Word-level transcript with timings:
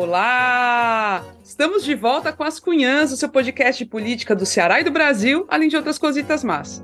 Olá! 0.00 1.24
Estamos 1.42 1.84
de 1.84 1.92
volta 1.92 2.32
com 2.32 2.44
as 2.44 2.60
Cunhãs, 2.60 3.10
o 3.10 3.16
seu 3.16 3.28
podcast 3.28 3.82
de 3.82 3.90
política 3.90 4.32
do 4.32 4.46
Ceará 4.46 4.80
e 4.80 4.84
do 4.84 4.92
Brasil, 4.92 5.44
além 5.48 5.68
de 5.68 5.74
outras 5.74 5.98
cositas 5.98 6.44
más. 6.44 6.80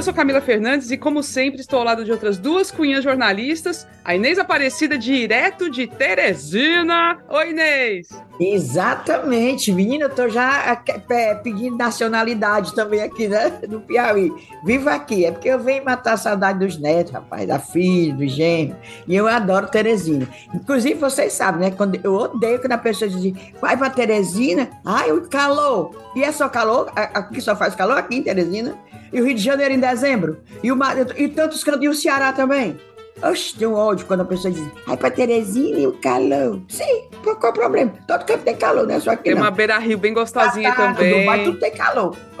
Eu 0.00 0.04
sou 0.04 0.14
Camila 0.14 0.40
Fernandes 0.40 0.90
e, 0.90 0.96
como 0.96 1.22
sempre, 1.22 1.60
estou 1.60 1.78
ao 1.78 1.84
lado 1.84 2.06
de 2.06 2.10
outras 2.10 2.38
duas 2.38 2.70
cunhas 2.70 3.04
jornalistas. 3.04 3.86
A 4.02 4.14
Inês 4.14 4.38
Aparecida, 4.38 4.96
direto 4.96 5.70
de 5.70 5.86
Teresina. 5.86 7.18
Oi, 7.28 7.50
Inês! 7.50 8.08
Exatamente, 8.40 9.70
menina, 9.70 10.06
eu 10.06 10.08
tô 10.08 10.26
já 10.26 10.82
é, 11.10 11.34
pedindo 11.34 11.76
nacionalidade 11.76 12.74
também 12.74 13.02
aqui, 13.02 13.28
né, 13.28 13.60
no 13.68 13.82
Piauí. 13.82 14.32
Viva 14.64 14.94
aqui, 14.94 15.26
é 15.26 15.30
porque 15.30 15.50
eu 15.50 15.58
venho 15.58 15.84
matar 15.84 16.14
a 16.14 16.16
saudade 16.16 16.60
dos 16.60 16.78
netos, 16.78 17.12
rapaz, 17.12 17.46
da 17.46 17.58
filha, 17.58 18.14
do 18.14 18.26
gêmeo, 18.26 18.76
e 19.06 19.14
eu 19.14 19.28
adoro 19.28 19.66
Teresina. 19.66 20.26
Inclusive, 20.54 20.94
vocês 20.94 21.34
sabem, 21.34 21.68
né, 21.68 21.70
quando 21.76 22.00
eu 22.02 22.14
odeio 22.14 22.58
quando 22.58 22.72
a 22.72 22.78
pessoa 22.78 23.10
diz, 23.10 23.34
vai 23.60 23.76
pra 23.76 23.90
Teresina, 23.90 24.70
ai, 24.86 25.12
o 25.12 25.28
calor, 25.28 25.94
e 26.16 26.24
é 26.24 26.32
só 26.32 26.48
calor, 26.48 26.90
aqui 26.96 27.42
só 27.42 27.54
faz 27.54 27.74
calor, 27.74 27.98
aqui 27.98 28.16
em 28.16 28.22
Teresina, 28.22 28.74
e 29.12 29.20
o 29.20 29.24
Rio 29.24 29.34
de 29.34 29.42
Janeiro 29.42 29.74
em 29.74 29.80
dezembro, 29.80 30.40
e, 30.62 30.70
o, 30.70 30.78
e 31.16 31.28
tantos 31.28 31.62
cantos, 31.64 31.82
e 31.82 31.88
o 31.88 31.94
Ceará 31.94 32.32
também. 32.32 32.78
Oxe, 33.22 33.54
tem 33.54 33.68
um 33.68 33.74
ódio 33.74 34.06
quando 34.06 34.22
a 34.22 34.24
pessoa 34.24 34.52
diz, 34.52 34.66
vai 34.86 34.96
pra 34.96 35.10
Teresina 35.10 35.78
e 35.78 35.86
o 35.86 35.92
calor. 35.92 36.60
Sim, 36.68 37.02
qual, 37.22 37.36
qual 37.36 37.52
é 37.52 37.54
o 37.54 37.58
problema? 37.58 37.92
Todo 38.08 38.24
canto 38.24 38.44
tem 38.44 38.56
calor, 38.56 38.86
né? 38.86 38.98
Só 38.98 39.14
que 39.14 39.24
tem 39.24 39.34
não. 39.34 39.42
uma 39.42 39.50
beira-rio 39.50 39.98
bem 39.98 40.14
gostosinha 40.14 40.70
Batata, 40.70 40.94
também. 40.94 41.26
Mas 41.26 41.44
tudo 41.44 41.58
tem 41.58 41.70
calor. 41.70 42.16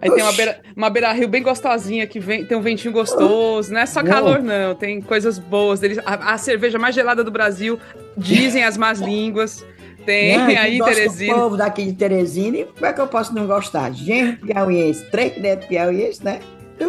Aí 0.00 0.08
Oxi. 0.08 0.14
tem 0.14 0.22
uma 0.22 0.32
beira, 0.32 0.60
uma 0.76 0.90
beira-rio 0.90 1.28
bem 1.28 1.42
gostosinha, 1.42 2.06
que 2.06 2.20
vem, 2.20 2.44
tem 2.44 2.56
um 2.56 2.60
ventinho 2.60 2.92
gostoso. 2.92 3.72
Não 3.72 3.80
é 3.80 3.86
só 3.86 4.02
calor, 4.02 4.40
não. 4.42 4.74
Tem 4.74 5.00
coisas 5.00 5.38
boas. 5.38 5.80
Deles. 5.80 5.98
A, 6.06 6.34
a 6.34 6.38
cerveja 6.38 6.78
mais 6.78 6.94
gelada 6.94 7.22
do 7.22 7.30
Brasil, 7.30 7.78
dizem 8.16 8.64
as 8.64 8.76
más 8.76 9.00
línguas. 9.00 9.64
Tem 10.08 10.38
não, 10.38 10.46
aí, 10.46 10.78
Teresina. 10.78 11.36
O 11.36 11.40
povo 11.40 11.56
daqui 11.58 11.84
de 11.84 11.92
Teresina, 11.92 12.56
e 12.56 12.64
como 12.64 12.86
é 12.86 12.94
que 12.94 13.00
eu 13.02 13.06
posso 13.08 13.34
não 13.34 13.46
gostar? 13.46 13.92
Gente 13.92 14.38
piauiense, 14.38 15.04
três 15.10 15.36
netos 15.36 15.68
piauiense, 15.68 16.24
né? 16.24 16.40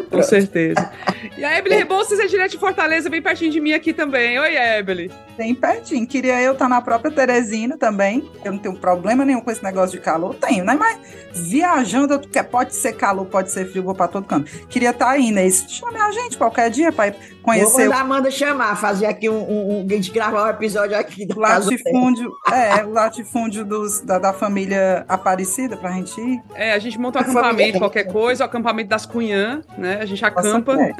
Com 0.10 0.24
certeza. 0.24 0.90
E 1.38 1.44
a 1.44 1.58
Ebele 1.58 1.76
Rebouças 1.76 2.20
é 2.20 2.28
direto 2.28 2.52
de 2.52 2.58
Fortaleza, 2.58 3.10
bem 3.10 3.22
pertinho 3.22 3.52
de 3.52 3.60
mim 3.60 3.74
aqui 3.74 3.92
também. 3.92 4.40
Oi, 4.40 4.56
Ebele. 4.56 5.12
Bem 5.38 5.54
pertinho. 5.54 6.06
Queria 6.08 6.42
eu 6.42 6.54
estar 6.54 6.66
tá 6.66 6.70
na 6.70 6.82
própria 6.82 7.12
Teresina 7.12 7.78
também. 7.78 8.30
Eu 8.46 8.54
não 8.54 8.60
tenho 8.60 8.76
problema 8.76 9.26
nenhum 9.26 9.42
com 9.42 9.52
esse 9.52 9.64
negócio 9.64 9.98
de 9.98 10.04
calor. 10.04 10.36
Tenho, 10.36 10.64
né? 10.64 10.76
Mas 10.80 11.00
viajando, 11.34 12.22
pode 12.50 12.76
ser 12.76 12.94
calor, 12.94 13.26
pode 13.26 13.52
ser 13.52 13.70
frio, 13.70 13.84
vou 13.84 13.96
para 13.96 14.08
todo 14.08 14.26
canto. 14.26 14.50
Queria 14.68 14.92
estar 14.92 15.06
tá 15.06 15.12
aí, 15.12 15.32
né? 15.32 15.50
Chame 15.50 15.98
a 15.98 16.12
gente 16.12 16.38
qualquer 16.38 16.70
dia 16.70 16.92
para 16.92 17.14
conhecer. 17.50 17.72
Vou 17.72 17.82
mandar 17.84 17.98
a 17.98 18.02
Amanda 18.02 18.32
chamar, 18.32 18.76
fazer 18.76 19.06
aqui 19.06 19.30
um, 19.30 19.38
um, 19.38 19.80
um, 19.80 19.86
a 19.88 19.94
gente 19.94 20.12
gravar 20.12 20.46
um 20.46 20.50
episódio 20.50 20.98
aqui 20.98 21.26
do 21.26 21.40
latifúndio, 21.40 22.32
É, 22.52 22.84
o 22.84 22.92
latifúndio 22.92 23.66
dos, 23.66 24.02
da, 24.02 24.20
da 24.20 24.34
família 24.34 25.06
Aparecida 25.08 25.76
pra 25.76 25.92
gente 25.92 26.20
ir. 26.20 26.42
É, 26.54 26.74
a 26.74 26.80
gente 26.80 26.98
monta 27.00 27.20
um 27.20 27.22
acampamento, 27.22 27.80
qualquer 27.80 28.06
coisa, 28.06 28.44
o 28.44 28.48
acampamento 28.48 28.90
das 28.90 29.06
Cunhã, 29.06 29.62
né? 29.78 30.00
A 30.02 30.06
gente 30.06 30.24
acampa. 30.24 30.76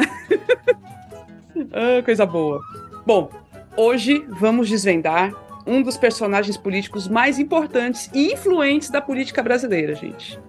ah, 1.72 2.04
coisa 2.04 2.26
boa. 2.26 2.62
Bom, 3.06 3.30
hoje 3.78 4.26
vamos 4.40 4.68
desvendar 4.68 5.34
um 5.66 5.82
dos 5.82 5.98
personagens 5.98 6.58
políticos 6.58 7.08
mais 7.08 7.38
importantes 7.38 8.10
e 8.14 8.34
influentes 8.34 8.90
da 8.90 9.02
política 9.02 9.44
brasileira, 9.44 9.94
gente 9.94 10.40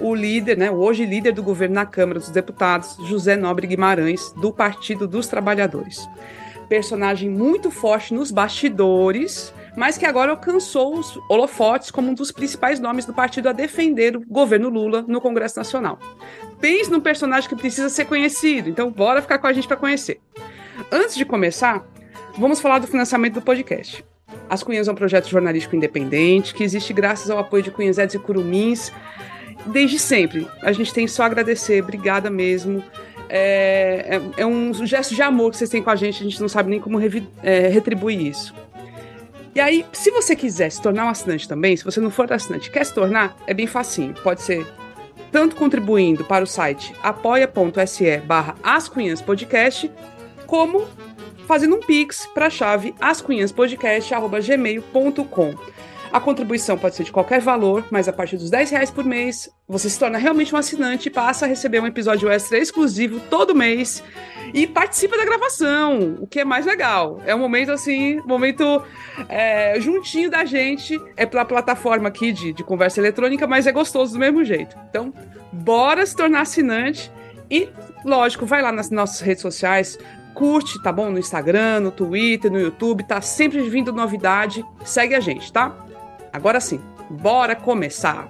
o 0.00 0.14
líder, 0.14 0.56
né, 0.56 0.70
hoje 0.70 1.04
líder 1.04 1.32
do 1.32 1.42
governo 1.42 1.74
na 1.74 1.86
Câmara 1.86 2.18
dos 2.18 2.30
Deputados, 2.30 2.96
José 3.06 3.36
Nobre 3.36 3.66
Guimarães, 3.66 4.32
do 4.32 4.52
Partido 4.52 5.06
dos 5.06 5.26
Trabalhadores. 5.26 6.08
Personagem 6.68 7.30
muito 7.30 7.70
forte 7.70 8.12
nos 8.12 8.30
bastidores, 8.30 9.54
mas 9.76 9.96
que 9.96 10.04
agora 10.04 10.32
alcançou 10.32 10.98
os 10.98 11.18
holofotes 11.28 11.90
como 11.90 12.10
um 12.10 12.14
dos 12.14 12.32
principais 12.32 12.80
nomes 12.80 13.04
do 13.04 13.14
partido 13.14 13.48
a 13.48 13.52
defender 13.52 14.16
o 14.16 14.24
governo 14.26 14.68
Lula 14.68 15.04
no 15.06 15.20
Congresso 15.20 15.58
Nacional. 15.58 15.98
Pense 16.60 16.90
num 16.90 17.00
personagem 17.00 17.48
que 17.48 17.54
precisa 17.54 17.88
ser 17.88 18.06
conhecido, 18.06 18.68
então 18.68 18.90
bora 18.90 19.22
ficar 19.22 19.38
com 19.38 19.46
a 19.46 19.52
gente 19.52 19.68
para 19.68 19.76
conhecer. 19.76 20.20
Antes 20.90 21.14
de 21.14 21.24
começar, 21.24 21.86
vamos 22.36 22.60
falar 22.60 22.80
do 22.80 22.86
financiamento 22.86 23.34
do 23.34 23.42
podcast. 23.42 24.04
As 24.48 24.62
Cunhas 24.62 24.88
é 24.88 24.92
um 24.92 24.94
projeto 24.94 25.28
jornalístico 25.28 25.76
independente 25.76 26.54
que 26.54 26.64
existe 26.64 26.92
graças 26.92 27.30
ao 27.30 27.38
apoio 27.38 27.62
de 27.62 27.70
Cunhazetes 27.70 28.14
e 28.14 28.18
Curumins, 28.18 28.92
desde 29.64 29.98
sempre. 29.98 30.46
A 30.62 30.72
gente 30.72 30.92
tem 30.92 31.06
só 31.06 31.22
a 31.22 31.26
agradecer, 31.26 31.82
obrigada 31.82 32.30
mesmo. 32.30 32.82
É, 33.28 34.20
é, 34.36 34.42
é, 34.42 34.46
um 34.46 34.72
gesto 34.86 35.14
de 35.14 35.22
amor 35.22 35.50
que 35.50 35.56
vocês 35.56 35.70
têm 35.70 35.82
com 35.82 35.90
a 35.90 35.96
gente, 35.96 36.20
a 36.20 36.24
gente 36.24 36.40
não 36.40 36.48
sabe 36.48 36.70
nem 36.70 36.80
como 36.80 37.00
é, 37.42 37.68
retribuir 37.68 38.20
isso. 38.20 38.54
E 39.54 39.60
aí, 39.60 39.86
se 39.92 40.10
você 40.10 40.36
quiser 40.36 40.70
se 40.70 40.82
tornar 40.82 41.06
um 41.06 41.08
assinante 41.08 41.48
também, 41.48 41.76
se 41.76 41.84
você 41.84 41.98
não 41.98 42.10
for 42.10 42.30
assinante 42.30 42.70
quer 42.70 42.84
se 42.84 42.92
tornar, 42.92 43.34
é 43.46 43.54
bem 43.54 43.66
facinho. 43.66 44.14
Pode 44.22 44.42
ser 44.42 44.66
tanto 45.32 45.56
contribuindo 45.56 46.24
para 46.24 46.44
o 46.44 46.46
site 46.46 46.94
apoia.se 47.02 48.18
barra 48.18 48.54
Podcast, 49.24 49.90
como 50.46 50.86
fazendo 51.46 51.76
um 51.76 51.80
pix 51.80 52.26
para 52.26 52.46
a 52.46 52.50
chave 52.50 52.94
ascunhaspodcast.gmail.com. 53.00 55.54
A 56.16 56.20
contribuição 56.20 56.78
pode 56.78 56.96
ser 56.96 57.04
de 57.04 57.12
qualquer 57.12 57.42
valor, 57.42 57.84
mas 57.90 58.08
a 58.08 58.12
partir 58.12 58.38
dos 58.38 58.48
10 58.48 58.70
reais 58.70 58.90
por 58.90 59.04
mês, 59.04 59.50
você 59.68 59.90
se 59.90 59.98
torna 59.98 60.16
realmente 60.16 60.54
um 60.54 60.56
assinante 60.56 61.08
e 61.08 61.10
passa 61.10 61.44
a 61.44 61.48
receber 61.48 61.78
um 61.78 61.86
episódio 61.86 62.30
extra 62.30 62.56
exclusivo 62.56 63.20
todo 63.28 63.54
mês 63.54 64.02
e 64.54 64.66
participa 64.66 65.18
da 65.18 65.26
gravação, 65.26 66.16
o 66.18 66.26
que 66.26 66.40
é 66.40 66.44
mais 66.46 66.64
legal. 66.64 67.20
É 67.26 67.34
um 67.34 67.38
momento 67.38 67.70
assim, 67.70 68.18
momento 68.24 68.82
é, 69.28 69.78
juntinho 69.78 70.30
da 70.30 70.46
gente, 70.46 70.98
é 71.18 71.26
pela 71.26 71.44
plataforma 71.44 72.08
aqui 72.08 72.32
de, 72.32 72.50
de 72.50 72.64
conversa 72.64 72.98
eletrônica, 72.98 73.46
mas 73.46 73.66
é 73.66 73.72
gostoso 73.72 74.14
do 74.14 74.18
mesmo 74.18 74.42
jeito. 74.42 74.74
Então, 74.88 75.12
bora 75.52 76.06
se 76.06 76.16
tornar 76.16 76.40
assinante 76.40 77.12
e, 77.50 77.68
lógico, 78.02 78.46
vai 78.46 78.62
lá 78.62 78.72
nas 78.72 78.88
nossas 78.88 79.20
redes 79.20 79.42
sociais, 79.42 79.98
curte, 80.32 80.82
tá 80.82 80.90
bom? 80.90 81.10
No 81.10 81.18
Instagram, 81.18 81.80
no 81.80 81.90
Twitter, 81.90 82.50
no 82.50 82.58
YouTube, 82.58 83.04
tá 83.04 83.20
sempre 83.20 83.60
vindo 83.68 83.92
novidade. 83.92 84.64
Segue 84.82 85.14
a 85.14 85.20
gente, 85.20 85.52
tá? 85.52 85.85
Agora 86.36 86.60
sim, 86.60 86.78
bora 87.08 87.56
começar! 87.56 88.28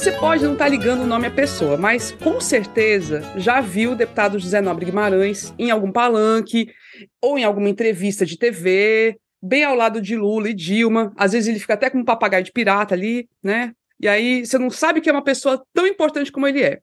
Você 0.00 0.12
pode 0.12 0.42
não 0.42 0.54
estar 0.54 0.64
tá 0.64 0.70
ligando 0.70 1.02
o 1.02 1.06
nome 1.06 1.26
à 1.26 1.30
pessoa, 1.30 1.76
mas 1.76 2.10
com 2.10 2.40
certeza 2.40 3.20
já 3.36 3.60
viu 3.60 3.92
o 3.92 3.94
deputado 3.94 4.38
José 4.38 4.58
Nobre 4.58 4.86
Guimarães 4.86 5.52
em 5.58 5.70
algum 5.70 5.92
palanque 5.92 6.72
ou 7.20 7.38
em 7.38 7.44
alguma 7.44 7.68
entrevista 7.68 8.24
de 8.24 8.38
TV, 8.38 9.18
bem 9.42 9.62
ao 9.62 9.74
lado 9.74 10.00
de 10.00 10.16
Lula 10.16 10.48
e 10.48 10.54
Dilma. 10.54 11.12
Às 11.18 11.32
vezes 11.32 11.50
ele 11.50 11.58
fica 11.58 11.74
até 11.74 11.90
com 11.90 11.98
um 11.98 12.04
papagaio 12.04 12.42
de 12.42 12.50
pirata 12.50 12.94
ali, 12.94 13.28
né? 13.42 13.74
E 14.00 14.08
aí 14.08 14.46
você 14.46 14.56
não 14.56 14.70
sabe 14.70 15.02
que 15.02 15.10
é 15.10 15.12
uma 15.12 15.22
pessoa 15.22 15.62
tão 15.74 15.86
importante 15.86 16.32
como 16.32 16.46
ele 16.46 16.62
é. 16.62 16.80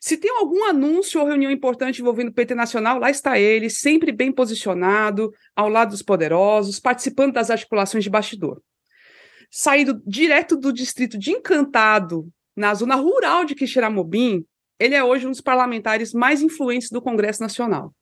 Se 0.00 0.16
tem 0.16 0.30
algum 0.30 0.62
anúncio 0.66 1.20
ou 1.20 1.26
reunião 1.26 1.50
importante 1.50 2.00
envolvendo 2.00 2.28
o 2.28 2.32
PT 2.32 2.54
Nacional, 2.54 3.00
lá 3.00 3.10
está 3.10 3.40
ele, 3.40 3.68
sempre 3.68 4.12
bem 4.12 4.30
posicionado, 4.30 5.32
ao 5.56 5.68
lado 5.68 5.90
dos 5.90 6.00
poderosos, 6.00 6.78
participando 6.78 7.32
das 7.32 7.50
articulações 7.50 8.04
de 8.04 8.08
bastidor 8.08 8.62
saído 9.50 10.00
direto 10.06 10.56
do 10.56 10.72
distrito 10.72 11.18
de 11.18 11.32
Encantado, 11.32 12.28
na 12.56 12.72
zona 12.74 12.94
rural 12.94 13.44
de 13.44 13.54
Quixeramobim, 13.54 14.44
ele 14.78 14.94
é 14.94 15.02
hoje 15.02 15.26
um 15.26 15.30
dos 15.30 15.40
parlamentares 15.40 16.12
mais 16.12 16.40
influentes 16.40 16.90
do 16.90 17.02
Congresso 17.02 17.42
Nacional. 17.42 17.92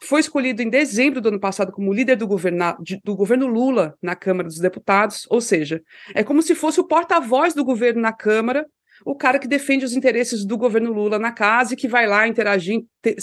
Foi 0.00 0.20
escolhido 0.20 0.62
em 0.62 0.70
dezembro 0.70 1.20
do 1.20 1.28
ano 1.28 1.40
passado 1.40 1.72
como 1.72 1.92
líder 1.92 2.16
do, 2.16 2.26
do 2.26 3.16
governo 3.16 3.46
Lula 3.46 3.96
na 4.00 4.14
Câmara 4.14 4.48
dos 4.48 4.60
Deputados, 4.60 5.26
ou 5.28 5.40
seja, 5.40 5.82
é 6.14 6.22
como 6.22 6.40
se 6.40 6.54
fosse 6.54 6.80
o 6.80 6.86
porta-voz 6.86 7.52
do 7.52 7.64
governo 7.64 8.00
na 8.00 8.12
Câmara, 8.12 8.64
o 9.04 9.14
cara 9.14 9.38
que 9.38 9.48
defende 9.48 9.84
os 9.84 9.94
interesses 9.94 10.44
do 10.44 10.56
governo 10.56 10.92
Lula 10.92 11.18
na 11.18 11.32
casa 11.32 11.74
e 11.74 11.76
que 11.76 11.88
vai 11.88 12.06
lá 12.06 12.26
interagir, 12.26 12.80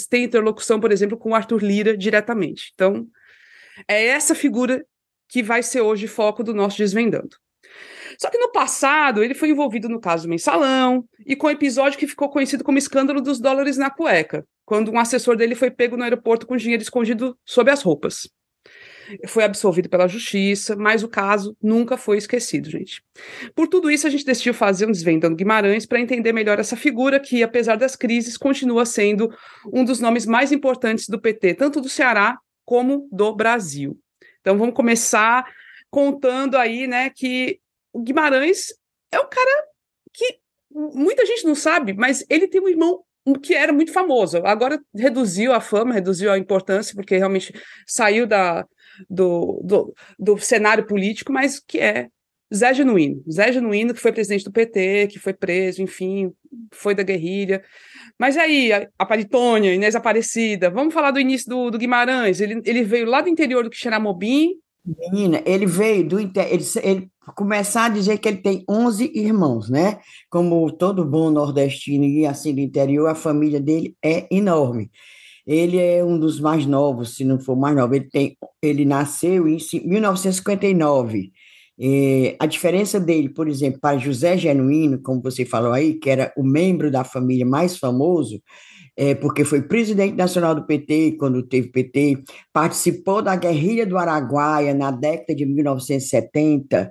tem 0.08 0.24
interlocução, 0.24 0.78
por 0.78 0.92
exemplo, 0.92 1.18
com 1.18 1.30
o 1.30 1.34
Arthur 1.34 1.62
Lira 1.62 1.96
diretamente. 1.96 2.72
Então, 2.74 3.06
é 3.88 4.06
essa 4.06 4.34
figura 4.34 4.84
que 5.28 5.42
vai 5.42 5.62
ser 5.62 5.80
hoje 5.80 6.06
foco 6.06 6.44
do 6.44 6.54
nosso 6.54 6.78
Desvendando. 6.78 7.36
Só 8.18 8.30
que 8.30 8.38
no 8.38 8.50
passado 8.50 9.22
ele 9.22 9.34
foi 9.34 9.50
envolvido 9.50 9.88
no 9.88 10.00
caso 10.00 10.28
mensalão 10.28 11.04
e 11.26 11.36
com 11.36 11.46
o 11.46 11.50
episódio 11.50 11.98
que 11.98 12.06
ficou 12.06 12.28
conhecido 12.28 12.64
como 12.64 12.78
escândalo 12.78 13.20
dos 13.20 13.40
dólares 13.40 13.76
na 13.76 13.90
cueca, 13.90 14.46
quando 14.64 14.90
um 14.90 14.98
assessor 14.98 15.36
dele 15.36 15.54
foi 15.54 15.70
pego 15.70 15.96
no 15.96 16.04
aeroporto 16.04 16.46
com 16.46 16.56
dinheiro 16.56 16.82
escondido 16.82 17.36
sob 17.44 17.70
as 17.70 17.82
roupas. 17.82 18.28
Foi 19.28 19.44
absolvido 19.44 19.88
pela 19.88 20.08
justiça, 20.08 20.74
mas 20.74 21.02
o 21.02 21.08
caso 21.08 21.56
nunca 21.62 21.96
foi 21.96 22.18
esquecido, 22.18 22.68
gente. 22.68 23.02
Por 23.54 23.68
tudo 23.68 23.90
isso, 23.90 24.06
a 24.06 24.10
gente 24.10 24.24
decidiu 24.24 24.52
fazer 24.52 24.86
um 24.86 24.90
Desvendando 24.90 25.36
Guimarães 25.36 25.86
para 25.86 26.00
entender 26.00 26.32
melhor 26.32 26.58
essa 26.58 26.76
figura 26.76 27.20
que, 27.20 27.42
apesar 27.42 27.76
das 27.76 27.94
crises, 27.94 28.36
continua 28.36 28.84
sendo 28.84 29.32
um 29.72 29.84
dos 29.84 30.00
nomes 30.00 30.26
mais 30.26 30.50
importantes 30.50 31.08
do 31.08 31.20
PT, 31.20 31.54
tanto 31.54 31.80
do 31.80 31.88
Ceará 31.88 32.38
como 32.64 33.08
do 33.12 33.34
Brasil. 33.34 33.96
Então 34.40 34.58
vamos 34.58 34.74
começar 34.74 35.44
contando 35.88 36.56
aí, 36.56 36.86
né, 36.86 37.10
que 37.10 37.60
o 37.96 38.02
Guimarães 38.02 38.74
é 39.10 39.18
um 39.18 39.28
cara 39.28 39.64
que 40.12 40.38
muita 40.70 41.24
gente 41.24 41.46
não 41.46 41.54
sabe, 41.54 41.94
mas 41.94 42.24
ele 42.28 42.46
tem 42.46 42.60
um 42.60 42.68
irmão 42.68 43.02
que 43.42 43.54
era 43.54 43.72
muito 43.72 43.90
famoso. 43.90 44.36
Agora 44.44 44.78
reduziu 44.94 45.52
a 45.52 45.60
fama, 45.60 45.94
reduziu 45.94 46.30
a 46.30 46.38
importância, 46.38 46.94
porque 46.94 47.16
realmente 47.16 47.54
saiu 47.86 48.26
da, 48.26 48.66
do, 49.08 49.62
do, 49.64 49.94
do 50.18 50.38
cenário 50.38 50.86
político, 50.86 51.32
mas 51.32 51.58
que 51.58 51.78
é 51.78 52.08
Zé 52.54 52.74
Genuíno. 52.74 53.24
Zé 53.30 53.50
Genuíno, 53.50 53.94
que 53.94 54.00
foi 54.00 54.12
presidente 54.12 54.44
do 54.44 54.52
PT, 54.52 55.08
que 55.08 55.18
foi 55.18 55.32
preso, 55.32 55.82
enfim, 55.82 56.32
foi 56.72 56.94
da 56.94 57.02
guerrilha. 57.02 57.64
Mas 58.18 58.36
aí, 58.36 58.70
a, 58.72 59.06
Paritônia, 59.06 59.74
Inês 59.74 59.96
Aparecida, 59.96 60.68
vamos 60.68 60.92
falar 60.92 61.12
do 61.12 61.20
início 61.20 61.48
do, 61.48 61.70
do 61.70 61.78
Guimarães. 61.78 62.40
Ele, 62.42 62.60
ele 62.64 62.84
veio 62.84 63.06
lá 63.06 63.22
do 63.22 63.30
interior 63.30 63.64
do 63.64 63.70
Quixeramobim, 63.70 64.54
Menina, 64.86 65.42
ele 65.44 65.66
veio 65.66 66.06
do 66.08 66.20
ele, 66.20 66.32
ele 66.82 67.10
começar 67.34 67.86
a 67.86 67.88
dizer 67.88 68.18
que 68.18 68.28
ele 68.28 68.38
tem 68.38 68.64
11 68.68 69.10
irmãos, 69.14 69.68
né? 69.68 69.98
Como 70.30 70.70
todo 70.70 71.04
bom 71.04 71.30
nordestino 71.30 72.04
e 72.04 72.24
assim 72.24 72.54
do 72.54 72.60
interior, 72.60 73.08
a 73.08 73.14
família 73.14 73.60
dele 73.60 73.96
é 74.02 74.26
enorme. 74.30 74.90
Ele 75.46 75.78
é 75.78 76.04
um 76.04 76.18
dos 76.18 76.40
mais 76.40 76.66
novos, 76.66 77.16
se 77.16 77.24
não 77.24 77.38
for 77.38 77.56
mais 77.56 77.74
novo. 77.74 77.94
Ele, 77.94 78.08
tem, 78.08 78.36
ele 78.62 78.84
nasceu 78.84 79.48
em 79.48 79.58
1959. 79.84 81.32
É, 81.78 82.36
a 82.40 82.46
diferença 82.46 82.98
dele, 82.98 83.28
por 83.28 83.48
exemplo, 83.48 83.80
para 83.80 83.98
José 83.98 84.36
Genuíno, 84.38 85.00
como 85.02 85.20
você 85.22 85.44
falou 85.44 85.72
aí, 85.72 85.94
que 85.94 86.08
era 86.10 86.32
o 86.36 86.42
membro 86.42 86.90
da 86.90 87.04
família 87.04 87.44
mais 87.44 87.76
famoso, 87.76 88.40
é, 88.96 89.14
porque 89.14 89.44
foi 89.44 89.62
presidente 89.62 90.16
nacional 90.16 90.54
do 90.54 90.64
PT 90.64 91.16
quando 91.18 91.42
teve 91.42 91.68
PT, 91.68 92.22
participou 92.52 93.20
da 93.20 93.36
guerrilha 93.36 93.86
do 93.86 93.98
Araguaia 93.98 94.72
na 94.72 94.90
década 94.90 95.34
de 95.34 95.44
1970 95.44 96.90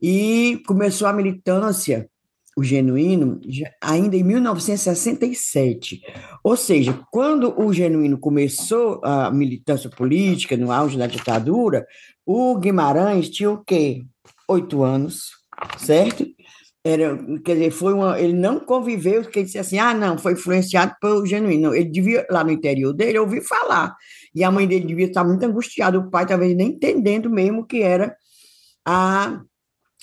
e 0.00 0.62
começou 0.66 1.06
a 1.06 1.12
militância, 1.12 2.08
o 2.56 2.64
genuíno, 2.64 3.40
ainda 3.80 4.16
em 4.16 4.22
1967. 4.22 6.00
Ou 6.42 6.56
seja, 6.56 6.98
quando 7.10 7.60
o 7.60 7.72
genuíno 7.72 8.16
começou 8.16 9.00
a 9.04 9.30
militância 9.30 9.90
política 9.90 10.56
no 10.56 10.72
auge 10.72 10.96
da 10.96 11.06
ditadura, 11.06 11.84
o 12.24 12.56
Guimarães 12.56 13.28
tinha 13.28 13.50
o 13.50 13.62
quê? 13.62 14.02
Oito 14.48 14.82
anos, 14.82 15.30
certo? 15.78 16.26
Era, 16.86 17.16
quer 17.42 17.54
dizer, 17.54 17.70
foi 17.70 17.94
uma, 17.94 18.20
ele 18.20 18.34
não 18.34 18.60
conviveu, 18.60 19.22
porque 19.22 19.38
ele 19.38 19.46
disse 19.46 19.58
assim, 19.58 19.78
ah, 19.78 19.94
não, 19.94 20.18
foi 20.18 20.34
influenciado 20.34 20.94
pelo 21.00 21.24
genuíno. 21.24 21.68
Não, 21.68 21.74
ele 21.74 21.88
devia, 21.88 22.26
lá 22.30 22.44
no 22.44 22.50
interior 22.50 22.92
dele, 22.92 23.18
ouvir 23.18 23.40
falar. 23.40 23.96
E 24.34 24.44
a 24.44 24.50
mãe 24.50 24.66
dele 24.66 24.86
devia 24.86 25.06
estar 25.06 25.24
muito 25.24 25.42
angustiada, 25.44 25.98
o 25.98 26.10
pai 26.10 26.26
talvez 26.26 26.54
nem 26.54 26.68
entendendo 26.68 27.30
mesmo 27.30 27.66
que 27.66 27.80
era 27.80 28.14
a 28.84 29.40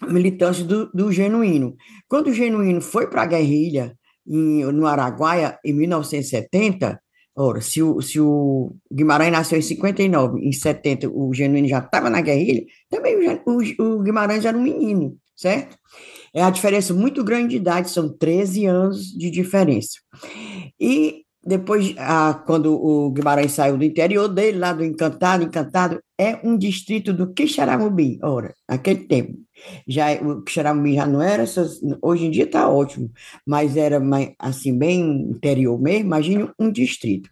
militância 0.08 0.64
do, 0.64 0.90
do 0.92 1.12
genuíno. 1.12 1.76
Quando 2.08 2.28
o 2.28 2.34
genuíno 2.34 2.82
foi 2.82 3.08
para 3.08 3.24
a 3.24 3.28
guerrilha 3.28 3.96
em, 4.28 4.64
no 4.72 4.88
Araguaia, 4.88 5.60
em 5.64 5.74
1970, 5.74 7.00
ora, 7.36 7.62
se 7.62 7.82
o, 7.84 8.02
se 8.02 8.20
o 8.20 8.76
Guimarães 8.92 9.32
nasceu 9.32 9.60
em 9.60 9.62
59, 9.62 10.40
em 10.40 10.52
70 10.52 11.10
o 11.10 11.34
genuíno 11.34 11.68
já 11.68 11.80
estava 11.80 12.10
na 12.10 12.22
guerrilha, 12.22 12.64
também 12.90 13.16
o, 13.46 13.52
o, 13.52 13.84
o 13.84 14.02
Guimarães 14.02 14.46
era 14.46 14.58
um 14.58 14.64
menino, 14.64 15.16
certo? 15.36 15.78
É 16.34 16.42
a 16.42 16.50
diferença 16.50 16.94
muito 16.94 17.24
grande 17.24 17.50
de 17.50 17.56
idade, 17.58 17.90
são 17.90 18.10
13 18.10 18.66
anos 18.66 19.06
de 19.06 19.30
diferença. 19.30 20.00
E 20.80 21.24
depois, 21.44 21.96
quando 22.46 22.74
o 22.74 23.10
Guimarães 23.12 23.52
saiu 23.54 23.78
do 23.78 23.84
interior 23.84 24.28
dele, 24.28 24.60
lá 24.60 24.74
do 24.74 24.86
Encantado, 24.86 25.44
Encantado 25.44 26.00
é 26.18 26.40
um 26.44 26.56
distrito 26.56 27.12
do 27.12 27.34
Quixaramubim, 27.34 28.20
ora, 28.22 28.54
naquele 28.70 29.08
tempo. 29.08 29.34
Já, 29.88 30.14
o 30.22 30.44
Quixaramubim 30.44 30.94
já 30.94 31.08
não 31.08 31.22
era, 31.22 31.44
hoje 32.02 32.26
em 32.26 32.32
dia 32.32 32.44
está 32.44 32.70
ótimo, 32.70 33.10
mas 33.46 33.76
era 33.76 34.00
assim, 34.38 34.78
bem 34.78 35.32
interior 35.32 35.82
mesmo, 35.82 36.06
imagine 36.06 36.50
um 36.60 36.72
distrito. 36.72 37.30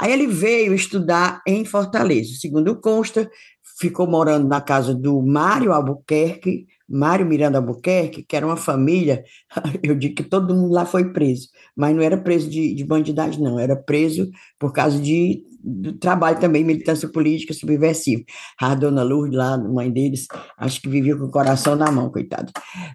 Aí 0.00 0.10
ele 0.10 0.26
veio 0.26 0.74
estudar 0.74 1.42
em 1.46 1.64
Fortaleza, 1.64 2.30
segundo 2.40 2.74
consta, 2.80 3.30
ficou 3.78 4.06
morando 4.06 4.48
na 4.48 4.60
casa 4.60 4.94
do 4.94 5.20
Mário 5.22 5.72
Albuquerque, 5.72 6.66
Mário 6.90 7.24
Miranda 7.24 7.58
Albuquerque, 7.58 8.24
que 8.24 8.36
era 8.36 8.44
uma 8.44 8.56
família, 8.56 9.22
eu 9.82 9.94
digo 9.94 10.14
que 10.14 10.24
todo 10.24 10.54
mundo 10.54 10.72
lá 10.72 10.84
foi 10.84 11.12
preso, 11.12 11.48
mas 11.76 11.94
não 11.94 12.02
era 12.02 12.18
preso 12.18 12.50
de, 12.50 12.74
de 12.74 12.84
bandidagem, 12.84 13.40
não, 13.40 13.58
era 13.58 13.76
preso 13.76 14.28
por 14.58 14.72
causa 14.72 14.98
de 14.98 15.44
do 15.62 15.92
trabalho 15.92 16.40
também, 16.40 16.64
militância 16.64 17.08
política 17.08 17.52
subversiva. 17.52 18.22
A 18.58 18.74
dona 18.74 19.02
Lourdes 19.02 19.36
lá, 19.36 19.58
mãe 19.58 19.90
deles, 19.90 20.26
acho 20.56 20.80
que 20.80 20.88
vivia 20.88 21.16
com 21.16 21.24
o 21.24 21.30
coração 21.30 21.76
na 21.76 21.90
mão, 21.90 22.10
coitado. 22.10 22.50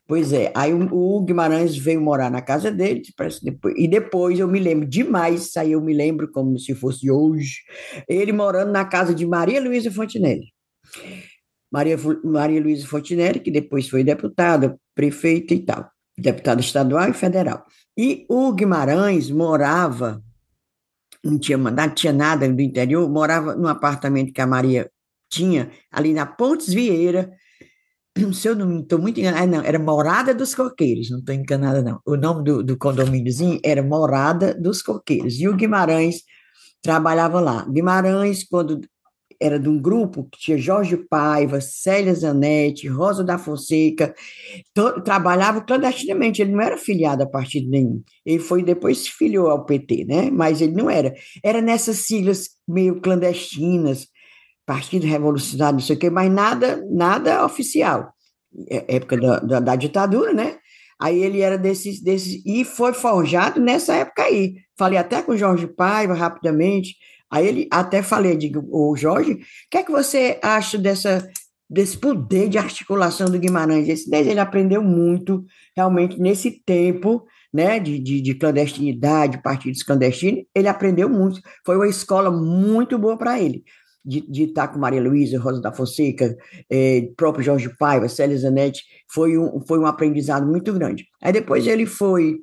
Pois 0.08 0.34
é, 0.34 0.52
aí 0.56 0.74
o, 0.74 0.90
o 0.92 1.22
Guimarães 1.24 1.78
veio 1.78 2.02
morar 2.02 2.32
na 2.32 2.42
casa 2.42 2.72
dele, 2.72 3.02
depois, 3.04 3.40
e 3.78 3.88
depois 3.88 4.40
eu 4.40 4.48
me 4.48 4.60
lembro 4.60 4.88
demais, 4.88 5.56
aí 5.58 5.74
eu 5.74 5.82
me 5.82 5.94
lembro 5.94 6.32
como 6.32 6.58
se 6.58 6.74
fosse 6.74 7.12
hoje, 7.12 7.60
ele 8.10 8.32
morando 8.32 8.72
na 8.72 8.86
casa 8.86 9.14
de 9.14 9.26
Maria 9.26 9.62
Luísa 9.62 9.92
Fontinelli. 9.92 10.54
Maria, 11.76 11.98
Maria 12.24 12.62
Luísa 12.62 12.88
que 13.44 13.52
depois 13.52 13.90
foi 13.90 14.02
deputada, 14.02 14.80
prefeita 14.96 15.54
e 15.54 15.60
tal, 15.60 15.92
deputada 16.18 16.62
estadual 16.62 17.10
e 17.10 17.14
federal. 17.14 17.66
E 17.98 18.26
o 18.30 18.54
Guimarães 18.54 19.30
morava, 19.30 20.24
não 21.22 21.38
tinha 21.38 21.58
mandato, 21.58 21.96
tinha 21.96 22.14
nada 22.14 22.48
do 22.48 22.62
interior, 22.62 23.10
morava 23.10 23.56
num 23.56 23.68
apartamento 23.68 24.32
que 24.32 24.40
a 24.40 24.48
Maria 24.48 24.90
tinha, 25.30 25.70
ali 25.92 26.14
na 26.14 26.26
Pontes 26.26 26.74
Vieira, 26.74 27.34
se 28.34 28.48
eu 28.48 28.56
não 28.56 28.80
estou 28.80 28.98
muito 28.98 29.20
enganada, 29.20 29.46
não, 29.46 29.62
era 29.62 29.78
Morada 29.78 30.34
dos 30.34 30.56
Coqueiros, 30.56 31.10
não 31.10 31.20
estou 31.20 31.36
enganada, 31.36 31.82
não. 31.82 32.00
O 32.06 32.16
nome 32.16 32.46
do, 32.46 32.64
do 32.64 32.78
condomíniozinho 32.78 33.60
era 33.62 33.84
Morada 33.84 34.54
dos 34.54 34.82
Coqueiros. 34.82 35.38
E 35.42 35.50
o 35.50 35.54
Guimarães 35.54 36.22
trabalhava 36.82 37.42
lá. 37.42 37.66
Guimarães, 37.70 38.46
quando 38.46 38.80
era 39.42 39.60
de 39.60 39.70
um 39.70 39.80
grupo 39.80 40.28
que 40.32 40.40
tinha 40.40 40.58
Jorge 40.58 40.98
Paiva, 40.98 41.60
Célia 41.62 42.14
Zanetti, 42.14 42.88
Rosa 42.88 43.24
da 43.24 43.38
Fonseca, 43.38 44.14
trabalhava 45.04 45.62
clandestinamente, 45.62 46.42
ele 46.42 46.52
não 46.52 46.62
era 46.62 46.78
filiado 46.78 47.24
a 47.24 47.28
partido 47.28 47.70
nenhum. 47.70 48.02
Ele 48.26 48.40
foi 48.40 48.64
depois 48.64 49.00
se 49.00 49.12
filiou 49.12 49.50
ao 49.50 49.66
PT, 49.66 50.06
né? 50.06 50.30
Mas 50.32 50.62
ele 50.62 50.74
não 50.74 50.90
era. 50.90 51.14
Era 51.44 51.62
nessas 51.62 52.00
siglas 52.06 52.50
meio 52.68 53.00
clandestinas, 53.02 54.08
Partido 54.66 55.06
Revolucionário, 55.06 55.76
não 55.76 55.86
sei 55.86 55.96
o 55.96 56.00
quê, 56.00 56.10
mas 56.10 56.32
nada, 56.32 56.84
nada 56.90 57.46
oficial. 57.46 58.14
É, 58.70 58.96
época 58.96 59.18
da, 59.18 59.40
da, 59.40 59.60
da 59.60 59.76
ditadura, 59.76 60.34
né? 60.34 60.58
Aí 61.00 61.22
ele 61.22 61.42
era 61.42 61.58
desses, 61.58 62.02
desses, 62.02 62.42
e 62.46 62.64
foi 62.64 62.94
forjado 62.94 63.60
nessa 63.60 63.94
época 63.94 64.24
aí. 64.24 64.56
Falei 64.78 64.98
até 64.98 65.22
com 65.22 65.36
Jorge 65.36 65.68
Paiva 65.68 66.14
rapidamente, 66.14 66.96
Aí 67.32 67.48
ele 67.48 67.68
até 67.72 68.02
falei, 68.02 68.36
digo, 68.36 68.66
o 68.72 68.96
Jorge, 68.96 69.34
o 69.34 69.38
que 69.70 69.78
é 69.78 69.84
que 69.84 69.92
você 69.92 70.40
acha 70.42 70.78
dessa, 70.78 71.28
desse 71.70 71.98
poder 71.98 72.50
de 72.50 72.58
articulação 72.58 73.28
do 73.30 73.40
Guimarães? 73.40 73.90
Esse 73.90 74.14
ele 74.14 74.40
aprendeu 74.40 74.84
muito, 74.84 75.44
realmente, 75.76 76.20
nesse 76.20 76.64
tempo, 76.64 77.26
né, 77.54 77.80
de, 77.80 77.98
de, 78.00 78.22
de 78.22 78.36
clandestinidade, 78.36 79.42
partidos 79.42 79.82
clandestinos, 79.82 80.44
ele 80.54 80.68
aprendeu 80.68 81.10
muito. 81.10 81.40
Foi 81.66 81.76
uma 81.78 81.88
escola 81.88 82.30
muito 82.30 82.98
boa 82.98 83.18
para 83.18 83.40
ele. 83.40 83.64
De, 84.04 84.22
de, 84.30 84.44
estar 84.44 84.68
com 84.68 84.78
Maria 84.78 85.02
Luísa, 85.02 85.40
Rosa 85.40 85.60
da 85.60 85.74
Fonseca, 85.74 86.38
eh, 86.70 87.10
próprio 87.18 87.44
Jorge 87.44 87.76
Paiva, 87.76 88.08
Célia 88.08 88.38
Zanetti, 88.38 88.84
foi 89.12 89.36
um, 89.36 89.60
foi 89.66 89.80
um 89.80 89.88
aprendizado 89.88 90.46
muito 90.46 90.72
grande. 90.74 91.08
Aí 91.24 91.34
depois 91.34 91.66
ele 91.66 91.88
foi 91.88 92.38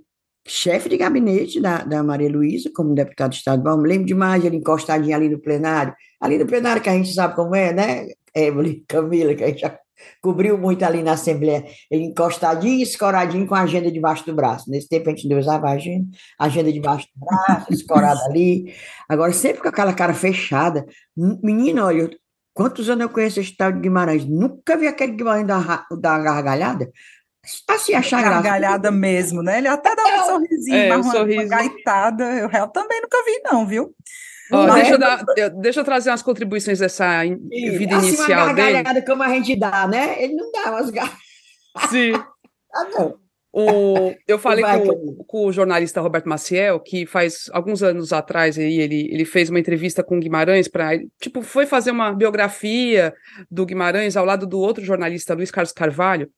chefe 0.46 0.88
de 0.88 0.96
gabinete 0.96 1.60
da, 1.60 1.78
da 1.78 2.02
Maria 2.02 2.30
Luísa, 2.30 2.70
como 2.74 2.94
deputado 2.94 3.32
estadual, 3.32 3.78
me 3.78 3.88
lembro 3.88 4.06
demais 4.06 4.44
ele 4.44 4.56
encostadinho 4.56 5.14
ali 5.14 5.28
no 5.28 5.38
plenário, 5.38 5.94
ali 6.20 6.38
no 6.38 6.46
plenário 6.46 6.82
que 6.82 6.88
a 6.88 6.94
gente 6.94 7.12
sabe 7.12 7.34
como 7.34 7.54
é, 7.54 7.72
né, 7.72 8.06
Evelyn, 8.34 8.82
Camila, 8.88 9.34
que 9.34 9.44
a 9.44 9.48
gente 9.48 9.60
já 9.60 9.78
cobriu 10.20 10.58
muito 10.58 10.84
ali 10.84 11.02
na 11.02 11.12
Assembleia, 11.12 11.64
ele 11.88 12.04
encostadinho, 12.04 12.82
escoradinho 12.82 13.46
com 13.46 13.54
a 13.54 13.62
agenda 13.62 13.90
debaixo 13.90 14.26
do 14.26 14.34
braço, 14.34 14.68
nesse 14.68 14.88
tempo 14.88 15.08
a 15.08 15.14
gente 15.14 15.28
não 15.28 15.38
usava 15.38 15.68
a 15.68 15.72
agenda, 15.72 16.06
agenda 16.38 16.72
debaixo 16.72 17.06
do 17.14 17.24
braço, 17.24 17.72
escorada 17.72 18.24
ali, 18.24 18.74
agora 19.08 19.32
sempre 19.32 19.62
com 19.62 19.68
aquela 19.68 19.92
cara 19.92 20.12
fechada, 20.12 20.84
menino, 21.16 21.84
olha, 21.84 22.10
quantos 22.52 22.90
anos 22.90 23.02
eu 23.02 23.08
conheço 23.10 23.38
esse 23.38 23.56
tal 23.56 23.70
de 23.70 23.80
Guimarães, 23.80 24.24
nunca 24.24 24.76
vi 24.76 24.88
aquele 24.88 25.12
Guimarães 25.12 25.46
dar, 25.46 25.86
dar 26.00 26.20
uma 26.20 26.88
gargalhada, 27.42 27.74
Assim, 27.74 27.94
achar 27.94 28.20
graça. 28.22 28.42
Gargalhada 28.42 28.90
mesmo, 28.90 29.42
né? 29.42 29.58
Ele 29.58 29.68
até 29.68 29.94
dá 29.94 30.04
um 30.04 30.08
É, 30.08 30.24
sorrisinho, 30.24 30.76
é, 30.76 30.88
mas 30.88 30.98
um 30.98 31.02
uma, 31.02 31.12
sorriso. 31.12 31.40
uma 31.40 31.48
gaitada, 31.48 32.24
eu 32.36 32.48
real 32.48 32.68
também 32.68 33.00
nunca 33.00 33.18
vi, 33.24 33.40
não, 33.44 33.66
viu? 33.66 33.94
Ó, 34.52 34.66
Não 34.66 34.74
deixa, 34.74 34.92
eu 34.94 34.98
dar- 34.98 35.24
eu- 35.36 35.50
deixa 35.60 35.80
eu 35.80 35.84
trazer 35.84 36.10
umas 36.10 36.22
contribuições 36.22 36.78
dessa 36.78 37.24
in- 37.24 37.38
vida 37.48 37.96
assim, 37.96 38.08
inicial 38.08 38.46
uma 38.46 38.54
dele. 38.54 38.72
gargalhada 38.74 39.04
como 39.06 39.22
a 39.22 39.28
gente 39.28 39.56
dá, 39.58 39.86
né? 39.88 40.22
Ele 40.22 40.34
não 40.34 40.50
dá 40.52 40.70
umas 40.70 40.90
gargalhadas, 40.90 41.90
Sim. 41.90 42.12
não. 42.94 43.22
O, 43.54 44.14
eu 44.26 44.38
falei 44.38 44.64
com, 44.64 45.24
com 45.26 45.46
o 45.46 45.52
jornalista 45.52 46.00
Roberto 46.00 46.26
Maciel, 46.26 46.80
que 46.80 47.04
faz 47.04 47.50
alguns 47.52 47.82
anos 47.82 48.10
atrás 48.10 48.56
aí, 48.58 48.80
ele, 48.80 49.10
ele 49.12 49.26
fez 49.26 49.50
uma 49.50 49.60
entrevista 49.60 50.02
com 50.02 50.16
o 50.16 50.20
Guimarães 50.20 50.68
para 50.68 50.92
tipo, 51.20 51.42
foi 51.42 51.66
fazer 51.66 51.90
uma 51.90 52.14
biografia 52.14 53.12
do 53.50 53.66
Guimarães 53.66 54.16
ao 54.16 54.24
lado 54.24 54.46
do 54.46 54.58
outro 54.58 54.82
jornalista, 54.82 55.34
Luiz 55.34 55.50
Carlos 55.50 55.70
Carvalho. 55.72 56.30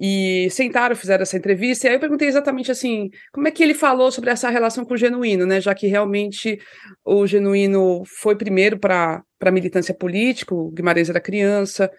E 0.00 0.48
sentaram, 0.50 0.94
fizeram 0.94 1.22
essa 1.22 1.36
entrevista, 1.36 1.86
e 1.86 1.88
aí 1.90 1.96
eu 1.96 2.00
perguntei 2.00 2.28
exatamente 2.28 2.70
assim, 2.70 3.08
como 3.32 3.48
é 3.48 3.50
que 3.50 3.62
ele 3.62 3.74
falou 3.74 4.12
sobre 4.12 4.30
essa 4.30 4.48
relação 4.48 4.84
com 4.84 4.94
o 4.94 4.96
Genuíno, 4.96 5.44
né? 5.44 5.60
Já 5.60 5.74
que 5.74 5.88
realmente 5.88 6.58
o 7.04 7.26
Genuíno 7.26 8.02
foi 8.20 8.36
primeiro 8.36 8.78
para 8.78 9.22
a 9.40 9.50
militância 9.50 9.92
política, 9.94 10.54
o 10.54 10.70
Guimarães 10.70 11.10
era 11.10 11.20
criança, 11.20 11.90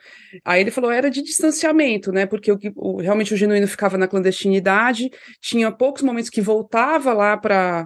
Aí 0.45 0.61
ele 0.61 0.71
falou 0.71 0.91
era 0.91 1.09
de 1.09 1.21
distanciamento, 1.21 2.11
né? 2.11 2.25
Porque 2.25 2.51
o, 2.51 2.57
o- 2.75 3.01
realmente 3.01 3.33
o 3.33 3.37
genuíno 3.37 3.67
ficava 3.67 3.97
na 3.97 4.07
clandestinidade, 4.07 5.09
tinha 5.41 5.71
poucos 5.71 6.01
momentos 6.03 6.29
que 6.29 6.41
voltava 6.41 7.13
lá 7.13 7.37
para 7.37 7.85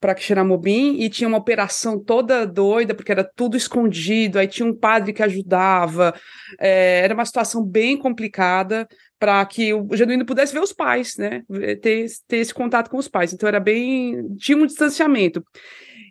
para 0.00 0.16
Quixeramobim 0.16 0.96
e 1.00 1.08
tinha 1.08 1.28
uma 1.28 1.38
operação 1.38 1.96
toda 2.02 2.44
doida, 2.44 2.92
porque 2.92 3.12
era 3.12 3.22
tudo 3.22 3.56
escondido, 3.56 4.36
aí 4.36 4.48
tinha 4.48 4.66
um 4.66 4.76
padre 4.76 5.12
que 5.12 5.22
ajudava, 5.22 6.12
é, 6.58 7.02
era 7.04 7.14
uma 7.14 7.24
situação 7.24 7.64
bem 7.64 7.96
complicada 7.96 8.84
para 9.22 9.46
que 9.46 9.72
o 9.72 9.86
genuíno 9.92 10.26
pudesse 10.26 10.52
ver 10.52 10.58
os 10.58 10.72
pais, 10.72 11.16
né? 11.16 11.44
Ter, 11.80 12.08
ter 12.26 12.38
esse 12.38 12.52
contato 12.52 12.90
com 12.90 12.96
os 12.96 13.06
pais. 13.06 13.32
Então 13.32 13.48
era 13.48 13.60
bem. 13.60 14.34
tinha 14.36 14.58
um 14.58 14.66
distanciamento. 14.66 15.46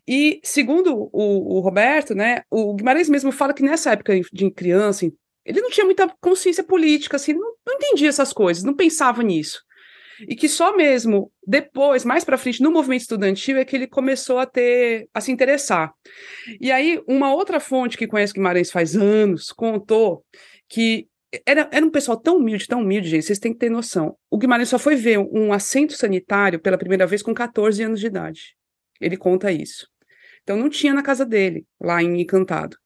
E, 0.08 0.39
segundo 0.46 1.10
o, 1.12 1.58
o 1.58 1.60
Roberto, 1.60 2.15
né, 2.15 2.44
o 2.50 2.74
Guimarães 2.74 3.10
mesmo 3.10 3.30
fala 3.30 3.53
que 3.53 3.63
nessa 3.63 3.91
época 3.91 4.18
de 4.32 4.50
criança, 4.51 5.06
ele 5.46 5.60
não 5.60 5.70
tinha 5.70 5.86
muita 5.86 6.08
consciência 6.22 6.63
política, 6.63 7.18
assim, 7.18 7.34
não, 7.34 7.53
não 7.68 7.75
entendia 7.75 8.08
essas 8.08 8.32
coisas, 8.32 8.63
não 8.63 8.74
pensava 8.74 9.22
nisso. 9.22 9.62
E 10.30 10.34
que 10.34 10.48
só 10.48 10.74
mesmo 10.74 11.30
depois, 11.46 12.06
mais 12.06 12.24
para 12.24 12.38
frente, 12.38 12.63
no 12.63 12.72
movimento 12.72 13.01
estudantil, 13.01 13.58
é 13.58 13.65
que 13.65 13.75
ele 13.75 13.88
começou 13.88 14.39
a 14.39 14.46
ter, 14.46 15.10
a 15.13 15.20
se 15.20 15.34
interessar. 15.34 15.91
E 16.62 16.72
aí, 16.72 17.03
uma 17.06 17.34
outra 17.34 17.60
fonte 17.60 17.98
que 17.98 18.08
conhece 18.08 18.32
Guimarães 18.32 18.72
faz 18.72 18.96
anos 18.96 19.51
contou 19.51 20.24
que 20.70 21.10
era, 21.46 21.70
era 21.72 21.86
um 21.86 21.90
pessoal 21.90 22.18
tão 22.18 22.38
humilde, 22.38 22.68
tão 22.68 22.82
humilde, 22.82 23.10
gente, 23.10 23.24
vocês 23.24 23.40
têm 23.40 23.54
que 23.54 23.60
ter 23.60 23.70
noção. 23.70 24.18
O 24.30 24.38
Guimarães 24.38 24.70
só 24.70 24.78
foi 24.78 24.96
ver 24.96 25.18
um 25.18 25.54
assento 25.54 25.94
sanitário 25.94 26.60
pela 26.60 26.78
primeira 26.78 27.08
vez 27.08 27.22
com 27.22 27.34
14 27.34 27.82
anos 27.84 28.00
de 28.00 28.08
idade. 28.08 28.56
Ele 29.00 29.16
conta 29.16 29.52
isso. 29.52 29.88
Então 30.44 30.58
não 30.58 30.70
tinha 30.70 30.94
na 30.94 31.02
casa 31.02 31.26
dele, 31.26 31.66
lá 31.80 32.02
em 32.04 32.22
Encantado. 32.22 32.78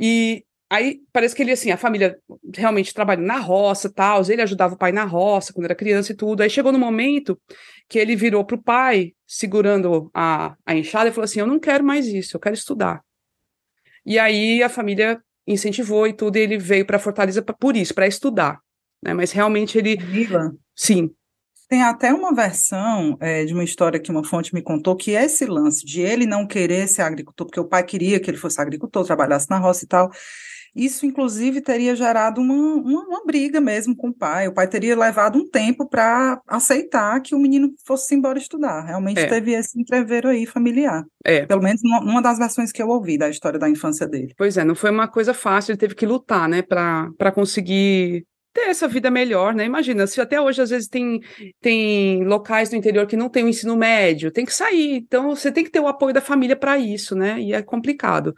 E 0.00 0.44
aí 0.70 1.00
parece 1.12 1.34
que 1.34 1.42
ele, 1.42 1.52
assim, 1.52 1.70
a 1.70 1.76
família 1.76 2.18
realmente 2.54 2.94
trabalha 2.94 3.20
na 3.20 3.38
roça, 3.38 3.92
tal, 3.92 4.22
ele 4.28 4.42
ajudava 4.42 4.74
o 4.74 4.78
pai 4.78 4.90
na 4.90 5.04
roça 5.04 5.52
quando 5.52 5.66
era 5.66 5.74
criança 5.74 6.12
e 6.12 6.16
tudo. 6.16 6.42
Aí 6.42 6.48
chegou 6.48 6.72
no 6.72 6.78
momento 6.78 7.38
que 7.88 7.98
ele 7.98 8.16
virou 8.16 8.44
pro 8.44 8.62
pai, 8.62 9.12
segurando 9.26 10.10
a, 10.14 10.56
a 10.64 10.74
enxada, 10.74 11.10
e 11.10 11.12
falou 11.12 11.24
assim: 11.24 11.40
Eu 11.40 11.46
não 11.46 11.60
quero 11.60 11.84
mais 11.84 12.06
isso, 12.06 12.36
eu 12.36 12.40
quero 12.40 12.54
estudar. 12.54 13.02
E 14.06 14.18
aí 14.18 14.62
a 14.62 14.68
família 14.68 15.20
incentivou 15.46 16.06
e 16.06 16.12
tudo, 16.12 16.36
e 16.36 16.40
ele 16.40 16.58
veio 16.58 16.86
para 16.86 16.98
Fortaleza 16.98 17.42
pra- 17.42 17.54
por 17.54 17.76
isso, 17.76 17.94
para 17.94 18.06
estudar. 18.06 18.60
Né? 19.02 19.12
Mas 19.14 19.32
realmente 19.32 19.76
ele, 19.78 19.96
Mila, 19.96 20.52
sim, 20.74 21.10
Tem 21.68 21.82
até 21.82 22.12
uma 22.12 22.32
versão 22.34 23.16
é, 23.20 23.44
de 23.44 23.54
uma 23.54 23.64
história 23.64 23.98
que 23.98 24.10
uma 24.10 24.22
fonte 24.24 24.54
me 24.54 24.62
contou, 24.62 24.94
que 24.96 25.12
esse 25.12 25.46
lance 25.46 25.84
de 25.84 26.02
ele 26.02 26.26
não 26.26 26.46
querer 26.46 26.86
ser 26.88 27.02
agricultor, 27.02 27.46
porque 27.46 27.60
o 27.60 27.64
pai 27.68 27.82
queria 27.84 28.20
que 28.20 28.30
ele 28.30 28.36
fosse 28.36 28.60
agricultor, 28.60 29.04
trabalhasse 29.04 29.48
na 29.50 29.58
roça 29.58 29.84
e 29.84 29.88
tal, 29.88 30.10
isso 30.74 31.06
inclusive 31.06 31.60
teria 31.60 31.94
gerado 31.94 32.40
uma, 32.40 32.54
uma, 32.54 33.02
uma 33.06 33.24
briga 33.24 33.60
mesmo 33.60 33.94
com 33.96 34.08
o 34.08 34.14
pai. 34.14 34.48
O 34.48 34.52
pai 34.52 34.66
teria 34.68 34.96
levado 34.98 35.38
um 35.38 35.48
tempo 35.48 35.88
para 35.88 36.40
aceitar 36.48 37.20
que 37.20 37.34
o 37.34 37.38
menino 37.38 37.72
fosse 37.86 38.14
embora 38.14 38.38
estudar. 38.38 38.84
Realmente 38.84 39.20
É. 39.20 39.26
teve 39.26 39.52
esse 39.52 39.80
entreveiro 39.80 40.28
aí 40.28 40.46
familiar. 40.46 41.04
é. 41.24 41.46
Pelo 41.46 41.62
menos 41.62 41.80
numa 41.82 42.20
das 42.20 42.38
versões 42.38 42.72
que 42.72 42.82
eu 42.82 42.88
ouvi 42.88 43.16
da 43.16 43.28
história 43.28 43.58
da 43.58 43.68
infância 43.68 44.06
dele. 44.06 44.34
Pois 44.36 44.56
é, 44.56 44.64
não 44.64 44.74
foi 44.74 44.90
uma 44.90 45.08
coisa 45.08 45.32
fácil, 45.32 45.72
ele 45.72 45.78
teve 45.78 45.94
que 45.94 46.04
lutar, 46.06 46.48
né, 46.48 46.60
para 46.62 47.32
conseguir 47.32 48.24
ter 48.54 48.68
essa 48.68 48.86
vida 48.86 49.10
melhor, 49.10 49.52
né? 49.52 49.64
Imagina, 49.64 50.06
se 50.06 50.20
até 50.20 50.40
hoje 50.40 50.62
às 50.62 50.70
vezes 50.70 50.88
tem, 50.88 51.20
tem 51.60 52.24
locais 52.24 52.70
no 52.70 52.78
interior 52.78 53.04
que 53.06 53.16
não 53.16 53.28
tem 53.28 53.42
o 53.42 53.48
ensino 53.48 53.76
médio, 53.76 54.30
tem 54.30 54.46
que 54.46 54.54
sair, 54.54 54.94
então 54.94 55.34
você 55.34 55.50
tem 55.50 55.64
que 55.64 55.70
ter 55.70 55.80
o 55.80 55.88
apoio 55.88 56.14
da 56.14 56.20
família 56.20 56.54
para 56.54 56.78
isso, 56.78 57.16
né? 57.16 57.38
E 57.40 57.52
é 57.52 57.60
complicado. 57.60 58.32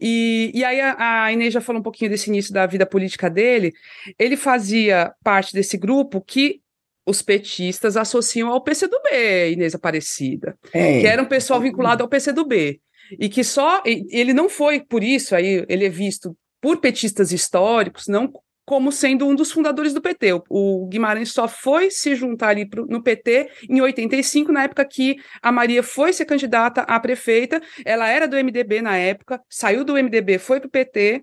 E, 0.00 0.50
e 0.54 0.64
aí 0.64 0.80
a, 0.80 1.24
a 1.24 1.32
Inês 1.32 1.52
já 1.52 1.60
falou 1.60 1.80
um 1.80 1.82
pouquinho 1.82 2.10
desse 2.10 2.30
início 2.30 2.54
da 2.54 2.66
vida 2.66 2.86
política 2.86 3.28
dele. 3.28 3.72
Ele 4.18 4.36
fazia 4.36 5.12
parte 5.22 5.52
desse 5.52 5.76
grupo 5.76 6.22
que 6.22 6.60
os 7.06 7.20
petistas 7.20 7.98
associam 7.98 8.48
ao 8.48 8.62
PCdoB, 8.62 9.52
Inês 9.52 9.74
Aparecida 9.74 10.56
É. 10.72 11.00
que 11.02 11.06
era 11.06 11.22
um 11.22 11.26
pessoal 11.26 11.60
vinculado 11.60 12.02
ao 12.02 12.08
PCdoB. 12.08 12.80
E 13.20 13.28
que 13.28 13.44
só. 13.44 13.82
Ele 13.84 14.32
não 14.32 14.48
foi 14.48 14.80
por 14.80 15.04
isso, 15.04 15.36
aí 15.36 15.66
ele 15.68 15.84
é 15.84 15.90
visto 15.90 16.34
por 16.62 16.78
petistas 16.78 17.30
históricos, 17.30 18.08
não 18.08 18.32
como 18.66 18.90
sendo 18.90 19.26
um 19.26 19.34
dos 19.34 19.52
fundadores 19.52 19.92
do 19.92 20.00
PT. 20.00 20.32
O, 20.32 20.42
o 20.48 20.86
Guimarães 20.88 21.32
só 21.32 21.46
foi 21.46 21.90
se 21.90 22.14
juntar 22.14 22.48
ali 22.48 22.68
pro- 22.68 22.86
no 22.86 23.02
PT 23.02 23.48
em 23.68 23.80
85, 23.80 24.50
na 24.52 24.64
época 24.64 24.84
que 24.84 25.16
a 25.42 25.52
Maria 25.52 25.82
foi 25.82 26.12
ser 26.12 26.24
candidata 26.24 26.82
a 26.82 26.98
prefeita. 26.98 27.60
Ela 27.84 28.08
era 28.08 28.26
do 28.26 28.36
MDB 28.36 28.80
na 28.82 28.96
época, 28.96 29.40
saiu 29.50 29.84
do 29.84 29.94
MDB, 29.96 30.38
foi 30.38 30.60
para 30.60 30.68
o 30.68 30.70
PT 30.70 31.22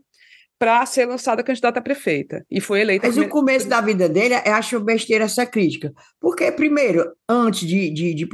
para 0.60 0.86
ser 0.86 1.08
lançada 1.08 1.44
candidata 1.44 1.80
a 1.80 1.82
prefeita. 1.82 2.46
E 2.50 2.62
foi 2.62 2.82
eleita. 2.82 3.08
Mas 3.08 3.16
o 3.18 3.22
primeira- 3.22 3.32
começo 3.34 3.68
da 3.68 3.82
vida 3.82 4.08
dele, 4.08 4.36
eu 4.46 4.54
acho 4.54 4.80
besteira 4.80 5.24
essa 5.26 5.44
crítica. 5.44 5.92
Porque, 6.20 6.52
primeiro, 6.52 7.04
antes 7.28 7.68
de, 7.68 7.90
de, 7.92 8.14
de 8.14 8.28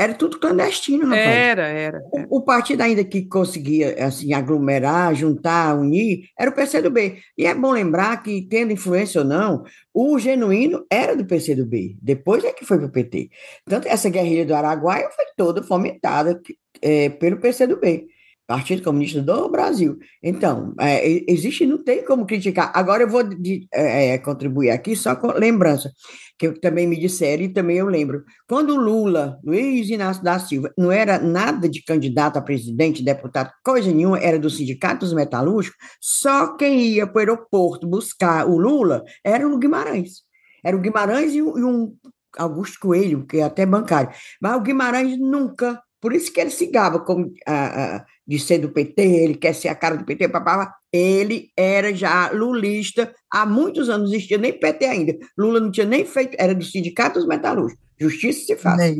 era 0.00 0.14
tudo 0.14 0.38
clandestino, 0.38 1.04
rapaz. 1.04 1.20
Era, 1.20 1.68
era. 1.68 2.02
O, 2.10 2.38
o 2.38 2.42
partido 2.42 2.80
ainda 2.80 3.04
que 3.04 3.26
conseguia 3.26 4.06
assim 4.06 4.32
aglomerar, 4.32 5.14
juntar, 5.14 5.76
unir, 5.78 6.24
era 6.38 6.50
o 6.50 6.54
PCdoB. 6.54 7.18
E 7.36 7.44
é 7.44 7.54
bom 7.54 7.70
lembrar 7.70 8.22
que, 8.22 8.46
tendo 8.48 8.72
influência 8.72 9.20
ou 9.20 9.26
não, 9.26 9.62
o 9.92 10.18
genuíno 10.18 10.86
era 10.90 11.14
do 11.14 11.26
PCdoB. 11.26 11.98
Depois 12.00 12.42
é 12.44 12.52
que 12.52 12.64
foi 12.64 12.78
para 12.78 12.86
o 12.86 12.92
PT. 12.92 13.28
Tanto 13.66 13.88
essa 13.88 14.08
guerrilha 14.08 14.46
do 14.46 14.54
Araguaia 14.54 15.10
foi 15.10 15.26
toda 15.36 15.62
fomentada 15.62 16.40
eh, 16.80 17.10
pelo 17.10 17.38
PCdoB. 17.38 18.06
Partido 18.50 18.82
Comunista 18.82 19.22
do 19.22 19.48
Brasil. 19.48 19.96
Então, 20.20 20.74
é, 20.80 21.06
existe, 21.30 21.64
não 21.64 21.78
tem 21.84 22.04
como 22.04 22.26
criticar. 22.26 22.72
Agora 22.74 23.04
eu 23.04 23.08
vou 23.08 23.22
de- 23.22 23.68
é, 23.72 24.08
é, 24.14 24.18
contribuir 24.18 24.70
aqui 24.70 24.96
só 24.96 25.14
com 25.14 25.28
lembrança, 25.28 25.92
que 26.36 26.50
também 26.60 26.84
me 26.84 26.98
disseram 26.98 27.44
e 27.44 27.48
também 27.48 27.76
eu 27.76 27.86
lembro. 27.86 28.24
Quando 28.48 28.74
Lula, 28.74 29.38
Luiz 29.44 29.88
Inácio 29.88 30.24
da 30.24 30.36
Silva, 30.40 30.72
não 30.76 30.90
era 30.90 31.16
nada 31.20 31.68
de 31.68 31.80
candidato 31.84 32.38
a 32.38 32.42
presidente, 32.42 33.04
deputado, 33.04 33.52
coisa 33.64 33.92
nenhuma, 33.92 34.18
era 34.18 34.36
do 34.36 34.50
Sindicato 34.50 35.04
dos 35.06 35.14
Metalúrgicos, 35.14 35.78
só 36.00 36.56
quem 36.56 36.88
ia 36.88 37.06
para 37.06 37.14
o 37.16 37.18
aeroporto 37.20 37.86
buscar 37.86 38.48
o 38.48 38.58
Lula 38.58 39.04
era 39.24 39.46
o 39.46 39.56
Guimarães. 39.58 40.22
Era 40.64 40.76
o 40.76 40.80
Guimarães 40.80 41.34
e 41.34 41.38
e 41.38 41.42
um 41.42 41.94
Augusto 42.36 42.78
Coelho, 42.80 43.24
que 43.26 43.38
é 43.38 43.44
até 43.44 43.64
bancário. 43.64 44.10
Mas 44.42 44.56
o 44.56 44.60
Guimarães 44.60 45.16
nunca. 45.18 45.80
Por 46.00 46.12
isso 46.14 46.32
que 46.32 46.40
ele 46.40 46.50
se 46.50 46.66
gaba 46.66 47.00
como, 47.00 47.32
ah, 47.46 47.96
ah, 47.96 48.06
de 48.26 48.38
ser 48.38 48.58
do 48.58 48.70
PT, 48.70 49.02
ele 49.02 49.34
quer 49.34 49.54
ser 49.54 49.68
a 49.68 49.74
cara 49.74 49.96
do 49.96 50.04
PT, 50.04 50.28
papá. 50.28 50.74
Ele 50.92 51.50
era 51.56 51.94
já 51.94 52.30
lulista 52.30 53.14
há 53.30 53.44
muitos 53.44 53.88
anos, 53.88 54.08
não 54.08 54.16
existia 54.16 54.38
nem 54.38 54.52
PT 54.52 54.84
ainda. 54.86 55.18
Lula 55.36 55.60
não 55.60 55.70
tinha 55.70 55.86
nem 55.86 56.04
feito, 56.04 56.36
era 56.38 56.54
do 56.54 56.64
Sindicato 56.64 57.18
dos 57.18 57.28
Metalúrgicos. 57.28 57.84
Justiça 57.98 58.46
se 58.46 58.56
faz. 58.56 58.80
É. 58.80 58.94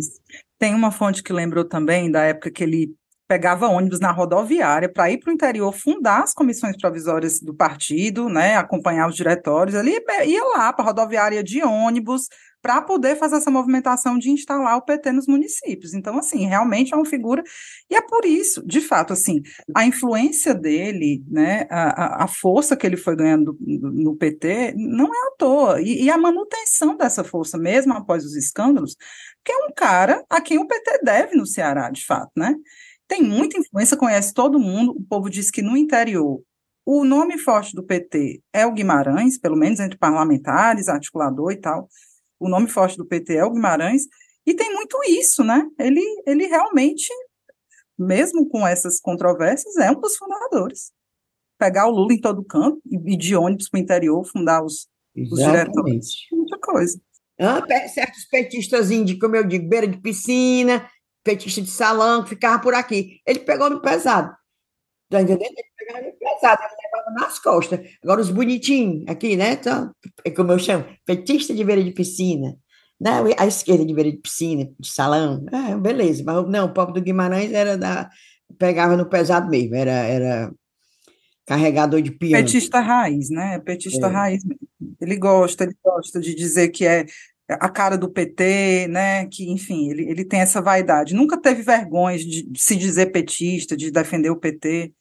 Tem 0.59 0.75
uma 0.75 0.93
fonte 0.93 1.23
que 1.23 1.33
lembrou 1.33 1.65
também 1.65 2.11
da 2.11 2.23
época 2.23 2.51
que 2.51 2.63
ele 2.63 2.95
pegava 3.31 3.69
ônibus 3.69 4.01
na 4.01 4.11
rodoviária 4.11 4.89
para 4.93 5.09
ir 5.09 5.19
para 5.19 5.31
o 5.31 5.33
interior 5.33 5.73
fundar 5.73 6.25
as 6.25 6.35
comissões 6.35 6.77
provisórias 6.77 7.39
do 7.39 7.55
partido, 7.55 8.29
né, 8.29 8.57
acompanhar 8.57 9.09
os 9.09 9.15
diretórios. 9.15 9.77
Ele 9.77 9.97
ia 10.27 10.45
lá 10.57 10.73
para 10.73 10.85
a 10.85 10.89
rodoviária 10.89 11.41
de 11.41 11.63
ônibus 11.63 12.27
para 12.61 12.83
poder 12.83 13.15
fazer 13.17 13.37
essa 13.37 13.51
movimentação 13.51 14.19
de 14.19 14.31
instalar 14.31 14.77
o 14.77 14.83
PT 14.83 15.13
nos 15.13 15.29
municípios. 15.29 15.95
Então, 15.95 16.19
assim, 16.19 16.45
realmente 16.45 16.93
é 16.93 16.97
uma 16.97 17.07
figura 17.07 17.41
e 17.89 17.95
é 17.95 18.03
por 18.03 18.25
isso, 18.25 18.67
de 18.67 18.81
fato, 18.81 19.13
assim, 19.13 19.41
a 19.77 19.87
influência 19.87 20.53
dele, 20.53 21.23
né, 21.31 21.67
a, 21.71 22.25
a- 22.25 22.29
força 22.29 22.77
que 22.77 22.85
ele 22.87 22.97
foi 22.97 23.15
ganhando 23.15 23.57
no, 23.61 23.93
no 23.93 24.17
PT 24.17 24.75
não 24.77 25.07
é 25.07 25.29
à 25.29 25.37
toa 25.39 25.81
e, 25.81 26.03
e 26.03 26.11
a 26.11 26.19
manutenção 26.19 26.97
dessa 26.97 27.23
força 27.23 27.57
mesmo 27.57 27.93
após 27.95 28.25
os 28.25 28.35
escândalos 28.35 28.97
que 29.45 29.53
é 29.53 29.57
um 29.67 29.73
cara 29.75 30.23
a 30.29 30.41
quem 30.41 30.59
o 30.59 30.67
PT 30.67 31.01
deve 31.03 31.37
no 31.37 31.47
Ceará, 31.47 31.91
de 31.91 32.05
fato, 32.05 32.31
né? 32.37 32.55
Tem 33.11 33.25
muita 33.25 33.59
influência, 33.59 33.97
conhece 33.97 34.33
todo 34.33 34.61
mundo. 34.61 34.93
O 34.93 35.03
povo 35.03 35.29
diz 35.29 35.51
que 35.51 35.61
no 35.61 35.77
interior 35.77 36.41
o 36.87 37.05
nome 37.05 37.39
forte 37.39 37.75
do 37.75 37.83
PT 37.83 38.41
é 38.53 38.65
o 38.65 38.73
Guimarães, 38.73 39.37
pelo 39.37 39.57
menos 39.57 39.81
entre 39.81 39.99
parlamentares, 39.99 40.89
articulador 40.89 41.51
e 41.51 41.57
tal. 41.57 41.89
o 42.39 42.49
nome 42.49 42.69
forte 42.69 42.97
do 42.97 43.05
PT 43.05 43.35
é 43.35 43.45
o 43.45 43.51
Guimarães, 43.51 44.05
e 44.47 44.55
tem 44.55 44.73
muito 44.73 44.97
isso, 45.09 45.45
né? 45.45 45.69
Ele, 45.79 46.01
ele 46.25 46.47
realmente, 46.47 47.09
mesmo 47.99 48.49
com 48.49 48.67
essas 48.67 49.01
controvérsias, 49.01 49.77
é 49.77 49.91
um 49.91 50.01
dos 50.01 50.17
fundadores. 50.17 50.93
Pegar 51.59 51.89
o 51.89 51.91
Lula 51.91 52.15
em 52.15 52.21
todo 52.21 52.45
canto 52.45 52.81
e 52.87 53.13
ir 53.13 53.17
de 53.17 53.37
ônibus 53.37 53.69
para 53.69 53.79
o 53.79 53.83
interior, 53.83 54.25
fundar 54.25 54.65
os, 54.65 54.89
os 55.17 55.39
diretores, 55.39 56.07
muita 56.33 56.59
coisa. 56.59 56.99
Ah, 57.39 57.63
certos 57.89 58.25
petistas 58.27 58.89
de, 58.89 59.19
como 59.19 59.35
eu 59.35 59.45
digo, 59.45 59.69
beira 59.69 59.87
de 59.87 60.01
piscina, 60.01 60.89
petista 61.23 61.61
de 61.61 61.71
salão, 61.71 62.23
que 62.23 62.31
ficava 62.31 62.61
por 62.61 62.75
aqui. 62.75 63.21
Ele 63.27 63.41
pegou 63.41 63.71
no 63.71 63.81
pesado. 63.81 64.35
Tá 65.09 65.21
entendendo? 65.21 65.43
Ele 65.43 65.69
pegava 65.77 66.07
no 66.07 66.13
pesado, 66.13 66.63
ele 66.63 66.75
levava 66.83 67.11
nas 67.21 67.39
costas. 67.39 67.81
Agora 68.03 68.21
os 68.21 68.31
bonitinhos 68.31 69.05
aqui, 69.09 69.37
né? 69.37 69.53
Então, 69.53 69.93
é 70.25 70.31
como 70.31 70.53
eu 70.53 70.59
chamo, 70.59 70.85
petista 71.05 71.55
de 71.55 71.65
beira 71.65 71.83
de 71.83 71.93
piscina. 71.93 72.57
Não, 73.01 73.25
a 73.39 73.47
esquerda 73.47 73.85
de 73.85 73.95
beira 73.95 74.11
de 74.11 74.19
piscina, 74.19 74.71
de 74.79 74.89
salão. 74.89 75.45
É, 75.51 75.75
beleza. 75.77 76.23
Mas 76.25 76.47
não, 76.49 76.67
o 76.67 76.73
povo 76.73 76.93
do 76.93 77.01
Guimarães 77.01 77.53
era 77.53 77.77
da. 77.77 78.11
pegava 78.59 78.97
no 78.97 79.09
pesado 79.09 79.49
mesmo, 79.49 79.75
era, 79.75 79.91
era 79.91 80.53
carregador 81.47 82.03
de 82.03 82.11
piano. 82.11 82.45
Petista 82.45 82.79
raiz, 82.81 83.31
né? 83.31 83.59
Petista 83.61 84.07
é. 84.07 84.11
raiz. 84.11 84.43
Ele 85.01 85.17
gosta, 85.17 85.65
ele 85.65 85.75
gosta 85.83 86.21
de 86.21 86.35
dizer 86.35 86.69
que 86.69 86.87
é 86.87 87.07
a 87.55 87.69
cara 87.69 87.97
do 87.97 88.11
PT, 88.11 88.87
né? 88.89 89.27
Que, 89.27 89.51
enfim, 89.51 89.91
ele, 89.91 90.09
ele 90.09 90.25
tem 90.25 90.41
essa 90.41 90.61
vaidade. 90.61 91.15
Nunca 91.15 91.41
teve 91.41 91.63
vergonha 91.63 92.19
de, 92.19 92.43
de 92.43 92.61
se 92.61 92.77
dizer 92.77 93.07
petista, 93.07 93.77
de 93.77 93.91
defender 93.91 94.31
o 94.31 94.37
PT. 94.37 94.93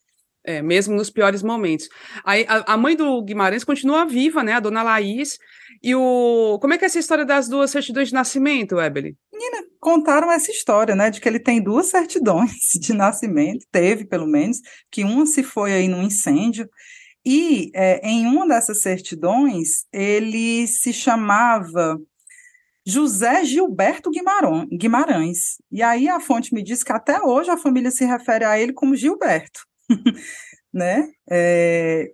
É, 0.42 0.62
mesmo 0.62 0.94
nos 0.94 1.10
piores 1.10 1.42
momentos. 1.42 1.86
Aí, 2.24 2.46
a, 2.48 2.72
a, 2.72 2.76
mãe 2.76 2.96
do 2.96 3.22
Guimarães 3.22 3.62
continua 3.62 4.06
viva, 4.06 4.42
né? 4.42 4.54
A 4.54 4.60
dona 4.60 4.82
Laís. 4.82 5.38
E 5.82 5.94
o. 5.94 6.58
Como 6.60 6.72
é 6.72 6.78
que 6.78 6.84
é 6.84 6.86
essa 6.86 6.98
história 6.98 7.26
das 7.26 7.46
duas 7.46 7.70
certidões 7.70 8.08
de 8.08 8.14
nascimento, 8.14 8.80
Ebele? 8.80 9.16
Menina, 9.30 9.66
contaram 9.78 10.32
essa 10.32 10.50
história, 10.50 10.94
né? 10.94 11.10
De 11.10 11.20
que 11.20 11.28
ele 11.28 11.38
tem 11.38 11.62
duas 11.62 11.86
certidões 11.86 12.52
de 12.80 12.94
nascimento, 12.94 13.66
teve 13.70 14.06
pelo 14.06 14.26
menos, 14.26 14.58
que 14.90 15.04
uma 15.04 15.26
se 15.26 15.42
foi 15.42 15.72
aí 15.74 15.88
num 15.88 16.02
incêndio. 16.02 16.66
E 17.24 17.70
é, 17.74 18.00
em 18.02 18.26
uma 18.26 18.48
dessas 18.48 18.80
certidões, 18.80 19.84
ele 19.92 20.66
se 20.66 20.92
chamava 20.92 22.00
José 22.90 23.44
Gilberto 23.44 24.10
Guimarães. 24.10 25.56
E 25.70 25.82
aí 25.82 26.08
a 26.08 26.20
fonte 26.20 26.52
me 26.52 26.62
diz 26.62 26.82
que 26.82 26.92
até 26.92 27.22
hoje 27.22 27.50
a 27.50 27.56
família 27.56 27.90
se 27.90 28.04
refere 28.04 28.44
a 28.44 28.58
ele 28.58 28.72
como 28.72 28.96
Gilberto. 28.96 29.60
né? 30.72 31.08
É, 31.30 32.10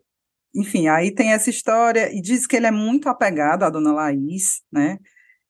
enfim, 0.55 0.89
aí 0.89 1.13
tem 1.15 1.33
essa 1.33 1.51
história, 1.51 2.11
e 2.15 2.21
diz 2.21 2.47
que 2.47 2.57
ele 2.57 2.67
é 2.67 2.71
muito 2.71 3.09
apegado 3.09 3.63
à 3.65 3.71
dona 3.71 3.93
Laís, 3.93 4.63
né? 4.73 4.99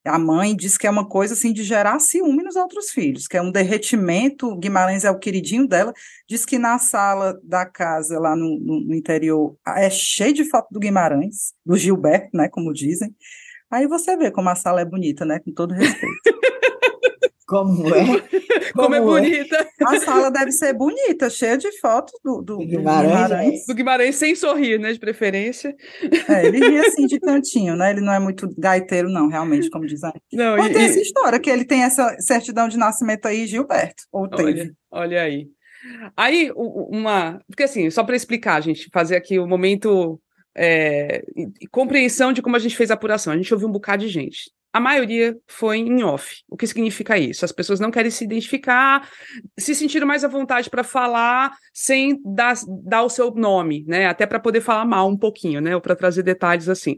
A 0.05 0.17
mãe 0.17 0.55
diz 0.55 0.77
que 0.77 0.87
é 0.87 0.89
uma 0.89 1.07
coisa 1.07 1.33
assim 1.33 1.51
de 1.51 1.63
gerar 1.63 1.99
ciúme 1.99 2.41
nos 2.41 2.55
outros 2.55 2.91
filhos, 2.91 3.27
que 3.27 3.35
é 3.35 3.41
um 3.41 3.51
derretimento. 3.51 4.55
Guimarães 4.55 5.03
é 5.03 5.11
o 5.11 5.19
queridinho 5.19 5.67
dela. 5.67 5.93
Diz 6.29 6.45
que 6.45 6.57
na 6.57 6.79
sala 6.79 7.37
da 7.43 7.65
casa, 7.65 8.17
lá 8.17 8.33
no, 8.33 8.57
no, 8.57 8.95
interior, 8.95 9.57
é 9.67 9.89
cheio 9.89 10.33
de 10.33 10.45
foto 10.45 10.67
do 10.71 10.79
Guimarães, 10.79 11.53
do 11.65 11.75
Gilberto, 11.75 12.29
né? 12.33 12.47
Como 12.47 12.73
dizem. 12.73 13.13
Aí 13.69 13.87
você 13.87 14.15
vê 14.15 14.31
como 14.31 14.49
a 14.49 14.55
sala 14.55 14.81
é 14.81 14.85
bonita, 14.85 15.25
né? 15.25 15.39
Com 15.39 15.51
todo 15.53 15.73
respeito. 15.73 16.17
Como 17.47 17.87
é? 17.95 18.05
Como, 18.05 18.21
como 18.73 18.95
é, 18.95 18.97
é 18.97 19.01
bonita. 19.01 19.69
A 19.85 19.97
sala 20.01 20.29
deve 20.29 20.51
ser 20.51 20.73
bonita, 20.73 21.29
cheia 21.29 21.57
de 21.57 21.71
fotos 21.79 22.11
do, 22.21 22.41
do, 22.41 22.57
do 22.57 22.65
Guimarães. 22.65 23.13
Guimarães. 23.13 23.65
Do 23.65 23.73
Guimarães 23.73 24.15
sem 24.17 24.35
sorrir, 24.35 24.77
né? 24.77 24.91
De 24.91 24.99
preferência. 24.99 25.73
É, 26.27 26.45
ele 26.45 26.59
ria 26.59 26.81
assim 26.81 27.05
de 27.07 27.17
cantinho, 27.21 27.77
né? 27.77 27.91
Ele 27.91 28.01
não 28.01 28.11
é 28.11 28.19
muito 28.19 28.53
gaiteiro, 28.57 29.09
não, 29.09 29.29
realmente, 29.29 29.69
como 29.69 29.85
diz 29.85 30.03
a 30.03 30.11
Não, 30.33 30.57
Mas 30.57 30.71
e, 30.71 30.73
tem 30.73 30.83
essa 30.83 30.99
história, 30.99 31.39
que 31.39 31.49
ele 31.49 31.63
tem 31.63 31.83
essa 31.83 32.17
certidão 32.19 32.67
de 32.67 32.75
nascimento 32.75 33.25
aí, 33.27 33.47
Gilberto. 33.47 34.03
Ou 34.11 34.27
teve. 34.27 34.59
Olha, 34.59 34.75
olha 34.91 35.21
aí. 35.21 35.47
Aí, 36.17 36.51
uma. 36.53 37.39
Porque 37.47 37.63
assim, 37.63 37.89
só 37.89 38.03
para 38.03 38.17
explicar, 38.17 38.61
gente, 38.61 38.89
fazer 38.91 39.15
aqui 39.15 39.39
o 39.39 39.47
momento 39.47 40.19
é, 40.57 41.23
compreensão 41.71 42.33
de 42.33 42.41
como 42.41 42.55
a 42.55 42.59
gente 42.59 42.75
fez 42.75 42.89
a 42.89 42.95
apuração. 42.95 43.31
A 43.31 43.37
gente 43.37 43.53
ouviu 43.53 43.67
um 43.67 43.71
bocado 43.71 44.03
de 44.03 44.09
gente. 44.09 44.51
A 44.73 44.79
maioria 44.79 45.35
foi 45.47 45.77
em 45.77 46.03
off. 46.03 46.43
O 46.47 46.57
que 46.57 46.67
significa 46.67 47.17
isso? 47.17 47.43
As 47.45 47.51
pessoas 47.51 47.79
não 47.79 47.89
querem 47.89 48.11
se 48.11 48.23
identificar, 48.23 49.09
se 49.57 49.73
sentiram 49.73 50.05
mais 50.05 50.23
à 50.23 50.27
vontade 50.27 50.69
para 50.69 50.83
falar 50.83 51.51
sem 51.73 52.21
dar, 52.23 52.55
dar 52.83 53.03
o 53.03 53.09
seu 53.09 53.31
nome, 53.31 53.85
né? 53.87 54.05
Até 54.07 54.25
para 54.25 54.39
poder 54.39 54.61
falar 54.61 54.85
mal 54.85 55.07
um 55.07 55.17
pouquinho, 55.17 55.61
né? 55.61 55.73
Ou 55.73 55.81
para 55.81 55.95
trazer 55.95 56.21
detalhes 56.21 56.69
assim. 56.69 56.95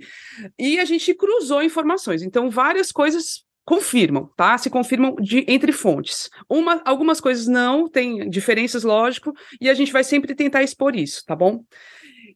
E 0.57 0.79
a 0.79 0.85
gente 0.85 1.13
cruzou 1.13 1.63
informações. 1.63 2.21
Então, 2.21 2.49
várias 2.49 2.91
coisas 2.91 3.45
confirmam, 3.69 4.27
tá? 4.35 4.57
Se 4.57 4.67
confirmam 4.67 5.15
de, 5.21 5.45
entre 5.47 5.71
fontes. 5.71 6.27
Uma, 6.49 6.81
algumas 6.83 7.21
coisas 7.21 7.47
não, 7.47 7.87
tem 7.87 8.27
diferenças, 8.27 8.83
lógico, 8.83 9.31
e 9.61 9.69
a 9.69 9.75
gente 9.75 9.93
vai 9.93 10.03
sempre 10.03 10.33
tentar 10.33 10.63
expor 10.63 10.95
isso, 10.95 11.23
tá 11.23 11.35
bom? 11.35 11.63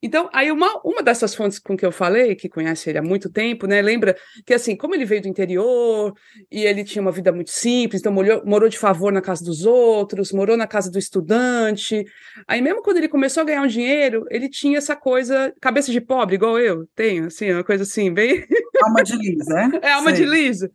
Então, 0.04 0.30
aí 0.34 0.52
uma, 0.52 0.82
uma 0.84 1.02
dessas 1.02 1.34
fontes 1.34 1.58
com 1.58 1.78
que 1.78 1.86
eu 1.86 1.92
falei, 1.92 2.36
que 2.36 2.50
conhece 2.50 2.90
ele 2.90 2.98
há 2.98 3.02
muito 3.02 3.32
tempo, 3.32 3.66
né, 3.66 3.82
lembra 3.82 4.18
que 4.46 4.54
assim, 4.54 4.76
como 4.76 4.94
ele 4.94 5.06
veio 5.06 5.22
do 5.22 5.30
interior 5.30 6.14
e 6.52 6.66
ele 6.66 6.84
tinha 6.84 7.02
uma 7.02 7.12
vida 7.12 7.32
muito 7.32 7.52
simples, 7.52 8.02
então 8.02 8.12
morou, 8.12 8.46
morou 8.46 8.68
de 8.68 8.78
favor 8.78 9.14
na 9.14 9.22
casa 9.22 9.46
dos 9.46 9.66
outros, 9.66 10.34
morou 10.34 10.58
na 10.58 10.68
casa 10.68 10.92
do 10.92 11.00
estudante. 11.00 12.04
Aí 12.46 12.62
mesmo 12.62 12.82
quando 12.84 12.98
ele 12.98 13.08
começou 13.08 13.42
a 13.42 13.46
ganhar 13.46 13.62
um 13.62 13.68
dinheiro, 13.68 14.26
ele 14.30 14.50
tinha 14.50 14.78
essa 14.78 14.94
coisa, 14.94 15.54
cabeça 15.62 15.90
de 15.90 16.02
pobre, 16.02 16.36
igual 16.36 16.60
eu 16.60 16.86
tenho, 16.94 17.28
assim, 17.28 17.54
uma 17.54 17.64
coisa 17.64 17.84
assim, 17.84 18.14
bem... 18.14 18.46
Alma 18.84 19.04
de 19.04 19.16
lisa, 19.16 19.54
né? 19.54 19.80
É, 19.82 19.92
alma 19.94 20.14
Sei. 20.14 20.26
de 20.26 20.30
lisa. 20.30 20.72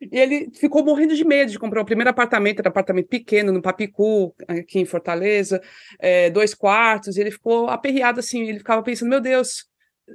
E 0.00 0.18
ele 0.18 0.50
ficou 0.54 0.84
morrendo 0.84 1.14
de 1.14 1.24
medo 1.24 1.50
de 1.50 1.58
comprar 1.58 1.80
o 1.80 1.84
primeiro 1.84 2.10
apartamento, 2.10 2.60
era 2.60 2.68
um 2.68 2.70
apartamento 2.70 3.08
pequeno, 3.08 3.52
no 3.52 3.62
Papicu, 3.62 4.34
aqui 4.46 4.78
em 4.78 4.84
Fortaleza, 4.84 5.60
é, 5.98 6.28
dois 6.30 6.54
quartos, 6.54 7.16
e 7.16 7.20
ele 7.20 7.30
ficou 7.30 7.68
aperreado 7.68 8.20
assim, 8.20 8.42
ele 8.42 8.58
ficava 8.58 8.82
pensando, 8.82 9.08
meu 9.08 9.20
Deus, 9.20 9.64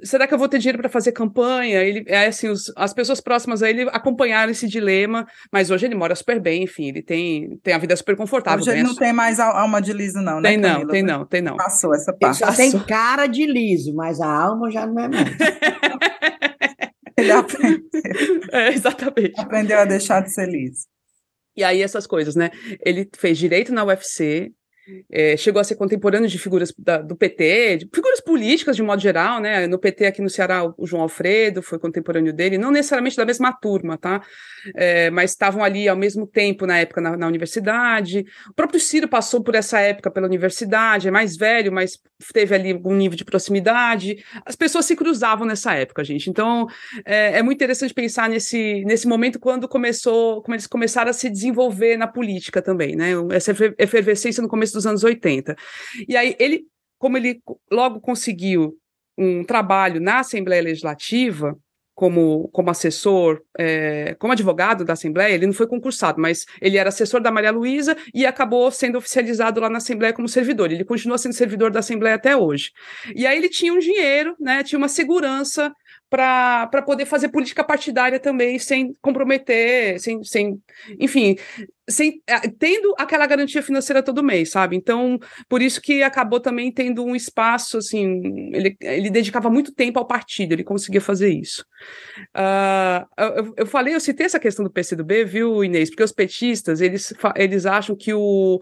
será 0.02 0.26
que 0.26 0.32
eu 0.32 0.38
vou 0.38 0.48
ter 0.48 0.58
dinheiro 0.58 0.78
para 0.78 0.88
fazer 0.88 1.12
campanha? 1.12 1.82
Ele, 1.82 2.04
é 2.06 2.26
assim, 2.26 2.48
os, 2.48 2.72
as 2.76 2.94
pessoas 2.94 3.20
próximas 3.20 3.62
a 3.62 3.68
ele 3.68 3.82
acompanharam 3.92 4.50
esse 4.50 4.66
dilema, 4.66 5.26
mas 5.52 5.70
hoje 5.70 5.86
ele 5.86 5.94
mora 5.94 6.14
super 6.14 6.40
bem, 6.40 6.62
enfim, 6.62 6.88
ele 6.88 7.02
tem, 7.02 7.58
tem 7.62 7.74
a 7.74 7.78
vida 7.78 7.94
super 7.96 8.16
confortável. 8.16 8.60
Hoje 8.60 8.70
ele 8.70 8.82
não 8.82 8.94
tem 8.94 9.12
mais 9.12 9.38
alma 9.38 9.82
de 9.82 9.92
liso 9.92 10.20
não, 10.20 10.40
né, 10.40 10.50
Tem 10.50 10.58
não, 10.58 10.86
tem 10.86 11.02
não, 11.02 11.26
tem 11.26 11.42
não. 11.42 11.56
Passou 11.56 11.94
essa 11.94 12.12
parte. 12.12 12.42
Ele 12.42 12.52
só 12.52 12.56
tem 12.56 12.78
cara 12.86 13.26
de 13.26 13.44
liso, 13.46 13.94
mas 13.94 14.20
a 14.20 14.30
alma 14.30 14.70
já 14.70 14.86
não 14.86 15.02
é 15.02 15.08
mais. 15.08 15.28
Ele 17.22 17.32
aprendeu. 17.32 17.90
É, 18.52 18.68
exatamente. 18.68 19.40
Aprendeu 19.40 19.78
a 19.78 19.84
deixar 19.84 20.20
de 20.20 20.32
ser 20.32 20.48
liso. 20.48 20.86
E 21.56 21.62
aí, 21.62 21.82
essas 21.82 22.06
coisas, 22.06 22.34
né? 22.34 22.50
Ele 22.84 23.08
fez 23.16 23.36
direito 23.38 23.72
na 23.72 23.84
UFC, 23.84 24.52
é, 25.10 25.36
chegou 25.36 25.60
a 25.60 25.64
ser 25.64 25.76
contemporâneo 25.76 26.28
de 26.28 26.38
figuras 26.38 26.72
da, 26.76 26.98
do 26.98 27.14
PT, 27.14 27.76
de 27.78 27.88
figuras 27.94 28.20
políticas 28.20 28.74
de 28.74 28.82
modo 28.82 29.00
geral, 29.00 29.40
né? 29.40 29.66
No 29.66 29.78
PT 29.78 30.06
aqui 30.06 30.20
no 30.20 30.28
Ceará, 30.28 30.64
o 30.76 30.86
João 30.86 31.02
Alfredo 31.02 31.62
foi 31.62 31.78
contemporâneo 31.78 32.32
dele, 32.32 32.58
não 32.58 32.70
necessariamente 32.70 33.16
da 33.16 33.24
mesma 33.24 33.52
turma, 33.52 33.96
tá? 33.96 34.22
É, 34.74 35.10
mas 35.10 35.30
estavam 35.30 35.62
ali 35.62 35.88
ao 35.88 35.96
mesmo 35.96 36.26
tempo 36.26 36.66
na 36.66 36.78
época 36.78 37.00
na, 37.00 37.16
na, 37.16 37.26
universidade. 37.26 38.24
O 38.50 38.54
próprio 38.54 38.80
Ciro 38.80 39.08
passou 39.08 39.42
por 39.42 39.54
essa 39.54 39.80
época 39.80 40.10
pela 40.10 40.26
universidade, 40.26 41.08
é 41.08 41.10
mais 41.10 41.36
velho, 41.36 41.72
mas 41.72 41.98
teve 42.32 42.54
ali 42.54 42.72
algum 42.72 42.94
nível 42.94 43.16
de 43.16 43.24
proximidade. 43.24 44.24
As 44.44 44.56
pessoas 44.56 44.84
se 44.84 44.96
cruzavam 44.96 45.46
nessa 45.46 45.74
época, 45.74 46.02
gente. 46.04 46.28
Então 46.28 46.66
é, 47.04 47.38
é 47.38 47.42
muito 47.42 47.58
interessante 47.58 47.94
pensar 47.94 48.28
nesse, 48.28 48.84
nesse 48.84 49.06
momento 49.06 49.38
quando 49.38 49.68
começou, 49.68 50.42
como 50.42 50.54
eles 50.54 50.66
começaram 50.66 51.10
a 51.10 51.14
se 51.14 51.28
desenvolver 51.30 51.96
na 51.96 52.06
política 52.06 52.60
também, 52.60 52.96
né? 52.96 53.12
Essa 53.30 53.52
efervescência 53.78 54.42
no 54.42 54.48
começo 54.48 54.71
dos 54.72 54.86
anos 54.86 55.04
80. 55.04 55.56
E 56.08 56.16
aí 56.16 56.36
ele, 56.38 56.64
como 56.98 57.16
ele 57.16 57.40
logo 57.70 58.00
conseguiu 58.00 58.76
um 59.16 59.44
trabalho 59.44 60.00
na 60.00 60.20
Assembleia 60.20 60.62
Legislativa, 60.62 61.56
como, 61.94 62.48
como 62.48 62.70
assessor, 62.70 63.40
é, 63.58 64.14
como 64.18 64.32
advogado 64.32 64.84
da 64.84 64.94
Assembleia, 64.94 65.34
ele 65.34 65.46
não 65.46 65.52
foi 65.52 65.66
concursado, 65.66 66.20
mas 66.20 66.46
ele 66.60 66.78
era 66.78 66.88
assessor 66.88 67.20
da 67.20 67.30
Maria 67.30 67.50
Luísa 67.50 67.96
e 68.14 68.24
acabou 68.24 68.70
sendo 68.70 68.98
oficializado 68.98 69.60
lá 69.60 69.68
na 69.68 69.78
Assembleia 69.78 70.12
como 70.12 70.28
servidor. 70.28 70.72
Ele 70.72 70.84
continua 70.84 71.18
sendo 71.18 71.34
servidor 71.34 71.70
da 71.70 71.80
Assembleia 71.80 72.16
até 72.16 72.36
hoje. 72.36 72.70
E 73.14 73.26
aí 73.26 73.36
ele 73.36 73.48
tinha 73.48 73.72
um 73.72 73.78
dinheiro, 73.78 74.34
né, 74.40 74.64
tinha 74.64 74.78
uma 74.78 74.88
segurança 74.88 75.72
para 76.12 76.82
poder 76.84 77.06
fazer 77.06 77.30
política 77.30 77.64
partidária 77.64 78.20
também, 78.20 78.58
sem 78.58 78.92
comprometer, 79.00 79.98
sem, 79.98 80.22
sem 80.22 80.62
enfim, 81.00 81.38
sem, 81.88 82.20
tendo 82.58 82.94
aquela 82.98 83.26
garantia 83.26 83.62
financeira 83.62 84.02
todo 84.02 84.22
mês, 84.22 84.50
sabe? 84.50 84.76
Então, 84.76 85.18
por 85.48 85.62
isso 85.62 85.80
que 85.80 86.02
acabou 86.02 86.38
também 86.38 86.70
tendo 86.70 87.02
um 87.02 87.16
espaço, 87.16 87.78
assim, 87.78 88.50
ele, 88.52 88.76
ele 88.82 89.08
dedicava 89.08 89.48
muito 89.48 89.72
tempo 89.72 89.98
ao 89.98 90.06
partido, 90.06 90.52
ele 90.52 90.62
conseguia 90.62 91.00
fazer 91.00 91.30
isso. 91.30 91.64
Uh, 92.36 93.06
eu, 93.16 93.54
eu, 93.56 93.66
falei, 93.66 93.94
eu 93.94 94.00
citei 94.00 94.26
essa 94.26 94.38
questão 94.38 94.62
do 94.62 94.70
PCdoB, 94.70 95.24
viu, 95.24 95.64
Inês? 95.64 95.88
Porque 95.88 96.02
os 96.02 96.12
petistas, 96.12 96.82
eles, 96.82 97.14
eles 97.36 97.64
acham 97.64 97.96
que 97.96 98.12
o, 98.12 98.60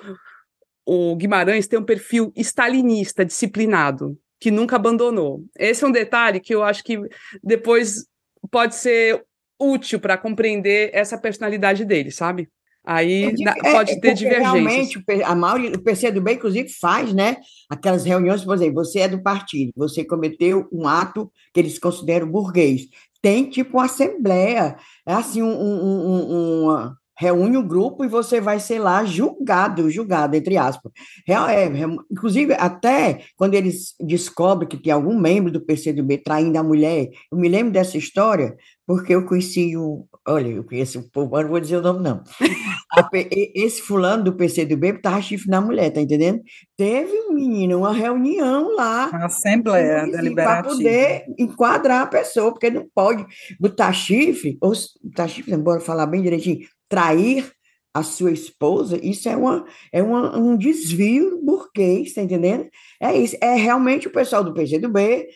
o 0.86 1.16
Guimarães 1.16 1.66
tem 1.66 1.80
um 1.80 1.84
perfil 1.84 2.32
stalinista, 2.36 3.24
disciplinado, 3.24 4.16
que 4.40 4.50
nunca 4.50 4.76
abandonou. 4.76 5.44
Esse 5.58 5.84
é 5.84 5.86
um 5.86 5.92
detalhe 5.92 6.40
que 6.40 6.54
eu 6.54 6.64
acho 6.64 6.82
que 6.82 6.98
depois 7.44 8.06
pode 8.50 8.74
ser 8.74 9.22
útil 9.60 10.00
para 10.00 10.16
compreender 10.16 10.90
essa 10.94 11.18
personalidade 11.18 11.84
dele, 11.84 12.10
sabe? 12.10 12.48
Aí 12.82 13.34
é, 13.46 13.72
pode 13.72 13.92
é, 13.92 14.00
ter 14.00 14.14
divergências. 14.14 14.52
Realmente, 14.52 15.04
a 15.22 15.34
maioria, 15.34 15.72
o 15.72 15.82
PCdoB, 15.82 16.32
inclusive, 16.32 16.68
faz, 16.80 17.12
né? 17.12 17.36
Aquelas 17.68 18.04
reuniões, 18.04 18.42
por 18.42 18.54
exemplo, 18.54 18.82
você 18.82 19.00
é 19.00 19.08
do 19.08 19.22
partido, 19.22 19.72
você 19.76 20.02
cometeu 20.02 20.66
um 20.72 20.88
ato 20.88 21.30
que 21.52 21.60
eles 21.60 21.78
consideram 21.78 22.30
burguês. 22.30 22.86
Tem 23.20 23.50
tipo 23.50 23.76
uma 23.76 23.84
assembleia, 23.84 24.76
é 25.06 25.12
assim, 25.12 25.42
um, 25.42 25.52
um, 25.52 26.32
um, 26.32 26.62
uma, 26.64 26.96
reúne 27.20 27.58
o 27.58 27.62
grupo 27.62 28.02
e 28.02 28.08
você 28.08 28.40
vai 28.40 28.58
ser 28.58 28.78
lá 28.78 29.04
julgado, 29.04 29.90
julgado, 29.90 30.34
entre 30.34 30.56
aspas. 30.56 30.90
É, 31.28 31.34
é, 31.34 31.66
inclusive, 32.10 32.54
até 32.54 33.24
quando 33.36 33.52
eles 33.52 33.94
descobrem 34.00 34.66
que 34.66 34.78
tem 34.78 34.90
algum 34.90 35.20
membro 35.20 35.52
do 35.52 35.60
PCdoB 35.60 36.16
traindo 36.16 36.58
a 36.58 36.62
mulher, 36.62 37.10
eu 37.30 37.36
me 37.36 37.46
lembro 37.46 37.74
dessa 37.74 37.98
história, 37.98 38.56
porque 38.86 39.14
eu 39.14 39.26
conheci 39.26 39.76
o. 39.76 40.06
Olha, 40.26 40.48
eu 40.48 40.64
conheço 40.64 40.98
o 40.98 41.10
povo, 41.10 41.42
não 41.42 41.48
vou 41.50 41.60
dizer 41.60 41.76
o 41.76 41.82
nome, 41.82 42.02
não. 42.02 42.22
Esse 43.54 43.82
fulano 43.82 44.24
do 44.24 44.32
PCdoB 44.32 44.88
estava 44.88 45.20
chifre 45.20 45.50
na 45.50 45.60
mulher, 45.60 45.90
tá 45.90 46.00
entendendo? 46.00 46.40
Teve, 46.74 47.12
menina, 47.34 47.76
uma 47.76 47.92
reunião 47.92 48.74
lá. 48.74 49.08
Uma 49.08 49.26
assembleia 49.26 50.06
deliberativa. 50.06 50.62
Para 50.62 50.62
poder 50.62 51.24
enquadrar 51.38 52.02
a 52.02 52.06
pessoa, 52.06 52.50
porque 52.50 52.70
não 52.70 52.86
pode 52.94 53.26
botar 53.60 53.92
chifre, 53.92 54.56
ou 54.60 54.72
botar 55.04 55.28
chifre, 55.28 55.54
bora 55.58 55.80
falar 55.80 56.06
bem 56.06 56.22
direitinho, 56.22 56.60
trair 56.90 57.50
a 57.94 58.02
sua 58.02 58.30
esposa, 58.30 58.98
isso 59.02 59.28
é, 59.28 59.36
uma, 59.36 59.64
é 59.92 60.02
uma, 60.02 60.36
um 60.36 60.56
desvio 60.56 61.40
burguês, 61.42 62.14
tá 62.14 62.20
entendendo? 62.22 62.68
É 63.00 63.16
isso, 63.16 63.36
é 63.40 63.54
realmente 63.54 64.06
o 64.06 64.12
pessoal 64.12 64.44
do 64.44 64.52
PCdoB, 64.52 65.26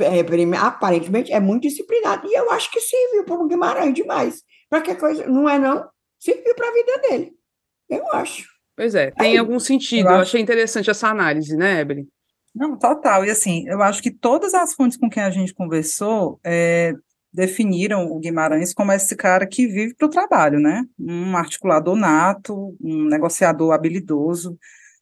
é, 0.00 0.56
aparentemente 0.58 1.32
é 1.32 1.38
muito 1.38 1.62
disciplinado, 1.62 2.26
e 2.26 2.34
eu 2.34 2.50
acho 2.50 2.70
que 2.70 2.80
serviu 2.80 3.24
para 3.24 3.34
o 3.34 3.46
Guimarães 3.46 3.94
demais. 3.94 4.42
Para 4.68 4.80
que 4.80 4.94
coisa, 4.94 5.26
não 5.26 5.48
é 5.48 5.58
não? 5.58 5.86
Serviu 6.18 6.54
para 6.54 6.68
a 6.68 6.72
vida 6.72 6.98
dele, 7.02 7.32
eu 7.90 8.04
acho. 8.14 8.50
Pois 8.74 8.94
é, 8.94 9.10
tem 9.12 9.36
é, 9.36 9.38
algum 9.38 9.60
sentido, 9.60 10.08
eu, 10.08 10.14
eu 10.14 10.20
achei 10.22 10.40
interessante 10.40 10.90
essa 10.90 11.08
análise, 11.08 11.56
né, 11.56 11.82
Evelyn? 11.82 12.06
Não, 12.54 12.76
total, 12.76 13.24
e 13.24 13.30
assim, 13.30 13.66
eu 13.68 13.80
acho 13.80 14.02
que 14.02 14.10
todas 14.10 14.54
as 14.54 14.74
fontes 14.74 14.98
com 14.98 15.08
quem 15.08 15.22
a 15.22 15.30
gente 15.30 15.54
conversou, 15.54 16.40
é, 16.44 16.92
definiram 17.32 18.06
o 18.06 18.18
Guimarães 18.18 18.74
como 18.74 18.92
esse 18.92 19.16
cara 19.16 19.46
que 19.46 19.66
vive 19.66 19.94
para 19.94 20.06
o 20.06 20.10
trabalho, 20.10 20.60
né? 20.60 20.84
Um 20.98 21.36
articulador 21.36 21.96
nato, 21.96 22.76
um 22.80 23.04
negociador 23.04 23.72
habilidoso, 23.72 24.58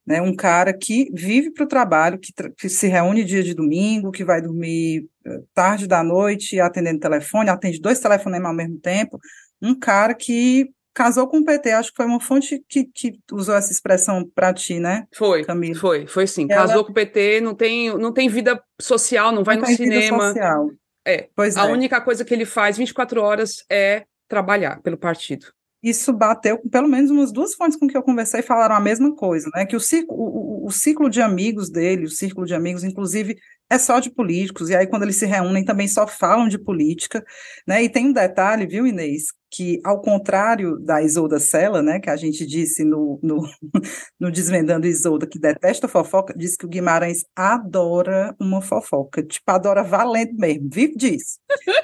né? 0.06 0.22
Um 0.22 0.34
cara 0.34 0.72
que 0.72 1.10
vive 1.12 1.50
para 1.50 1.64
o 1.64 1.68
trabalho, 1.68 2.18
que, 2.18 2.32
que, 2.56 2.68
se 2.68 2.86
reúne 2.86 3.24
dia 3.24 3.42
de 3.42 3.54
domingo, 3.54 4.12
que 4.12 4.24
vai 4.24 4.40
dormir 4.40 5.08
eh, 5.26 5.40
tarde 5.52 5.86
da 5.86 6.02
noite 6.02 6.60
atendendo 6.60 7.00
telefone, 7.00 7.50
atende 7.50 7.80
dois 7.80 7.98
telefonemas 7.98 8.48
ao 8.48 8.56
mesmo 8.56 8.78
tempo. 8.78 9.18
Um 9.60 9.74
cara 9.74 10.14
que 10.14 10.70
casou 10.94 11.28
com 11.28 11.38
o 11.38 11.44
PT, 11.44 11.70
acho 11.72 11.90
que 11.90 11.96
foi 11.96 12.06
uma 12.06 12.20
fonte 12.20 12.62
que, 12.68 12.84
que 12.84 13.18
usou 13.32 13.54
essa 13.54 13.72
expressão 13.72 14.28
para 14.34 14.52
ti, 14.52 14.78
né? 14.78 15.06
Foi, 15.14 15.44
Camila? 15.44 15.74
foi, 15.74 16.06
foi 16.06 16.26
sim. 16.26 16.46
Ela... 16.50 16.66
Casou 16.66 16.84
com 16.84 16.90
o 16.90 16.94
PT, 16.94 17.40
não 17.40 17.54
tem, 17.54 17.96
não 17.96 18.12
tem 18.12 18.28
vida 18.28 18.60
social, 18.80 19.32
não 19.32 19.44
vai 19.44 19.56
não 19.56 19.62
no 19.62 19.68
cinema. 19.68 20.32
Vida 20.32 20.40
social. 20.40 20.70
É. 21.14 21.28
Pois 21.34 21.56
a 21.56 21.68
é. 21.68 21.72
única 21.72 22.00
coisa 22.00 22.24
que 22.24 22.32
ele 22.32 22.44
faz 22.44 22.76
24 22.76 23.22
horas 23.22 23.64
é 23.70 24.04
trabalhar 24.28 24.80
pelo 24.82 24.96
partido. 24.96 25.46
Isso 25.82 26.12
bateu 26.12 26.58
com 26.58 26.68
pelo 26.68 26.86
menos 26.86 27.10
umas 27.10 27.32
duas 27.32 27.54
fontes 27.54 27.78
com 27.78 27.88
que 27.88 27.96
eu 27.96 28.02
conversei 28.02 28.42
falaram 28.42 28.76
a 28.76 28.80
mesma 28.80 29.14
coisa, 29.14 29.48
né? 29.54 29.64
Que 29.64 29.74
o 29.74 29.80
ciclo, 29.80 30.14
o, 30.14 30.66
o 30.66 30.70
ciclo 30.70 31.08
de 31.08 31.22
amigos 31.22 31.70
dele, 31.70 32.04
o 32.04 32.10
círculo 32.10 32.46
de 32.46 32.54
amigos, 32.54 32.84
inclusive, 32.84 33.36
é 33.68 33.78
só 33.78 33.98
de 33.98 34.10
políticos, 34.10 34.68
e 34.68 34.76
aí 34.76 34.86
quando 34.86 35.04
eles 35.04 35.16
se 35.16 35.24
reúnem 35.24 35.64
também 35.64 35.88
só 35.88 36.06
falam 36.06 36.48
de 36.48 36.58
política, 36.58 37.24
né? 37.66 37.82
E 37.82 37.88
tem 37.88 38.08
um 38.08 38.12
detalhe, 38.12 38.66
viu, 38.66 38.86
Inês, 38.86 39.26
que, 39.50 39.80
ao 39.84 40.00
contrário 40.00 40.78
da 40.78 41.02
Isolda 41.02 41.40
Sela, 41.40 41.82
né, 41.82 41.98
que 41.98 42.08
a 42.08 42.16
gente 42.16 42.46
disse 42.46 42.84
no, 42.84 43.18
no, 43.22 43.42
no 44.18 44.30
Desvendando 44.30 44.86
Isolda, 44.86 45.26
que 45.26 45.38
detesta 45.38 45.88
fofoca, 45.88 46.32
diz 46.36 46.56
que 46.56 46.64
o 46.64 46.68
Guimarães 46.68 47.24
adora 47.34 48.34
uma 48.40 48.62
fofoca, 48.62 49.22
tipo, 49.22 49.50
adora 49.50 49.82
valendo 49.82 50.34
mesmo, 50.36 50.68
vive 50.72 50.94
disso. 50.94 51.38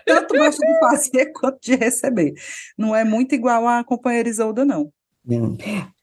Tanto 0.06 0.36
gosta 0.36 0.64
de 0.64 0.78
fazer 0.78 1.26
quanto 1.34 1.58
de 1.60 1.74
receber. 1.74 2.32
Não 2.78 2.94
é 2.94 3.04
muito 3.04 3.34
igual 3.34 3.66
a 3.66 3.82
companheira 3.82 4.28
Isolda, 4.28 4.64
não. 4.64 4.92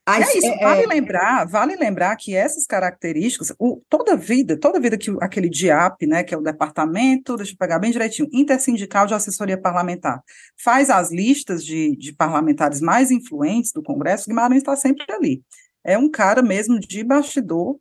As, 0.06 0.28
é 0.28 0.38
isso, 0.38 0.48
é, 0.48 0.60
vale 0.60 0.84
é... 0.84 0.88
lembrar, 0.88 1.48
vale 1.48 1.76
lembrar 1.78 2.16
que 2.18 2.36
essas 2.36 2.66
características, 2.66 3.54
o, 3.58 3.82
toda 3.88 4.18
vida, 4.18 4.60
toda 4.60 4.80
vida 4.80 4.98
que 4.98 5.10
aquele 5.22 5.50
DIAP, 5.50 6.06
né, 6.06 6.24
que 6.24 6.34
é 6.34 6.38
o 6.38 6.42
departamento, 6.42 7.38
deixa 7.38 7.54
eu 7.54 7.58
pegar 7.58 7.80
bem 7.80 7.92
direitinho, 7.92 8.28
intersindical 8.34 9.06
de 9.08 9.14
assessoria 9.14 9.58
parlamentar, 9.58 10.22
faz 10.62 10.90
as 10.90 11.10
listas 11.10 11.64
de, 11.64 11.96
de 11.96 12.14
parlamentares 12.14 12.82
mais 12.82 13.12
influentes 13.12 13.72
do 13.72 13.82
Congresso, 13.82 14.28
Guimarães 14.28 14.58
está 14.58 14.76
sempre 14.76 15.06
ali. 15.10 15.42
É 15.86 15.98
um 15.98 16.10
cara 16.10 16.42
mesmo 16.42 16.80
de 16.80 17.02
bastidor 17.04 17.80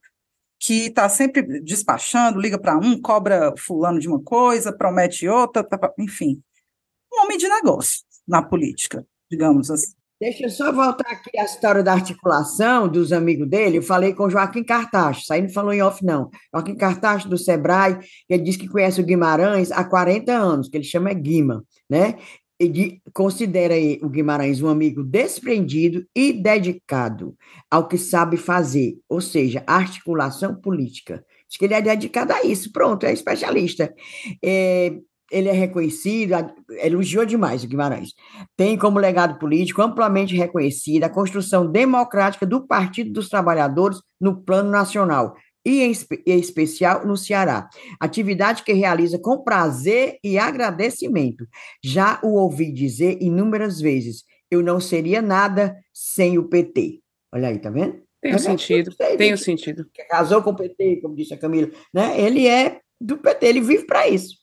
que 0.61 0.87
está 0.87 1.08
sempre 1.08 1.42
despachando, 1.61 2.40
liga 2.40 2.56
para 2.56 2.78
um, 2.78 3.00
cobra 3.00 3.52
fulano 3.58 3.98
de 3.98 4.06
uma 4.06 4.22
coisa, 4.22 4.72
promete 4.72 5.26
outra, 5.26 5.64
tá, 5.64 5.76
tá, 5.76 5.92
enfim. 5.98 6.40
Um 7.12 7.24
homem 7.24 7.37
de 7.37 7.48
negócio 7.48 8.04
na 8.26 8.40
política, 8.40 9.04
digamos 9.28 9.72
assim. 9.72 10.01
Deixa 10.22 10.44
eu 10.44 10.50
só 10.50 10.70
voltar 10.70 11.11
aqui 11.11 11.37
à 11.37 11.44
história 11.44 11.82
da 11.82 11.94
articulação 11.94 12.87
dos 12.87 13.12
amigos 13.12 13.48
dele. 13.48 13.78
Eu 13.78 13.82
falei 13.82 14.14
com 14.14 14.22
o 14.22 14.30
Joaquim 14.30 14.62
Cartacho, 14.62 15.22
isso 15.22 15.32
aí 15.32 15.42
não 15.42 15.48
falou 15.48 15.72
em 15.72 15.82
off, 15.82 16.04
não. 16.04 16.30
Joaquim 16.54 16.76
Cartacho, 16.76 17.28
do 17.28 17.37
Sebrae, 17.37 17.98
ele 18.28 18.44
diz 18.44 18.56
que 18.56 18.68
conhece 18.68 19.00
o 19.00 19.04
Guimarães 19.04 19.72
há 19.72 19.82
40 19.82 20.32
anos, 20.32 20.68
que 20.68 20.76
ele 20.76 20.85
chama 20.85 21.11
é 21.11 21.14
Guima, 21.14 21.64
né? 21.90 22.18
E 22.61 23.00
considera 23.12 23.74
o 24.00 24.08
Guimarães 24.08 24.62
um 24.62 24.68
amigo 24.68 25.02
desprendido 25.02 26.06
e 26.14 26.32
dedicado 26.32 27.35
ao 27.68 27.88
que 27.88 27.98
sabe 27.98 28.37
fazer, 28.37 28.98
ou 29.08 29.20
seja, 29.20 29.64
articulação 29.66 30.54
política. 30.54 31.24
Diz 31.48 31.58
que 31.58 31.64
ele 31.64 31.74
é 31.74 31.82
dedicado 31.82 32.32
a 32.32 32.44
isso, 32.44 32.70
pronto, 32.70 33.04
é 33.04 33.12
especialista. 33.12 33.92
É, 34.40 35.00
ele 35.32 35.48
é 35.48 35.52
reconhecido, 35.52 36.34
elogiou 36.82 37.24
demais 37.24 37.64
o 37.64 37.66
Guimarães. 37.66 38.10
Tem 38.56 38.76
como 38.76 38.98
legado 38.98 39.38
político 39.38 39.80
amplamente 39.80 40.36
reconhecido 40.36 41.04
a 41.04 41.08
construção 41.08 41.70
democrática 41.70 42.44
do 42.44 42.66
Partido 42.66 43.10
dos 43.12 43.28
Trabalhadores 43.28 43.98
no 44.20 44.42
plano 44.42 44.70
nacional, 44.70 45.34
e 45.64 45.80
em, 45.80 45.92
em, 46.26 46.38
especial 46.38 47.06
no 47.06 47.16
Ceará. 47.16 47.68
Atividade 48.00 48.62
que 48.62 48.72
realiza 48.72 49.18
com 49.18 49.42
prazer 49.42 50.18
e 50.22 50.38
agradecimento. 50.38 51.46
Já 51.82 52.20
o 52.22 52.34
ouvi 52.34 52.72
dizer 52.72 53.18
inúmeras 53.20 53.80
vezes: 53.80 54.24
eu 54.50 54.62
não 54.62 54.80
seria 54.80 55.22
nada 55.22 55.76
sem 55.92 56.36
o 56.36 56.48
PT. 56.48 57.00
Olha 57.32 57.48
aí, 57.48 57.58
tá 57.58 57.70
vendo? 57.70 58.02
Tem 58.20 58.34
um 58.34 58.38
sentido, 58.38 58.94
tem 59.18 59.34
um 59.34 59.36
sentido. 59.36 59.86
Casou 60.08 60.42
com 60.42 60.50
o 60.50 60.56
PT, 60.56 61.00
como 61.00 61.16
disse 61.16 61.34
a 61.34 61.38
Camila, 61.38 61.70
né? 61.92 62.20
Ele 62.20 62.46
é 62.46 62.80
do 63.00 63.18
PT, 63.18 63.46
ele 63.46 63.60
vive 63.60 63.84
para 63.84 64.08
isso. 64.08 64.41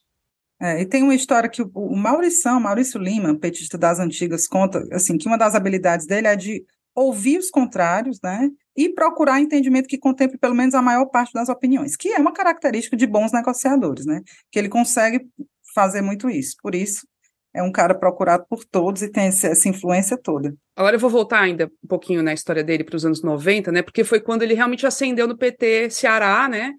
É, 0.60 0.82
e 0.82 0.86
tem 0.86 1.02
uma 1.02 1.14
história 1.14 1.48
que 1.48 1.62
o, 1.62 1.96
Maurição, 1.96 2.60
Maurício 2.60 3.00
Lima, 3.00 3.34
petista 3.38 3.78
das 3.78 3.98
antigas, 3.98 4.46
conta 4.46 4.86
assim 4.92 5.16
que 5.16 5.26
uma 5.26 5.38
das 5.38 5.54
habilidades 5.54 6.06
dele 6.06 6.26
é 6.26 6.36
de 6.36 6.64
ouvir 6.94 7.38
os 7.38 7.50
contrários, 7.50 8.18
né, 8.22 8.50
e 8.76 8.88
procurar 8.88 9.40
entendimento 9.40 9.88
que 9.88 9.96
contemple 9.96 10.38
pelo 10.38 10.54
menos 10.54 10.74
a 10.74 10.82
maior 10.82 11.06
parte 11.06 11.32
das 11.32 11.48
opiniões, 11.48 11.96
que 11.96 12.08
é 12.08 12.18
uma 12.18 12.32
característica 12.32 12.96
de 12.96 13.06
bons 13.06 13.32
negociadores, 13.32 14.04
né, 14.04 14.20
que 14.50 14.58
ele 14.58 14.68
consegue 14.68 15.26
fazer 15.74 16.02
muito 16.02 16.28
isso. 16.28 16.56
Por 16.60 16.74
isso, 16.74 17.06
é 17.54 17.62
um 17.62 17.72
cara 17.72 17.94
procurado 17.94 18.44
por 18.48 18.64
todos 18.64 19.02
e 19.02 19.08
tem 19.08 19.24
essa 19.24 19.68
influência 19.68 20.16
toda. 20.16 20.54
Agora 20.76 20.96
eu 20.96 21.00
vou 21.00 21.10
voltar 21.10 21.40
ainda 21.40 21.70
um 21.82 21.88
pouquinho 21.88 22.22
na 22.22 22.32
história 22.32 22.62
dele 22.62 22.84
para 22.84 22.96
os 22.96 23.04
anos 23.04 23.22
90, 23.22 23.72
né? 23.72 23.82
Porque 23.82 24.04
foi 24.04 24.20
quando 24.20 24.42
ele 24.42 24.54
realmente 24.54 24.86
ascendeu 24.86 25.26
no 25.26 25.36
PT 25.36 25.90
Ceará, 25.90 26.48
né? 26.48 26.72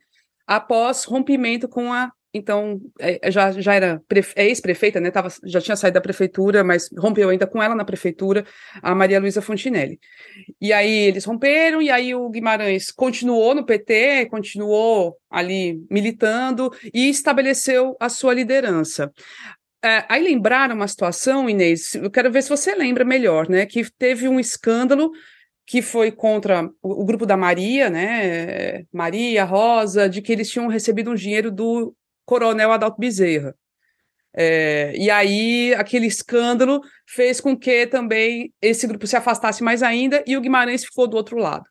Após 0.47 1.03
rompimento 1.03 1.67
com 1.67 1.91
a 1.91 2.11
então 2.33 2.79
é, 2.99 3.19
é, 3.27 3.31
já, 3.31 3.51
já 3.51 3.73
era 3.73 4.01
é 4.35 4.45
ex-prefeita, 4.45 4.99
né? 4.99 5.11
Tava, 5.11 5.29
já 5.43 5.59
tinha 5.59 5.75
saído 5.75 5.95
da 5.95 6.01
prefeitura, 6.01 6.63
mas 6.63 6.89
rompeu 6.97 7.29
ainda 7.29 7.45
com 7.45 7.61
ela 7.61 7.75
na 7.75 7.83
prefeitura, 7.83 8.45
a 8.81 8.95
Maria 8.95 9.19
Luísa 9.19 9.41
Fontinelli. 9.41 9.99
E 10.59 10.71
aí 10.71 10.91
eles 10.91 11.25
romperam, 11.25 11.81
e 11.81 11.89
aí 11.89 12.15
o 12.15 12.29
Guimarães 12.29 12.89
continuou 12.91 13.53
no 13.53 13.65
PT, 13.65 14.27
continuou 14.27 15.17
ali 15.29 15.83
militando 15.89 16.71
e 16.93 17.09
estabeleceu 17.09 17.95
a 17.99 18.07
sua 18.07 18.33
liderança. 18.33 19.11
É, 19.83 20.05
aí 20.07 20.23
lembraram 20.23 20.75
uma 20.75 20.87
situação, 20.87 21.49
Inês, 21.49 21.95
eu 21.95 22.11
quero 22.11 22.31
ver 22.31 22.43
se 22.43 22.49
você 22.49 22.75
lembra 22.75 23.03
melhor, 23.03 23.49
né? 23.49 23.65
Que 23.65 23.83
teve 23.97 24.27
um 24.27 24.39
escândalo 24.39 25.11
que 25.65 25.81
foi 25.81 26.11
contra 26.11 26.69
o, 26.81 27.01
o, 27.01 27.05
grupo 27.05 27.25
da 27.25 27.37
Maria, 27.37 27.89
né, 27.89 28.83
Maria, 28.91 29.45
Rosa, 29.45 30.09
de 30.09 30.21
que 30.21 30.31
eles 30.31 30.49
tinham 30.49 30.67
recebido 30.67 31.11
um 31.11 31.15
dinheiro 31.15 31.49
do 31.49 31.95
Coronel 32.31 32.71
Adalto 32.71 32.97
Bezerra. 32.97 33.53
É, 34.33 34.93
e 34.95 35.09
aí, 35.09 35.73
aquele 35.73 36.05
escândalo 36.05 36.79
fez 37.05 37.41
com 37.41 37.57
que 37.57 37.85
também 37.87 38.53
esse 38.61 38.87
grupo 38.87 39.05
se 39.05 39.17
afastasse 39.17 39.61
mais 39.61 39.83
ainda 39.83 40.23
e 40.25 40.37
o 40.37 40.41
Guimarães 40.41 40.85
ficou 40.85 41.07
do 41.07 41.17
outro 41.17 41.37
lado. 41.37 41.65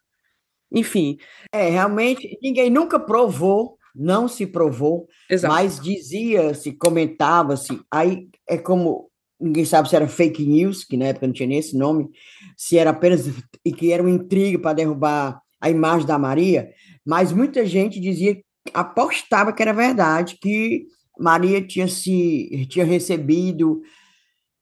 Enfim. 0.70 1.16
É, 1.50 1.70
realmente, 1.70 2.38
ninguém 2.42 2.68
nunca 2.68 3.00
provou, 3.00 3.78
não 3.94 4.28
se 4.28 4.46
provou, 4.46 5.08
Exato. 5.30 5.54
mas 5.54 5.80
dizia-se, 5.80 6.72
comentava-se. 6.72 7.80
Aí 7.90 8.28
é 8.46 8.58
como 8.58 9.10
ninguém 9.40 9.64
sabe 9.64 9.88
se 9.88 9.96
era 9.96 10.06
fake 10.06 10.44
news, 10.44 10.84
que 10.84 10.98
na 10.98 11.06
época 11.06 11.26
não 11.26 11.32
tinha 11.32 11.48
nem 11.48 11.58
esse 11.58 11.74
nome, 11.74 12.06
se 12.54 12.76
era 12.76 12.90
apenas 12.90 13.24
e 13.64 13.72
que 13.72 13.90
era 13.90 14.02
uma 14.02 14.10
intriga 14.10 14.58
para 14.58 14.74
derrubar 14.74 15.40
a 15.58 15.70
imagem 15.70 16.06
da 16.06 16.18
Maria, 16.18 16.70
mas 17.06 17.32
muita 17.32 17.64
gente 17.64 17.98
dizia, 17.98 18.38
apostava 18.74 19.52
que 19.52 19.62
era 19.62 19.72
verdade, 19.72 20.38
que 20.40 20.86
Maria 21.18 21.60
tinha 21.62 21.88
se 21.88 22.66
tinha 22.68 22.84
recebido 22.84 23.82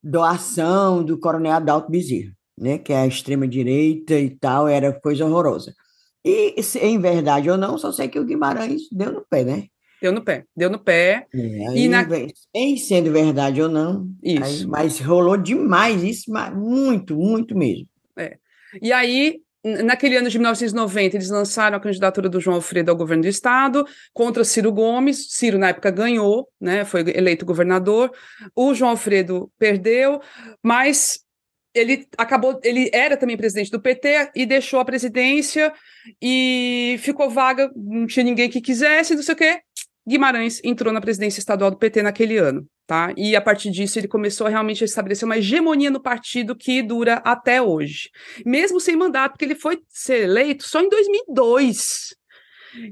doação 0.03 1.05
do 1.05 1.19
coronel 1.19 1.53
Adalto 1.53 1.91
Bezerra, 1.91 2.33
né, 2.57 2.79
que 2.79 2.93
é 2.93 2.99
a 2.99 3.07
extrema 3.07 3.47
direita 3.47 4.19
e 4.19 4.31
tal, 4.31 4.69
era 4.69 4.93
coisa 4.93 5.25
horrorosa. 5.25 5.75
E 6.25 6.63
se 6.63 6.79
em 6.79 6.99
verdade 6.99 7.49
ou 7.49 7.57
não, 7.57 7.79
só 7.79 7.93
sei 7.93 8.09
que 8.09 8.19
o 8.19 8.25
Guimarães 8.25 8.83
deu 8.93 9.13
no 9.13 9.25
pé, 9.29 9.45
né? 9.45 9.67
Deu 10.01 10.13
no 10.13 10.23
pé, 10.23 10.45
deu 10.57 10.71
no 10.71 10.79
pé. 10.79 11.27
É, 11.35 11.77
e 11.77 11.89
na... 11.89 12.07
Em 12.55 12.77
sendo 12.77 13.11
verdade 13.11 13.61
ou 13.61 13.69
não, 13.69 14.09
isso. 14.23 14.45
Aí, 14.45 14.67
mas 14.67 15.01
rolou 15.01 15.37
demais 15.37 16.03
isso, 16.03 16.31
muito, 16.55 17.17
muito 17.17 17.57
mesmo. 17.57 17.89
É. 18.17 18.37
E 18.81 18.93
aí, 18.93 19.41
naquele 19.85 20.17
ano 20.17 20.29
de 20.29 20.39
1990, 20.39 21.17
eles 21.17 21.31
lançaram 21.31 21.77
a 21.77 21.81
candidatura 21.81 22.29
do 22.29 22.41
João 22.41 22.57
Alfredo 22.57 22.91
ao 22.91 22.97
governo 22.97 23.23
do 23.23 23.29
estado 23.29 23.87
contra 24.13 24.45
Ciro 24.45 24.73
Gomes. 24.73 25.27
Ciro, 25.31 25.59
na 25.59 25.69
época, 25.69 25.91
ganhou, 25.91 26.49
né, 26.61 26.85
foi 26.85 27.01
eleito 27.15 27.47
governador. 27.47 28.13
O 28.55 28.75
João 28.75 28.91
Alfredo 28.91 29.51
perdeu, 29.59 30.21
mas 30.63 31.21
ele 31.75 32.07
acabou, 32.17 32.59
ele 32.65 32.91
era 32.93 33.17
também 33.17 33.37
presidente 33.37 33.71
do 33.71 33.81
PT 33.81 34.31
e 34.35 34.47
deixou 34.47 34.81
a 34.81 34.85
presidência 34.85 35.73
e 36.21 36.97
ficou 37.01 37.31
vaga, 37.31 37.71
não 37.77 38.07
tinha 38.07 38.25
ninguém 38.25 38.49
que 38.49 38.61
quisesse, 38.61 39.15
não 39.15 39.23
sei 39.23 39.35
o 39.35 39.39
quê. 39.39 39.61
Guimarães 40.07 40.61
entrou 40.65 40.93
na 40.93 41.01
presidência 41.01 41.39
estadual 41.39 41.71
do 41.71 41.77
PT 41.77 42.03
naquele 42.03 42.39
ano, 42.39 42.67
tá? 42.89 43.13
E 43.19 43.37
a 43.37 43.41
partir 43.41 43.71
disso 43.71 43.99
ele 43.99 44.09
começou 44.09 44.47
realmente 44.47 44.83
a 44.83 44.87
estabelecer 44.87 45.27
uma 45.27 45.37
hegemonia 45.37 45.91
no 45.91 46.01
partido 46.01 46.57
que 46.57 46.83
dura 46.83 47.17
até 47.17 47.61
hoje, 47.61 48.11
mesmo 48.47 48.81
sem 48.81 48.97
mandato, 48.97 49.33
porque 49.33 49.45
ele 49.45 49.55
foi 49.55 49.79
ser 49.91 50.23
eleito 50.23 50.67
só 50.67 50.81
em 50.81 50.89
2002. 50.89 52.17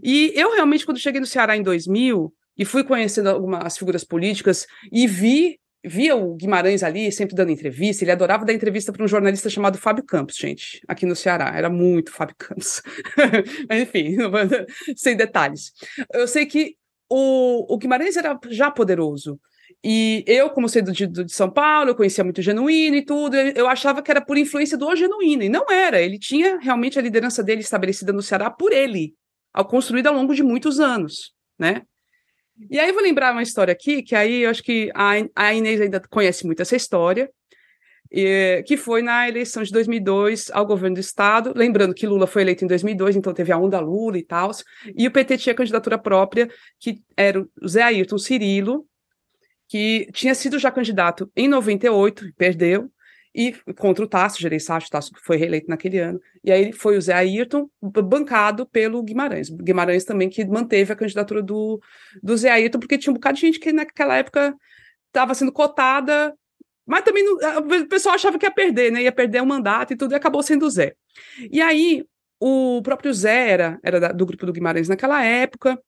E 0.05 0.33
eu 0.37 0.53
realmente 0.53 0.85
quando 0.85 1.01
cheguei 1.01 1.19
no 1.19 1.27
Ceará 1.27 1.57
em 1.57 1.63
2000 1.63 2.31
e 2.59 2.65
fui 2.67 2.85
conhecendo 2.85 3.31
algumas 3.31 3.79
figuras 3.79 4.05
políticas 4.05 4.67
e 4.93 5.07
vi 5.07 5.59
via 5.83 6.15
o 6.15 6.35
Guimarães 6.35 6.83
ali 6.83 7.11
sempre 7.11 7.35
dando 7.35 7.53
entrevista, 7.53 8.05
ele 8.05 8.11
adorava 8.11 8.45
dar 8.45 8.53
entrevista 8.53 8.93
para 8.93 9.03
um 9.03 9.09
jornalista 9.09 9.49
chamado 9.49 9.79
Fábio 9.79 10.05
Campos, 10.05 10.37
gente, 10.37 10.81
aqui 10.87 11.07
no 11.07 11.17
Ceará, 11.17 11.57
era 11.57 11.71
muito 11.71 12.13
Fábio 12.13 12.35
Campos. 12.37 12.83
Enfim, 13.71 14.17
sem 14.97 15.17
detalhes. 15.17 15.73
Eu 16.13 16.27
sei 16.27 16.45
que 16.45 16.75
o, 17.09 17.73
o 17.73 17.79
Guimarães 17.79 18.17
era 18.17 18.39
já 18.51 18.71
poderoso. 18.71 19.41
E 19.85 20.25
eu, 20.27 20.51
como 20.51 20.69
sendo 20.69 20.91
de, 20.93 21.07
de 21.07 21.33
São 21.33 21.51
Paulo, 21.51 21.91
eu 21.91 21.95
conhecia 21.95 22.25
muito 22.25 22.39
o 22.39 22.43
Genuíno 22.43 22.97
e 22.97 23.05
tudo, 23.05 23.37
eu 23.37 23.69
achava 23.69 24.03
que 24.03 24.11
era 24.11 24.21
por 24.21 24.37
influência 24.37 24.77
do 24.77 24.95
Genuíno, 24.97 25.43
e 25.43 25.49
não 25.49 25.71
era. 25.71 26.01
Ele 26.01 26.19
tinha 26.19 26.59
realmente 26.59 26.99
a 26.99 27.03
liderança 27.03 27.43
dele 27.43 27.61
estabelecida 27.61 28.13
no 28.13 28.23
Ceará 28.23 28.51
por 28.51 28.73
ele, 28.73 29.15
ao 29.53 29.65
construído 29.65 30.09
ao 30.09 30.15
longo 30.15 30.35
de 30.35 30.43
muitos 30.43 30.81
anos, 30.81 31.33
né? 31.59 31.83
E 32.71 32.79
aí 32.81 32.89
eu 32.89 32.95
vou 32.95 33.03
lembrar 33.03 33.33
uma 33.33 33.43
história 33.43 33.73
aqui, 33.73 34.03
que 34.03 34.15
aí 34.15 34.43
eu 34.43 34.51
acho 34.51 34.63
que 34.63 34.91
a, 34.95 35.55
Inês 35.55 35.81
ainda 35.81 36.01
conhece 36.09 36.47
muito 36.47 36.63
essa 36.63 36.75
história, 36.75 37.31
que 38.67 38.77
foi 38.79 39.03
na 39.03 39.29
eleição 39.29 39.63
de 39.63 39.71
2002 39.71 40.51
ao 40.51 40.65
governo 40.65 40.95
do 40.95 41.01
estado. 41.01 41.53
Lembrando 41.55 41.95
que 41.95 42.07
Lula 42.07 42.27
foi 42.27 42.43
eleito 42.43 42.65
em 42.65 42.69
2002, 42.69 43.17
então 43.17 43.35
teve 43.35 43.53
a 43.53 43.59
onda 43.59 43.79
Lula 43.79 44.17
e 44.17 44.25
tal. 44.25 44.51
E 44.97 45.07
o 45.07 45.11
PT 45.11 45.37
tinha 45.39 45.55
candidatura 45.55 45.99
própria, 45.99 46.49
que 46.81 47.03
era 47.15 47.41
o 47.41 47.69
Zé 47.69 47.83
Ayrton 47.83 48.17
Cirilo, 48.17 48.87
que 49.69 50.09
tinha 50.13 50.35
sido 50.35 50.59
já 50.59 50.71
candidato 50.71 51.31
em 51.37 51.49
98, 51.49 52.33
perdeu, 52.37 52.91
e 53.35 53.53
contra 53.77 54.03
o 54.03 54.09
Tasso, 54.09 54.41
Gereissati, 54.41 54.87
o 54.87 54.91
Tasso 54.91 55.11
foi 55.23 55.37
reeleito 55.37 55.69
naquele 55.69 55.99
ano. 55.99 56.19
E 56.43 56.51
aí 56.51 56.73
foi 56.73 56.97
o 56.97 57.01
Zé 57.03 57.13
Ayrton, 57.13 57.69
bancado 57.83 58.65
pelo 58.65 59.03
Guimarães. 59.03 59.51
Guimarães 59.51 60.05
também 60.05 60.31
que 60.31 60.43
manteve 60.47 60.91
a 60.91 60.97
candidatura 60.97 61.43
do, 61.43 61.79
do 62.23 62.35
Zé 62.35 62.51
Ayrton, 62.51 62.79
porque 62.79 62.97
tinha 62.97 63.11
um 63.11 63.15
bocado 63.15 63.35
de 63.35 63.43
gente 63.43 63.61
que 63.61 63.73
naquela 63.73 64.17
época 64.17 64.55
estava 65.11 65.35
sendo 65.35 65.53
cotada 65.53 66.35
mas 66.87 67.03
também 67.03 67.25
não, 67.25 67.35
o 67.35 67.89
pessoal 67.89 68.15
achava 68.15 68.39
que 68.39 68.47
ia 68.47 68.51
perder, 68.51 68.93
né? 68.93 69.03
Ia 69.03 69.11
perder 69.11 69.43
o 69.43 69.47
mandato 69.47 69.93
e 69.93 69.97
tudo, 69.97 70.13
e 70.13 70.15
acabou 70.15 70.43
sendo 70.43 70.67
o 70.67 70.71
Zé. 70.71 70.95
E 71.51 71.61
aí, 71.61 72.05
o 72.39 72.81
próprio 72.83 73.13
Zé 73.13 73.51
era, 73.51 73.81
era 73.83 73.99
da, 73.99 74.13
do 74.13 74.25
grupo 74.25 74.47
do 74.47 74.53
Guimarães 74.53 74.89
naquela 74.89 75.23
época. 75.23 75.79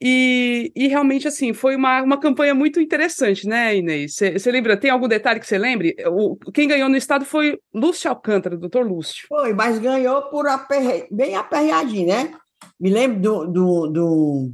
E, 0.00 0.72
e 0.74 0.88
realmente, 0.88 1.28
assim, 1.28 1.52
foi 1.52 1.76
uma, 1.76 2.02
uma 2.02 2.18
campanha 2.18 2.54
muito 2.54 2.80
interessante, 2.80 3.46
né, 3.46 3.76
Inês? 3.76 4.14
Você 4.14 4.50
lembra? 4.50 4.76
Tem 4.76 4.90
algum 4.90 5.08
detalhe 5.08 5.40
que 5.40 5.46
você 5.46 5.58
lembre? 5.58 5.94
O, 6.06 6.36
quem 6.52 6.68
ganhou 6.68 6.88
no 6.88 6.96
estado 6.96 7.24
foi 7.24 7.58
Lúcio 7.72 8.10
Alcântara, 8.10 8.56
doutor 8.56 8.86
Lúcio. 8.86 9.26
Foi, 9.28 9.52
mas 9.52 9.78
ganhou 9.78 10.22
por 10.30 10.46
aperre... 10.46 11.06
bem 11.10 11.36
aperreadinho, 11.36 12.08
né? 12.08 12.34
Me 12.80 12.90
lembro 12.90 13.20
do, 13.20 13.46
do, 13.46 13.86
do, 13.88 14.52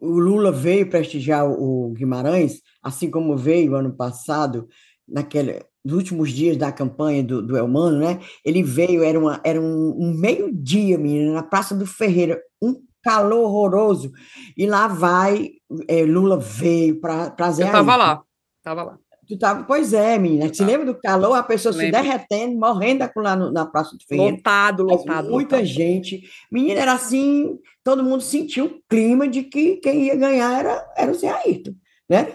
o 0.00 0.18
Lula 0.18 0.52
veio 0.52 0.88
prestigiar 0.88 1.48
o 1.48 1.92
Guimarães, 1.96 2.60
assim 2.82 3.10
como 3.10 3.36
veio 3.36 3.74
ano 3.74 3.94
passado, 3.94 4.68
naquele, 5.08 5.64
nos 5.84 5.94
últimos 5.94 6.30
dias 6.30 6.56
da 6.56 6.70
campanha 6.70 7.22
do, 7.22 7.42
do 7.42 7.56
Elmano, 7.56 7.98
né? 7.98 8.20
Ele 8.44 8.62
veio, 8.62 9.02
era, 9.02 9.18
uma, 9.18 9.40
era 9.44 9.60
um, 9.60 9.96
um 9.98 10.14
meio-dia, 10.14 10.98
menina, 10.98 11.32
na 11.32 11.42
Praça 11.42 11.74
do 11.74 11.86
Ferreira, 11.86 12.40
um 12.60 12.82
calor 13.04 13.44
horroroso. 13.44 14.12
E 14.56 14.66
lá 14.66 14.88
vai, 14.88 15.50
é, 15.86 16.02
Lula 16.04 16.38
veio 16.38 17.00
para 17.00 17.34
Eu 17.38 17.66
estava 17.66 17.96
lá, 17.96 18.22
estava 18.58 18.82
lá. 18.82 18.98
Tu 19.26 19.38
tava, 19.38 19.64
pois 19.64 19.92
é, 19.94 20.18
menina. 20.18 20.52
Você 20.52 20.64
lembra 20.64 20.86
do 20.86 20.94
calor, 20.94 21.34
a 21.34 21.42
pessoa 21.42 21.72
se 21.72 21.90
derretendo, 21.90 22.58
morrendo 22.58 23.08
lá 23.16 23.34
no, 23.34 23.50
na 23.50 23.64
Praça 23.64 23.96
do 23.96 24.04
Ferreira. 24.04 24.36
Lotado, 24.36 24.82
lotado. 24.82 25.30
Muita 25.30 25.56
lotado. 25.56 25.66
gente. 25.66 26.22
Menina, 26.52 26.80
era 26.80 26.92
assim, 26.92 27.58
todo 27.82 28.04
mundo 28.04 28.22
sentiu 28.22 28.66
o 28.66 28.80
clima 28.88 29.26
de 29.26 29.44
que 29.44 29.76
quem 29.76 30.04
ia 30.04 30.16
ganhar 30.16 30.58
era, 30.58 30.92
era 30.96 31.10
o 31.10 31.14
Zé 31.14 31.30
Ayrton, 31.30 31.74
né? 32.08 32.34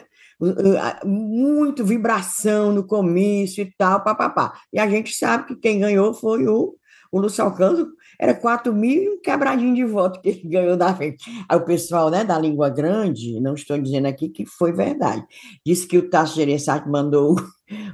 Muito 1.05 1.85
vibração 1.85 2.71
no 2.71 2.83
comício 2.83 3.61
e 3.61 3.71
tal, 3.77 4.03
papapá. 4.03 4.53
E 4.73 4.79
a 4.79 4.89
gente 4.89 5.13
sabe 5.13 5.45
que 5.47 5.55
quem 5.57 5.79
ganhou 5.79 6.13
foi 6.13 6.47
o, 6.47 6.75
o 7.11 7.19
Lúcio 7.19 7.43
Alcântara, 7.43 7.87
era 8.19 8.33
4 8.33 8.73
mil 8.73 9.01
e 9.01 9.09
um 9.09 9.21
quebradinho 9.21 9.73
de 9.73 9.85
voto 9.85 10.21
que 10.21 10.29
ele 10.29 10.41
ganhou 10.43 10.75
da 10.75 10.93
frente. 10.93 11.23
Aí 11.47 11.57
o 11.57 11.63
pessoal 11.63 12.09
né, 12.09 12.25
da 12.25 12.37
língua 12.37 12.69
grande, 12.69 13.39
não 13.39 13.53
estou 13.53 13.77
dizendo 13.79 14.07
aqui 14.07 14.27
que 14.27 14.45
foi 14.45 14.73
verdade, 14.73 15.23
disse 15.65 15.87
que 15.87 15.97
o 15.97 16.09
Tasso 16.09 16.35
Gereissati 16.35 16.89
mandou 16.89 17.37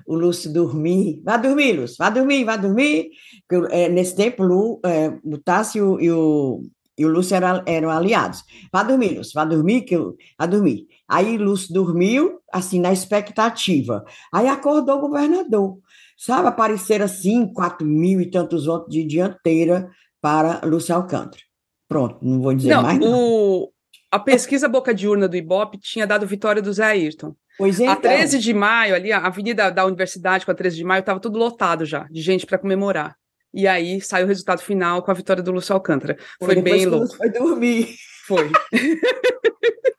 o 0.07 0.15
Lúcio 0.15 0.51
dormir. 0.51 1.21
Vá 1.23 1.37
dormir, 1.37 1.73
Lúcio, 1.73 1.97
vá 1.99 2.09
dormir, 2.09 2.43
vá 2.43 2.57
dormir. 2.57 3.09
Porque, 3.47 3.73
é, 3.73 3.87
nesse 3.87 4.15
tempo, 4.15 4.41
Lu, 4.41 4.79
é, 4.83 5.13
o 5.23 5.37
Tasso 5.37 5.77
e 5.77 6.11
o, 6.11 6.63
e 6.97 7.05
o 7.05 7.09
Lúcio 7.09 7.35
eram, 7.35 7.61
eram 7.67 7.91
aliados. 7.91 8.43
Vá 8.73 8.81
dormir, 8.81 9.17
Lúcio, 9.17 9.33
vá 9.35 9.45
dormir, 9.45 9.81
que 9.81 9.95
eu, 9.95 10.15
vá 10.39 10.47
dormir. 10.47 10.87
Aí 11.07 11.37
Lúcio 11.37 11.71
dormiu, 11.71 12.39
assim, 12.51 12.79
na 12.79 12.91
expectativa. 12.91 14.03
Aí 14.33 14.47
acordou 14.47 14.97
o 14.97 15.01
governador. 15.01 15.77
Sabe, 16.17 16.47
apareceram 16.47 17.05
assim, 17.05 17.45
quatro 17.53 17.85
mil 17.85 18.21
e 18.21 18.31
tantos 18.31 18.65
votos 18.65 18.89
de 18.89 19.03
dianteira 19.03 19.91
para 20.25 20.59
Lúcia 20.65 20.95
Alcântara. 20.95 21.43
Pronto, 21.87 22.17
não 22.19 22.41
vou 22.41 22.51
dizer 22.51 22.73
não, 22.73 22.81
mais 22.81 22.97
nada. 22.97 23.11
O, 23.15 23.71
a 24.11 24.17
pesquisa 24.17 24.67
Boca 24.67 24.91
de 24.91 25.07
Urna 25.07 25.27
do 25.27 25.37
Ibope 25.37 25.77
tinha 25.77 26.07
dado 26.07 26.25
vitória 26.25 26.63
do 26.63 26.73
Zé 26.73 26.83
Ayrton. 26.83 27.35
Pois 27.59 27.79
então. 27.79 27.93
A 27.93 27.95
13 27.95 28.39
de 28.39 28.51
maio, 28.51 28.95
ali, 28.95 29.11
a 29.11 29.19
avenida 29.19 29.69
da 29.69 29.85
universidade 29.85 30.43
com 30.43 30.51
a 30.51 30.55
13 30.55 30.77
de 30.77 30.83
maio, 30.83 31.01
estava 31.01 31.19
tudo 31.19 31.37
lotado 31.37 31.85
já, 31.85 32.07
de 32.09 32.23
gente 32.23 32.43
para 32.43 32.57
comemorar. 32.57 33.15
E 33.53 33.67
aí 33.67 34.01
saiu 34.01 34.25
o 34.25 34.27
resultado 34.27 34.63
final 34.63 35.03
com 35.03 35.11
a 35.11 35.13
vitória 35.13 35.43
do 35.43 35.51
Lúcio 35.51 35.75
Alcântara. 35.75 36.17
Foi, 36.39 36.55
foi 36.55 36.63
bem 36.63 36.87
louco. 36.87 37.15
Foi 37.15 37.29
dormir. 37.29 37.95
Foi. 38.25 38.51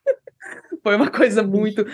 Foi 0.87 0.95
uma 0.95 1.11
coisa 1.11 1.43
muito. 1.43 1.85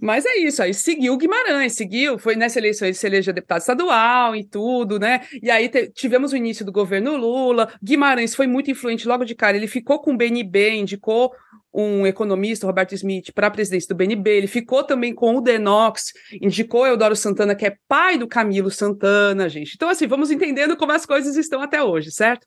Mas 0.00 0.24
é 0.24 0.36
isso, 0.36 0.62
aí 0.62 0.72
seguiu 0.72 1.12
o 1.12 1.16
Guimarães, 1.16 1.72
seguiu, 1.72 2.20
foi 2.20 2.36
nessa 2.36 2.60
eleição 2.60 2.86
ele 2.86 2.94
se 2.94 3.04
elegeu 3.04 3.34
deputado 3.34 3.58
estadual 3.58 4.36
e 4.36 4.44
tudo, 4.44 4.96
né? 4.96 5.22
E 5.42 5.50
aí 5.50 5.68
te, 5.68 5.90
tivemos 5.90 6.32
o 6.32 6.36
início 6.36 6.64
do 6.64 6.70
governo 6.70 7.16
Lula. 7.16 7.68
Guimarães 7.82 8.36
foi 8.36 8.46
muito 8.46 8.70
influente 8.70 9.08
logo 9.08 9.24
de 9.24 9.34
cara, 9.34 9.56
ele 9.56 9.66
ficou 9.66 9.98
com 9.98 10.12
o 10.12 10.16
BNB, 10.16 10.76
indicou 10.76 11.32
um 11.74 12.06
economista, 12.06 12.64
Roberto 12.64 12.94
Smith, 12.94 13.32
para 13.34 13.48
a 13.48 13.50
presidência 13.50 13.88
do 13.88 13.96
BNB, 13.96 14.30
ele 14.30 14.46
ficou 14.46 14.84
também 14.84 15.12
com 15.12 15.34
o 15.34 15.40
Denox, 15.40 16.12
indicou 16.40 16.86
Eudoro 16.86 17.16
Santana, 17.16 17.56
que 17.56 17.66
é 17.66 17.76
pai 17.88 18.16
do 18.16 18.28
Camilo 18.28 18.70
Santana, 18.70 19.48
gente. 19.48 19.72
Então, 19.74 19.88
assim, 19.88 20.06
vamos 20.06 20.30
entendendo 20.30 20.76
como 20.76 20.92
as 20.92 21.04
coisas 21.04 21.34
estão 21.36 21.60
até 21.60 21.82
hoje, 21.82 22.12
certo? 22.12 22.46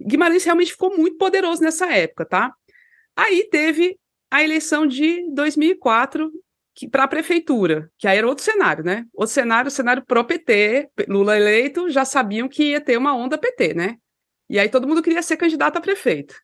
Guimarães 0.00 0.44
realmente 0.44 0.72
ficou 0.72 0.96
muito 0.96 1.18
poderoso 1.18 1.60
nessa 1.60 1.92
época, 1.92 2.24
tá? 2.24 2.54
Aí 3.14 3.46
teve 3.50 3.99
a 4.30 4.42
eleição 4.42 4.86
de 4.86 5.28
2004 5.32 6.30
para 6.90 7.04
a 7.04 7.08
prefeitura, 7.08 7.90
que 7.98 8.06
aí 8.06 8.16
era 8.16 8.26
outro 8.26 8.44
cenário, 8.44 8.84
né? 8.84 9.04
Outro 9.12 9.34
cenário, 9.34 9.70
cenário 9.70 10.04
pró-PT, 10.06 10.88
Lula 11.08 11.36
eleito, 11.36 11.90
já 11.90 12.04
sabiam 12.04 12.48
que 12.48 12.70
ia 12.70 12.80
ter 12.80 12.96
uma 12.96 13.14
onda 13.14 13.36
PT, 13.36 13.74
né? 13.74 13.96
E 14.48 14.58
aí 14.58 14.68
todo 14.68 14.88
mundo 14.88 15.02
queria 15.02 15.22
ser 15.22 15.36
candidato 15.36 15.76
a 15.76 15.80
prefeito. 15.80 16.34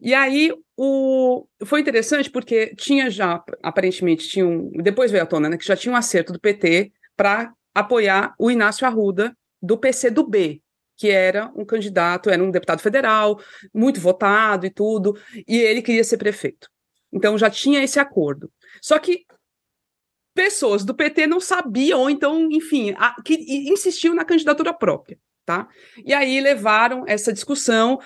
E 0.00 0.14
aí 0.14 0.52
o, 0.76 1.46
foi 1.64 1.80
interessante 1.80 2.30
porque 2.30 2.74
tinha 2.76 3.10
já, 3.10 3.42
aparentemente, 3.62 4.28
tinha 4.28 4.46
um, 4.46 4.70
depois 4.70 5.10
veio 5.10 5.22
à 5.24 5.26
tona, 5.26 5.50
né, 5.50 5.58
que 5.58 5.66
já 5.66 5.76
tinha 5.76 5.92
um 5.92 5.96
acerto 5.96 6.32
do 6.32 6.40
PT 6.40 6.92
para 7.16 7.52
apoiar 7.74 8.34
o 8.38 8.50
Inácio 8.50 8.86
Arruda, 8.86 9.36
do 9.60 9.76
PCdoB, 9.76 10.62
que 10.96 11.10
era 11.10 11.52
um 11.54 11.64
candidato, 11.64 12.30
era 12.30 12.42
um 12.42 12.50
deputado 12.50 12.80
federal, 12.80 13.38
muito 13.74 14.00
votado 14.00 14.64
e 14.66 14.70
tudo, 14.70 15.16
e 15.46 15.58
ele 15.58 15.82
queria 15.82 16.04
ser 16.04 16.16
prefeito. 16.16 16.71
Então 17.12 17.36
já 17.36 17.50
tinha 17.50 17.82
esse 17.82 18.00
acordo. 18.00 18.50
Só 18.80 18.98
que 18.98 19.24
pessoas 20.34 20.84
do 20.84 20.94
PT 20.94 21.26
não 21.26 21.40
sabiam, 21.40 22.08
então, 22.08 22.48
enfim, 22.50 22.94
a, 22.96 23.14
que 23.22 23.34
insistiam 23.70 24.14
na 24.14 24.24
candidatura 24.24 24.72
própria. 24.72 25.18
Tá? 25.44 25.68
E 26.06 26.14
aí 26.14 26.40
levaram 26.40 27.04
essa 27.06 27.32
discussão 27.32 27.98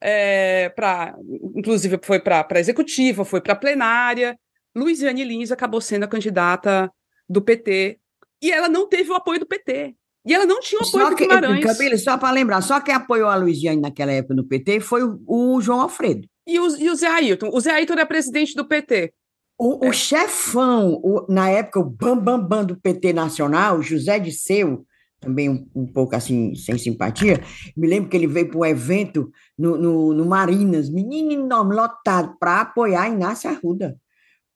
é, 0.00 0.68
para, 0.70 1.14
inclusive 1.54 1.98
foi 2.02 2.18
para 2.18 2.44
a 2.50 2.60
executiva, 2.60 3.24
foi 3.24 3.40
para 3.40 3.52
a 3.52 3.56
plenária. 3.56 4.36
Luiziane 4.74 5.22
Lins 5.22 5.52
acabou 5.52 5.80
sendo 5.80 6.04
a 6.04 6.08
candidata 6.08 6.92
do 7.28 7.40
PT 7.40 8.00
e 8.42 8.50
ela 8.50 8.68
não 8.68 8.88
teve 8.88 9.10
o 9.10 9.14
apoio 9.14 9.38
do 9.38 9.46
PT. 9.46 9.94
E 10.24 10.34
ela 10.34 10.44
não 10.44 10.60
tinha 10.60 10.80
o 10.80 10.84
apoio 10.84 11.04
só 11.04 11.10
do 11.10 11.16
que, 11.16 11.24
Guimarães. 11.24 11.64
Camila, 11.64 11.96
só 11.98 12.18
para 12.18 12.30
lembrar, 12.32 12.60
só 12.62 12.80
quem 12.80 12.94
apoiou 12.94 13.28
a 13.28 13.36
Luiziane 13.36 13.80
naquela 13.80 14.12
época 14.12 14.34
no 14.34 14.44
PT 14.44 14.80
foi 14.80 15.04
o, 15.04 15.20
o 15.26 15.60
João 15.60 15.80
Alfredo. 15.80 16.28
E 16.46 16.58
o, 16.58 16.76
e 16.76 16.90
o 16.90 16.94
Zé 16.94 17.08
Ailton. 17.08 17.50
O 17.52 17.60
Zé 17.60 17.70
Ailton 17.72 17.94
era 17.94 18.06
presidente 18.06 18.54
do 18.54 18.66
PT. 18.66 19.12
O, 19.58 19.84
é. 19.84 19.88
o 19.88 19.92
chefão, 19.92 21.00
o, 21.02 21.26
na 21.28 21.48
época, 21.48 21.80
o 21.80 21.84
bambambam 21.84 22.38
bam, 22.38 22.48
bam 22.48 22.64
do 22.64 22.76
PT 22.76 23.12
Nacional, 23.12 23.82
José 23.82 24.18
de 24.18 24.32
Seu, 24.32 24.84
também 25.20 25.48
um, 25.48 25.68
um, 25.74 25.86
pouco 25.86 26.16
assim, 26.16 26.54
sem 26.54 26.76
simpatia, 26.76 27.40
me 27.76 27.86
lembro 27.86 28.10
que 28.10 28.16
ele 28.16 28.26
veio 28.26 28.48
para 28.48 28.58
um 28.58 28.64
evento 28.64 29.30
no, 29.56 29.78
no, 29.78 30.12
no 30.12 30.26
Marinas, 30.26 30.90
menino 30.90 31.30
enorme, 31.30 31.76
lotado, 31.76 32.36
para 32.40 32.62
apoiar 32.62 33.08
Inácio 33.08 33.48
Arruda 33.48 33.96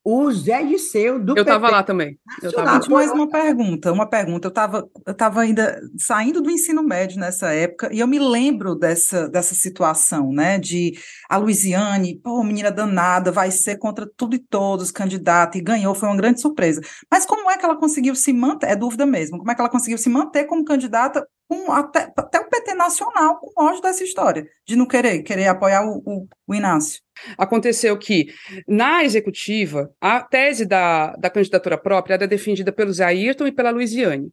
o 0.08 0.30
Zé 0.30 0.62
Disseu 0.62 1.18
do 1.18 1.36
Eu 1.36 1.42
estava 1.42 1.68
lá 1.68 1.82
também. 1.82 2.16
Eu 2.40 2.52
tava... 2.52 2.88
Mais 2.88 3.10
uma 3.10 3.28
pergunta, 3.28 3.92
uma 3.92 4.08
pergunta. 4.08 4.46
Eu 4.46 4.50
estava 4.50 4.88
eu 5.04 5.12
tava 5.12 5.40
ainda 5.40 5.80
saindo 5.98 6.40
do 6.40 6.48
ensino 6.48 6.80
médio 6.80 7.18
nessa 7.18 7.52
época 7.52 7.92
e 7.92 7.98
eu 7.98 8.06
me 8.06 8.20
lembro 8.20 8.76
dessa, 8.76 9.28
dessa 9.28 9.56
situação, 9.56 10.32
né? 10.32 10.60
De 10.60 10.92
a 11.28 11.36
Luiziane, 11.36 12.20
pô, 12.20 12.44
menina 12.44 12.70
danada, 12.70 13.32
vai 13.32 13.50
ser 13.50 13.78
contra 13.78 14.08
tudo 14.16 14.36
e 14.36 14.38
todos, 14.38 14.92
candidata, 14.92 15.58
e 15.58 15.60
ganhou, 15.60 15.92
foi 15.92 16.08
uma 16.08 16.16
grande 16.16 16.40
surpresa. 16.40 16.80
Mas 17.10 17.26
como 17.26 17.50
é 17.50 17.58
que 17.58 17.64
ela 17.64 17.76
conseguiu 17.76 18.14
se 18.14 18.32
manter? 18.32 18.68
É 18.68 18.76
dúvida 18.76 19.04
mesmo. 19.04 19.38
Como 19.38 19.50
é 19.50 19.56
que 19.56 19.60
ela 19.60 19.68
conseguiu 19.68 19.98
se 19.98 20.08
manter 20.08 20.44
como 20.44 20.64
candidata 20.64 21.26
com 21.48 21.72
até, 21.72 22.12
até 22.16 22.40
o 22.40 22.48
PT 22.48 22.74
nacional 22.74 23.38
com 23.38 23.64
ódio 23.64 23.82
dessa 23.82 24.04
história, 24.04 24.46
de 24.66 24.76
não 24.76 24.86
querer, 24.86 25.22
querer 25.22 25.46
apoiar 25.46 25.86
o, 25.86 26.02
o, 26.04 26.28
o 26.46 26.54
Inácio? 26.54 27.00
Aconteceu 27.38 27.96
que, 27.96 28.32
na 28.66 29.04
executiva, 29.04 29.90
a 30.00 30.20
tese 30.20 30.66
da, 30.66 31.14
da 31.16 31.30
candidatura 31.30 31.78
própria 31.78 32.14
era 32.14 32.26
defendida 32.26 32.72
pelo 32.72 32.92
Zé 32.92 33.04
Ayrton 33.04 33.46
e 33.46 33.52
pela 33.52 33.70
Luiziane. 33.70 34.30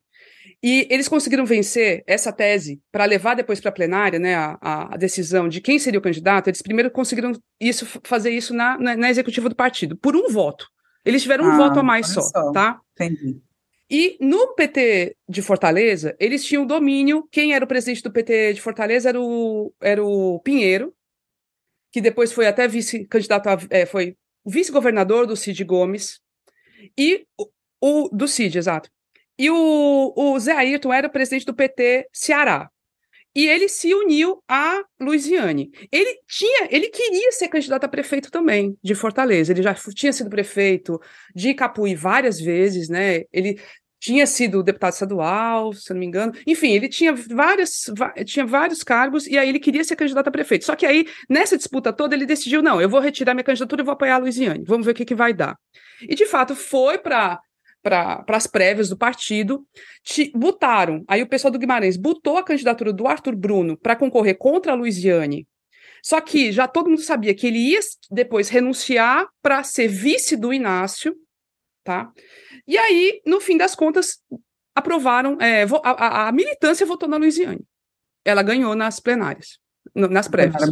E 0.61 0.87
eles 0.89 1.09
conseguiram 1.09 1.45
vencer 1.45 2.03
essa 2.07 2.31
tese 2.31 2.81
para 2.89 3.03
levar 3.03 3.35
depois 3.35 3.59
para 3.59 3.69
a 3.69 3.73
plenária 3.73 4.17
né, 4.17 4.33
a, 4.35 4.93
a, 4.93 4.97
decisão 4.97 5.49
de 5.49 5.59
quem 5.59 5.77
seria 5.77 5.99
o 5.99 6.03
candidato. 6.03 6.47
Eles 6.47 6.61
primeiro 6.61 6.89
conseguiram 6.89 7.33
isso, 7.59 7.85
fazer 8.03 8.31
isso 8.31 8.53
na, 8.53 8.77
na, 8.77 8.95
na 8.95 9.09
executiva 9.09 9.49
do 9.49 9.55
partido, 9.55 9.97
por 9.97 10.15
um 10.15 10.29
voto. 10.29 10.65
Eles 11.03 11.21
tiveram 11.21 11.45
um 11.45 11.51
ah, 11.51 11.57
voto 11.57 11.79
a 11.79 11.83
mais 11.83 12.07
só, 12.07 12.21
só, 12.21 12.51
tá? 12.53 12.79
Entendi. 12.93 13.41
E 13.89 14.17
no 14.19 14.55
PT 14.55 15.15
de 15.27 15.41
Fortaleza, 15.41 16.15
eles 16.19 16.43
tinham 16.45 16.65
domínio. 16.65 17.27
Quem 17.31 17.53
era 17.53 17.65
o 17.65 17.67
presidente 17.67 18.01
do 18.01 18.11
PT 18.11 18.53
de 18.53 18.61
Fortaleza 18.61 19.09
era 19.09 19.21
o, 19.21 19.73
era 19.81 20.03
o 20.03 20.39
Pinheiro, 20.39 20.93
que 21.91 22.01
depois 22.01 22.31
foi 22.31 22.47
até 22.47 22.67
vice-candidato, 22.67 23.49
é, 23.69 23.85
foi 23.85 24.17
vice-governador 24.45 25.27
do 25.27 25.35
Cid 25.35 25.63
Gomes, 25.63 26.19
e 26.97 27.25
o, 27.37 27.49
o, 27.81 28.09
do 28.09 28.27
Cid, 28.27 28.57
exato. 28.57 28.89
E 29.37 29.49
o, 29.49 30.13
o 30.15 30.39
Zé 30.39 30.53
Ayrton 30.53 30.93
era 30.93 31.09
presidente 31.09 31.45
do 31.45 31.53
PT 31.53 32.07
Ceará. 32.11 32.69
E 33.35 33.47
ele 33.47 33.67
se 33.67 33.93
uniu 33.93 34.43
a 34.47 34.83
Luiziane. 34.99 35.71
Ele 35.91 36.19
tinha, 36.27 36.67
ele 36.69 36.89
queria 36.89 37.31
ser 37.31 37.47
candidato 37.47 37.83
a 37.83 37.87
prefeito 37.87 38.29
também 38.29 38.77
de 38.83 38.93
Fortaleza. 38.93 39.51
Ele 39.51 39.63
já 39.63 39.73
tinha 39.73 40.13
sido 40.13 40.29
prefeito 40.29 40.99
de 41.35 41.53
Capuí 41.53 41.95
várias 41.95 42.39
vezes, 42.39 42.89
né? 42.89 43.23
Ele 43.31 43.59
tinha 44.03 44.27
sido 44.27 44.61
deputado 44.61 44.91
estadual, 44.91 45.71
se 45.71 45.93
não 45.93 45.99
me 45.99 46.05
engano. 46.05 46.33
Enfim, 46.45 46.73
ele 46.73 46.89
tinha 46.89 47.13
várias, 47.13 47.85
tinha 48.25 48.45
vários 48.45 48.83
cargos 48.83 49.25
e 49.25 49.37
aí 49.37 49.47
ele 49.47 49.59
queria 49.61 49.81
ser 49.83 49.95
candidato 49.95 50.27
a 50.27 50.31
prefeito. 50.31 50.65
Só 50.65 50.75
que 50.75 50.85
aí, 50.85 51.07
nessa 51.29 51.55
disputa 51.55 51.93
toda, 51.93 52.13
ele 52.13 52.25
decidiu: 52.25 52.61
não, 52.61 52.81
eu 52.81 52.89
vou 52.89 52.99
retirar 52.99 53.33
minha 53.33 53.45
candidatura 53.45 53.81
e 53.81 53.85
vou 53.85 53.93
apoiar 53.93 54.15
a 54.15 54.17
Luiziane. 54.17 54.65
Vamos 54.67 54.85
ver 54.85 54.91
o 54.91 54.95
que, 54.95 55.05
que 55.05 55.15
vai 55.15 55.33
dar. 55.33 55.57
E, 56.01 56.15
de 56.15 56.25
fato, 56.25 56.53
foi 56.53 56.97
para 56.97 57.39
para 57.83 58.23
as 58.29 58.47
prévias 58.47 58.89
do 58.89 58.97
partido, 58.97 59.67
te, 60.01 60.31
botaram, 60.33 61.03
aí 61.07 61.21
o 61.21 61.27
pessoal 61.27 61.51
do 61.51 61.59
Guimarães 61.59 61.97
botou 61.97 62.37
a 62.37 62.43
candidatura 62.43 62.93
do 62.93 63.07
Arthur 63.07 63.35
Bruno 63.35 63.77
para 63.77 63.95
concorrer 63.95 64.37
contra 64.37 64.71
a 64.71 64.75
Luiziane, 64.75 65.45
só 66.01 66.19
que 66.19 66.51
já 66.51 66.67
todo 66.67 66.89
mundo 66.89 67.01
sabia 67.01 67.33
que 67.33 67.47
ele 67.47 67.59
ia 67.59 67.79
depois 68.09 68.49
renunciar 68.49 69.27
para 69.41 69.63
ser 69.63 69.87
vice 69.87 70.35
do 70.35 70.53
Inácio, 70.53 71.15
tá? 71.83 72.11
E 72.67 72.77
aí, 72.77 73.21
no 73.25 73.39
fim 73.39 73.57
das 73.57 73.73
contas, 73.73 74.21
aprovaram, 74.75 75.37
é, 75.39 75.63
a, 75.83 76.27
a, 76.27 76.31
militância 76.31 76.85
votou 76.85 77.07
na 77.07 77.17
Luiziane. 77.17 77.65
Ela 78.25 78.43
ganhou 78.43 78.75
nas 78.75 78.99
plenárias, 78.99 79.59
nas 79.95 80.27
prévias. 80.27 80.63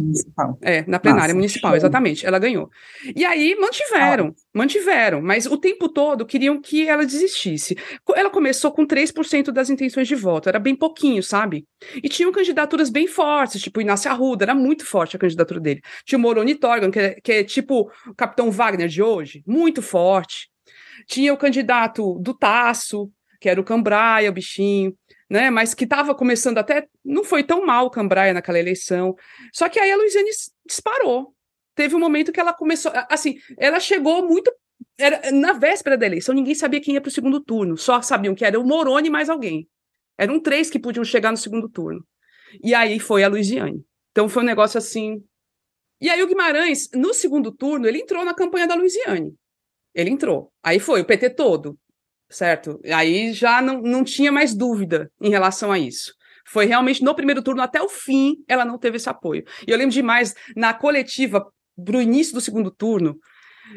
É, 0.60 0.84
na 0.86 0.98
plenária 0.98 1.28
Nossa, 1.28 1.34
municipal, 1.34 1.76
exatamente. 1.76 2.26
Ela 2.26 2.38
ganhou. 2.38 2.68
E 3.14 3.24
aí 3.24 3.54
mantiveram, 3.54 4.28
ah. 4.28 4.42
mantiveram, 4.52 5.22
mas 5.22 5.46
o 5.46 5.56
tempo 5.56 5.88
todo 5.88 6.26
queriam 6.26 6.60
que 6.60 6.88
ela 6.88 7.06
desistisse. 7.06 7.76
Ela 8.16 8.30
começou 8.30 8.72
com 8.72 8.86
3% 8.86 9.52
das 9.52 9.70
intenções 9.70 10.08
de 10.08 10.14
voto, 10.14 10.48
era 10.48 10.58
bem 10.58 10.74
pouquinho, 10.74 11.22
sabe? 11.22 11.66
E 12.02 12.08
tinham 12.08 12.32
candidaturas 12.32 12.90
bem 12.90 13.06
fortes, 13.06 13.62
tipo 13.62 13.78
o 13.78 13.82
Inácio 13.82 14.10
Arruda, 14.10 14.44
era 14.44 14.54
muito 14.54 14.84
forte 14.84 15.16
a 15.16 15.18
candidatura 15.18 15.60
dele. 15.60 15.82
Tinha 16.04 16.18
o 16.18 16.22
Moroni 16.22 16.54
Torgan, 16.54 16.90
que 16.90 16.98
é, 16.98 17.20
que 17.22 17.32
é 17.32 17.44
tipo 17.44 17.90
o 18.06 18.14
Capitão 18.14 18.50
Wagner 18.50 18.88
de 18.88 19.02
hoje, 19.02 19.42
muito 19.46 19.80
forte. 19.80 20.50
Tinha 21.06 21.32
o 21.32 21.36
candidato 21.36 22.18
do 22.20 22.34
Taço, 22.34 23.10
que 23.40 23.48
era 23.48 23.60
o 23.60 23.64
Cambraia, 23.64 24.30
o 24.30 24.32
bichinho, 24.32 24.94
né? 25.32 25.48
Mas 25.48 25.72
que 25.72 25.84
estava 25.84 26.14
começando 26.14 26.58
até. 26.58 26.86
Não 27.02 27.24
foi 27.24 27.42
tão 27.42 27.64
mal 27.64 27.86
o 27.86 27.90
Cambraia 27.90 28.34
naquela 28.34 28.58
eleição. 28.58 29.16
Só 29.50 29.66
que 29.66 29.80
aí 29.80 29.90
a 29.90 29.96
Luiziane 29.96 30.28
disparou. 30.66 31.34
Teve 31.74 31.96
um 31.96 31.98
momento 31.98 32.30
que 32.30 32.38
ela 32.38 32.52
começou. 32.52 32.92
Assim, 33.10 33.38
ela 33.56 33.80
chegou 33.80 34.28
muito. 34.28 34.52
Era, 34.98 35.32
na 35.32 35.54
véspera 35.54 35.96
da 35.96 36.04
eleição, 36.04 36.34
ninguém 36.34 36.54
sabia 36.54 36.82
quem 36.82 36.94
ia 36.94 37.00
para 37.00 37.08
o 37.08 37.12
segundo 37.12 37.40
turno. 37.40 37.78
Só 37.78 38.02
sabiam 38.02 38.34
que 38.34 38.44
era 38.44 38.60
o 38.60 38.64
Moroni 38.64 39.08
mais 39.08 39.30
alguém. 39.30 39.66
Eram 40.18 40.38
três 40.38 40.68
que 40.68 40.78
podiam 40.78 41.02
chegar 41.02 41.30
no 41.30 41.38
segundo 41.38 41.66
turno. 41.66 42.06
E 42.62 42.74
aí 42.74 42.98
foi 42.98 43.24
a 43.24 43.28
Luiziane. 43.28 43.82
Então 44.10 44.28
foi 44.28 44.42
um 44.42 44.46
negócio 44.46 44.76
assim. 44.76 45.24
E 45.98 46.10
aí 46.10 46.22
o 46.22 46.26
Guimarães, 46.26 46.90
no 46.92 47.14
segundo 47.14 47.50
turno, 47.50 47.88
ele 47.88 48.00
entrou 48.00 48.22
na 48.22 48.34
campanha 48.34 48.66
da 48.66 48.74
Luiziane. 48.74 49.34
Ele 49.94 50.10
entrou. 50.10 50.52
Aí 50.62 50.78
foi 50.78 51.00
o 51.00 51.06
PT 51.06 51.30
todo, 51.30 51.78
certo? 52.32 52.80
Aí 52.92 53.32
já 53.32 53.60
não, 53.60 53.80
não 53.80 54.02
tinha 54.02 54.32
mais 54.32 54.54
dúvida 54.54 55.10
em 55.20 55.30
relação 55.30 55.70
a 55.70 55.78
isso. 55.78 56.12
Foi 56.46 56.66
realmente 56.66 57.04
no 57.04 57.14
primeiro 57.14 57.42
turno 57.42 57.62
até 57.62 57.80
o 57.80 57.88
fim 57.88 58.36
ela 58.48 58.64
não 58.64 58.78
teve 58.78 58.96
esse 58.96 59.08
apoio. 59.08 59.44
E 59.66 59.70
eu 59.70 59.78
lembro 59.78 59.92
demais 59.92 60.34
na 60.56 60.74
coletiva 60.74 61.44
para 61.84 61.96
o 61.96 62.02
início 62.02 62.34
do 62.34 62.40
segundo 62.40 62.70
turno, 62.70 63.16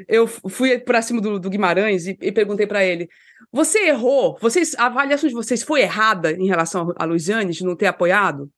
eu 0.07 0.27
fui 0.27 0.77
para 0.79 1.01
cima 1.01 1.21
do, 1.21 1.39
do, 1.39 1.49
Guimarães 1.49 2.07
e, 2.07 2.17
e 2.21 2.31
perguntei 2.31 2.65
para 2.67 2.83
ele: 2.83 3.07
você 3.51 3.87
errou? 3.87 4.37
Vocês, 4.41 4.75
a 4.77 4.87
avaliação 4.87 5.29
de 5.29 5.35
vocês 5.35 5.63
foi 5.63 5.81
errada 5.81 6.31
em 6.31 6.47
relação 6.47 6.91
a 6.97 7.05
Luiziane 7.05 7.53
de 7.53 7.63
não 7.63 7.75
ter 7.75 7.85
apoiado? 7.85 8.49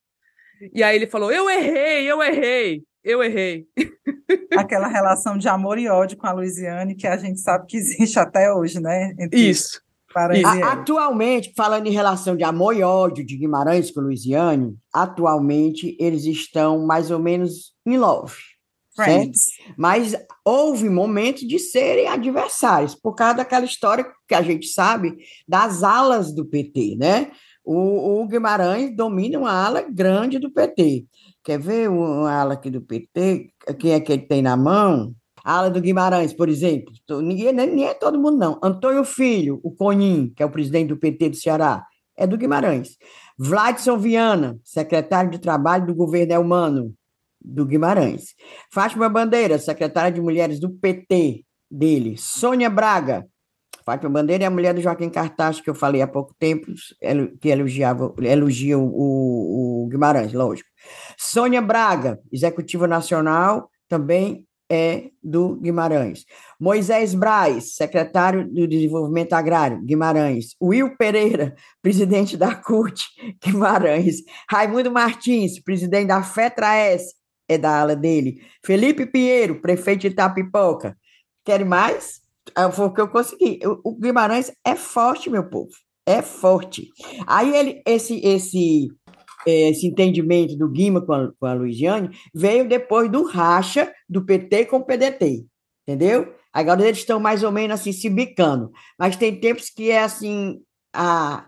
E 0.74 0.82
aí 0.82 0.96
ele 0.96 1.06
falou: 1.06 1.32
eu 1.32 1.50
errei, 1.50 2.10
eu 2.10 2.24
errei 2.24 2.82
eu 3.08 3.24
errei. 3.24 3.66
Aquela 4.58 4.88
relação 4.88 5.38
de 5.38 5.48
amor 5.48 5.80
e 5.80 5.88
ódio 5.88 6.18
com 6.18 6.28
a 6.28 6.34
Luiziane 6.34 6.94
que 6.94 7.08
a 7.08 7.16
gente 7.16 7.40
sabe 7.40 7.66
que 7.66 7.78
existe 7.78 8.20
até 8.20 8.54
hoje, 8.54 8.82
né? 8.82 9.14
Entre 9.18 9.40
Isso. 9.40 9.82
A, 10.46 10.74
atualmente, 10.74 11.54
falando 11.56 11.88
em 11.88 11.92
relação 11.92 12.36
de 12.36 12.44
amor 12.44 12.76
e 12.76 12.84
ódio 12.84 13.26
de 13.26 13.38
Guimarães 13.38 13.92
com 13.92 14.02
Luiziane, 14.02 14.76
atualmente 14.94 15.96
eles 16.00 16.26
estão 16.26 16.86
mais 16.86 17.12
ou 17.12 17.20
menos 17.20 17.74
em 17.86 17.98
love. 17.98 18.36
Friends. 18.96 19.44
Certo? 19.44 19.74
Mas 19.78 20.16
houve 20.44 20.90
momentos 20.90 21.48
de 21.48 21.60
serem 21.60 22.08
adversários, 22.08 22.96
por 22.96 23.14
causa 23.14 23.36
daquela 23.38 23.66
história 23.66 24.06
que 24.28 24.34
a 24.34 24.42
gente 24.42 24.68
sabe 24.68 25.16
das 25.48 25.84
alas 25.84 26.34
do 26.34 26.44
PT, 26.46 26.96
né? 26.98 27.32
O, 27.64 28.22
o 28.22 28.28
Guimarães 28.28 28.96
domina 28.96 29.38
uma 29.38 29.52
ala 29.52 29.82
grande 29.82 30.40
do 30.40 30.52
PT. 30.52 31.06
Quer 31.44 31.60
ver 31.60 31.90
uma 31.90 32.32
ala 32.32 32.54
aqui 32.54 32.72
do 32.72 32.82
PT? 32.82 33.50
Quem 33.78 33.92
é 33.92 34.00
que 34.00 34.12
ele 34.14 34.24
tem 34.24 34.42
na 34.42 34.58
mão? 34.58 35.14
A 35.48 35.60
ala 35.60 35.70
do 35.70 35.80
Guimarães, 35.80 36.34
por 36.34 36.50
exemplo. 36.50 36.92
Ninguém, 37.22 37.54
nem 37.54 37.86
é 37.86 37.94
todo 37.94 38.20
mundo, 38.20 38.38
não. 38.38 38.60
Antônio 38.62 39.06
Filho, 39.06 39.62
o 39.64 39.72
Conin, 39.72 40.34
que 40.36 40.44
é 40.44 40.46
o 40.46 40.50
presidente 40.50 40.90
do 40.90 40.98
PT 40.98 41.30
do 41.30 41.36
Ceará, 41.38 41.86
é 42.18 42.28
do 42.28 42.38
Guimarães. 42.38 42.98
Vladson 43.40 43.98
Viana, 43.98 44.60
secretário 44.62 45.32
de 45.32 45.40
Trabalho 45.40 45.86
do 45.86 45.96
governo 45.96 46.34
Elmano, 46.34 46.94
do 47.40 47.66
Guimarães. 47.66 48.36
Fátima 48.74 49.08
Bandeira, 49.08 49.58
secretária 49.58 50.12
de 50.12 50.20
Mulheres 50.20 50.60
do 50.60 50.70
PT 50.70 51.46
dele. 51.72 52.18
Sônia 52.18 52.70
Braga, 52.70 53.26
Fátima 53.86 54.10
Bandeira 54.10 54.44
é 54.44 54.48
a 54.48 54.52
mulher 54.52 54.74
do 54.74 54.82
Joaquim 54.82 55.10
Cartaz, 55.10 55.62
que 55.62 55.70
eu 55.70 55.76
falei 55.76 56.02
há 56.02 56.08
pouco 56.08 56.36
tempo, 56.38 56.74
que 57.40 57.48
elogiava, 57.48 58.14
elogia 58.22 58.78
o, 58.78 59.86
o 59.86 59.88
Guimarães, 59.88 60.34
lógico. 60.34 60.68
Sônia 61.18 61.62
Braga, 61.62 62.20
executiva 62.34 62.86
nacional, 62.86 63.72
também 63.88 64.46
é 64.70 65.10
do 65.24 65.56
Guimarães. 65.56 66.26
Moisés 66.60 67.14
Braz, 67.14 67.76
secretário 67.76 68.48
do 68.48 68.68
Desenvolvimento 68.68 69.34
Agrário, 69.34 69.82
Guimarães. 69.82 70.56
Will 70.62 70.96
Pereira, 70.98 71.56
presidente 71.82 72.36
da 72.36 72.56
CUT, 72.56 73.02
Guimarães. 73.44 74.18
Raimundo 74.50 74.92
Martins, 74.92 75.60
presidente 75.60 76.08
da 76.08 76.22
FETRAES, 76.22 77.14
é 77.48 77.58
da 77.58 77.80
ala 77.80 77.96
dele. 77.96 78.42
Felipe 78.66 79.06
Pinheiro, 79.06 79.62
prefeito 79.62 80.02
de 80.02 80.08
Itapipoca. 80.08 80.98
Querem 81.46 81.66
mais? 81.66 82.20
Ah, 82.54 82.72
foi 82.72 82.86
o 82.86 82.94
que 82.94 83.00
eu 83.02 83.08
consegui. 83.08 83.60
O 83.84 83.96
Guimarães 83.96 84.52
é 84.66 84.76
forte, 84.76 85.30
meu 85.30 85.50
povo. 85.50 85.72
É 86.06 86.22
forte. 86.22 86.90
Aí 87.26 87.56
ele, 87.56 87.82
esse, 87.86 88.20
esse, 88.26 88.88
esse 89.50 89.88
entendimento 89.88 90.56
do 90.56 90.70
Guima 90.70 91.02
com 91.02 91.14
a, 91.14 91.32
com 91.40 91.46
a 91.46 91.54
Luiziane 91.54 92.10
veio 92.34 92.68
depois 92.68 93.10
do 93.10 93.24
racha 93.24 93.92
do 94.10 94.26
PT 94.26 94.66
com 94.66 94.78
o 94.78 94.86
PDT. 94.86 95.46
Entendeu? 95.88 96.34
Agora 96.52 96.84
eles 96.84 96.98
estão 96.98 97.20
mais 97.20 97.44
ou 97.44 97.52
menos 97.52 97.80
assim 97.80 97.92
se 97.92 98.10
bicando. 98.10 98.72
Mas 98.98 99.16
tem 99.16 99.40
tempos 99.40 99.70
que 99.70 99.92
é 99.92 100.04
assim 100.04 100.60
a, 100.94 101.46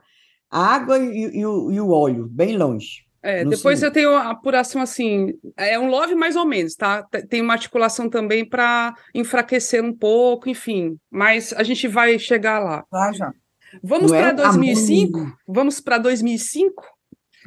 a 0.49 0.75
água 0.75 0.97
e, 0.97 1.39
e, 1.39 1.45
o, 1.45 1.71
e 1.71 1.81
o 1.81 1.89
óleo, 1.91 2.27
bem 2.27 2.55
longe. 2.55 3.09
É, 3.21 3.43
depois 3.43 3.83
eu 3.83 3.91
tenho 3.91 4.11
a 4.11 4.29
apuração 4.29 4.81
assim, 4.81 5.33
é 5.57 5.77
um 5.77 5.89
love 5.89 6.15
mais 6.15 6.37
ou 6.37 6.45
menos, 6.45 6.73
tá? 6.75 7.03
Tem 7.29 7.41
uma 7.41 7.53
articulação 7.53 8.09
também 8.09 8.47
para 8.47 8.95
enfraquecer 9.13 9.83
um 9.83 9.93
pouco, 9.93 10.49
enfim. 10.49 10.97
Mas 11.11 11.51
a 11.51 11.63
gente 11.63 11.85
vai 11.87 12.17
chegar 12.17 12.59
lá. 12.59 12.85
Lá 12.91 13.11
já. 13.11 13.33
Vamos 13.83 14.09
para 14.09 14.31
2005? 14.31 15.19
Amor. 15.19 15.33
Vamos 15.47 15.79
para 15.81 15.97
2005? 15.97 16.83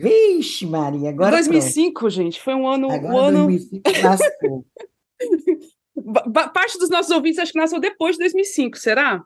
Vixe, 0.02 0.66
Maria, 0.66 1.10
agora 1.10 1.30
2005, 1.30 2.00
pronto. 2.00 2.10
gente, 2.10 2.40
foi 2.40 2.54
um 2.54 2.66
ano, 2.66 2.90
agora 2.90 3.14
um 3.14 3.18
ano 3.18 3.46
2005 3.46 3.82
Parte 6.52 6.78
dos 6.78 6.90
nossos 6.90 7.12
ouvintes 7.12 7.38
acho 7.38 7.52
que 7.52 7.58
nasceu 7.58 7.78
depois 7.78 8.16
de 8.16 8.20
2005, 8.20 8.76
será? 8.76 9.22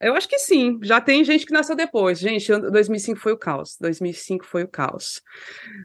Eu 0.00 0.14
acho 0.14 0.28
que 0.28 0.38
sim, 0.38 0.78
já 0.82 1.00
tem 1.00 1.24
gente 1.24 1.46
que 1.46 1.52
nasceu 1.52 1.74
depois. 1.74 2.18
Gente, 2.18 2.54
2005 2.54 3.18
foi 3.18 3.32
o 3.32 3.38
caos. 3.38 3.76
2005 3.80 4.44
foi 4.44 4.64
o 4.64 4.68
caos. 4.68 5.22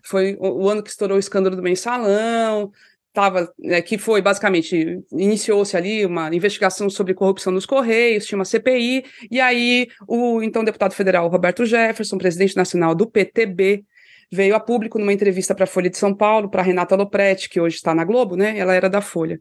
Foi 0.04 0.36
o, 0.40 0.68
ano 0.68 0.84
que 0.84 0.90
estourou 0.90 1.16
o 1.16 1.20
escândalo 1.20 1.56
do 1.56 1.62
mensalão, 1.62 2.72
tava, 3.14 3.52
né, 3.58 3.82
que 3.82 3.98
foi 3.98 4.22
basicamente 4.22 5.00
iniciou-se 5.12 5.78
ali 5.78 6.06
uma 6.06 6.34
investigação 6.36 6.90
sobre 6.90 7.14
corrupção 7.14 7.54
nos 7.54 7.66
Correios, 7.66 8.26
tinha 8.26 8.38
uma 8.38 8.46
CPI, 8.46 9.06
e 9.32 9.40
aí 9.40 9.88
o 10.08 10.42
então 10.42 10.64
deputado 10.64 10.94
federal 10.94 11.28
Roberto 11.28 11.66
Jefferson, 11.66 12.18
presidente 12.18 12.56
nacional 12.56 12.94
do 12.94 13.10
PTB, 13.10 13.86
veio 14.32 14.56
a 14.56 14.60
público 14.60 15.00
numa 15.00 15.14
entrevista 15.14 15.56
para 15.56 15.64
a 15.64 15.68
Folha 15.68 15.90
de 15.90 15.98
São 15.98 16.14
Paulo, 16.14 16.50
para 16.50 16.62
Renata 16.62 16.96
Lopretti, 16.96 17.50
que 17.50 17.60
hoje 17.60 17.78
está 17.78 17.96
na 17.96 18.04
Globo, 18.04 18.36
né? 18.36 18.58
Ela 18.58 18.76
era 18.76 18.90
da 18.90 19.02
Folha. 19.02 19.40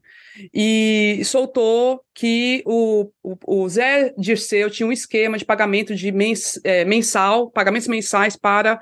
E 0.53 1.21
soltou 1.25 2.03
que 2.15 2.63
o, 2.67 3.11
o, 3.23 3.37
o 3.47 3.69
Zé 3.69 4.15
Dirceu 4.17 4.71
tinha 4.71 4.87
um 4.87 4.93
esquema 4.93 5.37
de 5.37 5.45
pagamento 5.45 5.95
de 5.95 6.11
mens, 6.11 6.59
é, 6.65 6.85
mensal, 6.85 7.51
pagamentos 7.51 7.89
mensais 7.89 8.37
para 8.37 8.81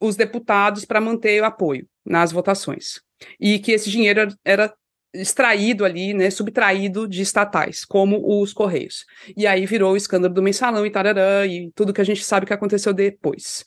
os 0.00 0.16
deputados 0.16 0.84
para 0.84 1.00
manter 1.00 1.42
o 1.42 1.46
apoio 1.46 1.86
nas 2.04 2.32
votações. 2.32 3.00
E 3.40 3.58
que 3.58 3.72
esse 3.72 3.90
dinheiro 3.90 4.28
era 4.44 4.72
extraído 5.14 5.84
ali, 5.84 6.14
né, 6.14 6.30
subtraído 6.30 7.06
de 7.06 7.20
estatais, 7.22 7.84
como 7.84 8.22
os 8.40 8.52
Correios. 8.52 9.04
E 9.36 9.46
aí 9.46 9.66
virou 9.66 9.92
o 9.92 9.96
escândalo 9.96 10.32
do 10.32 10.42
mensalão 10.42 10.86
e 10.86 10.90
tararã, 10.90 11.46
e 11.46 11.70
tudo 11.74 11.92
que 11.92 12.00
a 12.00 12.04
gente 12.04 12.24
sabe 12.24 12.46
que 12.46 12.52
aconteceu 12.52 12.94
depois. 12.94 13.64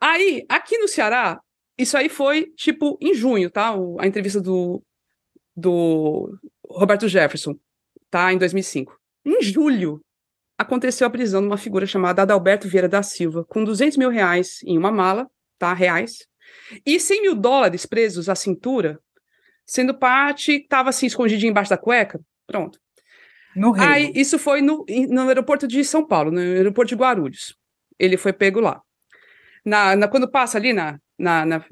Aí, 0.00 0.44
aqui 0.48 0.78
no 0.78 0.88
Ceará, 0.88 1.38
isso 1.76 1.96
aí 1.96 2.08
foi, 2.08 2.46
tipo, 2.56 2.98
em 3.00 3.14
junho, 3.14 3.50
tá? 3.50 3.74
O, 3.74 4.00
a 4.00 4.06
entrevista 4.06 4.40
do, 4.40 4.82
do 5.54 6.30
Roberto 6.66 7.08
Jefferson, 7.08 7.54
tá? 8.10 8.32
Em 8.32 8.38
2005. 8.38 8.96
Em 9.24 9.42
julho, 9.42 10.00
aconteceu 10.58 11.06
a 11.06 11.10
prisão 11.10 11.42
de 11.42 11.46
uma 11.46 11.58
figura 11.58 11.86
chamada 11.86 12.22
Adalberto 12.22 12.68
Vieira 12.68 12.88
da 12.88 13.02
Silva, 13.02 13.44
com 13.44 13.64
200 13.64 13.98
mil 13.98 14.10
reais 14.10 14.60
em 14.64 14.78
uma 14.78 14.90
mala, 14.90 15.26
tá? 15.58 15.74
Reais. 15.74 16.26
E 16.86 16.98
100 16.98 17.22
mil 17.22 17.34
dólares 17.34 17.86
presos 17.86 18.28
à 18.28 18.34
cintura 18.34 18.98
sendo 19.70 19.94
parte, 19.94 20.54
estava 20.54 20.88
assim, 20.88 21.06
escondidinho 21.06 21.50
embaixo 21.50 21.70
da 21.70 21.78
cueca. 21.78 22.20
Pronto. 22.44 22.80
No 23.54 23.70
Rio. 23.70 23.84
Aí, 23.84 24.12
isso 24.16 24.36
foi 24.36 24.60
no, 24.60 24.84
no 25.08 25.28
aeroporto 25.28 25.68
de 25.68 25.84
São 25.84 26.04
Paulo, 26.04 26.32
no 26.32 26.40
aeroporto 26.40 26.88
de 26.88 26.96
Guarulhos. 26.96 27.56
Ele 27.96 28.16
foi 28.16 28.32
pego 28.32 28.58
lá. 28.58 28.82
Na, 29.64 29.94
na 29.94 30.08
quando 30.08 30.28
passa 30.28 30.58
ali 30.58 30.72
na, 30.72 30.98
na, 31.16 31.46
na, 31.46 31.64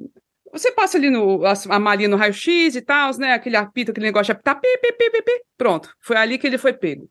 Você 0.53 0.71
passa 0.71 0.97
ali 0.97 1.11
no, 1.11 1.45
a, 1.45 1.55
a 1.71 1.81
malinha 1.81 2.09
no 2.09 2.17
raio-x 2.17 2.77
e 2.77 2.81
tal, 2.81 3.19
né? 3.19 3.33
Aquele 3.33 3.57
apito, 3.57 3.91
aquele 3.91 4.07
negócio 4.07 4.27
de 4.27 4.33
apitar, 4.33 4.61
pi, 4.61 4.69
pi, 4.81 4.93
pi, 4.93 5.11
pi, 5.11 5.23
pi. 5.23 5.43
Pronto. 5.57 5.93
Foi 6.01 6.17
ali 6.17 6.39
que 6.39 6.47
ele 6.47 6.59
foi 6.59 6.73
pego. 6.73 7.11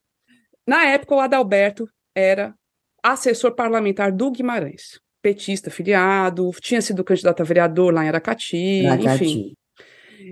Na 0.65 0.85
época, 0.85 1.15
o 1.15 1.19
Adalberto 1.19 1.89
era 2.15 2.55
assessor 3.03 3.55
parlamentar 3.55 4.13
do 4.13 4.31
Guimarães. 4.31 5.01
Petista, 5.21 5.69
filiado, 5.69 6.49
tinha 6.61 6.81
sido 6.81 7.03
candidato 7.03 7.41
a 7.41 7.43
vereador 7.43 7.93
lá 7.93 8.05
em 8.05 8.07
Aracati, 8.07 8.85
Aracati. 8.85 9.25
enfim. 9.25 9.57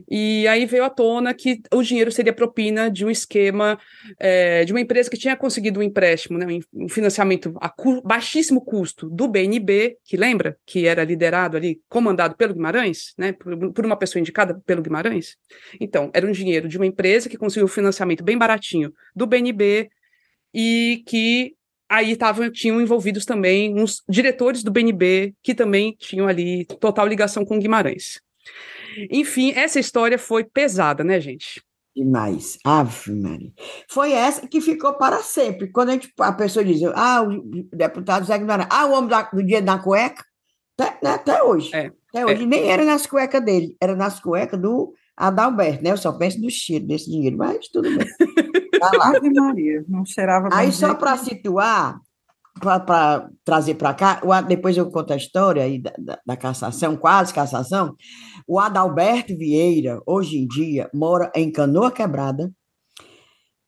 E 0.10 0.48
aí 0.48 0.66
veio 0.66 0.84
à 0.84 0.90
tona 0.90 1.34
que 1.34 1.62
o 1.74 1.84
dinheiro 1.84 2.12
seria 2.12 2.34
propina 2.34 2.90
de 2.90 3.06
um 3.06 3.10
esquema 3.10 3.78
é, 4.20 4.64
de 4.66 4.74
uma 4.74 4.82
empresa 4.82 5.10
que 5.10 5.18
tinha 5.18 5.36
conseguido 5.36 5.80
um 5.80 5.84
empréstimo, 5.84 6.38
né, 6.38 6.46
um 6.74 6.90
financiamento 6.90 7.56
a 7.60 7.70
cu 7.70 8.02
baixíssimo 8.02 8.64
custo 8.64 9.10
do 9.10 9.28
BNB, 9.28 9.98
que 10.04 10.18
lembra 10.18 10.58
que 10.66 10.88
era 10.88 11.04
liderado 11.04 11.58
ali, 11.58 11.82
comandado 11.90 12.36
pelo 12.36 12.54
Guimarães, 12.54 13.14
né, 13.18 13.34
por, 13.34 13.74
por 13.74 13.86
uma 13.86 13.98
pessoa 13.98 14.20
indicada 14.20 14.62
pelo 14.66 14.82
Guimarães. 14.82 15.38
Então, 15.80 16.10
era 16.14 16.26
um 16.26 16.32
dinheiro 16.32 16.68
de 16.68 16.78
uma 16.78 16.86
empresa 16.86 17.30
que 17.30 17.38
conseguiu 17.38 17.66
um 17.66 17.70
financiamento 17.70 18.24
bem 18.24 18.38
baratinho 18.38 18.94
do 19.16 19.28
BNB 19.28 19.90
e 20.54 21.04
que 21.08 21.56
aí 21.90 22.16
tavam, 22.16 22.52
tinham 22.52 22.82
envolvidos 22.82 23.26
também 23.26 23.74
uns 23.76 24.02
diretores 24.08 24.64
do 24.64 24.72
BNB 24.72 25.34
que 25.44 25.54
também 25.54 25.96
tinham 25.98 26.28
ali 26.28 26.66
total 26.66 27.08
ligação 27.08 27.46
com 27.46 27.60
Guimarães. 27.60 28.20
Enfim, 29.12 29.52
essa 29.56 29.80
história 29.80 30.18
foi 30.18 30.44
pesada, 30.44 31.04
né, 31.04 31.20
gente? 31.20 31.62
Demais. 31.96 32.58
Ave 32.66 33.14
Maria. 33.14 33.54
Foi 33.90 34.12
essa 34.12 34.46
que 34.48 34.60
ficou 34.60 34.94
para 34.96 35.24
sempre. 35.24 35.72
Quando 35.72 35.90
a, 35.90 35.92
gente, 35.94 36.12
a 36.20 36.34
pessoa 36.34 36.66
diz, 36.66 36.82
ah, 36.94 37.24
o 37.24 37.42
deputado 37.74 38.26
Zé 38.26 38.38
Guimarães, 38.38 38.68
ah, 38.70 38.86
o 38.86 38.92
homem 38.92 39.10
da, 39.10 39.22
do 39.22 39.42
dia 39.42 39.62
da 39.62 39.80
cueca, 39.80 40.24
até, 40.78 40.98
né, 41.02 41.14
até 41.14 41.42
hoje. 41.42 41.74
É, 41.74 41.92
até 42.10 42.26
hoje. 42.26 42.44
É. 42.44 42.46
Nem 42.46 42.70
era 42.70 42.84
nas 42.84 43.06
cuecas 43.06 43.44
dele, 43.44 43.78
era 43.80 43.96
nas 43.96 44.20
cuecas 44.20 44.60
do 44.60 44.94
Adalberto, 45.16 45.82
né? 45.82 45.92
Eu 45.92 45.98
só 45.98 46.12
penso 46.12 46.42
no 46.42 46.50
cheiro 46.50 46.86
desse 46.86 47.10
dinheiro, 47.10 47.38
mas 47.38 47.70
tudo 47.70 47.90
bem. 47.90 48.06
Tá 48.78 48.92
lá. 48.98 49.16
Ave 49.16 49.30
Maria, 49.34 49.86
não 49.88 50.06
cheirava 50.06 50.50
Aí, 50.52 50.74
só 50.74 50.94
para 50.94 51.16
situar, 51.16 52.02
para 52.60 53.30
trazer 53.44 53.76
para 53.76 53.94
cá, 53.94 54.22
depois 54.48 54.78
eu 54.78 54.90
conto 54.90 55.12
a 55.12 55.18
história 55.18 55.64
aí 55.64 55.80
da, 55.80 55.94
da, 55.98 56.20
da, 56.26 56.38
cassação, 56.38 56.96
quase 56.96 57.34
cassação. 57.34 57.96
O 58.48 58.60
Adalberto 58.60 59.38
Vieira, 59.38 60.00
hoje 60.06 60.38
em 60.38 60.48
dia, 60.48 60.90
mora 60.94 61.32
em 61.36 61.52
Canoa 61.52 61.92
Quebrada. 61.92 62.52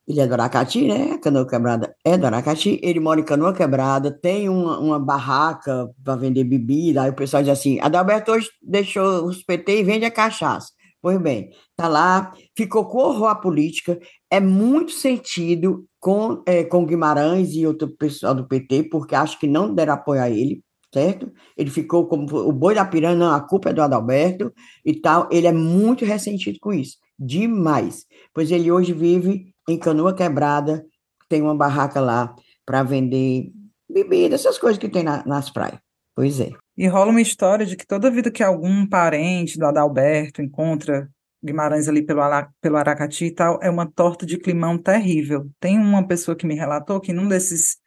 Ele 0.07 0.21
é 0.21 0.25
do 0.27 0.33
Aracati, 0.33 0.87
né? 0.87 1.17
Canoa 1.17 1.45
Quebrada 1.45 1.93
é 2.05 2.17
do 2.17 2.25
Aracati. 2.25 2.79
Ele 2.81 2.99
mora 3.01 3.19
em 3.19 3.25
Canoa 3.25 3.53
Quebrada, 3.53 4.09
tem 4.09 4.47
uma, 4.47 4.79
uma 4.79 4.99
barraca 4.99 5.89
para 6.01 6.15
vender 6.15 6.45
bebida. 6.45 7.01
Aí 7.01 7.09
o 7.09 7.15
pessoal 7.15 7.43
diz 7.43 7.51
assim: 7.51 7.77
Adalberto 7.81 8.31
hoje 8.31 8.49
deixou 8.61 9.25
os 9.25 9.43
PT 9.43 9.79
e 9.79 9.83
vende 9.83 10.05
a 10.05 10.11
cachaça. 10.11 10.69
Pois 11.01 11.21
bem, 11.21 11.51
tá 11.75 11.87
lá, 11.87 12.33
ficou 12.55 12.85
com 12.85 12.97
horror 12.97 13.27
à 13.27 13.35
política, 13.35 13.99
é 14.31 14.39
muito 14.39 14.91
sentido 14.91 15.85
com, 16.07 16.41
é, 16.45 16.63
com 16.63 16.85
Guimarães 16.85 17.53
e 17.53 17.67
outro 17.67 17.89
pessoal 17.89 18.33
do 18.33 18.47
PT, 18.47 18.83
porque 18.83 19.13
acho 19.13 19.37
que 19.37 19.45
não 19.45 19.75
deram 19.75 19.95
apoio 19.95 20.21
a 20.21 20.29
ele, 20.29 20.63
certo? 20.93 21.29
Ele 21.57 21.69
ficou 21.69 22.07
como 22.07 22.33
o 22.33 22.53
boi 22.53 22.73
da 22.73 22.85
piranha, 22.85 23.13
não, 23.13 23.33
a 23.33 23.41
culpa 23.41 23.71
é 23.71 23.73
do 23.73 23.81
Adalberto 23.81 24.53
e 24.85 24.93
tal. 24.93 25.27
Ele 25.29 25.47
é 25.47 25.51
muito 25.51 26.05
ressentido 26.05 26.59
com 26.61 26.71
isso, 26.71 26.95
demais. 27.19 28.05
Pois 28.33 28.51
ele 28.51 28.71
hoje 28.71 28.93
vive 28.93 29.53
em 29.67 29.77
Canoa 29.77 30.15
Quebrada, 30.15 30.85
tem 31.27 31.41
uma 31.41 31.53
barraca 31.53 31.99
lá 31.99 32.33
para 32.65 32.83
vender 32.83 33.51
bebida, 33.91 34.35
essas 34.35 34.57
coisas 34.57 34.79
que 34.79 34.87
tem 34.87 35.03
na, 35.03 35.25
nas 35.25 35.49
praias. 35.49 35.81
Pois 36.15 36.39
é. 36.39 36.51
E 36.77 36.87
rola 36.87 37.11
uma 37.11 37.21
história 37.21 37.65
de 37.65 37.75
que 37.75 37.85
toda 37.85 38.09
vida 38.09 38.31
que 38.31 38.41
algum 38.41 38.87
parente 38.87 39.59
do 39.59 39.65
Adalberto 39.65 40.41
encontra 40.41 41.09
Guimarães 41.43 41.87
ali 41.87 42.03
pelo, 42.03 42.21
pelo 42.61 42.77
Aracati 42.77 43.25
e 43.25 43.31
tal, 43.31 43.59
é 43.61 43.69
uma 43.69 43.89
torta 43.89 44.25
de 44.25 44.37
climão 44.37 44.77
terrível. 44.77 45.49
Tem 45.59 45.77
uma 45.77 46.05
pessoa 46.05 46.35
que 46.35 46.45
me 46.45 46.55
relatou 46.55 46.99
que 46.99 47.13
num 47.13 47.27
desses 47.27 47.77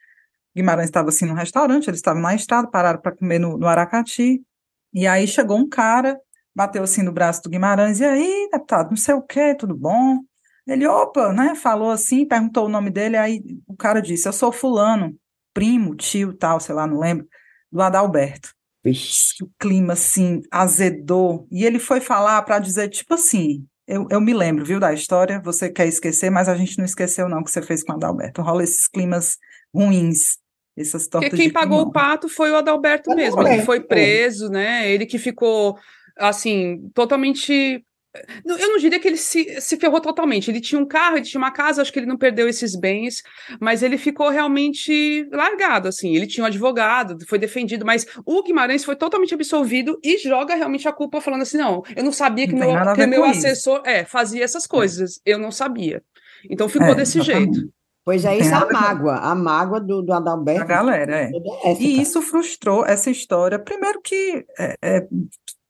Guimarães 0.55 0.87
estava 0.87 1.09
assim 1.09 1.25
no 1.25 1.33
restaurante, 1.33 1.87
eles 1.87 1.99
estavam 1.99 2.21
na 2.21 2.35
estrada, 2.35 2.69
pararam 2.69 2.99
para 3.01 3.15
comer 3.15 3.39
no, 3.39 3.57
no 3.57 3.67
Aracati, 3.67 4.41
e 4.93 5.07
aí 5.07 5.27
chegou 5.27 5.57
um 5.57 5.67
cara 5.69 6.19
bateu 6.55 6.83
assim 6.83 7.01
no 7.01 7.11
braço 7.11 7.41
do 7.43 7.49
Guimarães, 7.49 7.99
e 7.99 8.05
aí, 8.05 8.49
deputado, 8.51 8.89
não 8.89 8.97
sei 8.97 9.15
o 9.15 9.21
quê, 9.21 9.55
tudo 9.55 9.75
bom? 9.75 10.19
Ele, 10.67 10.85
opa, 10.85 11.33
né, 11.33 11.55
falou 11.55 11.91
assim, 11.91 12.25
perguntou 12.25 12.65
o 12.65 12.69
nome 12.69 12.89
dele, 12.89 13.17
aí 13.17 13.41
o 13.67 13.75
cara 13.75 14.01
disse, 14.01 14.27
eu 14.27 14.33
sou 14.33 14.51
fulano, 14.51 15.15
primo, 15.53 15.95
tio, 15.95 16.33
tal, 16.33 16.59
sei 16.59 16.75
lá, 16.75 16.85
não 16.85 16.99
lembro, 16.99 17.27
do 17.71 17.81
Adalberto. 17.81 18.53
Vixe. 18.83 19.43
O 19.43 19.49
clima, 19.59 19.93
assim, 19.93 20.41
azedou, 20.51 21.47
e 21.51 21.65
ele 21.65 21.79
foi 21.79 21.99
falar 21.99 22.41
para 22.41 22.59
dizer, 22.59 22.89
tipo 22.89 23.13
assim, 23.13 23.65
eu, 23.87 24.07
eu 24.09 24.21
me 24.21 24.33
lembro, 24.33 24.65
viu, 24.65 24.79
da 24.79 24.93
história, 24.93 25.41
você 25.43 25.69
quer 25.69 25.87
esquecer, 25.87 26.29
mas 26.29 26.47
a 26.49 26.55
gente 26.55 26.77
não 26.77 26.85
esqueceu 26.85 27.29
não 27.29 27.43
que 27.43 27.51
você 27.51 27.61
fez 27.61 27.83
com 27.83 27.93
o 27.93 27.95
Adalberto, 27.95 28.41
rola 28.41 28.63
esses 28.63 28.87
climas 28.87 29.37
ruins, 29.73 30.37
essas 30.77 31.07
tortas 31.07 31.29
Porque 31.29 31.43
quem 31.43 31.51
pagou 31.51 31.81
o 31.81 31.91
pato 31.91 32.27
foi 32.27 32.51
o 32.51 32.55
Adalberto 32.55 33.13
mesmo, 33.13 33.47
ele 33.47 33.63
foi 33.63 33.81
preso, 33.81 34.49
né, 34.49 34.89
ele 34.89 35.05
que 35.05 35.19
ficou 35.19 35.77
assim, 36.17 36.89
totalmente. 36.93 37.83
Eu 38.45 38.69
não 38.69 38.77
diria 38.77 38.99
que 38.99 39.07
ele 39.07 39.17
se, 39.17 39.61
se 39.61 39.77
ferrou 39.77 40.01
totalmente. 40.01 40.51
Ele 40.51 40.59
tinha 40.59 40.79
um 40.79 40.85
carro, 40.85 41.17
ele 41.17 41.25
tinha 41.25 41.39
uma 41.39 41.51
casa, 41.51 41.81
acho 41.81 41.93
que 41.93 41.99
ele 41.99 42.05
não 42.05 42.17
perdeu 42.17 42.47
esses 42.47 42.75
bens, 42.75 43.23
mas 43.59 43.81
ele 43.81 43.97
ficou 43.97 44.29
realmente 44.29 45.27
largado, 45.31 45.87
assim. 45.87 46.15
Ele 46.15 46.27
tinha 46.27 46.43
um 46.43 46.47
advogado, 46.47 47.17
foi 47.27 47.39
defendido, 47.39 47.85
mas 47.85 48.05
o 48.25 48.43
Guimarães 48.43 48.83
foi 48.83 48.95
totalmente 48.95 49.33
absolvido 49.33 49.97
e 50.03 50.17
joga 50.17 50.55
realmente 50.55 50.87
a 50.87 50.91
culpa 50.91 51.21
falando 51.21 51.43
assim: 51.43 51.57
não, 51.57 51.83
eu 51.95 52.03
não 52.03 52.11
sabia 52.11 52.47
que 52.47 52.55
não 52.55 52.73
meu, 52.73 52.93
que 52.93 53.07
meu 53.07 53.23
assessor 53.23 53.81
é, 53.85 54.03
fazia 54.03 54.43
essas 54.43 54.67
coisas, 54.67 55.21
é. 55.25 55.33
eu 55.33 55.39
não 55.39 55.51
sabia. 55.51 56.03
Então 56.49 56.67
ficou 56.67 56.87
é, 56.87 56.95
desse 56.95 57.19
exatamente. 57.19 57.55
jeito. 57.55 57.73
Pois 58.03 58.25
é, 58.25 58.35
isso 58.35 58.49
é 58.49 58.57
a 58.57 58.65
mágoa, 58.65 59.15
a 59.15 59.35
mágoa 59.35 59.79
do, 59.79 60.01
do 60.01 60.11
Adalberto. 60.11 60.63
A 60.63 60.65
galera, 60.65 61.15
é. 61.15 61.31
E 61.79 62.01
isso 62.01 62.19
frustrou 62.21 62.83
essa 62.83 63.11
história. 63.11 63.59
Primeiro 63.59 64.01
que 64.01 64.43
é, 64.57 64.75
é, 64.81 65.07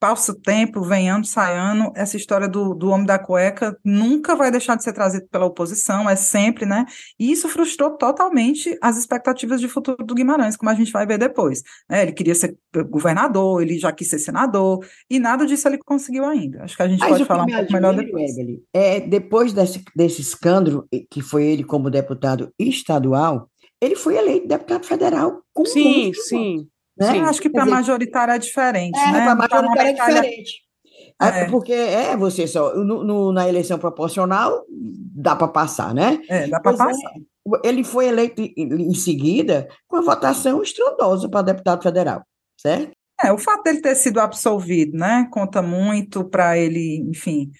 passa 0.02 0.32
o 0.32 0.34
tempo, 0.34 0.82
vem 0.82 1.08
ano, 1.08 1.24
sai 1.24 1.56
ano, 1.56 1.92
essa 1.94 2.16
história 2.16 2.48
do, 2.48 2.74
do 2.74 2.90
homem 2.90 3.06
da 3.06 3.20
cueca 3.20 3.78
nunca 3.84 4.34
vai 4.34 4.50
deixar 4.50 4.74
de 4.74 4.82
ser 4.82 4.92
trazido 4.92 5.28
pela 5.30 5.46
oposição, 5.46 6.10
é 6.10 6.16
sempre, 6.16 6.66
né? 6.66 6.84
E 7.20 7.30
isso 7.30 7.48
frustrou 7.48 7.96
totalmente 7.96 8.76
as 8.82 8.98
expectativas 8.98 9.60
de 9.60 9.68
futuro 9.68 10.04
do 10.04 10.12
Guimarães, 10.12 10.56
como 10.56 10.70
a 10.70 10.74
gente 10.74 10.90
vai 10.90 11.06
ver 11.06 11.18
depois. 11.18 11.62
É, 11.88 12.02
ele 12.02 12.10
queria 12.10 12.34
ser 12.34 12.58
governador, 12.90 13.62
ele 13.62 13.78
já 13.78 13.92
quis 13.92 14.08
ser 14.08 14.18
senador, 14.18 14.84
e 15.08 15.20
nada 15.20 15.46
disso 15.46 15.68
ele 15.68 15.78
conseguiu 15.78 16.24
ainda. 16.24 16.64
Acho 16.64 16.76
que 16.76 16.82
a 16.82 16.88
gente 16.88 16.98
Mas 16.98 17.10
pode 17.10 17.24
falar 17.24 17.44
um 17.44 17.46
pouco 17.46 17.72
melhor 17.72 17.94
depois. 17.94 18.36
Evelyn, 18.36 18.58
é, 18.74 18.98
depois 18.98 19.52
desse, 19.52 19.84
desse 19.94 20.20
escândalo, 20.20 20.84
que 21.08 21.22
foi 21.22 21.44
ele 21.44 21.62
como 21.62 21.88
deputado 21.88 22.52
estadual, 22.58 23.48
ele 23.80 23.94
foi 23.94 24.16
eleito 24.16 24.48
deputado 24.48 24.84
federal. 24.84 25.42
Com 25.52 25.64
sim, 25.64 26.12
sim. 26.12 26.68
Né? 26.98 27.20
Acho 27.20 27.40
que 27.40 27.50
para 27.50 27.64
majoritária 27.64 28.32
é 28.32 28.38
diferente, 28.38 28.98
é, 28.98 29.12
né? 29.12 29.24
Para 29.24 29.34
majoritária 29.34 29.88
é 29.88 29.92
diferente. 29.92 30.62
É. 31.20 31.40
é. 31.40 31.50
Porque 31.50 31.72
é 31.72 32.16
você 32.16 32.46
só, 32.46 32.74
no, 32.74 33.04
no, 33.04 33.32
na 33.32 33.48
eleição 33.48 33.78
proporcional 33.78 34.64
dá 34.68 35.34
para 35.36 35.48
passar, 35.48 35.94
né? 35.94 36.20
É, 36.28 36.46
dá 36.48 36.60
para 36.60 36.72
é, 36.72 36.76
passar. 36.76 37.10
É, 37.64 37.68
ele 37.68 37.82
foi 37.82 38.06
eleito 38.06 38.40
em, 38.40 38.52
em 38.56 38.94
seguida 38.94 39.68
com 39.88 39.96
a 39.96 40.02
votação 40.02 40.62
estrondosa 40.62 41.28
para 41.28 41.42
deputado 41.42 41.82
federal, 41.82 42.22
certo? 42.56 42.92
É, 43.22 43.32
o 43.32 43.38
fato 43.38 43.62
dele 43.62 43.80
ter 43.80 43.94
sido 43.94 44.18
absolvido, 44.18 44.98
né, 44.98 45.28
conta 45.30 45.62
muito 45.62 46.24
para 46.24 46.58
ele, 46.58 46.96
enfim, 47.08 47.52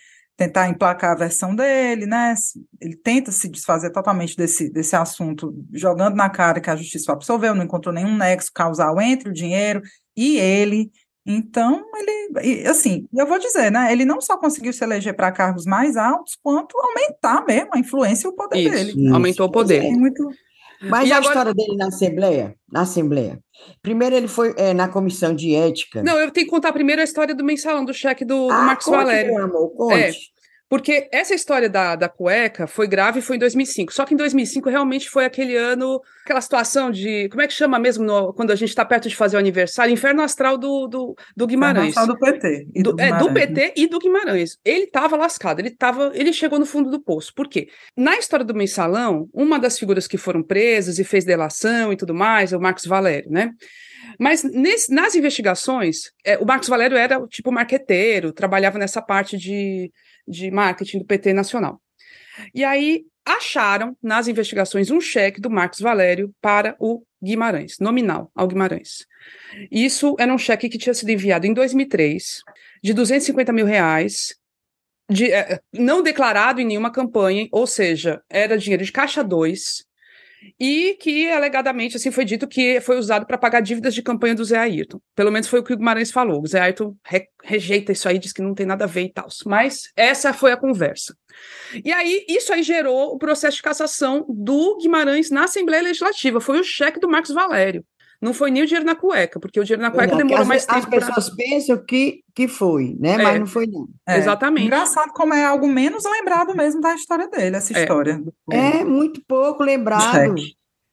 tentar 0.43 0.68
emplacar 0.68 1.12
a 1.12 1.18
versão 1.18 1.55
dele, 1.55 2.07
né? 2.07 2.34
Ele 2.80 2.97
tenta 2.97 3.30
se 3.30 3.49
desfazer 3.49 3.90
totalmente 3.90 4.36
desse, 4.36 4.70
desse 4.70 4.97
assunto, 4.97 5.55
jogando 5.72 6.16
na 6.16 6.28
cara 6.28 6.61
que 6.61 6.70
a 6.70 6.76
justiça 6.76 7.12
absolveu, 7.12 7.55
não 7.55 7.64
encontrou 7.64 7.95
nenhum 7.95 8.16
nexo 8.16 8.51
causal 8.53 9.01
entre 9.01 9.30
o 9.30 9.32
dinheiro 9.32 9.80
e 10.16 10.38
ele. 10.38 10.90
Então, 11.24 11.84
ele, 11.95 12.66
assim, 12.66 13.07
eu 13.14 13.26
vou 13.26 13.38
dizer, 13.38 13.70
né? 13.70 13.93
Ele 13.93 14.05
não 14.05 14.20
só 14.20 14.36
conseguiu 14.36 14.72
se 14.72 14.82
eleger 14.82 15.14
para 15.14 15.30
cargos 15.30 15.64
mais 15.64 15.97
altos, 15.97 16.36
quanto 16.43 16.76
aumentar 16.76 17.45
mesmo 17.47 17.70
a 17.72 17.78
influência 17.78 18.26
e 18.26 18.30
o 18.30 18.34
poder 18.34 18.59
isso, 18.59 18.70
dele. 18.70 19.05
Isso, 19.05 19.14
aumentou 19.14 19.47
o 19.47 19.51
poder. 19.51 19.84
É 19.84 19.90
muito... 19.90 20.28
Mas 20.82 21.09
e 21.09 21.12
a 21.12 21.18
agora... 21.18 21.28
história 21.28 21.55
dele 21.55 21.76
na 21.76 21.86
Assembleia? 21.86 22.57
Na 22.68 22.80
Assembleia. 22.80 23.38
Primeiro 23.80 24.16
ele 24.16 24.26
foi 24.26 24.53
é, 24.57 24.74
na 24.74 24.88
comissão 24.88 25.32
de 25.32 25.55
ética. 25.55 26.03
Não, 26.03 26.18
eu 26.18 26.32
tenho 26.32 26.47
que 26.47 26.51
contar 26.51 26.72
primeiro 26.72 27.01
a 27.01 27.05
história 27.05 27.36
do 27.36 27.45
mensalão, 27.45 27.84
do 27.84 27.95
cheque 27.95 28.24
do, 28.24 28.51
ah, 28.51 28.57
do 28.57 28.66
Marcos 28.66 28.86
conte, 28.86 28.97
Valério. 28.97 29.34
Meu 29.34 29.45
amor, 29.45 29.70
conte. 29.76 29.95
É, 29.95 30.12
porque 30.73 31.07
essa 31.12 31.35
história 31.35 31.68
da, 31.68 31.95
da 31.95 32.09
cueca 32.09 32.66
foi 32.66 32.89
grave 32.89 33.20
foi 33.20 33.37
em 33.37 33.39
2005. 33.39 33.93
Só 33.93 34.07
que 34.07 34.14
em 34.14 34.16
2005 34.16 34.70
realmente 34.70 35.11
foi 35.11 35.27
aquele 35.27 35.55
ano, 35.55 36.01
aquela 36.25 36.41
situação 36.41 36.91
de. 36.91 37.29
Como 37.29 37.43
é 37.43 37.47
que 37.47 37.53
chama 37.53 37.79
mesmo 37.79 38.03
no, 38.03 38.33
quando 38.33 38.53
a 38.53 38.55
gente 38.55 38.70
está 38.70 38.83
perto 38.83 39.07
de 39.07 39.14
fazer 39.14 39.37
o 39.37 39.39
aniversário? 39.39 39.93
Inferno 39.93 40.23
astral 40.23 40.57
do, 40.57 40.87
do, 40.87 41.14
do 41.37 41.47
Guimarães. 41.47 41.91
Inferno 41.91 42.14
astral 42.14 42.33
do 42.33 42.39
PT. 42.39 42.68
Do, 42.83 42.93
do 42.95 43.03
é, 43.03 43.18
do 43.18 43.35
PT 43.35 43.61
né? 43.61 43.73
e 43.77 43.87
do 43.87 43.99
Guimarães. 43.99 44.57
Ele 44.64 44.85
estava 44.85 45.14
lascado, 45.14 45.61
ele, 45.61 45.68
tava, 45.68 46.11
ele 46.14 46.33
chegou 46.33 46.59
no 46.59 46.64
fundo 46.64 46.91
do 46.91 47.03
poço. 47.03 47.35
Por 47.35 47.49
quê? 47.49 47.68
Na 47.95 48.16
história 48.16 48.43
do 48.43 48.55
mensalão, 48.55 49.29
uma 49.31 49.59
das 49.59 49.79
figuras 49.79 50.09
que 50.09 50.16
foram 50.16 50.43
presas 50.43 50.99
e 50.99 51.05
fez 51.05 51.23
delação 51.23 51.93
e 51.93 51.99
tudo 51.99 52.14
mais 52.14 52.51
é 52.51 52.57
o 52.57 52.61
Marcos 52.62 52.87
Valério, 52.87 53.31
né? 53.31 53.51
Mas 54.18 54.43
nesse, 54.43 54.91
nas 54.91 55.14
investigações, 55.14 56.12
é, 56.25 56.39
o 56.39 56.47
Marcos 56.47 56.68
Valério 56.68 56.97
era 56.97 57.20
tipo 57.29 57.53
marqueteiro, 57.53 58.33
trabalhava 58.33 58.79
nessa 58.79 59.03
parte 59.03 59.37
de 59.37 59.93
de 60.27 60.51
marketing 60.51 60.99
do 60.99 61.05
PT 61.05 61.33
nacional. 61.33 61.81
E 62.55 62.64
aí 62.64 63.05
acharam 63.25 63.97
nas 64.03 64.27
investigações 64.27 64.91
um 64.91 65.01
cheque 65.01 65.41
do 65.41 65.51
Marcos 65.51 65.81
Valério 65.81 66.35
para 66.41 66.77
o 66.79 67.05
Guimarães, 67.23 67.79
nominal 67.79 68.31
ao 68.35 68.49
Guimarães. 68.49 69.07
Isso 69.70 70.16
era 70.18 70.33
um 70.33 70.39
cheque 70.39 70.68
que 70.68 70.79
tinha 70.79 70.95
sido 70.95 71.11
enviado 71.11 71.47
em 71.47 71.55
2003, 71.55 72.41
de 72.83 72.93
250 72.93 73.53
mil 73.53 73.66
reais, 73.66 74.35
de, 75.09 75.31
é, 75.31 75.61
não 75.73 76.03
declarado 76.03 76.61
em 76.61 76.64
nenhuma 76.64 76.91
campanha, 76.91 77.47
ou 77.53 77.66
seja, 77.66 78.23
era 78.29 78.59
dinheiro 78.59 78.85
de 78.85 78.91
caixa 78.91 79.23
2, 79.23 79.85
e 80.59 80.97
que 81.01 81.30
alegadamente 81.30 81.97
assim 81.97 82.11
foi 82.11 82.24
dito 82.24 82.47
que 82.47 82.80
foi 82.80 82.99
usado 82.99 83.26
para 83.26 83.38
pagar 83.38 83.61
dívidas 83.61 83.95
de 83.95 84.03
campanha 84.03 84.34
do 84.34 84.45
Zé 84.45 84.59
Ayrton. 84.59 85.01
Pelo 85.14 85.30
menos 85.30 85.49
foi 85.49 85.61
o 85.61 85.62
que 85.62 85.72
o 85.72 85.76
Guimarães 85.76 86.11
falou. 86.11 86.43
O 86.43 86.47
Zé 86.47 86.61
Ayrton 86.61 86.97
re 87.05 87.26
rejeita 87.45 87.90
isso 87.90 88.09
aí, 88.09 88.18
diz 88.18 88.32
que 88.32 88.40
não 88.40 88.55
tem 88.55 88.64
nada 88.64 88.84
a 88.84 88.86
ver 88.86 89.03
e 89.03 89.12
tal. 89.12 89.26
Mas 89.47 89.90
essa 89.97 90.32
foi 90.32 90.53
a 90.53 90.57
conversa. 90.57 91.16
E 91.84 91.93
aí 91.93 92.24
isso 92.28 92.53
aí 92.53 92.62
gerou 92.62 93.14
o 93.14 93.18
processo 93.18 93.57
de 93.57 93.62
cassação 93.62 94.24
do 94.28 94.78
Guimarães 94.78 95.30
na 95.30 95.45
Assembleia 95.45 95.82
Legislativa. 95.82 96.40
Foi 96.40 96.61
o 96.61 96.64
cheque 96.64 97.01
do 97.01 97.09
Marcos 97.09 97.32
Valério 97.32 97.84
não 98.23 98.33
foi 98.33 98.53
nem 98.53 98.62
o 98.62 98.66
dinheiro 98.66 98.87
na 98.87 98.95
cueca, 98.95 99.41
porque 99.41 99.59
o 99.59 99.64
dinheiro 99.64 99.83
na 99.83 99.91
cueca 99.91 100.12
não, 100.12 100.18
demorou 100.18 100.43
as, 100.43 100.49
mais 100.49 100.64
tempo. 100.64 100.79
As 100.79 100.87
pessoas 100.87 101.29
pra... 101.29 101.37
pensam 101.37 101.85
que, 101.85 102.23
que 102.33 102.47
foi, 102.47 102.97
né? 103.01 103.14
É, 103.14 103.18
Mas 103.18 103.41
não 103.41 103.47
foi, 103.49 103.66
não. 103.66 103.89
É, 104.09 104.16
Exatamente. 104.16 104.66
Engraçado 104.66 105.12
como 105.12 105.35
é 105.35 105.45
algo 105.45 105.66
menos 105.66 106.05
lembrado 106.05 106.55
mesmo 106.55 106.81
da 106.81 106.95
história 106.95 107.29
dele, 107.29 107.57
essa 107.57 107.77
é. 107.77 107.83
história. 107.83 108.23
É, 108.53 108.85
muito 108.85 109.20
pouco 109.27 109.64
lembrado. 109.64 110.37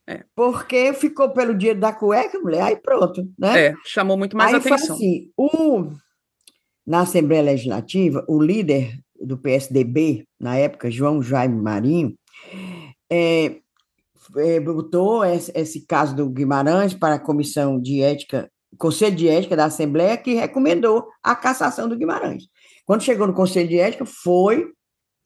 É. 0.08 0.24
Porque 0.36 0.92
ficou 0.94 1.30
pelo 1.30 1.54
dinheiro 1.54 1.80
da 1.80 1.94
cueca, 1.94 2.40
mulher, 2.40 2.64
aí 2.64 2.76
pronto, 2.76 3.24
né? 3.38 3.68
É, 3.68 3.74
chamou 3.86 4.18
muito 4.18 4.36
mais 4.36 4.52
aí 4.52 4.60
atenção. 4.60 4.88
Foi 4.88 4.96
assim, 4.96 5.32
o, 5.38 5.86
na 6.88 7.02
Assembleia 7.02 7.44
Legislativa, 7.44 8.26
o 8.28 8.42
líder 8.42 8.98
do 9.22 9.38
PSDB, 9.38 10.24
na 10.40 10.56
época, 10.56 10.90
João 10.90 11.22
Jaime 11.22 11.62
Marinho, 11.62 12.16
é, 13.12 13.58
botou 14.64 15.26
esse, 15.26 15.86
caso 15.86 16.16
do 16.16 16.30
Guimarães 16.30 16.94
para 16.94 17.16
a 17.16 17.20
comissão 17.20 17.80
de 17.80 18.02
ética, 18.02 18.50
Conselho 18.78 19.16
de 19.16 19.28
Ética 19.28 19.56
da 19.56 19.66
Assembleia, 19.66 20.16
que 20.18 20.36
recomendou 20.36 21.08
a 21.24 21.36
cassação 21.36 21.90
do 21.90 21.98
Guimarães. 21.98 22.44
Quando 22.86 23.04
chegou 23.04 23.28
no 23.28 23.34
Conselho 23.34 23.68
de 23.68 23.80
Ética, 23.80 24.06
foi, 24.06 24.68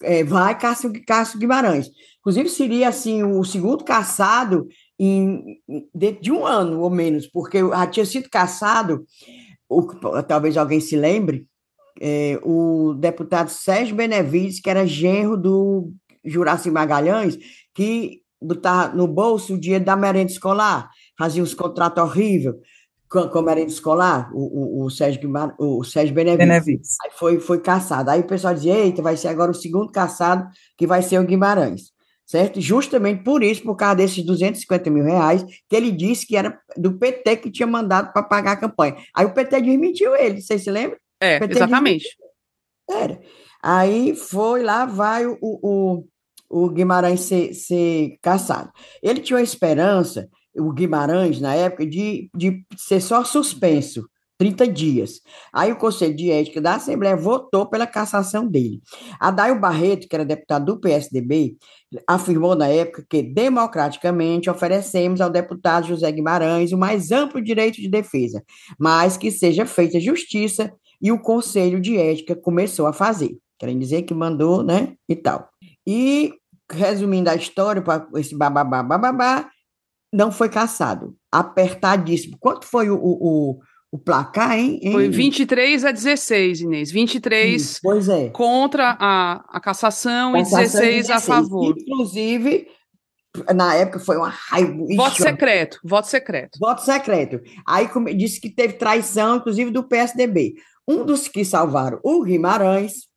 é, 0.02 0.24
vai 0.24 0.58
Cássio, 0.58 0.92
Cássio 1.06 1.40
Guimarães. 1.40 1.90
Inclusive, 2.20 2.50
seria 2.50 2.88
assim 2.88 3.24
o 3.24 3.44
segundo 3.44 3.84
caçado 3.84 4.68
em, 4.98 5.60
dentro 5.94 6.22
de 6.22 6.32
um 6.32 6.46
ano 6.46 6.80
ou 6.80 6.90
menos, 6.90 7.28
porque 7.28 7.60
já 7.60 7.88
tinha 7.88 8.06
sido 8.06 8.30
caçado, 8.30 9.06
o, 9.68 9.84
talvez 10.24 10.56
alguém 10.56 10.80
se 10.80 10.96
lembre, 10.96 11.46
é, 12.00 12.40
o 12.44 12.94
deputado 12.94 13.50
Sérgio 13.50 13.96
Benevides, 13.96 14.60
que 14.60 14.70
era 14.70 14.88
genro 14.88 15.38
do 15.38 15.92
Juraci 16.24 16.72
Magalhães, 16.72 17.38
que 17.74 18.23
botar 18.44 18.96
no 18.96 19.08
bolso 19.08 19.54
o 19.54 19.60
dinheiro 19.60 19.86
da 19.86 19.96
merenda 19.96 20.32
escolar, 20.32 20.90
fazia 21.18 21.42
uns 21.42 21.54
contratos 21.54 22.04
horríveis 22.04 22.56
com, 23.14 23.30
com 23.30 23.40
a 23.40 23.44
merenda 23.44 23.70
escolar, 23.70 24.32
o, 24.34 24.82
o, 24.82 24.86
o 24.86 24.90
Sérgio, 24.90 25.22
Guimar, 25.22 25.56
o 25.60 25.84
Sérgio 25.84 26.16
Benevides. 26.16 26.48
Benevides. 26.48 26.96
Aí 27.04 27.12
foi, 27.14 27.40
foi 27.40 27.62
caçado. 27.62 28.10
Aí 28.10 28.22
o 28.22 28.28
pessoal 28.28 28.56
dizia, 28.56 28.74
eita, 28.76 29.04
vai 29.04 29.16
ser 29.16 29.28
agora 29.28 29.52
o 29.52 29.56
segundo 29.56 29.92
caçado, 29.92 30.48
que 30.76 30.88
vai 30.88 31.04
ser 31.04 31.20
o 31.20 31.24
Guimarães. 31.24 31.94
Certo? 32.26 32.60
Justamente 32.60 33.22
por 33.24 33.44
isso, 33.44 33.62
por 33.62 33.76
causa 33.76 33.98
desses 33.98 34.26
250 34.26 34.90
mil 34.90 35.04
reais, 35.04 35.44
que 35.70 35.76
ele 35.76 35.92
disse 35.92 36.26
que 36.26 36.36
era 36.36 36.58
do 36.76 36.98
PT 36.98 37.38
que 37.38 37.52
tinha 37.52 37.68
mandado 37.68 38.12
para 38.12 38.24
pagar 38.24 38.54
a 38.54 38.58
campanha. 38.58 38.96
Aí 39.16 39.26
o 39.26 39.34
PT 39.34 39.62
desmentiu 39.62 40.16
ele, 40.16 40.42
vocês 40.42 40.64
se 40.64 40.72
lembram? 40.72 40.98
É, 41.22 41.38
exatamente. 41.44 42.08
Era. 42.90 43.20
Aí 43.62 44.16
foi 44.16 44.64
lá, 44.64 44.86
vai 44.86 45.26
o, 45.26 45.38
o, 45.42 46.06
o 46.54 46.70
Guimarães 46.70 47.22
ser, 47.22 47.54
ser 47.56 48.18
caçado. 48.22 48.72
Ele 49.02 49.20
tinha 49.20 49.38
uma 49.38 49.44
esperança, 49.44 50.30
o 50.56 50.72
Guimarães, 50.72 51.42
na 51.42 51.56
época, 51.56 51.86
de, 51.86 52.30
de 52.36 52.64
ser 52.78 53.02
só 53.02 53.24
suspenso, 53.24 54.08
30 54.38 54.68
dias. 54.68 55.22
Aí 55.52 55.72
o 55.72 55.76
Conselho 55.76 56.16
de 56.16 56.30
Ética 56.30 56.62
da 56.62 56.76
Assembleia 56.76 57.16
votou 57.16 57.66
pela 57.66 57.88
cassação 57.88 58.48
dele. 58.48 58.82
Adail 59.20 59.60
Barreto, 59.60 60.08
que 60.08 60.16
era 60.16 60.24
deputado 60.24 60.66
do 60.66 60.80
PSDB, 60.80 61.58
afirmou 62.08 62.56
na 62.56 62.68
época 62.68 63.04
que, 63.10 63.24
democraticamente, 63.24 64.50
oferecemos 64.50 65.22
ao 65.22 65.32
deputado 65.32 65.88
José 65.88 66.12
Guimarães 66.12 66.72
o 66.72 66.78
mais 66.78 67.12
amplo 67.12 67.42
direito 67.42 67.82
de 67.82 67.90
defesa, 67.90 68.44
mas 68.80 69.18
que 69.18 69.32
seja 69.32 69.66
feita 69.66 70.00
justiça, 70.00 70.72
e 71.02 71.12
o 71.12 71.20
Conselho 71.20 71.82
de 71.82 71.98
Ética 71.98 72.36
começou 72.36 72.86
a 72.86 72.94
fazer. 72.94 73.36
Querem 73.58 73.80
dizer 73.80 74.04
que 74.04 74.14
mandou, 74.14 74.62
né, 74.62 74.94
e 75.10 75.16
tal. 75.16 75.50
E, 75.86 76.34
resumindo 76.72 77.30
a 77.30 77.36
história, 77.36 77.82
para 77.82 78.08
esse 78.16 78.36
bababá, 78.36 78.84
bababá, 78.84 79.50
não 80.12 80.32
foi 80.32 80.50
caçado. 80.50 81.16
Apertadíssimo. 81.32 82.38
Quanto 82.40 82.66
foi 82.66 82.90
o, 82.90 82.98
o, 82.98 83.60
o 83.92 83.98
placar, 83.98 84.58
hein? 84.58 84.80
Foi 84.92 85.10
23 85.10 85.86
a 85.86 85.92
16, 85.92 86.62
Inês. 86.62 86.92
23 86.92 87.62
Isso, 87.62 87.80
pois 87.82 88.08
é. 88.08 88.30
contra 88.30 88.96
a, 89.00 89.44
a 89.50 89.60
cassação, 89.60 90.34
cassação 90.34 90.84
e 90.84 91.02
16, 91.02 91.08
16 91.08 91.10
a 91.10 91.20
favor. 91.20 91.76
Inclusive, 91.78 92.68
na 93.54 93.76
época 93.76 94.00
foi 94.00 94.18
uma 94.18 94.30
raiva. 94.30 94.74
Voto 94.96 95.22
secreto, 95.22 95.80
voto 95.84 96.08
secreto. 96.08 96.60
Voto 96.60 96.82
secreto. 96.82 97.42
Aí 97.68 97.88
disse 98.16 98.40
que 98.40 98.50
teve 98.50 98.74
traição, 98.74 99.38
inclusive, 99.38 99.72
do 99.72 99.84
PSDB. 99.84 100.56
Um 100.88 101.06
dos 101.06 101.28
que 101.28 101.44
salvaram 101.44 102.00
o 102.04 102.24
Guimarães 102.24 103.08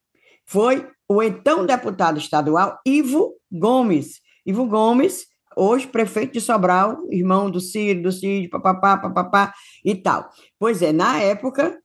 foi 0.47 0.87
o 1.09 1.23
então 1.23 1.65
deputado 1.65 2.19
estadual 2.19 2.79
Ivo 2.85 3.35
Gomes. 3.51 4.21
Ivo 4.45 4.67
Gomes 4.67 5.27
hoje 5.57 5.87
prefeito 5.87 6.35
de 6.35 6.41
Sobral, 6.41 6.99
irmão 7.11 7.51
do 7.51 7.61
Ciro, 7.61 8.03
do 8.03 8.13
Cid, 8.13 8.49
papapá, 8.49 8.99
papapá 8.99 9.55
e 9.83 9.95
tal. 9.95 10.29
Pois 10.59 10.83
é, 10.83 10.93
na 10.93 11.19
época, 11.19 11.79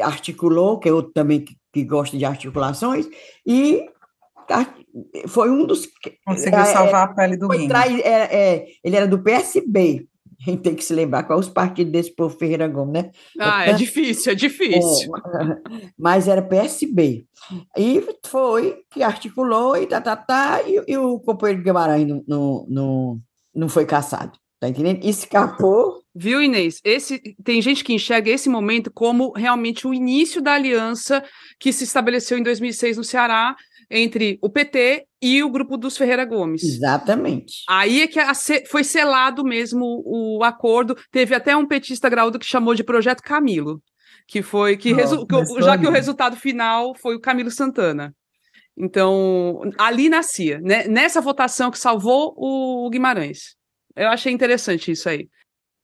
articulou, 0.00 0.80
que 0.80 0.90
eu 0.90 1.02
também 1.02 1.40
que, 1.40 1.56
que 1.72 1.84
gosto 1.84 2.18
de 2.18 2.24
articulações, 2.24 3.08
e 3.46 3.88
foi 5.28 5.50
um 5.50 5.64
dos. 5.64 5.88
Conseguiu 6.26 6.58
é, 6.58 6.64
salvar 6.64 7.08
a 7.08 7.14
pele 7.14 7.36
do 7.36 7.48
Guima. 7.48 7.84
É, 7.84 8.54
é, 8.54 8.66
ele 8.82 8.96
era 8.96 9.06
do 9.06 9.22
PSB, 9.22 10.06
a 10.42 10.44
gente 10.50 10.62
tem 10.62 10.74
que 10.74 10.84
se 10.84 10.94
lembrar 10.94 11.22
qual 11.24 11.38
os 11.38 11.48
partidos 11.48 11.92
desse 11.92 12.14
povo 12.14 12.36
Ferreira 12.36 12.68
Gomes, 12.68 12.92
né? 12.92 13.10
Ah, 13.38 13.66
é 13.66 13.72
difícil, 13.72 14.32
é 14.32 14.34
difícil. 14.34 15.10
É, 15.16 15.90
mas 15.98 16.28
era 16.28 16.42
PSB. 16.42 17.24
E 17.76 18.04
foi 18.26 18.82
que 18.90 19.02
articulou 19.02 19.76
e 19.76 19.86
tá, 19.86 20.00
tá, 20.00 20.16
tá, 20.16 20.62
e, 20.62 20.82
e 20.86 20.96
o 20.96 21.18
companheiro 21.20 21.62
Guimarães 21.62 22.06
não, 22.06 22.24
não, 22.26 22.66
não, 22.68 23.20
não 23.54 23.68
foi 23.68 23.86
caçado. 23.86 24.38
Tá 24.62 24.68
entendendo? 24.68 25.04
Escapou. 25.04 26.02
Viu, 26.14 26.40
Inês? 26.40 26.80
Esse, 26.84 27.20
tem 27.42 27.60
gente 27.60 27.82
que 27.82 27.92
enxerga 27.92 28.30
esse 28.30 28.48
momento 28.48 28.92
como 28.92 29.32
realmente 29.32 29.88
o 29.88 29.92
início 29.92 30.40
da 30.40 30.52
aliança 30.52 31.20
que 31.58 31.72
se 31.72 31.82
estabeleceu 31.82 32.38
em 32.38 32.44
2006 32.44 32.96
no 32.96 33.02
Ceará 33.02 33.56
entre 33.92 34.38
o 34.40 34.48
PT 34.48 35.06
e 35.20 35.42
o 35.42 35.50
grupo 35.50 35.76
dos 35.76 35.96
Ferreira 35.96 36.24
Gomes. 36.24 36.62
Exatamente. 36.62 37.62
Aí 37.68 38.02
é 38.02 38.08
que 38.08 38.18
a, 38.18 38.32
foi 38.68 38.82
selado 38.82 39.44
mesmo 39.44 40.02
o 40.04 40.42
acordo. 40.42 40.96
Teve 41.10 41.34
até 41.34 41.54
um 41.54 41.66
petista 41.66 42.08
graúdo 42.08 42.38
que 42.38 42.46
chamou 42.46 42.74
de 42.74 42.82
Projeto 42.82 43.22
Camilo, 43.22 43.82
que 44.26 44.42
foi 44.42 44.76
que, 44.76 44.92
resu, 44.92 45.26
que 45.26 45.62
já 45.62 45.76
que 45.76 45.86
o 45.86 45.90
resultado 45.90 46.36
final 46.36 46.94
foi 46.96 47.14
o 47.14 47.20
Camilo 47.20 47.50
Santana. 47.50 48.14
Então, 48.76 49.60
ali 49.78 50.08
nascia, 50.08 50.58
né? 50.60 50.88
nessa 50.88 51.20
votação 51.20 51.70
que 51.70 51.78
salvou 51.78 52.34
o 52.36 52.88
Guimarães. 52.90 53.54
Eu 53.94 54.08
achei 54.08 54.32
interessante 54.32 54.90
isso 54.90 55.08
aí. 55.08 55.28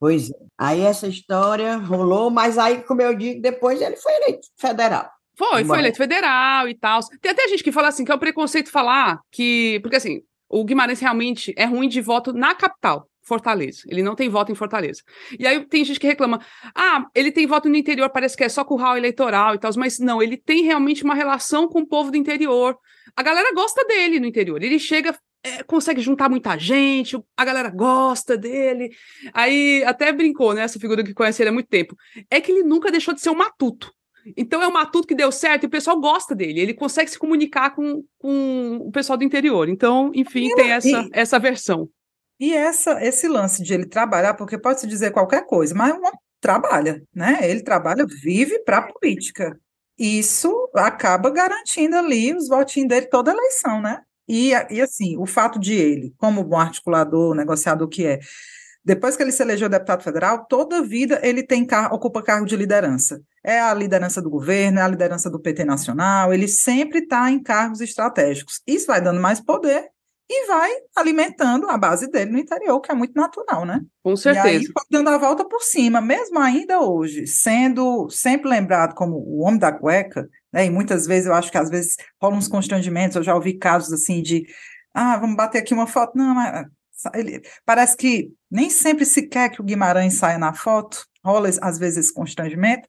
Pois 0.01 0.31
é. 0.31 0.35
Aí 0.57 0.81
essa 0.81 1.07
história 1.07 1.77
rolou, 1.77 2.31
mas 2.31 2.57
aí, 2.57 2.83
como 2.83 3.03
eu 3.03 3.15
digo, 3.15 3.43
depois 3.43 3.81
ele 3.83 3.97
foi 3.97 4.13
eleito 4.15 4.49
federal. 4.57 5.11
Foi, 5.39 5.65
foi 5.65 5.79
eleito 5.79 5.97
federal 5.97 6.69
e 6.69 6.75
tal. 6.75 6.99
Tem 7.23 7.31
até 7.31 7.47
gente 7.47 7.63
que 7.63 7.71
fala 7.71 7.89
assim, 7.89 8.05
que 8.05 8.11
é 8.11 8.15
o 8.15 8.19
preconceito 8.19 8.71
falar 8.71 9.21
que. 9.31 9.79
Porque 9.83 9.95
assim, 9.95 10.21
o 10.49 10.65
Guimarães 10.65 10.99
realmente 10.99 11.55
é 11.57 11.65
ruim 11.65 11.89
de 11.89 12.01
voto 12.01 12.33
na 12.33 12.57
capital, 12.57 13.09
Fortaleza. 13.23 13.83
Ele 13.87 14.03
não 14.03 14.17
tem 14.17 14.29
voto 14.29 14.51
em 14.51 14.57
Fortaleza. 14.57 15.01
E 15.39 15.47
aí 15.47 15.65
tem 15.67 15.85
gente 15.85 16.01
que 16.01 16.09
reclama: 16.09 16.41
ah, 16.75 17.07
ele 17.15 17.31
tem 17.31 17.47
voto 17.47 17.69
no 17.69 17.77
interior, 17.77 18.11
parece 18.11 18.37
que 18.37 18.43
é 18.43 18.49
só 18.49 18.65
curral 18.65 18.97
eleitoral 18.97 19.55
e 19.55 19.59
tal. 19.59 19.71
Mas 19.77 20.01
não, 20.01 20.21
ele 20.21 20.37
tem 20.37 20.65
realmente 20.65 21.05
uma 21.05 21.15
relação 21.15 21.69
com 21.69 21.81
o 21.81 21.87
povo 21.87 22.11
do 22.11 22.17
interior. 22.17 22.77
A 23.15 23.23
galera 23.23 23.55
gosta 23.55 23.85
dele 23.85 24.19
no 24.19 24.27
interior. 24.27 24.61
Ele 24.61 24.79
chega, 24.79 25.17
é, 25.45 25.63
consegue 25.63 26.01
juntar 26.01 26.29
muita 26.29 26.59
gente, 26.59 27.17
a 27.37 27.45
galera 27.45 27.71
gosta 27.71 28.37
dele. 28.37 28.91
Aí 29.33 29.85
até 29.85 30.11
brincou, 30.11 30.53
né? 30.53 30.63
Essa 30.63 30.81
figura 30.81 31.05
que 31.05 31.15
conhece 31.15 31.43
ele 31.43 31.51
há 31.51 31.53
muito 31.53 31.69
tempo. 31.69 31.95
É 32.29 32.41
que 32.41 32.51
ele 32.51 32.65
nunca 32.65 32.91
deixou 32.91 33.15
de 33.15 33.21
ser 33.21 33.31
um 33.31 33.37
matuto. 33.37 33.93
Então 34.37 34.63
é 34.63 34.69
um 34.69 34.73
matuto 34.73 35.07
que 35.07 35.15
deu 35.15 35.31
certo 35.31 35.65
e 35.65 35.67
o 35.67 35.71
pessoal 35.71 36.01
gosta 36.01 36.35
dele. 36.35 36.61
Ele 36.61 36.75
consegue 36.75 37.11
se 37.11 37.19
comunicar 37.19 37.75
com, 37.75 38.05
com 38.19 38.77
o 38.83 38.91
pessoal 38.91 39.17
do 39.17 39.25
interior. 39.25 39.69
Então, 39.69 40.11
enfim, 40.15 40.49
tem 40.55 40.73
essa, 40.73 41.09
essa 41.13 41.39
versão. 41.39 41.89
E 42.41 42.53
essa, 42.55 43.05
esse 43.05 43.27
lance 43.27 43.63
de 43.63 43.75
ele 43.75 43.87
trabalhar, 43.87 44.35
porque 44.35 44.57
pode 44.57 44.81
se 44.81 44.87
dizer 44.87 45.11
qualquer 45.11 45.45
coisa, 45.45 45.75
mas 45.75 45.93
um 45.93 46.03
trabalha, 46.41 47.03
né? 47.15 47.39
Ele 47.43 47.63
trabalha, 47.63 48.07
vive 48.23 48.61
para 48.61 48.79
a 48.79 48.93
política. 48.93 49.59
Isso 49.99 50.71
acaba 50.75 51.31
garantindo 51.31 51.97
ali 51.97 52.33
os 52.33 52.49
votinhos 52.49 52.89
dele 52.89 53.07
toda 53.07 53.33
a 53.33 53.35
eleição, 53.35 53.81
né? 53.81 54.01
E, 54.29 54.51
e 54.71 54.81
assim, 54.81 55.17
o 55.17 55.27
fato 55.27 55.59
de 55.59 55.75
ele, 55.75 56.15
como 56.17 56.45
bom 56.45 56.59
articulador, 56.59 57.35
negociador 57.35 57.89
que 57.89 58.07
é, 58.07 58.21
depois 58.85 59.17
que 59.17 59.23
ele 59.23 59.33
se 59.33 59.43
elegeu 59.43 59.69
deputado 59.69 60.03
federal, 60.03 60.47
toda 60.47 60.83
vida 60.83 61.21
ele 61.23 61.43
tem 61.43 61.67
car 61.67 61.93
ocupa 61.93 62.23
cargo 62.23 62.47
de 62.47 62.57
liderança. 62.57 63.21
É 63.49 63.61
a 63.61 63.73
liderança 63.73 64.21
do 64.21 64.29
governo, 64.29 64.79
é 64.79 64.83
a 64.83 64.89
liderança 64.89 65.31
do 65.31 65.41
PT 65.41 65.65
nacional, 65.65 66.35
ele 66.35 66.47
sempre 66.47 66.99
está 66.99 67.31
em 67.31 67.43
cargos 67.43 67.81
estratégicos. 67.81 68.61
Isso 68.67 68.89
vai 68.89 69.01
dando 69.01 69.23
mais 69.23 69.41
poder 69.41 69.89
e 70.29 70.47
vai 70.47 70.71
alimentando 70.95 71.67
a 71.71 71.79
base 71.79 72.11
dele 72.11 72.31
no 72.31 72.39
interior, 72.39 72.79
que 72.79 72.93
é 72.93 72.95
muito 72.95 73.15
natural, 73.15 73.65
né? 73.65 73.81
Com 74.03 74.15
certeza. 74.15 74.49
E 74.49 74.57
aí 74.59 74.65
dando 74.91 75.09
a 75.09 75.17
volta 75.17 75.47
por 75.47 75.63
cima, 75.63 75.99
mesmo 75.99 76.39
ainda 76.39 76.79
hoje, 76.81 77.27
sendo 77.27 78.11
sempre 78.11 78.51
lembrado 78.51 78.95
como 78.95 79.17
o 79.17 79.39
homem 79.39 79.59
da 79.59 79.73
cueca, 79.73 80.29
né? 80.53 80.67
E 80.67 80.71
muitas 80.71 81.07
vezes 81.07 81.25
eu 81.25 81.33
acho 81.33 81.51
que 81.51 81.57
às 81.57 81.71
vezes 81.71 81.97
rolam 82.21 82.37
uns 82.37 82.49
constrangimentos, 82.49 83.17
eu 83.17 83.23
já 83.23 83.35
ouvi 83.35 83.55
casos 83.55 83.91
assim 83.95 84.21
de 84.21 84.45
ah, 84.93 85.17
vamos 85.17 85.37
bater 85.37 85.61
aqui 85.61 85.73
uma 85.73 85.87
foto. 85.87 86.13
Não, 86.15 86.35
mas 86.35 86.67
ele, 87.15 87.41
parece 87.65 87.97
que 87.97 88.31
nem 88.51 88.69
sempre 88.69 89.07
se 89.07 89.23
quer 89.27 89.49
que 89.49 89.63
o 89.63 89.65
Guimarães 89.65 90.19
saia 90.19 90.37
na 90.37 90.53
foto, 90.53 91.07
rola 91.25 91.49
às 91.63 91.79
vezes 91.79 91.97
esse 91.97 92.13
constrangimento. 92.13 92.87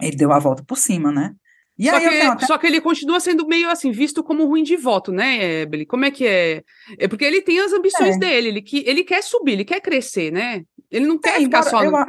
Ele 0.00 0.16
deu 0.16 0.32
a 0.32 0.38
volta 0.38 0.64
por 0.64 0.76
cima, 0.76 1.12
né? 1.12 1.34
E 1.76 1.90
só, 1.90 1.98
que, 1.98 2.06
até... 2.06 2.46
só 2.46 2.58
que 2.58 2.66
ele 2.66 2.80
continua 2.80 3.18
sendo 3.18 3.46
meio 3.46 3.68
assim, 3.68 3.90
visto 3.90 4.22
como 4.22 4.46
ruim 4.46 4.62
de 4.62 4.76
voto, 4.76 5.10
né, 5.10 5.62
Ebele? 5.62 5.84
Como 5.84 6.04
é 6.04 6.10
que 6.10 6.24
é? 6.24 6.62
É 6.98 7.08
porque 7.08 7.24
ele 7.24 7.42
tem 7.42 7.58
as 7.58 7.72
ambições 7.72 8.14
é. 8.14 8.18
dele, 8.18 8.48
ele, 8.48 8.62
que, 8.62 8.84
ele 8.86 9.02
quer 9.02 9.22
subir, 9.22 9.52
ele 9.52 9.64
quer 9.64 9.80
crescer, 9.80 10.32
né? 10.32 10.62
Ele 10.90 11.06
não 11.06 11.18
quer 11.18 11.36
é, 11.36 11.40
ficar 11.40 11.64
só. 11.64 11.82
Eu, 11.82 11.90
no... 11.90 12.06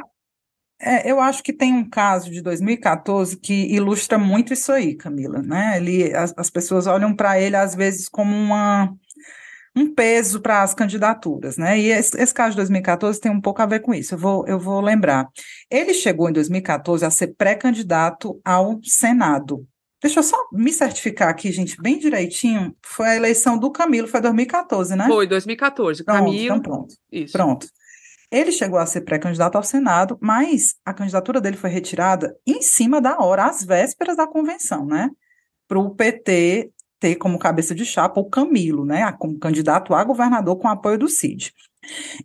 é, 0.80 1.10
eu 1.10 1.18
acho 1.18 1.42
que 1.42 1.52
tem 1.52 1.74
um 1.74 1.88
caso 1.88 2.30
de 2.30 2.40
2014 2.42 3.36
que 3.38 3.74
ilustra 3.74 4.16
muito 4.16 4.52
isso 4.52 4.70
aí, 4.70 4.94
Camila, 4.94 5.42
né? 5.42 5.78
Ele, 5.78 6.14
as, 6.14 6.32
as 6.36 6.48
pessoas 6.48 6.86
olham 6.86 7.14
para 7.14 7.40
ele 7.40 7.56
às 7.56 7.74
vezes 7.74 8.08
como 8.08 8.36
uma 8.36 8.94
um 9.76 9.92
peso 9.92 10.40
para 10.40 10.62
as 10.62 10.72
candidaturas, 10.72 11.58
né? 11.58 11.78
E 11.78 11.90
esse, 11.90 12.18
esse, 12.18 12.32
caso 12.32 12.52
de 12.52 12.56
2014 12.56 13.20
tem 13.20 13.30
um 13.30 13.40
pouco 13.40 13.60
a 13.60 13.66
ver 13.66 13.80
com 13.80 13.92
isso. 13.92 14.14
Eu 14.14 14.18
vou, 14.18 14.46
eu 14.48 14.58
vou 14.58 14.80
lembrar. 14.80 15.28
Ele 15.70 15.92
chegou 15.92 16.30
em 16.30 16.32
2014 16.32 17.04
a 17.04 17.10
ser 17.10 17.34
pré-candidato 17.36 18.40
ao 18.42 18.80
Senado. 18.82 19.66
Deixa 20.02 20.20
eu 20.20 20.22
só 20.22 20.36
me 20.50 20.72
certificar 20.72 21.28
aqui, 21.28 21.52
gente, 21.52 21.80
bem 21.80 21.98
direitinho. 21.98 22.74
Foi 22.82 23.06
a 23.06 23.16
eleição 23.16 23.58
do 23.58 23.70
Camilo, 23.70 24.08
foi 24.08 24.20
2014, 24.20 24.96
né? 24.96 25.06
Foi 25.06 25.26
2014. 25.26 26.04
Pronto, 26.04 26.18
Camilo. 26.18 26.56
Então 26.56 26.60
pronto. 26.60 26.94
Isso. 27.12 27.32
Pronto. 27.32 27.66
Ele 28.30 28.52
chegou 28.52 28.78
a 28.78 28.86
ser 28.86 29.02
pré-candidato 29.02 29.56
ao 29.56 29.62
Senado, 29.62 30.18
mas 30.20 30.74
a 30.84 30.94
candidatura 30.94 31.40
dele 31.40 31.56
foi 31.56 31.70
retirada 31.70 32.34
em 32.46 32.62
cima 32.62 33.00
da 33.00 33.18
hora, 33.18 33.44
às 33.44 33.62
vésperas 33.62 34.16
da 34.16 34.26
convenção, 34.26 34.86
né? 34.86 35.10
Para 35.68 35.78
o 35.78 35.94
PT 35.94 36.70
ter 36.98 37.16
como 37.16 37.38
cabeça 37.38 37.74
de 37.74 37.84
chapa 37.84 38.20
o 38.20 38.28
Camilo, 38.28 38.84
né, 38.84 39.10
como 39.18 39.38
candidato 39.38 39.94
a 39.94 40.02
governador 40.04 40.56
com 40.56 40.68
apoio 40.68 40.98
do 40.98 41.08
Cid. 41.08 41.52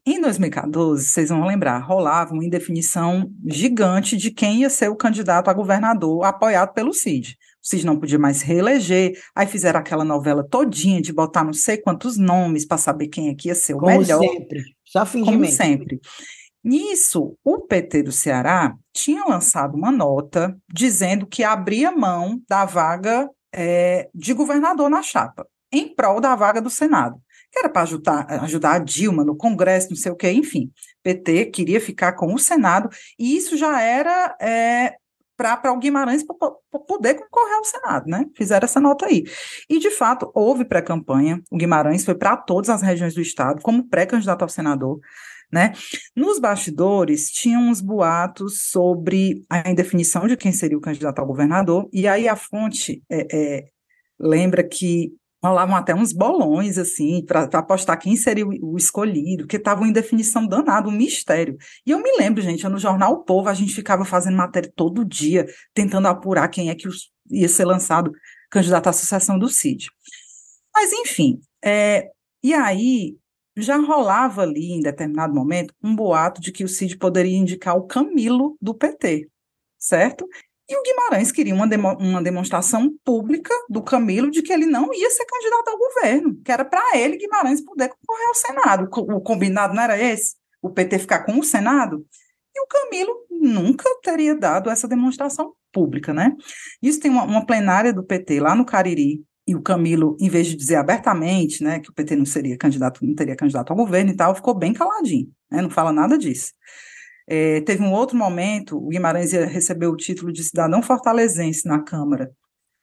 Em 0.05 0.19
2014, 0.19 1.05
vocês 1.05 1.29
vão 1.29 1.45
lembrar, 1.45 1.79
rolava 1.79 2.33
uma 2.33 2.43
indefinição 2.43 3.31
gigante 3.45 4.17
de 4.17 4.31
quem 4.31 4.61
ia 4.61 4.69
ser 4.69 4.89
o 4.89 4.95
candidato 4.95 5.49
a 5.49 5.53
governador 5.53 6.25
apoiado 6.25 6.73
pelo 6.73 6.93
Cid. 6.93 7.37
O 7.63 7.67
Cid 7.67 7.85
não 7.85 7.99
podia 7.99 8.17
mais 8.17 8.41
reeleger, 8.41 9.13
aí 9.35 9.45
fizeram 9.45 9.79
aquela 9.79 10.03
novela 10.03 10.43
todinha 10.43 10.99
de 11.01 11.13
botar 11.13 11.43
não 11.43 11.53
sei 11.53 11.77
quantos 11.77 12.17
nomes 12.17 12.65
para 12.65 12.77
saber 12.77 13.07
quem 13.07 13.29
é 13.29 13.35
que 13.35 13.49
ia 13.49 13.55
ser 13.55 13.75
o 13.75 13.77
Como 13.77 13.99
melhor. 13.99 14.19
sempre, 14.19 14.63
só 14.83 15.05
fingimento. 15.05 15.43
Como 15.43 15.51
sempre. 15.51 15.99
Nisso, 16.63 17.35
o 17.43 17.59
PT 17.59 18.03
do 18.03 18.11
Ceará 18.11 18.75
tinha 18.93 19.25
lançado 19.25 19.75
uma 19.75 19.91
nota 19.91 20.55
dizendo 20.71 21.25
que 21.25 21.43
abria 21.43 21.91
mão 21.91 22.39
da 22.47 22.65
vaga 22.65 23.29
é, 23.53 24.09
de 24.13 24.33
governador 24.33 24.89
na 24.89 25.01
chapa, 25.01 25.47
em 25.71 25.93
prol 25.93 26.19
da 26.19 26.35
vaga 26.35 26.61
do 26.61 26.69
Senado. 26.69 27.21
que 27.51 27.59
era 27.59 27.69
para 27.69 27.81
ajudar, 27.81 28.25
ajudar 28.43 28.73
a 28.73 28.79
Dilma 28.79 29.25
no 29.25 29.35
Congresso, 29.35 29.89
não 29.89 29.97
sei 29.97 30.11
o 30.11 30.15
quê, 30.15 30.31
enfim. 30.31 30.71
PT 31.03 31.47
queria 31.47 31.81
ficar 31.81 32.13
com 32.13 32.33
o 32.33 32.39
Senado, 32.39 32.89
e 33.19 33.35
isso 33.35 33.57
já 33.57 33.81
era 33.81 34.35
é, 34.39 34.95
para 35.37 35.71
o 35.73 35.77
Guimarães 35.77 36.23
poder 36.87 37.15
concorrer 37.15 37.55
ao 37.55 37.63
Senado, 37.63 38.07
né? 38.07 38.25
Fizeram 38.35 38.65
essa 38.65 38.79
nota 38.79 39.07
aí. 39.07 39.23
E, 39.69 39.79
de 39.79 39.89
fato, 39.89 40.31
houve 40.35 40.63
pré-campanha, 40.63 41.41
o 41.49 41.57
Guimarães 41.57 42.05
foi 42.05 42.15
para 42.15 42.37
todas 42.37 42.69
as 42.69 42.81
regiões 42.81 43.15
do 43.15 43.21
Estado 43.21 43.61
como 43.61 43.87
pré-candidato 43.87 44.43
ao 44.43 44.49
senador, 44.49 44.99
né? 45.51 45.73
Nos 46.15 46.39
bastidores, 46.39 47.29
tinham 47.29 47.69
uns 47.69 47.81
boatos 47.81 48.69
sobre 48.69 49.43
a 49.49 49.69
indefinição 49.69 50.27
de 50.27 50.37
quem 50.37 50.51
seria 50.51 50.77
o 50.77 50.81
candidato 50.81 51.19
ao 51.19 51.27
governador, 51.27 51.89
e 51.91 52.07
aí 52.07 52.27
a 52.27 52.35
fonte 52.35 53.03
é, 53.09 53.27
é, 53.31 53.65
lembra 54.19 54.63
que 54.63 55.13
rolavam 55.43 55.75
até 55.75 55.93
uns 55.95 56.13
bolões, 56.13 56.77
assim, 56.77 57.25
para 57.25 57.43
apostar 57.53 57.99
quem 57.99 58.15
seria 58.15 58.45
o, 58.45 58.73
o 58.73 58.77
escolhido, 58.77 59.47
que 59.47 59.57
estavam 59.57 59.87
em 59.87 59.91
definição 59.91 60.45
danada, 60.45 60.87
um 60.87 60.91
mistério. 60.91 61.57
E 61.85 61.91
eu 61.91 62.01
me 62.01 62.15
lembro, 62.17 62.41
gente, 62.41 62.67
no 62.67 62.77
jornal 62.77 63.13
O 63.13 63.23
Povo, 63.23 63.49
a 63.49 63.53
gente 63.53 63.73
ficava 63.73 64.05
fazendo 64.05 64.37
matéria 64.37 64.71
todo 64.75 65.03
dia, 65.03 65.47
tentando 65.73 66.07
apurar 66.07 66.47
quem 66.47 66.69
é 66.69 66.75
que 66.75 66.87
ia 67.29 67.49
ser 67.49 67.65
lançado 67.65 68.11
candidato 68.51 68.87
à 68.87 68.93
sucessão 68.93 69.39
do 69.39 69.49
CID. 69.49 69.89
Mas, 70.73 70.91
enfim, 70.91 71.41
é, 71.63 72.09
e 72.43 72.53
aí 72.53 73.17
já 73.55 73.77
rolava 73.77 74.43
ali, 74.43 74.71
em 74.71 74.81
determinado 74.81 75.33
momento, 75.33 75.73
um 75.83 75.95
boato 75.95 76.39
de 76.39 76.51
que 76.51 76.63
o 76.63 76.67
Cid 76.67 76.97
poderia 76.97 77.37
indicar 77.37 77.75
o 77.75 77.85
Camilo 77.85 78.57
do 78.61 78.73
PT, 78.73 79.29
certo? 79.77 80.27
E 80.69 80.75
o 80.77 80.83
Guimarães 80.83 81.33
queria 81.33 81.53
uma, 81.53 81.67
demo, 81.67 81.97
uma 81.97 82.23
demonstração 82.23 82.89
pública 83.03 83.53
do 83.69 83.83
Camilo 83.83 84.31
de 84.31 84.41
que 84.41 84.53
ele 84.53 84.65
não 84.65 84.93
ia 84.93 85.09
ser 85.09 85.25
candidato 85.25 85.67
ao 85.67 85.77
governo, 85.77 86.41
que 86.45 86.51
era 86.51 86.63
para 86.63 86.97
ele, 86.97 87.17
Guimarães, 87.17 87.61
poder 87.61 87.89
concorrer 87.89 88.27
ao 88.27 88.35
Senado. 88.35 88.89
O, 88.89 89.19
combinado 89.19 89.73
não 89.73 89.83
era 89.83 90.01
esse? 90.01 90.35
O 90.61 90.69
PT 90.69 90.99
ficar 90.99 91.25
com 91.25 91.37
o 91.37 91.43
Senado? 91.43 92.05
E 92.55 92.61
o 92.61 92.67
Camilo 92.67 93.13
nunca 93.29 93.83
teria 94.01 94.33
dado 94.33 94.69
essa 94.69 94.87
demonstração 94.87 95.53
pública, 95.73 96.13
né? 96.13 96.33
Isso 96.81 97.01
tem 97.01 97.11
uma, 97.11 97.23
uma 97.23 97.45
plenária 97.45 97.91
do 97.91 98.03
PT 98.03 98.39
lá 98.39 98.55
no 98.55 98.65
Cariri, 98.65 99.21
e 99.51 99.55
o 99.55 99.61
Camilo, 99.61 100.15
em 100.19 100.29
vez 100.29 100.47
de 100.47 100.55
dizer 100.55 100.75
abertamente, 100.75 101.61
né, 101.61 101.79
que 101.79 101.89
o 101.89 101.93
PT 101.93 102.15
não 102.15 102.25
seria 102.25 102.57
candidato, 102.57 103.05
não 103.05 103.13
teria 103.13 103.35
candidato 103.35 103.71
ao 103.71 103.75
governo 103.75 104.11
e 104.11 104.15
tal, 104.15 104.33
ficou 104.33 104.53
bem 104.53 104.71
caladinho, 104.71 105.29
né, 105.51 105.61
não 105.61 105.69
fala 105.69 105.91
nada 105.91 106.17
disso. 106.17 106.53
É, 107.27 107.59
teve 107.61 107.83
um 107.83 107.91
outro 107.91 108.17
momento, 108.17 108.77
o 108.77 108.87
Guimarães 108.87 109.33
recebeu 109.33 109.91
o 109.91 109.97
título 109.97 110.31
de 110.31 110.41
cidadão 110.43 110.81
fortalezense 110.81 111.67
na 111.67 111.81
Câmara. 111.81 112.31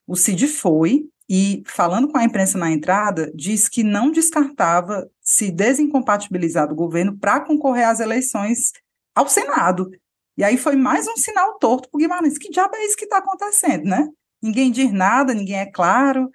O 0.06 0.14
Cid 0.14 0.46
foi 0.46 1.04
e, 1.28 1.62
falando 1.66 2.08
com 2.08 2.18
a 2.18 2.24
imprensa 2.24 2.58
na 2.58 2.70
entrada, 2.70 3.32
disse 3.34 3.70
que 3.70 3.82
não 3.82 4.10
descartava 4.10 5.08
se 5.22 5.50
desincompatibilizar 5.50 6.68
do 6.68 6.74
governo 6.74 7.16
para 7.18 7.40
concorrer 7.40 7.88
às 7.88 8.00
eleições 8.00 8.72
ao 9.14 9.26
Senado. 9.26 9.90
E 10.36 10.44
aí 10.44 10.58
foi 10.58 10.76
mais 10.76 11.08
um 11.08 11.16
sinal 11.16 11.58
torto 11.58 11.88
para 11.88 11.96
o 11.96 12.00
Guimarães. 12.00 12.38
Que 12.38 12.50
diabo 12.50 12.76
é 12.76 12.84
isso 12.84 12.96
que 12.96 13.04
está 13.04 13.18
acontecendo, 13.18 13.84
né? 13.84 14.06
Ninguém 14.42 14.70
diz 14.70 14.92
nada, 14.92 15.34
ninguém 15.34 15.58
é 15.58 15.66
claro. 15.66 16.30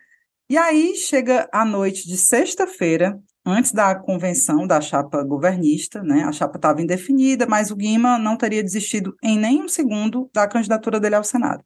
E 0.53 0.57
aí 0.59 0.95
chega 0.95 1.49
a 1.51 1.65
noite 1.65 2.07
de 2.07 2.15
sexta-feira, 2.15 3.19
antes 3.43 3.71
da 3.71 3.95
convenção 3.95 4.67
da 4.67 4.79
chapa 4.79 5.23
governista, 5.23 6.03
né? 6.03 6.25
A 6.25 6.31
chapa 6.31 6.59
estava 6.59 6.79
indefinida, 6.79 7.47
mas 7.47 7.71
o 7.71 7.75
Guima 7.75 8.19
não 8.19 8.37
teria 8.37 8.61
desistido 8.61 9.17
em 9.23 9.35
nenhum 9.35 9.67
segundo 9.67 10.29
da 10.31 10.47
candidatura 10.47 10.99
dele 10.99 11.15
ao 11.15 11.23
Senado. 11.23 11.63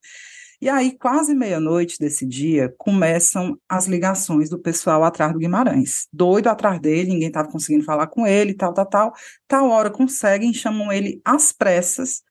E 0.62 0.70
aí, 0.70 0.98
quase 0.98 1.36
meia-noite 1.36 2.00
desse 2.00 2.26
dia, 2.26 2.74
começam 2.78 3.60
as 3.68 3.88
ligações 3.88 4.50
do 4.50 4.58
pessoal 4.58 5.04
atrás 5.04 5.34
do 5.34 5.40
Guimarães. 5.40 6.08
Doido 6.14 6.48
atrás 6.48 6.80
dele, 6.80 7.10
ninguém 7.10 7.28
estava 7.28 7.52
conseguindo 7.52 7.84
falar 7.84 8.08
com 8.08 8.26
ele, 8.26 8.54
tal, 8.54 8.74
tal, 8.74 8.86
tal. 8.86 9.14
Tal 9.50 9.68
hora 9.70 9.92
conseguem, 9.92 10.54
chamam 10.54 10.94
ele 10.94 11.20
às 11.26 11.52
pressas 11.52 12.22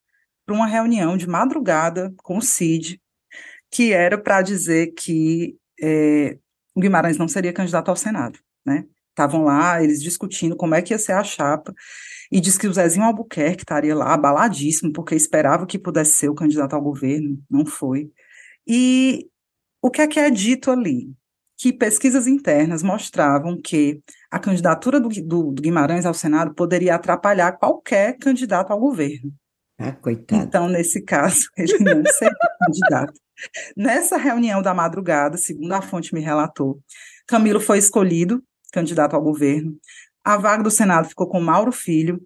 para 0.47 0.55
uma 0.55 0.67
reunião 0.67 1.19
de 1.19 1.29
madrugada 1.29 2.15
com 2.23 2.39
o 2.39 2.43
Cid, 2.43 2.99
que 3.71 3.93
era 3.93 4.17
para 4.17 4.41
dizer 4.41 4.95
que 4.95 5.55
é, 5.79 6.39
o 6.77 6.81
Guimarães 6.81 7.17
não 7.17 7.27
seria 7.27 7.55
candidato 7.55 7.89
ao 7.89 7.97
Senado, 7.97 8.39
né? 8.65 8.85
Estavam 9.09 9.45
lá, 9.45 9.83
eles 9.83 10.03
discutindo 10.03 10.55
como 10.55 10.75
é 10.75 10.83
que 10.83 10.93
ia 10.93 10.99
ser 10.99 11.13
a 11.13 11.25
chapa, 11.25 11.75
e 12.31 12.39
diz 12.39 12.59
que 12.59 12.69
o 12.69 12.73
Zezinho 12.73 13.07
Albuquerque 13.07 13.63
estaria 13.63 13.95
lá, 13.95 14.13
abaladíssimo, 14.13 14.93
porque 14.93 15.15
esperava 15.15 15.67
que 15.67 15.79
pudesse 15.79 16.13
ser 16.13 16.29
o 16.29 16.35
candidato 16.35 16.75
ao 16.75 16.83
governo, 16.83 17.43
não 17.51 17.65
foi. 17.65 18.11
E 18.67 19.27
o 19.81 19.91
que 19.91 20.03
é 20.03 20.07
que 20.07 20.21
é 20.21 20.29
dito 20.29 20.71
ali? 20.71 21.15
Que 21.57 21.73
pesquisas 21.73 22.27
internas 22.27 22.83
mostravam 22.83 23.59
que 23.59 24.03
a 24.31 24.39
candidatura 24.39 25.01
do, 25.01 25.09
do, 25.09 25.53
do 25.53 25.63
Guimarães 25.63 26.05
ao 26.05 26.13
Senado 26.13 26.55
poderia 26.55 26.95
atrapalhar 26.95 27.53
qualquer 27.53 28.19
candidato 28.19 28.71
ao 28.71 28.79
governo. 28.79 29.33
Ah, 29.79 29.93
coitado. 29.93 30.43
Então, 30.43 30.69
nesse 30.69 31.01
caso, 31.01 31.49
ele 31.57 31.79
não 31.79 32.05
seria 32.13 32.37
candidato. 32.67 33.26
Nessa 33.77 34.17
reunião 34.17 34.63
da 34.63 34.75
madrugada, 34.75 35.37
segundo 35.37 35.73
a 35.73 35.83
fonte 35.83 36.15
me 36.15 36.21
relatou, 36.21 36.81
Camilo 37.27 37.61
foi 37.61 37.79
escolhido 37.79 38.43
candidato 38.73 39.15
ao 39.15 39.23
governo. 39.23 39.77
A 40.25 40.37
vaga 40.37 40.63
do 40.63 40.71
Senado 40.71 41.09
ficou 41.09 41.29
com 41.29 41.41
Mauro 41.41 41.73
Filho, 41.73 42.21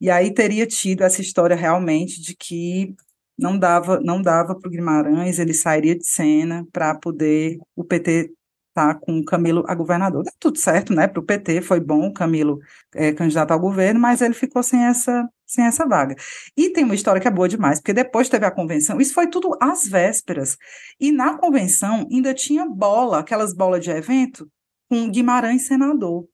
e 0.00 0.10
aí 0.10 0.32
teria 0.32 0.66
tido 0.66 1.02
essa 1.02 1.20
história 1.20 1.56
realmente 1.56 2.20
de 2.20 2.36
que 2.36 2.94
não 3.38 3.58
dava 3.58 4.00
não 4.00 4.22
dava 4.22 4.54
para 4.54 4.68
o 4.68 4.70
Guimarães, 4.70 5.38
ele 5.38 5.54
sairia 5.54 5.96
de 5.96 6.06
cena 6.06 6.66
para 6.72 6.94
poder 6.94 7.58
o 7.74 7.84
PT 7.84 8.32
tá 8.74 8.94
com 8.94 9.18
o 9.20 9.24
Camilo 9.24 9.64
a 9.68 9.74
governador. 9.74 10.24
Deu 10.24 10.32
tudo 10.38 10.58
certo, 10.58 10.92
né? 10.92 11.06
Para 11.06 11.20
o 11.20 11.24
PT 11.24 11.62
foi 11.62 11.80
bom 11.80 12.08
o 12.08 12.12
Camilo 12.12 12.58
é, 12.94 13.12
candidato 13.12 13.52
ao 13.52 13.60
governo, 13.60 14.00
mas 14.00 14.20
ele 14.20 14.34
ficou 14.34 14.62
sem 14.62 14.84
essa 14.84 15.28
sem 15.54 15.64
essa 15.64 15.86
vaga. 15.86 16.14
E 16.56 16.70
tem 16.70 16.84
uma 16.84 16.94
história 16.94 17.20
que 17.20 17.28
é 17.28 17.30
boa 17.30 17.48
demais, 17.48 17.78
porque 17.78 17.92
depois 17.92 18.28
teve 18.28 18.44
a 18.44 18.50
convenção, 18.50 19.00
isso 19.00 19.14
foi 19.14 19.28
tudo 19.28 19.56
às 19.60 19.86
vésperas. 19.86 20.56
E 21.00 21.10
na 21.10 21.38
convenção 21.38 22.06
ainda 22.10 22.34
tinha 22.34 22.66
bola, 22.66 23.20
aquelas 23.20 23.54
bolas 23.54 23.82
de 23.82 23.90
evento, 23.90 24.48
com 24.88 25.10
Guimarães 25.10 25.66
senador. 25.66 26.26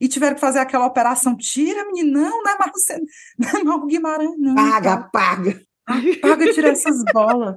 E 0.00 0.06
tiveram 0.06 0.34
que 0.34 0.40
fazer 0.40 0.60
aquela 0.60 0.86
operação, 0.86 1.36
tira, 1.36 1.84
menino, 1.86 2.20
não, 2.20 2.42
não 2.42 2.52
é 2.52 2.58
mais, 2.58 2.72
não 3.38 3.48
é 3.48 3.64
mais 3.64 3.82
o 3.82 3.86
Guimarães, 3.86 4.38
não. 4.38 4.54
Paga, 4.54 5.08
paga. 5.12 5.60
Paga, 6.20 6.52
tira 6.52 6.68
essas 6.68 7.02
bolas. 7.12 7.56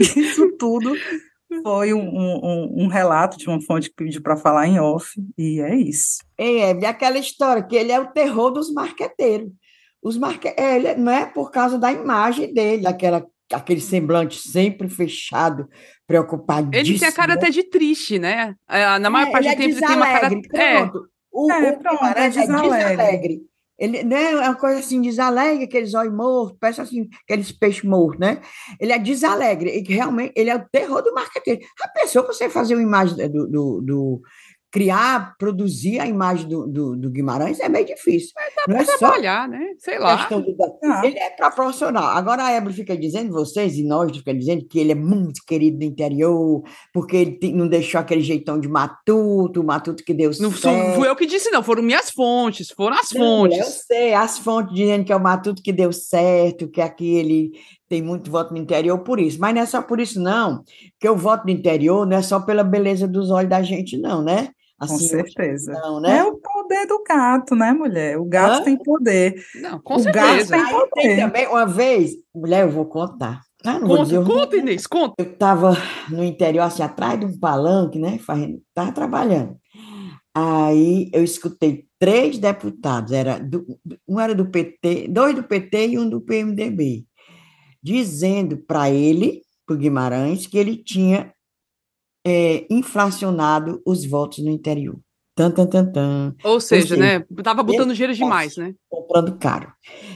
Isso 0.00 0.56
tudo 0.58 0.94
foi 1.62 1.94
um, 1.94 2.00
um, 2.00 2.84
um, 2.84 2.86
relato 2.88 3.36
de 3.36 3.48
uma 3.48 3.60
fonte 3.60 3.88
que 3.88 3.96
pediu 3.96 4.22
para 4.22 4.36
falar 4.36 4.66
em 4.66 4.80
off, 4.80 5.14
e 5.38 5.60
é 5.60 5.74
isso. 5.76 6.18
É, 6.36 6.70
é 6.70 6.86
aquela 6.86 7.18
história 7.18 7.62
que 7.62 7.76
ele 7.76 7.92
é 7.92 8.00
o 8.00 8.10
terror 8.12 8.50
dos 8.50 8.72
marqueteiros. 8.72 9.52
Os 10.04 10.18
marque... 10.18 10.48
É, 10.48 10.76
ele 10.76 10.94
não 10.96 11.10
é 11.10 11.24
por 11.24 11.50
causa 11.50 11.78
da 11.78 11.90
imagem 11.90 12.52
dele, 12.52 12.86
aquela, 12.86 13.26
aquele 13.50 13.80
semblante 13.80 14.38
sempre 14.38 14.86
fechado, 14.86 15.66
preocupadíssimo. 16.06 16.74
Ele 16.74 16.98
tem 16.98 17.08
a 17.08 17.12
cara 17.12 17.32
até 17.32 17.48
de 17.48 17.62
triste, 17.62 18.18
né? 18.18 18.54
É, 18.68 18.98
na 18.98 19.08
maior 19.08 19.28
é, 19.28 19.32
parte 19.32 19.44
do 19.44 19.52
é 19.52 19.56
tempo 19.56 19.70
ele 19.70 19.80
tem 19.80 19.96
uma 19.96 20.06
cara. 20.06 20.28
Pronto. 20.28 20.56
É. 20.56 20.90
O, 21.32 21.50
é, 21.50 21.70
o 21.70 21.78
pronto, 21.78 22.04
é 22.04 22.28
desalegre. 22.28 22.74
é 22.74 22.90
desalegre. 22.90 23.40
Ele 23.76 24.04
né, 24.04 24.30
é 24.30 24.36
uma 24.36 24.54
coisa 24.54 24.78
assim, 24.78 25.00
desalegre, 25.00 25.64
aqueles 25.64 25.94
olhos 25.94 26.14
mortos, 26.14 26.56
parece 26.60 26.80
assim, 26.80 27.08
aqueles 27.24 27.50
peixes 27.50 27.82
mortos, 27.82 28.20
né? 28.20 28.40
Ele 28.78 28.92
é 28.92 28.98
desalegre, 28.98 29.70
e 29.70 29.92
realmente 29.92 30.32
ele 30.36 30.50
é 30.50 30.54
o 30.54 30.64
terror 30.70 31.02
do 31.02 31.12
marketing. 31.12 31.58
A 31.82 31.88
pessoa, 31.88 32.26
você 32.26 32.48
fazer 32.48 32.74
uma 32.74 32.82
imagem 32.82 33.16
do, 33.28 33.48
do, 33.48 33.80
do 33.80 34.22
criar, 34.74 35.36
produzir 35.38 36.00
a 36.00 36.06
imagem 36.08 36.48
do, 36.48 36.66
do, 36.66 36.96
do 36.96 37.08
Guimarães 37.08 37.60
é 37.60 37.68
meio 37.68 37.86
difícil. 37.86 38.32
não 38.66 38.76
é 38.76 38.84
trabalhar, 38.84 39.44
só 39.44 39.48
né? 39.48 39.68
Sei 39.78 40.00
lá. 40.00 40.26
Do... 40.26 40.44
Ah. 40.82 41.00
Ele 41.04 41.16
é 41.16 41.30
proporcional. 41.30 42.02
Agora 42.08 42.42
a 42.42 42.50
Ebro 42.50 42.72
fica 42.72 42.96
dizendo, 42.96 43.30
vocês 43.30 43.78
e 43.78 43.84
nós 43.84 44.10
fica 44.16 44.34
dizendo 44.34 44.66
que 44.66 44.80
ele 44.80 44.90
é 44.90 44.96
muito 44.96 45.42
querido 45.46 45.78
no 45.78 45.84
interior, 45.84 46.64
porque 46.92 47.16
ele 47.16 47.52
não 47.52 47.68
deixou 47.68 48.00
aquele 48.00 48.20
jeitão 48.20 48.58
de 48.58 48.66
matuto, 48.66 49.60
o 49.60 49.64
matuto 49.64 50.02
que 50.02 50.12
deu 50.12 50.32
não 50.40 50.50
certo. 50.50 50.96
fui 50.96 51.08
eu 51.08 51.14
que 51.14 51.26
disse, 51.26 51.52
não, 51.52 51.62
foram 51.62 51.80
minhas 51.80 52.10
fontes, 52.10 52.72
foram 52.72 52.96
as 52.98 53.12
não, 53.12 53.20
fontes. 53.20 53.58
Eu 53.58 53.66
sei, 53.66 54.12
as 54.12 54.40
fontes 54.40 54.74
dizendo 54.74 55.04
que 55.04 55.12
é 55.12 55.16
o 55.16 55.22
matuto 55.22 55.62
que 55.62 55.72
deu 55.72 55.92
certo, 55.92 56.68
que 56.68 56.80
aqui 56.80 57.14
ele 57.14 57.52
tem 57.88 58.02
muito 58.02 58.28
voto 58.28 58.52
no 58.52 58.58
interior 58.58 58.98
por 58.98 59.20
isso. 59.20 59.38
Mas 59.38 59.54
não 59.54 59.62
é 59.62 59.66
só 59.66 59.80
por 59.80 60.00
isso, 60.00 60.20
não. 60.20 60.64
Porque 60.94 61.08
o 61.08 61.16
voto 61.16 61.44
no 61.44 61.52
interior 61.52 62.04
não 62.04 62.16
é 62.16 62.22
só 62.22 62.40
pela 62.40 62.64
beleza 62.64 63.06
dos 63.06 63.30
olhos 63.30 63.50
da 63.50 63.62
gente, 63.62 63.96
não, 63.96 64.20
né? 64.20 64.48
Assim, 64.78 64.94
com 64.94 64.98
certeza. 64.98 65.72
Não, 65.72 66.00
né? 66.00 66.18
É 66.18 66.24
o 66.24 66.36
poder 66.36 66.86
do 66.86 67.02
gato, 67.04 67.54
né, 67.54 67.72
mulher? 67.72 68.18
O 68.18 68.24
gato 68.24 68.60
Hã? 68.60 68.64
tem 68.64 68.76
poder. 68.76 69.44
Não, 69.54 69.80
com 69.80 69.94
o 69.94 70.00
certeza. 70.00 70.56
gato 70.56 70.66
tem 70.66 70.78
poder. 70.78 70.90
Tem 70.94 71.16
também, 71.16 71.46
uma 71.46 71.66
vez, 71.66 72.12
mulher, 72.34 72.62
eu 72.62 72.70
vou 72.70 72.86
contar. 72.86 73.40
Ah, 73.64 73.78
não 73.78 73.88
conta, 73.88 73.94
vou 73.94 74.04
dizer, 74.04 74.24
conta, 74.24 74.56
Inês, 74.56 74.86
conta. 74.86 75.14
Eu 75.18 75.32
estava 75.32 75.76
no 76.10 76.22
interior, 76.22 76.64
assim, 76.64 76.82
atrás 76.82 77.18
de 77.18 77.24
um 77.24 77.38
palanque, 77.38 77.98
né? 77.98 78.16
Estava 78.16 78.92
trabalhando. 78.92 79.56
Aí 80.34 81.08
eu 81.14 81.22
escutei 81.22 81.86
três 81.98 82.38
deputados, 82.38 83.12
era 83.12 83.38
do, 83.38 83.64
um 84.06 84.18
era 84.18 84.34
do 84.34 84.50
PT, 84.50 85.06
dois 85.08 85.34
do 85.34 85.44
PT 85.44 85.90
e 85.90 85.98
um 85.98 86.08
do 86.08 86.20
PMDB, 86.20 87.04
dizendo 87.80 88.58
para 88.58 88.90
ele, 88.90 89.42
para 89.64 89.76
o 89.76 89.78
Guimarães, 89.78 90.46
que 90.46 90.58
ele 90.58 90.76
tinha 90.76 91.32
é, 92.26 92.66
inflacionado 92.70 93.82
os 93.86 94.04
votos 94.04 94.38
no 94.38 94.50
interior. 94.50 94.98
Tan, 95.36 95.50
tan, 95.50 95.66
tan, 95.66 95.86
tan. 95.90 96.36
Ou 96.44 96.60
seja, 96.60 96.94
Ou 96.94 96.96
seja 96.96 96.96
né? 96.96 97.24
Tava 97.42 97.64
botando 97.64 97.92
dinheiro 97.92 98.14
demais, 98.14 98.56
né? 98.56 98.72
Comprando 98.88 99.36
caro. 99.36 99.72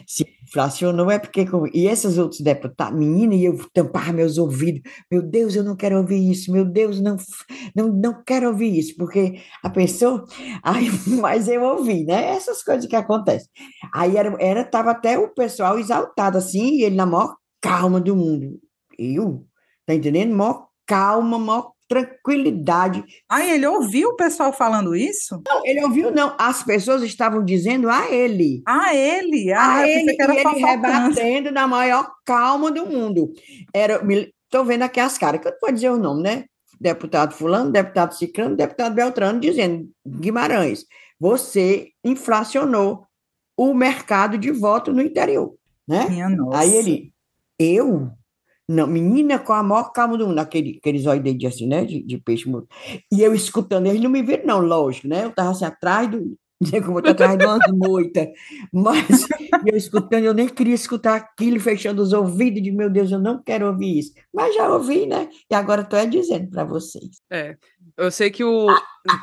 Se 0.06 0.24
inflacionou 0.44 1.10
é 1.10 1.18
porque. 1.18 1.44
E 1.74 1.88
esses 1.88 2.18
outros 2.18 2.40
deputados, 2.40 2.96
menina, 2.96 3.34
e 3.34 3.44
eu 3.44 3.58
tampar 3.74 4.12
meus 4.12 4.38
ouvidos. 4.38 4.80
Meu 5.10 5.20
Deus, 5.20 5.56
eu 5.56 5.64
não 5.64 5.74
quero 5.74 5.98
ouvir 5.98 6.30
isso. 6.30 6.52
Meu 6.52 6.64
Deus, 6.64 7.00
não, 7.00 7.16
não, 7.74 7.88
não 7.88 8.22
quero 8.24 8.46
ouvir 8.46 8.78
isso. 8.78 8.94
Porque 8.96 9.40
a 9.60 9.68
pessoa. 9.68 10.24
Aí, 10.62 10.88
mas 11.20 11.48
eu 11.48 11.64
ouvi, 11.64 12.04
né? 12.04 12.36
Essas 12.36 12.62
coisas 12.62 12.86
que 12.86 12.94
acontecem. 12.94 13.48
Aí 13.92 14.16
era, 14.16 14.36
era, 14.38 14.64
tava 14.64 14.92
até 14.92 15.18
o 15.18 15.34
pessoal 15.34 15.80
exaltado 15.80 16.38
assim, 16.38 16.76
e 16.76 16.84
ele 16.84 16.94
na 16.94 17.06
maior 17.06 17.34
calma 17.60 18.00
do 18.00 18.14
mundo. 18.14 18.60
Eu, 18.96 19.44
tá 19.84 19.94
entendendo? 19.94 20.32
Maior 20.32 20.68
calma, 20.86 21.40
maior 21.40 21.72
tranquilidade. 21.88 23.02
Ah, 23.28 23.44
ele 23.44 23.66
ouviu 23.66 24.10
o 24.10 24.16
pessoal 24.16 24.52
falando 24.52 24.94
isso? 24.94 25.42
Não, 25.46 25.64
ele 25.64 25.82
ouviu, 25.82 26.10
não. 26.10 26.36
As 26.38 26.62
pessoas 26.62 27.02
estavam 27.02 27.42
dizendo 27.44 27.88
a 27.88 28.10
ele. 28.10 28.62
A 28.66 28.94
ele? 28.94 29.50
Ah, 29.52 29.78
a 29.78 29.88
ele, 29.88 30.12
e 30.12 30.16
ele 30.20 30.64
rebatendo 30.64 31.50
na 31.50 31.66
maior 31.66 32.10
calma 32.24 32.70
do 32.70 32.84
mundo. 32.86 33.32
Era, 33.72 34.00
estou 34.44 34.64
vendo 34.64 34.82
aqui 34.82 35.00
as 35.00 35.16
caras, 35.16 35.40
que 35.40 35.48
eu 35.48 35.52
não 35.52 35.58
vou 35.60 35.72
dizer 35.72 35.90
o 35.90 35.96
nome, 35.96 36.22
né? 36.22 36.44
Deputado 36.80 37.34
fulano, 37.34 37.72
deputado 37.72 38.14
ciclano, 38.14 38.54
deputado 38.54 38.94
beltrano, 38.94 39.40
dizendo, 39.40 39.88
Guimarães, 40.06 40.84
você 41.18 41.88
inflacionou 42.04 43.06
o 43.56 43.74
mercado 43.74 44.38
de 44.38 44.52
voto 44.52 44.92
no 44.92 45.02
interior, 45.02 45.54
né? 45.88 46.06
Minha 46.08 46.28
nossa. 46.28 46.58
Aí 46.58 46.76
ele, 46.76 47.12
eu? 47.58 48.10
Não, 48.68 48.86
menina 48.86 49.38
com 49.38 49.54
a 49.54 49.62
maior 49.62 49.92
calma 49.92 50.18
do 50.18 50.26
mundo, 50.26 50.38
aquele, 50.38 50.76
aqueles 50.78 51.06
olhos 51.06 51.38
de, 51.38 51.46
assim, 51.46 51.66
né, 51.66 51.86
de, 51.86 52.02
de 52.02 52.18
peixe 52.18 52.46
morto. 52.48 52.68
E 53.10 53.22
eu 53.22 53.34
escutando, 53.34 53.86
eles 53.86 54.02
não 54.02 54.10
me 54.10 54.22
viram, 54.22 54.44
não, 54.44 54.60
lógico, 54.60 55.08
né? 55.08 55.24
Eu 55.24 55.30
estava 55.30 55.50
assim 55.50 55.64
atrás 55.64 56.10
do. 56.10 56.36
Como 56.84 56.98
eu 56.98 57.02
tô 57.02 57.10
atrás 57.10 57.38
de 57.38 57.46
uma 57.46 57.58
moita. 57.72 58.28
Mas 58.70 59.06
eu 59.64 59.76
escutando, 59.76 60.24
eu 60.24 60.34
nem 60.34 60.48
queria 60.48 60.74
escutar 60.74 61.14
aquilo, 61.14 61.58
fechando 61.58 62.02
os 62.02 62.12
ouvidos, 62.12 62.62
de 62.62 62.70
meu 62.70 62.90
Deus, 62.90 63.10
eu 63.10 63.18
não 63.18 63.42
quero 63.42 63.68
ouvir 63.68 64.00
isso. 64.00 64.12
Mas 64.34 64.54
já 64.54 64.68
ouvi, 64.68 65.06
né? 65.06 65.30
E 65.50 65.54
agora 65.54 65.82
estou 65.82 66.04
dizendo 66.06 66.50
para 66.50 66.64
vocês. 66.64 67.22
É, 67.30 67.56
eu 67.98 68.10
sei 68.10 68.30
que 68.30 68.44
o. 68.44 68.68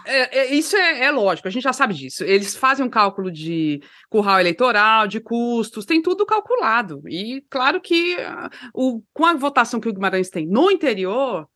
É, 0.05 0.39
é, 0.39 0.53
isso 0.53 0.75
é, 0.75 1.05
é, 1.05 1.11
lógico, 1.11 1.47
a 1.47 1.51
gente 1.51 1.63
já 1.63 1.73
sabe 1.73 1.93
disso. 1.93 2.23
Eles 2.23 2.55
fazem 2.55 2.85
um 2.85 2.89
cálculo 2.89 3.31
de 3.31 3.81
curral 4.09 4.39
eleitoral, 4.39 5.07
de 5.07 5.19
custos, 5.19 5.85
tem 5.85 6.01
tudo 6.01 6.25
calculado. 6.25 7.01
E 7.07 7.41
claro 7.49 7.79
que 7.79 8.15
uh, 8.15 8.49
o, 8.73 9.01
com 9.13 9.25
a 9.25 9.33
votação 9.33 9.79
que 9.79 9.87
o 9.87 9.93
Guimarães 9.93 10.29
tem 10.29 10.45
no 10.45 10.69
interior, 10.69 11.47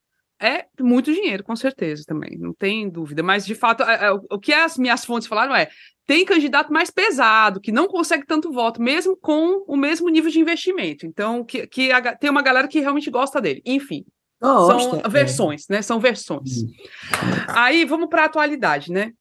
é 0.42 0.66
muito 0.80 1.14
dinheiro, 1.14 1.44
com 1.44 1.56
certeza 1.56 2.04
também, 2.08 2.38
não 2.38 2.54
tem 2.54 2.90
dúvida. 2.90 3.22
Mas, 3.22 3.46
de 3.46 3.54
fato, 3.54 3.84
é, 3.84 4.06
é, 4.06 4.12
o 4.12 4.40
que 4.40 4.54
as 4.54 4.78
minhas 4.78 5.04
fontes 5.04 5.28
falaram 5.28 5.54
é: 5.54 5.70
tem 6.06 6.24
candidato 6.24 6.72
mais 6.72 6.90
pesado, 6.90 7.60
que 7.60 7.72
não 7.72 7.88
consegue 7.88 8.26
tanto 8.26 8.52
voto, 8.52 8.82
mesmo 8.82 9.18
com 9.18 9.66
o 9.68 9.76
mesmo 9.76 10.08
nível 10.08 10.32
de 10.32 10.40
investimento. 10.40 11.06
Então, 11.06 11.44
que, 11.44 11.68
que 11.68 11.92
a, 11.92 12.16
tem 12.16 12.30
uma 12.30 12.42
galera 12.42 12.68
que 12.68 12.80
realmente 12.80 13.12
gosta 13.12 13.42
dele. 13.42 13.62
Enfim, 13.66 14.06
são 14.42 15.02
versões, 15.10 15.68
né? 15.70 15.82
São 15.82 16.00
versões. 16.00 16.64
Aí 17.48 17.86
vamos 17.86 18.10
para 18.10 18.24
a 18.24 18.26
atualidade, 18.26 18.92
né? 18.92 19.12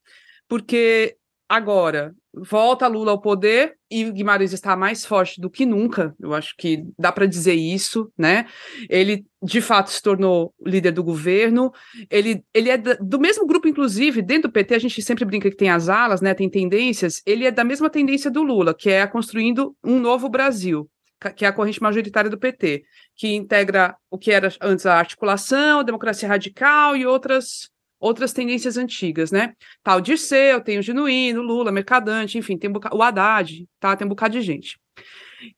Porque 0.48 1.16
agora 1.48 2.14
volta 2.34 2.86
Lula 2.86 3.10
ao 3.12 3.20
poder 3.20 3.76
e 3.90 4.10
Guimarães 4.10 4.52
está 4.52 4.76
mais 4.76 5.04
forte 5.04 5.40
do 5.40 5.50
que 5.50 5.64
nunca. 5.64 6.14
Eu 6.20 6.34
acho 6.34 6.54
que 6.56 6.84
dá 6.98 7.10
para 7.10 7.26
dizer 7.26 7.54
isso, 7.54 8.12
né? 8.16 8.46
Ele 8.88 9.24
de 9.42 9.60
fato 9.60 9.90
se 9.90 10.00
tornou 10.02 10.54
líder 10.64 10.92
do 10.92 11.02
governo. 11.02 11.72
Ele, 12.10 12.44
ele 12.54 12.70
é 12.70 12.76
do 12.76 13.18
mesmo 13.18 13.46
grupo, 13.46 13.66
inclusive, 13.66 14.22
dentro 14.22 14.48
do 14.48 14.52
PT, 14.52 14.74
a 14.74 14.78
gente 14.78 15.02
sempre 15.02 15.24
brinca 15.24 15.50
que 15.50 15.56
tem 15.56 15.70
as 15.70 15.88
alas, 15.88 16.20
né? 16.20 16.34
Tem 16.34 16.48
tendências. 16.48 17.22
Ele 17.26 17.46
é 17.46 17.50
da 17.50 17.64
mesma 17.64 17.88
tendência 17.88 18.30
do 18.30 18.42
Lula, 18.42 18.74
que 18.74 18.90
é 18.90 19.06
construindo 19.06 19.74
um 19.82 19.98
novo 19.98 20.28
Brasil 20.28 20.88
que 21.34 21.44
é 21.44 21.48
a 21.48 21.52
corrente 21.52 21.82
majoritária 21.82 22.30
do 22.30 22.38
PT, 22.38 22.84
que 23.16 23.34
integra 23.34 23.96
o 24.10 24.18
que 24.18 24.30
era 24.30 24.48
antes 24.60 24.86
a 24.86 24.98
articulação, 24.98 25.80
a 25.80 25.82
democracia 25.82 26.28
radical 26.28 26.96
e 26.96 27.06
outras 27.06 27.70
outras 28.00 28.32
tendências 28.32 28.76
antigas, 28.76 29.32
né? 29.32 29.54
Tá 29.82 29.96
o 29.96 30.00
Dirceu, 30.00 30.60
tem 30.60 30.78
o 30.78 30.82
Genuíno, 30.82 31.42
Lula, 31.42 31.72
Mercadante, 31.72 32.38
enfim, 32.38 32.56
tem 32.56 32.70
o 32.70 33.02
Haddad, 33.02 33.66
tá? 33.80 33.96
Tem 33.96 34.06
um 34.06 34.10
bocado 34.10 34.34
de 34.34 34.40
gente. 34.40 34.78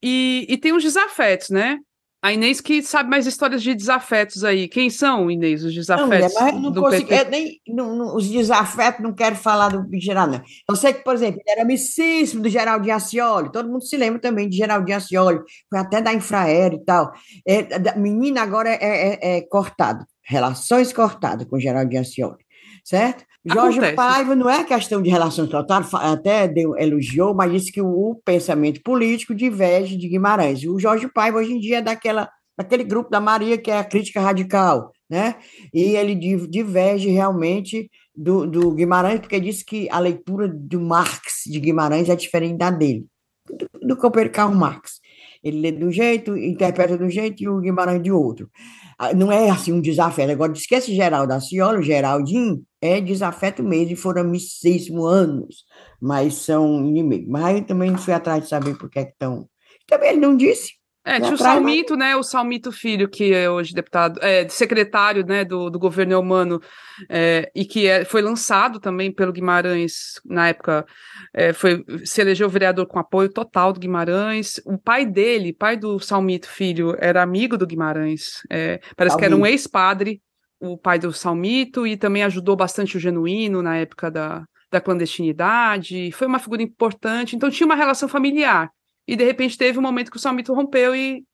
E, 0.02 0.46
e 0.48 0.56
tem 0.56 0.72
os 0.72 0.82
desafetos, 0.82 1.50
né? 1.50 1.78
A 2.22 2.34
Inês 2.34 2.60
que 2.60 2.82
sabe 2.82 3.08
mais 3.08 3.26
histórias 3.26 3.62
de 3.62 3.74
desafetos 3.74 4.44
aí. 4.44 4.68
Quem 4.68 4.90
são, 4.90 5.30
Inês, 5.30 5.64
os 5.64 5.72
desafetos? 5.72 6.34
Não, 6.34 6.44
mas 6.44 6.62
não 6.62 6.70
do 6.70 6.82
consigo, 6.82 7.08
PT? 7.08 7.30
nem, 7.30 7.60
não, 7.66 7.96
não, 7.96 8.14
os 8.14 8.28
desafetos 8.28 9.02
não 9.02 9.14
quero 9.14 9.36
falar 9.36 9.70
do 9.70 9.88
Geraldo, 9.98 10.34
não. 10.34 10.42
Eu 10.68 10.76
sei 10.76 10.92
que, 10.92 11.02
por 11.02 11.14
exemplo, 11.14 11.40
ele 11.40 11.50
era 11.50 11.62
amicíssimo 11.62 12.42
do 12.42 12.48
Geraldinho 12.50 12.94
Ascioli, 12.94 13.50
todo 13.50 13.70
mundo 13.70 13.86
se 13.86 13.96
lembra 13.96 14.20
também 14.20 14.50
de 14.50 14.56
Geraldinho 14.58 14.98
Ascioli, 14.98 15.40
foi 15.70 15.78
até 15.78 16.02
da 16.02 16.12
Infraero 16.12 16.74
e 16.74 16.84
tal. 16.84 17.10
É, 17.48 17.96
menina 17.96 18.42
agora 18.42 18.68
é, 18.68 18.78
é, 18.82 19.38
é 19.38 19.40
cortado, 19.40 20.04
relações 20.22 20.92
cortadas 20.92 21.46
com 21.48 21.58
Geraldinho 21.58 22.02
Ascioli, 22.02 22.44
certo? 22.90 23.24
Jorge 23.46 23.78
Acontece. 23.78 23.96
Paiva 23.96 24.34
não 24.34 24.50
é 24.50 24.64
questão 24.64 25.00
de 25.00 25.08
relações 25.08 25.48
cortadas, 25.48 25.94
até 25.94 26.46
deu, 26.48 26.76
elogiou, 26.76 27.34
mas 27.34 27.52
disse 27.52 27.72
que 27.72 27.80
o, 27.80 28.20
pensamento 28.24 28.82
político 28.82 29.34
diverge 29.34 29.96
de 29.96 30.08
Guimarães. 30.08 30.64
O 30.64 30.78
Jorge 30.78 31.08
Paiva 31.08 31.38
hoje 31.38 31.52
em 31.52 31.60
dia 31.60 31.78
é 31.78 31.82
daquela, 31.82 32.28
daquele 32.58 32.84
grupo 32.84 33.08
da 33.08 33.20
Maria 33.20 33.56
que 33.56 33.70
é 33.70 33.78
a 33.78 33.84
crítica 33.84 34.20
radical, 34.20 34.92
né? 35.08 35.36
E 35.72 35.96
ele 35.96 36.14
diverge 36.48 37.08
realmente 37.08 37.88
do, 38.14 38.44
do 38.44 38.72
Guimarães, 38.72 39.20
porque 39.20 39.40
disse 39.40 39.64
que 39.64 39.88
a 39.90 40.00
leitura 40.00 40.48
do 40.48 40.80
Marx 40.80 41.44
de 41.46 41.60
Guimarães 41.60 42.10
é 42.10 42.16
diferente 42.16 42.58
da 42.58 42.70
dele, 42.70 43.06
do, 43.48 43.88
do 43.88 43.96
companheiro 43.96 44.34
Karl 44.34 44.54
Marx. 44.54 45.00
Ele 45.42 45.60
lê 45.60 45.72
de 45.72 45.84
um 45.84 45.92
jeito, 45.92 46.36
interpreta 46.36 46.98
de 46.98 47.04
um 47.04 47.08
jeito 47.08 47.42
e 47.42 47.48
o 47.48 47.60
Guimarães 47.60 48.02
de 48.02 48.12
outro. 48.12 48.50
Ah, 48.98 49.14
não 49.14 49.32
é 49.32 49.48
assim 49.48 49.72
um 49.72 49.80
desafeto. 49.80 50.30
Agora, 50.30 50.52
esquece 50.52 50.94
Geraldo 50.94 51.32
Aciola, 51.32 51.78
o 51.78 51.82
Geraldinho 51.82 52.62
é 52.80 53.00
desafeto 53.00 53.62
mesmo, 53.62 53.92
e 53.92 53.96
foram 53.96 54.22
amicíssimos 54.22 55.12
anos, 55.12 55.64
mas 56.00 56.34
são 56.34 56.86
inimigos. 56.86 57.28
Mas 57.28 57.58
eu 57.58 57.66
também 57.66 57.90
não 57.90 57.98
fui 57.98 58.14
atrás 58.14 58.44
de 58.44 58.48
saber 58.48 58.76
por 58.76 58.88
que 58.88 58.98
é 58.98 59.04
que 59.04 59.12
estão. 59.12 59.48
Também 59.86 60.10
ele 60.10 60.20
não 60.20 60.36
disse. 60.36 60.80
É, 61.02 61.18
tinha 61.18 61.32
o 61.32 61.38
Salmito, 61.38 61.96
né? 61.96 62.14
O 62.14 62.22
Salmito 62.22 62.70
Filho, 62.70 63.08
que 63.08 63.32
é 63.32 63.48
hoje 63.48 63.72
deputado, 63.72 64.20
é, 64.22 64.46
secretário 64.48 65.24
né, 65.24 65.46
do, 65.46 65.70
do 65.70 65.78
governo 65.78 66.20
humano, 66.20 66.60
é, 67.08 67.50
e 67.54 67.64
que 67.64 67.88
é, 67.88 68.04
foi 68.04 68.20
lançado 68.20 68.78
também 68.78 69.10
pelo 69.10 69.32
Guimarães 69.32 70.20
na 70.26 70.48
época, 70.48 70.84
é, 71.32 71.54
foi, 71.54 71.82
se 72.04 72.20
elegeu 72.20 72.50
vereador 72.50 72.86
com 72.86 72.98
apoio 72.98 73.30
total 73.32 73.72
do 73.72 73.80
Guimarães. 73.80 74.60
O 74.66 74.76
pai 74.76 75.06
dele, 75.06 75.54
pai 75.54 75.74
do 75.76 75.98
Salmito 75.98 76.48
Filho, 76.48 76.94
era 76.98 77.22
amigo 77.22 77.56
do 77.56 77.66
Guimarães. 77.66 78.42
É, 78.50 78.78
parece 78.94 79.14
Salmito. 79.14 79.18
que 79.18 79.24
era 79.24 79.36
um 79.36 79.46
ex-padre, 79.46 80.20
o 80.60 80.76
pai 80.76 80.98
do 80.98 81.12
Salmito, 81.12 81.86
e 81.86 81.96
também 81.96 82.22
ajudou 82.22 82.54
bastante 82.54 82.96
o 82.96 83.00
Genuíno 83.00 83.62
na 83.62 83.76
época 83.76 84.10
da, 84.10 84.44
da 84.70 84.80
clandestinidade. 84.80 86.12
Foi 86.12 86.26
uma 86.26 86.38
figura 86.38 86.62
importante, 86.62 87.34
então 87.34 87.50
tinha 87.50 87.66
uma 87.66 87.74
relação 87.74 88.08
familiar 88.08 88.70
e 89.08 89.16
de 89.16 89.24
repente 89.24 89.58
teve 89.58 89.78
um 89.78 89.82
momento 89.82 90.10
que 90.10 90.16
o 90.16 90.20
Salmito 90.20 90.54
rompeu 90.54 90.94
e 90.94 91.24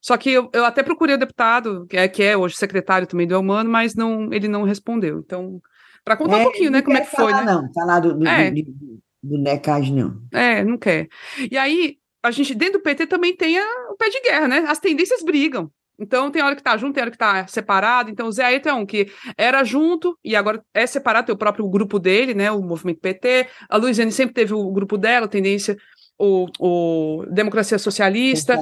só 0.00 0.16
que 0.16 0.30
eu, 0.30 0.48
eu 0.52 0.64
até 0.64 0.82
procurei 0.82 1.16
o 1.16 1.18
deputado, 1.18 1.86
que 1.86 1.96
é, 1.96 2.06
que 2.06 2.22
é 2.22 2.36
hoje 2.36 2.54
secretário 2.54 3.06
também 3.06 3.26
do 3.26 3.34
Elmano, 3.34 3.68
mas 3.68 3.94
não, 3.96 4.32
ele 4.32 4.46
não 4.46 4.62
respondeu. 4.62 5.18
Então, 5.18 5.60
para 6.04 6.16
contar 6.16 6.38
é, 6.38 6.40
um 6.40 6.44
pouquinho, 6.44 6.70
né, 6.70 6.82
como 6.82 6.96
é 6.96 7.00
que 7.00 7.10
foi, 7.10 7.32
falar, 7.32 7.44
né? 7.44 7.52
Não, 7.52 7.72
falar 7.72 8.00
do, 8.00 8.14
do, 8.16 8.26
é. 8.26 8.50
do, 8.50 9.00
do 9.22 9.38
NECAD, 9.38 9.92
não. 9.92 10.22
É, 10.32 10.62
não 10.62 10.78
quer. 10.78 11.08
E 11.50 11.58
aí, 11.58 11.96
a 12.22 12.30
gente, 12.30 12.54
dentro 12.54 12.78
do 12.78 12.82
PT, 12.82 13.08
também 13.08 13.34
tem 13.36 13.58
a, 13.58 13.66
o 13.90 13.96
pé 13.96 14.08
de 14.08 14.20
guerra, 14.20 14.46
né? 14.46 14.58
As 14.68 14.78
tendências 14.78 15.24
brigam. 15.24 15.68
Então, 15.98 16.30
tem 16.30 16.42
hora 16.42 16.54
que 16.54 16.62
tá 16.62 16.76
junto, 16.76 16.94
tem 16.94 17.02
hora 17.02 17.10
que 17.10 17.18
tá 17.18 17.46
separado. 17.46 18.10
Então, 18.10 18.28
o 18.28 18.32
Zé 18.32 18.44
Ayrton 18.44 18.68
é 18.68 18.74
um 18.74 18.86
que 18.86 19.10
era 19.36 19.64
junto 19.64 20.16
e 20.24 20.36
agora 20.36 20.62
é 20.72 20.86
separado, 20.86 21.26
tem 21.26 21.34
o 21.34 21.38
próprio 21.38 21.68
grupo 21.68 21.98
dele, 21.98 22.34
né? 22.34 22.50
O 22.52 22.62
movimento 22.62 23.00
PT. 23.00 23.48
A 23.68 23.76
Luiziane 23.76 24.12
sempre 24.12 24.34
teve 24.34 24.54
o 24.54 24.70
grupo 24.70 24.96
dela, 24.96 25.26
a 25.26 25.28
tendência 25.28 25.76
o, 26.18 26.46
o 26.58 27.24
Democracia 27.30 27.78
Socialista, 27.78 28.58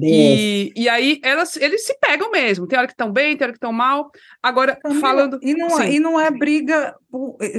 e, 0.00 0.72
e 0.76 0.88
aí 0.88 1.18
elas, 1.24 1.56
eles 1.56 1.84
se 1.84 1.98
pegam 1.98 2.30
mesmo, 2.30 2.68
tem 2.68 2.78
hora 2.78 2.86
que 2.86 2.92
estão 2.92 3.10
bem, 3.10 3.36
tem 3.36 3.44
hora 3.44 3.52
que 3.52 3.56
estão 3.56 3.72
mal. 3.72 4.10
Agora, 4.40 4.76
Camila, 4.76 5.00
falando. 5.00 5.38
E 5.42 5.54
não, 5.54 5.80
é, 5.80 5.92
e 5.92 5.98
não 5.98 6.20
é 6.20 6.30
briga, 6.30 6.94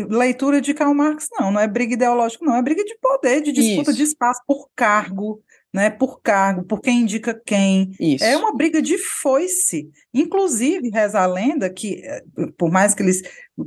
leitura 0.09 0.61
de 0.61 0.73
Karl 0.73 0.93
Marx, 0.93 1.27
não, 1.37 1.51
não 1.51 1.59
é 1.59 1.67
briga 1.67 1.93
ideológica, 1.93 2.45
não, 2.45 2.55
é 2.55 2.61
briga 2.61 2.83
de 2.83 2.97
poder, 3.01 3.41
de 3.41 3.51
disputa 3.51 3.91
Isso. 3.91 3.97
de 3.97 4.03
espaço 4.03 4.41
por 4.47 4.69
cargo, 4.73 5.41
né, 5.73 5.89
por 5.89 6.21
cargo, 6.21 6.63
por 6.63 6.81
quem 6.81 7.01
indica 7.01 7.39
quem. 7.45 7.91
Isso. 7.99 8.23
É 8.23 8.35
uma 8.35 8.53
briga 8.53 8.81
de 8.81 8.97
foice. 8.97 9.89
Inclusive, 10.13 10.89
reza 10.89 11.19
a 11.19 11.25
lenda 11.25 11.69
que, 11.69 12.01
eh, 12.03 12.23
por 12.57 12.69
mais 12.69 12.93
que 12.93 13.01
eles. 13.01 13.21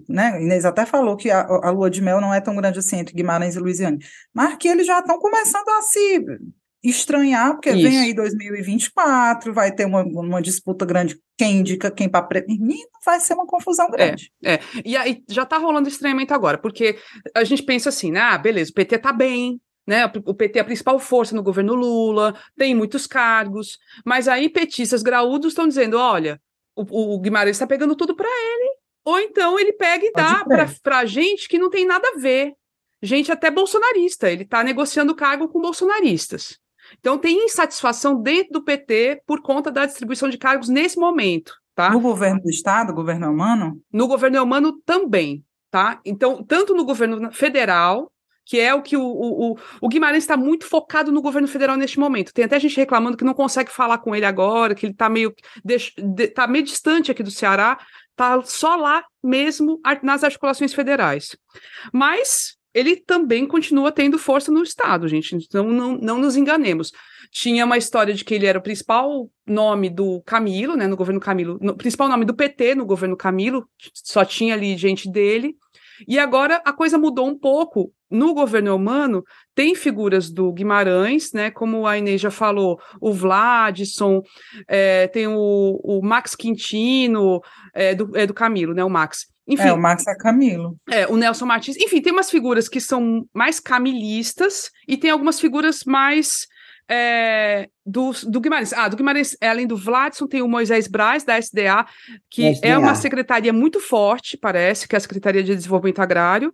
Né, 0.09 0.43
Inês 0.43 0.65
até 0.65 0.85
falou 0.85 1.17
que 1.17 1.31
a, 1.31 1.41
a 1.41 1.71
lua 1.71 1.89
de 1.89 2.03
mel 2.03 2.21
não 2.21 2.35
é 2.35 2.41
tão 2.41 2.57
grande 2.57 2.79
assim 2.79 2.99
entre 2.99 3.15
Guimarães 3.15 3.55
e 3.55 3.61
Luiziane, 3.61 3.99
mas 4.33 4.57
que 4.57 4.69
eles 4.69 4.87
já 4.87 4.99
estão 4.99 5.19
começando 5.19 5.69
a 5.69 5.83
se 5.83 6.25
estranhar, 6.83 7.53
porque 7.53 7.71
Isso. 7.71 7.83
vem 7.83 7.99
aí 8.01 8.15
2024, 8.15 9.55
vai 9.55 9.73
ter 9.73 9.87
uma, 9.87 10.03
uma 10.03 10.43
disputa 10.43 10.85
grande, 10.85 11.19
quem 11.39 11.61
indica 11.61 11.91
quem 11.91 12.09
para 12.09 12.27
presidente, 12.27 12.87
vai 13.05 13.19
ser 13.21 13.35
uma 13.35 13.47
confusão 13.47 13.91
grande. 13.91 14.31
E 14.85 14.97
aí 14.97 15.23
já 15.29 15.47
tá 15.47 15.57
rolando 15.57 15.89
estranhamento 15.89 16.35
agora, 16.35 16.59
porque 16.59 16.99
a 17.35 17.43
gente 17.43 17.63
pensa 17.63 17.89
assim, 17.89 18.11
né? 18.11 18.21
Ah, 18.21 18.37
beleza, 18.37 18.71
o 18.71 18.75
PT 18.75 18.99
tá 18.99 19.13
bem, 19.13 19.59
né? 19.87 20.11
O 20.25 20.35
PT 20.35 20.59
é 20.59 20.63
a 20.63 20.65
principal 20.65 20.99
força 20.99 21.35
no 21.35 21.43
governo 21.43 21.75
Lula, 21.75 22.35
tem 22.57 22.75
muitos 22.75 23.07
cargos, 23.07 23.79
mas 24.05 24.29
aí 24.29 24.49
petistas 24.49 25.03
graúdos 25.03 25.53
estão 25.53 25.69
dizendo: 25.69 25.99
olha, 25.99 26.41
o, 26.75 27.15
o 27.15 27.21
Guimarães 27.21 27.57
está 27.57 27.67
pegando 27.67 27.95
tudo 27.95 28.15
para 28.15 28.29
ele, 28.29 28.77
ou 29.05 29.19
então 29.19 29.59
ele 29.59 29.73
pega 29.73 30.05
e 30.07 30.13
dá 30.13 30.45
para 30.83 31.05
gente 31.05 31.49
que 31.49 31.59
não 31.59 31.71
tem 31.71 31.87
nada 31.87 32.09
a 32.09 32.19
ver. 32.19 32.53
Gente 33.03 33.31
até 33.31 33.51
bolsonarista, 33.51 34.31
ele 34.31 34.45
está 34.45 34.65
negociando 34.65 35.15
cargo 35.15 35.49
com 35.49 35.61
bolsonaristas. 35.61 36.59
Então 36.99 37.19
tem 37.19 37.45
insatisfação 37.45 38.21
dentro 38.21 38.55
do 38.55 38.65
PT 38.65 39.23
por 39.27 39.43
conta 39.43 39.71
da 39.71 39.85
distribuição 39.85 40.29
de 40.29 40.39
cargos 40.39 40.69
nesse 40.69 40.99
momento, 40.99 41.55
tá? 41.75 41.91
No 41.91 42.01
governo 42.01 42.41
do 42.41 42.49
estado, 42.49 42.95
governo 42.95 43.31
humano, 43.31 43.81
no 43.93 44.07
governo 44.07 44.43
humano 44.43 44.81
também, 44.87 45.45
tá? 45.71 46.01
Então, 46.05 46.43
tanto 46.43 46.75
no 46.75 46.85
governo 46.85 47.31
federal, 47.33 48.11
que 48.45 48.61
é 48.61 48.75
o 48.75 48.83
que 48.83 48.97
o, 48.97 49.03
o, 49.03 49.57
o- 49.81 49.89
Guimarães 49.89 50.25
está 50.25 50.37
muito 50.37 50.67
focado 50.67 51.11
no 51.11 51.23
governo 51.23 51.49
federal 51.49 51.77
neste 51.77 51.99
momento. 51.99 52.33
Tem 52.33 52.45
até 52.45 52.59
gente 52.61 52.77
reclamando 52.77 53.17
que 53.17 53.25
não 53.25 53.35
consegue 53.35 53.71
falar 53.71 53.99
com 53.99 54.15
ele 54.15 54.27
agora, 54.27 54.75
que 54.75 54.87
ele 54.87 54.93
está 54.93 55.09
meio, 55.09 55.35
de- 55.65 56.29
tá 56.29 56.47
meio 56.47 56.65
distante 56.65 57.11
aqui 57.11 57.23
do 57.23 57.31
Ceará, 57.31 57.79
tá 58.15 58.43
só 58.43 58.77
lá 58.77 59.05
mesmo 59.23 59.81
nas 60.03 60.23
articulações 60.23 60.75
federais. 60.75 61.37
Mas 61.93 62.57
ele 62.73 62.97
também 62.97 63.47
continua 63.47 63.93
tendo 63.93 64.19
força 64.19 64.51
no 64.51 64.63
Estado, 64.63 65.07
gente. 65.07 65.37
Então, 65.37 65.69
não, 65.69 65.97
não 65.97 66.19
nos 66.19 66.37
enganemos. 66.37 66.91
Tinha 67.31 67.65
uma 67.65 67.79
história 67.79 68.13
de 68.13 68.25
que 68.25 68.35
ele 68.35 68.47
era 68.47 68.59
o 68.59 68.63
principal 68.63 69.31
nome 69.47 69.89
do 69.89 70.21
Camilo, 70.23 70.77
né, 70.77 70.87
no 70.87 70.97
governo 70.97 71.21
Camilo, 71.21 71.57
no, 71.61 71.77
principal 71.77 72.09
nome 72.09 72.25
do 72.25 72.35
PT 72.35 72.75
no 72.75 72.85
governo 72.85 73.17
Camilo, 73.17 73.69
só 73.93 74.25
tinha 74.25 74.55
ali 74.55 74.77
gente 74.77 75.09
dele. 75.11 75.57
E 76.09 76.19
agora 76.19 76.61
a 76.65 76.73
coisa 76.73 76.99
mudou 76.99 77.29
um 77.29 77.39
pouco. 77.39 77.93
No 78.15 78.33
governo 78.33 78.75
humano, 78.75 79.25
tem 79.55 79.75
figuras 79.75 80.31
do 80.31 80.53
Guimarães, 80.53 81.33
né? 81.33 81.51
Como 81.51 81.87
a 81.87 81.99
Inês 81.99 82.21
já 82.21 82.31
falou, 82.31 82.81
o 83.01 83.13
Vladson, 83.13 84.23
é, 84.69 85.07
tem 85.09 85.27
o, 85.27 85.81
o 85.83 86.01
Max 86.03 86.35
Quintino, 86.35 87.41
é, 87.75 87.95
do, 87.95 88.17
é 88.17 88.27
do 88.27 88.35
Camilo, 88.35 88.75
né? 88.75 88.85
O 88.85 88.91
Max. 88.91 89.27
Enfim, 89.47 89.69
é, 89.69 89.73
o 89.73 89.81
Max 89.81 90.07
é 90.07 90.17
Camilo. 90.17 90.77
é, 90.91 91.07
o 91.07 91.17
Nelson 91.17 91.47
Martins. 91.47 91.77
Enfim, 91.77 92.01
tem 92.01 92.13
umas 92.13 92.31
figuras 92.31 92.69
que 92.69 92.81
são 92.81 93.27
mais 93.35 93.61
camilistas 93.61 94.71
e 94.89 94.97
tem 94.97 95.11
algumas 95.11 95.39
figuras 95.39 95.85
mais 95.85 96.47
é, 96.89 97.69
do, 97.85 98.13
do 98.27 98.41
Guimarães. 98.41 98.73
Ah, 98.73 98.89
do 98.89 98.97
Guimarães, 98.97 99.37
além 99.41 99.67
do 99.67 99.77
Vladson, 99.77 100.27
tem 100.27 100.43
o 100.43 100.49
Moisés 100.49 100.87
Braz, 100.87 101.25
da 101.25 101.39
SDA, 101.39 101.87
que 102.31 102.53
SDA. 102.53 102.69
é 102.69 102.79
uma 102.79 102.95
secretaria 102.95 103.53
muito 103.53 103.81
forte, 103.81 104.37
parece, 104.37 104.89
que 104.89 104.95
é 104.95 104.99
a 104.99 105.01
Secretaria 105.01 105.43
de 105.43 105.55
Desenvolvimento 105.55 106.01
Agrário. 106.01 106.53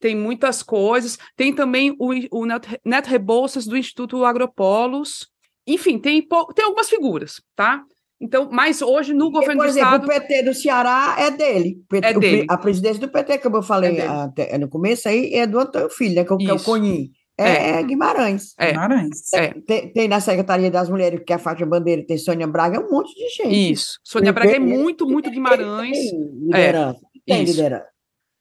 Tem 0.00 0.14
muitas 0.16 0.62
coisas. 0.62 1.18
Tem 1.36 1.52
também 1.54 1.94
o, 1.98 2.10
o 2.30 2.46
Neto, 2.46 3.06
Rebouças, 3.08 3.66
do 3.66 3.76
Instituto 3.76 4.24
Agropolos. 4.24 5.26
Enfim, 5.66 5.98
tem, 5.98 6.26
tem 6.54 6.64
algumas 6.64 6.88
figuras, 6.88 7.42
tá? 7.56 7.82
Então, 8.20 8.48
mas 8.50 8.82
hoje 8.82 9.14
no 9.14 9.30
governo 9.30 9.58
Por 9.58 9.66
do 9.66 9.70
exemplo, 9.70 9.94
Estado. 9.94 10.04
o 10.04 10.08
PT 10.08 10.42
do 10.42 10.54
Ceará 10.54 11.14
é 11.18 11.30
dele. 11.30 11.76
O 11.84 11.88
PT 11.88 12.06
É 12.06 12.16
o 12.16 12.20
dele. 12.20 12.46
A 12.48 12.56
presidência 12.58 13.00
do 13.00 13.08
PT, 13.08 13.38
como 13.38 13.58
eu 13.58 13.62
falei 13.62 13.92
dele. 13.92 14.08
até 14.08 14.58
no 14.58 14.68
começo, 14.68 15.08
aí 15.08 15.32
é 15.34 15.46
do 15.46 15.58
Antônio 15.58 15.90
Filho, 15.90 16.16
né, 16.16 16.24
que, 16.24 16.32
é 16.32 16.34
o- 16.34 16.38
que 16.38 16.48
é 16.48 16.52
o 16.52 16.56
Isso. 16.56 16.64
Conim. 16.64 17.10
É, 17.40 17.70
é 17.78 17.82
Guimarães. 17.84 18.52
É. 18.58 18.72
Guimarães. 18.72 19.32
É. 19.32 19.54
Tem, 19.64 19.92
tem 19.92 20.08
na 20.08 20.18
Secretaria 20.20 20.68
das 20.72 20.88
Mulheres, 20.88 21.20
que 21.24 21.32
é 21.32 21.36
a 21.36 21.38
faixa 21.38 21.64
bandeira, 21.64 22.04
tem 22.04 22.18
Sônia 22.18 22.48
Braga, 22.48 22.78
é 22.78 22.80
um 22.80 22.90
monte 22.90 23.14
de 23.14 23.28
gente. 23.28 23.72
Isso. 23.72 24.00
Sônia 24.02 24.32
O 24.32 24.34
Braga 24.34 24.56
é 24.56 24.58
muito, 24.58 25.06
muito 25.06 25.30
Guimarães. 25.30 25.96
Tem 25.96 26.18
liderança. 26.46 27.00
tem 27.24 27.44
liderança. 27.44 27.86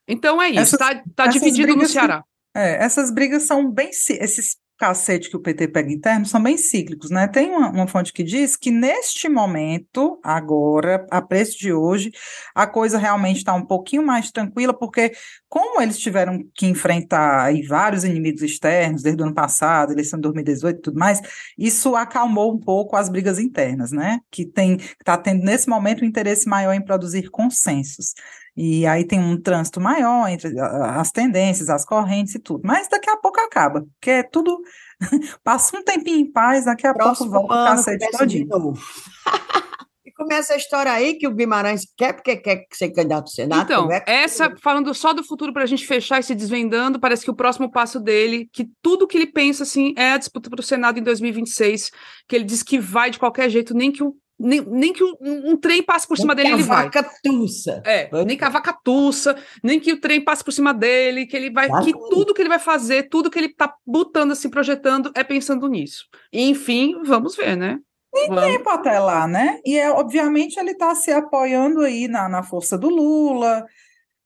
Então 0.07 0.41
é 0.41 0.49
isso, 0.49 0.75
Essas- 0.75 0.79
tá, 0.79 1.03
tá 1.15 1.27
dividido 1.27 1.67
no 1.67 1.73
brigas 1.75 1.87
que- 1.87 1.93
Ceará. 1.99 2.23
É, 2.55 2.83
essas 2.83 3.11
brigas 3.11 3.43
são 3.43 3.69
bem. 3.71 3.89
Esses 3.89 4.57
cacete 4.79 5.29
que 5.29 5.35
o 5.35 5.39
PT 5.39 5.67
pega 5.69 5.91
interno 5.91 6.25
são 6.25 6.41
bem 6.41 6.55
cíclicos, 6.55 7.09
né? 7.09 7.27
Tem 7.27 7.49
uma, 7.49 7.69
uma 7.71 7.87
fonte 7.87 8.13
que 8.13 8.23
diz 8.23 8.55
que 8.55 8.69
neste 8.69 9.27
momento, 9.27 10.19
agora, 10.23 11.05
a 11.09 11.19
preço 11.19 11.57
de 11.57 11.73
hoje, 11.73 12.11
a 12.53 12.67
coisa 12.67 12.97
realmente 12.99 13.37
está 13.37 13.53
um 13.55 13.65
pouquinho 13.65 14.05
mais 14.05 14.31
tranquila, 14.31 14.73
porque 14.73 15.13
como 15.49 15.81
eles 15.81 15.97
tiveram 15.97 16.39
que 16.53 16.67
enfrentar 16.67 17.43
aí 17.45 17.63
vários 17.63 18.03
inimigos 18.03 18.43
externos 18.43 19.01
desde 19.01 19.21
o 19.21 19.25
ano 19.25 19.33
passado, 19.33 19.91
eleição 19.91 20.19
de 20.19 20.23
2018 20.23 20.77
e 20.77 20.81
tudo 20.81 20.99
mais, 20.99 21.21
isso 21.57 21.95
acalmou 21.95 22.53
um 22.53 22.59
pouco 22.59 22.95
as 22.95 23.09
brigas 23.09 23.39
internas, 23.39 23.91
né? 23.91 24.19
Que 24.29 24.45
tem 24.45 24.75
está 24.77 25.17
tendo 25.17 25.43
nesse 25.43 25.67
momento 25.67 26.03
um 26.03 26.07
interesse 26.07 26.47
maior 26.47 26.73
em 26.73 26.85
produzir 26.85 27.29
consensos. 27.31 28.13
E 28.59 28.87
aí 28.87 29.05
tem 29.05 29.19
um 29.19 29.39
trânsito 29.39 29.79
maior 29.79 30.27
entre 30.27 30.59
as 30.59 31.11
tendências, 31.11 31.69
as 31.69 31.85
correntes 31.85 32.33
e 32.33 32.39
tudo. 32.39 32.61
Mas 32.65 32.89
daqui 32.89 33.07
a 33.07 33.15
pouco 33.15 33.39
acaba, 33.39 33.81
porque 33.81 34.09
é 34.09 34.23
tudo. 34.23 34.59
Passa 35.43 35.77
um 35.77 35.83
tempinho 35.83 36.17
em 36.17 36.31
paz, 36.31 36.65
daqui 36.65 36.87
a 36.87 36.93
Próximo 36.93 37.31
pouco 37.31 37.47
volta 37.47 37.53
o 37.53 37.57
ano 37.57 37.75
cacete 37.75 38.09
todinho. 38.17 38.47
e 40.03 40.11
começa 40.11 40.53
a 40.53 40.57
história 40.57 40.91
aí 40.91 41.13
que 41.13 41.27
o 41.27 41.35
Guimarães 41.35 41.85
quer 41.95 42.13
porque 42.13 42.35
quer 42.37 42.65
ser 42.73 42.89
candidato 42.89 43.25
ao 43.25 43.27
Senado. 43.27 43.61
Então, 43.63 43.91
é 43.91 43.99
que- 43.99 44.09
essa, 44.09 44.51
falando 44.59 44.91
só 44.95 45.13
do 45.13 45.23
futuro 45.23 45.53
para 45.53 45.61
a 45.61 45.67
gente 45.67 45.85
fechar 45.85 46.19
e 46.19 46.23
se 46.23 46.33
desvendando, 46.33 46.99
parece 46.99 47.23
que 47.23 47.29
o 47.29 47.35
próximo 47.35 47.69
passo 47.69 47.99
dele, 47.99 48.49
que 48.51 48.67
tudo 48.81 49.05
que 49.05 49.17
ele 49.19 49.27
pensa 49.27 49.61
assim 49.61 49.93
é 49.95 50.13
a 50.13 50.17
disputa 50.17 50.49
para 50.49 50.61
o 50.61 50.63
Senado 50.63 50.97
em 50.97 51.03
2026, 51.03 51.91
que 52.27 52.35
ele 52.35 52.43
diz 52.45 52.63
que 52.63 52.79
vai 52.79 53.11
de 53.11 53.19
qualquer 53.19 53.51
jeito, 53.51 53.75
nem 53.75 53.91
que, 53.91 54.01
o, 54.01 54.15
nem, 54.39 54.61
nem 54.61 54.93
que 54.93 55.03
um, 55.03 55.15
um 55.21 55.57
trem 55.57 55.81
passe 55.81 56.07
por 56.07 56.17
cima 56.17 56.35
que 56.35 56.43
dele, 56.43 56.55
ele 56.55 56.63
vai. 56.63 56.85
vaca 56.85 57.09
tussa. 57.23 57.81
É, 57.85 58.07
Vai. 58.07 58.25
nem 58.25 58.37
que 58.37 58.43
a 58.43 58.49
vaca 58.49 58.77
tussa, 58.83 59.35
nem 59.63 59.79
que 59.79 59.91
o 59.91 59.99
trem 59.99 60.23
passe 60.23 60.43
por 60.43 60.51
cima 60.51 60.73
dele, 60.73 61.25
que 61.25 61.35
ele 61.35 61.49
vai, 61.49 61.67
Vai 61.67 61.83
que 61.83 61.91
tudo 61.91 62.33
que 62.33 62.41
ele 62.41 62.49
vai 62.49 62.59
fazer, 62.59 63.09
tudo 63.09 63.31
que 63.31 63.39
ele 63.39 63.49
tá 63.49 63.73
botando 63.85 64.31
assim, 64.31 64.49
projetando, 64.49 65.11
é 65.15 65.23
pensando 65.23 65.67
nisso. 65.67 66.05
E, 66.31 66.49
enfim, 66.49 67.01
vamos 67.03 67.35
ver, 67.35 67.55
né? 67.55 67.79
Vamos. 68.27 68.43
tempo 68.43 68.69
até 68.69 68.99
lá, 68.99 69.27
né? 69.27 69.59
E 69.65 69.77
é, 69.77 69.91
obviamente 69.91 70.59
ele 70.59 70.71
está 70.71 70.95
se 70.95 71.11
apoiando 71.11 71.81
aí 71.81 72.07
na, 72.07 72.29
na 72.29 72.41
força 72.41 72.77
do 72.77 72.89
Lula, 72.89 73.65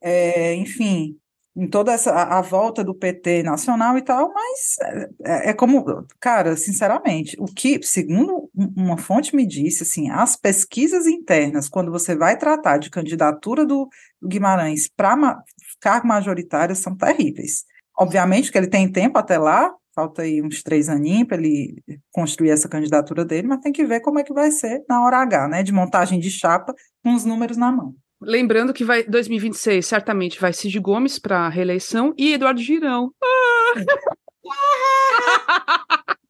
é, 0.01 0.53
enfim, 0.55 1.17
em 1.55 1.67
toda 1.67 1.91
essa 1.91 2.11
a, 2.11 2.39
a 2.39 2.41
volta 2.41 2.83
do 2.83 2.95
PT 2.95 3.43
nacional 3.43 3.97
e 3.97 4.01
tal, 4.01 4.31
mas 4.33 5.09
é, 5.25 5.49
é 5.49 5.53
como, 5.53 6.05
cara, 6.19 6.55
sinceramente, 6.55 7.35
o 7.39 7.45
que, 7.45 7.81
segundo 7.83 8.40
uma 8.75 8.97
fonte 8.97 9.35
me 9.35 9.45
disse, 9.45 9.83
assim, 9.83 10.09
as 10.09 10.35
pesquisas 10.35 11.07
internas, 11.07 11.69
quando 11.69 11.91
você 11.91 12.15
vai 12.15 12.37
tratar 12.37 12.77
de 12.77 12.89
candidatura 12.89 13.65
do, 13.65 13.87
Guimarães 14.23 14.89
para 14.95 15.15
ma, 15.15 15.41
cargo 15.79 16.07
majoritário, 16.07 16.75
são 16.75 16.95
terríveis. 16.95 17.65
Obviamente 17.97 18.51
que 18.51 18.57
ele 18.57 18.67
tem 18.67 18.91
tempo 18.91 19.17
até 19.17 19.37
lá, 19.37 19.73
falta 19.95 20.21
aí 20.21 20.41
uns 20.41 20.63
três 20.63 20.89
aninhos 20.89 21.27
para 21.27 21.37
ele 21.37 21.81
construir 22.11 22.51
essa 22.51 22.69
candidatura 22.69 23.25
dele, 23.25 23.47
mas 23.47 23.59
tem 23.59 23.71
que 23.71 23.85
ver 23.85 23.99
como 23.99 24.19
é 24.19 24.23
que 24.23 24.33
vai 24.33 24.51
ser 24.51 24.83
na 24.87 25.03
hora 25.03 25.17
H, 25.17 25.47
né? 25.47 25.63
De 25.63 25.71
montagem 25.71 26.19
de 26.19 26.29
chapa 26.29 26.73
com 27.03 27.13
os 27.13 27.25
números 27.25 27.57
na 27.57 27.71
mão. 27.71 27.93
Lembrando 28.21 28.73
que 28.73 28.85
vai 28.85 29.03
2026 29.03 29.85
certamente 29.85 30.39
vai 30.39 30.53
Cid 30.53 30.79
Gomes 30.79 31.17
para 31.17 31.47
a 31.47 31.49
reeleição 31.49 32.13
e 32.17 32.33
Eduardo 32.33 32.61
Girão. 32.61 33.11
Ah! 33.23 34.17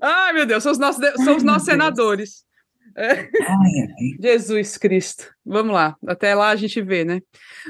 Ai, 0.00 0.32
meu 0.32 0.46
Deus, 0.46 0.62
são 0.62 0.72
os 0.72 0.78
nossos, 0.78 1.02
são 1.24 1.36
os 1.36 1.42
nossos 1.42 1.64
senadores. 1.64 2.44
Ai. 2.96 3.12
Jesus 4.20 4.78
Cristo. 4.78 5.30
Vamos 5.44 5.74
lá, 5.74 5.96
até 6.06 6.34
lá 6.34 6.48
a 6.48 6.56
gente 6.56 6.80
vê, 6.80 7.04
né? 7.04 7.20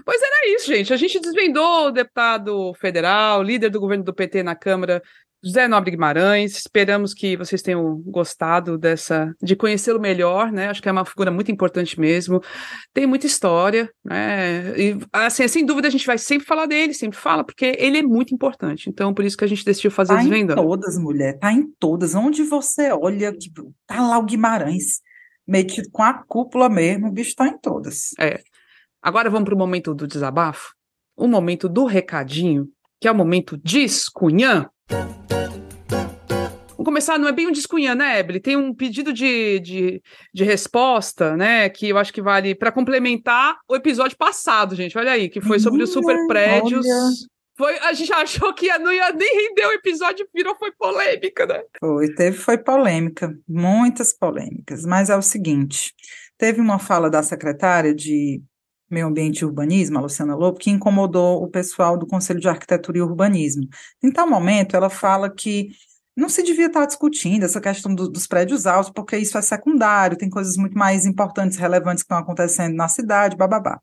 Pois 0.05 0.21
era 0.23 0.55
isso, 0.55 0.67
gente. 0.67 0.93
A 0.93 0.97
gente 0.97 1.19
desvendou 1.19 1.87
o 1.87 1.91
deputado 1.91 2.73
federal, 2.75 3.43
líder 3.43 3.71
do 3.71 3.81
governo 3.81 4.05
do 4.05 4.15
PT 4.15 4.43
na 4.43 4.55
Câmara, 4.55 5.03
José 5.45 5.69
Nobre 5.69 5.91
Guimarães. 5.93 6.57
Esperamos 6.57 7.15
que 7.15 7.37
vocês 7.37 7.63
tenham 7.63 8.01
gostado 8.07 8.77
dessa, 8.77 9.33
de 9.41 9.55
conhecê-lo 9.55 10.01
melhor, 10.01 10.51
né? 10.51 10.69
Acho 10.69 10.83
que 10.83 10.89
é 10.89 10.93
uma 10.93 11.05
figura 11.05 11.31
muito 11.31 11.53
importante 11.53 12.01
mesmo. 12.01 12.41
Tem 12.93 13.07
muita 13.07 13.27
história, 13.27 13.89
né? 14.05 14.77
E 14.79 14.99
assim, 15.13 15.47
sem 15.47 15.65
dúvida 15.65 15.89
a 15.89 15.91
gente 15.91 16.07
vai 16.07 16.19
sempre 16.19 16.47
falar 16.47 16.67
dele, 16.67 16.95
sempre 16.95 17.19
fala, 17.19 17.45
porque 17.45 17.77
ele 17.79 17.99
é 17.99 18.03
muito 18.03 18.35
importante. 18.35 18.89
Então, 18.89 19.15
por 19.15 19.25
isso 19.25 19.37
que 19.37 19.45
a 19.45 19.49
gente 19.49 19.65
decidiu 19.65 19.91
fazer 19.91 20.15
Tá 20.15 20.23
em 20.23 20.29
desvendando. 20.29 20.63
todas, 20.63 20.99
mulher, 20.99 21.39
tá 21.39 21.53
em 21.53 21.67
todas. 21.79 22.15
Onde 22.15 22.43
você 22.43 22.91
olha, 22.91 23.33
que 23.33 23.51
tá 23.87 24.01
lá 24.01 24.19
o 24.19 24.25
Guimarães, 24.25 25.01
metido 25.47 25.89
com 25.93 26.03
a 26.03 26.15
cúpula 26.15 26.69
mesmo, 26.69 27.09
o 27.09 27.13
bicho 27.13 27.35
tá 27.37 27.47
em 27.47 27.59
todas. 27.59 28.11
Agora 29.01 29.31
vamos 29.31 29.45
para 29.45 29.55
o 29.55 29.59
momento 29.59 29.95
do 29.95 30.07
desabafo, 30.09 30.73
o 31.15 31.29
momento 31.29 31.69
do 31.69 31.85
recadinho, 31.85 32.67
que 33.01 33.07
é 33.07 33.13
o 33.13 33.15
momento 33.15 33.57
discunhã. 33.63 34.69
Vamos 34.89 36.85
começar, 36.85 37.19
não 37.19 37.29
é 37.29 37.33
bem 37.33 37.47
um 37.47 37.53
discunhã, 37.53 37.95
né, 37.95 38.21
Ebele? 38.21 38.41
Tem 38.41 38.57
um 38.57 38.73
pedido 38.75 39.13
de, 39.13 39.59
de, 39.61 40.03
de 40.33 40.45
resposta, 40.45 41.37
né, 41.37 41.69
que 41.69 41.89
eu 41.89 41.99
acho 41.99 42.13
que 42.13 42.23
vale 42.23 42.55
para 42.55 42.71
complementar 42.71 43.59
o 43.69 43.75
episódio 43.75 44.17
passado, 44.17 44.75
gente. 44.75 44.97
Olha 44.97 45.13
aí, 45.13 45.29
que 45.29 45.41
foi 45.41 45.59
sobre 45.59 45.83
os 45.83 45.93
super 45.93 46.27
prédios. 46.27 46.87
olha. 46.87 47.37
Foi, 47.59 47.79
a 47.79 47.93
gente 47.95 48.13
achou 48.13 48.53
que 48.53 48.67
não 48.79 48.93
ia 48.93 49.11
nem 49.13 49.35
render 49.35 49.67
o 49.67 49.73
episódio, 49.73 50.29
virou, 50.35 50.55
foi 50.57 50.71
polêmica, 50.73 51.47
né? 51.47 51.63
Foi, 51.81 52.15
teve, 52.15 52.37
foi 52.37 52.59
polêmica, 52.59 53.35
muitas 53.49 54.13
polêmicas, 54.13 54.85
mas 54.85 55.09
é 55.09 55.17
o 55.17 55.23
seguinte, 55.23 55.95
teve 56.37 56.61
uma 56.61 56.79
fala 56.79 57.09
da 57.09 57.23
secretária 57.23 57.95
de 57.95 58.43
Meio 58.91 59.07
Ambiente 59.07 59.41
e 59.41 59.45
Urbanismo, 59.45 59.99
a 59.99 60.03
Luciana 60.03 60.35
Lobo, 60.35 60.59
que 60.59 60.71
incomodou 60.71 61.43
o 61.43 61.49
pessoal 61.49 61.97
do 61.97 62.07
Conselho 62.07 62.41
de 62.41 62.49
Arquitetura 62.49 62.99
e 62.99 63.03
Urbanismo. 63.03 63.69
Em 64.03 64.11
tal 64.11 64.29
momento, 64.29 64.77
ela 64.77 64.89
fala 64.91 65.29
que 65.29 65.69
não 66.17 66.29
se 66.29 66.43
devia 66.43 66.67
estar 66.67 66.87
discutindo 66.87 67.45
essa 67.45 67.61
questão 67.61 67.95
do, 67.95 68.09
dos 68.09 68.27
prédios 68.27 68.67
altos, 68.67 68.91
porque 68.91 69.19
isso 69.19 69.37
é 69.37 69.43
secundário, 69.43 70.17
tem 70.17 70.31
coisas 70.31 70.57
muito 70.57 70.77
mais 70.77 71.05
importantes, 71.05 71.59
relevantes 71.59 72.03
que 72.03 72.07
estão 72.07 72.19
acontecendo 72.19 72.75
na 72.75 72.89
cidade, 72.89 73.37
bababá. 73.37 73.79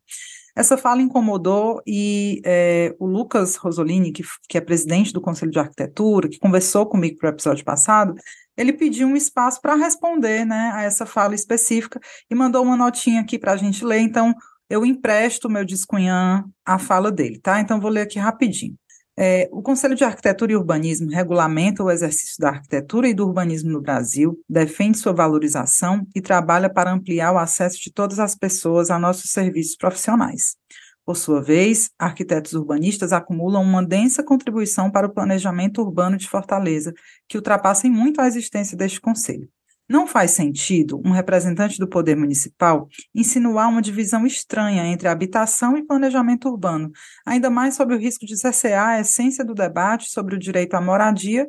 Essa 0.56 0.78
fala 0.78 1.02
incomodou 1.02 1.82
e 1.86 2.42
é, 2.46 2.96
o 3.00 3.08
Lucas 3.08 3.56
Rosolini, 3.56 4.12
que, 4.12 4.24
que 4.48 4.58
é 4.58 4.62
presidente 4.62 5.12
do 5.12 5.22
Conselho 5.22 5.52
de 5.52 5.60
Arquitetura, 5.60 6.30
que 6.30 6.40
conversou 6.40 6.86
comigo 6.86 7.18
para 7.18 7.30
o 7.32 7.34
episódio 7.34 7.66
passado, 7.66 8.16
ele 8.56 8.74
pediu 8.74 9.08
um 9.08 9.16
espaço 9.16 9.60
para 9.60 9.76
responder 9.76 10.46
né, 10.46 10.72
a 10.74 10.84
essa 10.84 11.08
fala 11.08 11.34
específica 11.34 12.00
e 12.30 12.36
mandou 12.36 12.64
uma 12.64 12.78
notinha 12.78 13.22
aqui 13.22 13.40
para 13.40 13.54
a 13.54 13.58
gente 13.58 13.84
ler. 13.84 14.00
Então, 14.00 14.34
eu 14.70 14.86
empresto 14.86 15.50
meu 15.50 15.66
discunhã 15.66 16.44
à 16.66 16.80
fala 16.80 17.12
dele, 17.12 17.40
tá? 17.40 17.60
Então, 17.60 17.80
vou 17.80 17.92
ler 17.92 18.02
aqui 18.02 18.20
rapidinho. 18.20 18.76
É, 19.16 19.48
o 19.52 19.62
Conselho 19.62 19.96
de 19.96 20.04
Arquitetura 20.04 20.52
e 20.52 20.56
Urbanismo 20.56 21.12
regulamenta 21.12 21.84
o 21.84 21.92
exercício 21.92 22.36
da 22.40 22.50
arquitetura 22.50 23.08
e 23.08 23.14
do 23.14 23.28
urbanismo 23.28 23.70
no 23.70 23.80
Brasil, 23.80 24.40
defende 24.50 24.98
sua 24.98 25.14
valorização 25.14 26.08
e 26.16 26.22
trabalha 26.22 26.68
para 26.68 26.92
ampliar 26.92 27.32
o 27.32 27.38
acesso 27.38 27.80
de 27.80 27.92
todas 27.94 28.20
as 28.20 28.34
pessoas 28.36 28.90
a 28.90 28.98
nossos 28.98 29.30
serviços 29.30 29.76
profissionais. 29.76 30.56
Por 31.06 31.16
sua 31.16 31.42
vez, 31.42 31.92
arquitetos 32.00 32.54
urbanistas 32.54 33.14
acumulam 33.14 33.62
uma 33.62 33.86
densa 33.86 34.24
contribuição 34.24 34.90
para 34.90 35.06
o 35.06 35.14
planejamento 35.14 35.82
urbano 35.82 36.18
de 36.18 36.28
Fortaleza, 36.28 36.94
que 37.28 37.38
ultrapassa 37.38 37.86
em 37.86 37.92
muito 37.92 38.20
a 38.20 38.28
existência 38.28 38.76
deste 38.76 39.00
Conselho. 39.00 39.48
Não 39.94 40.08
faz 40.08 40.32
sentido 40.32 41.00
um 41.06 41.12
representante 41.12 41.78
do 41.78 41.88
poder 41.88 42.16
municipal 42.16 42.88
insinuar 43.14 43.70
uma 43.70 43.80
divisão 43.80 44.26
estranha 44.26 44.88
entre 44.88 45.08
habitação 45.08 45.78
e 45.78 45.86
planejamento 45.86 46.50
urbano, 46.50 46.92
ainda 47.24 47.48
mais 47.48 47.76
sob 47.76 47.94
o 47.94 47.98
risco 48.00 48.26
de 48.26 48.36
cercear 48.36 48.88
a 48.88 49.02
essência 49.02 49.46
do 49.46 49.54
debate 49.54 50.10
sobre 50.10 50.34
o 50.34 50.40
direito 50.40 50.74
à 50.74 50.82
moradia 50.82 51.48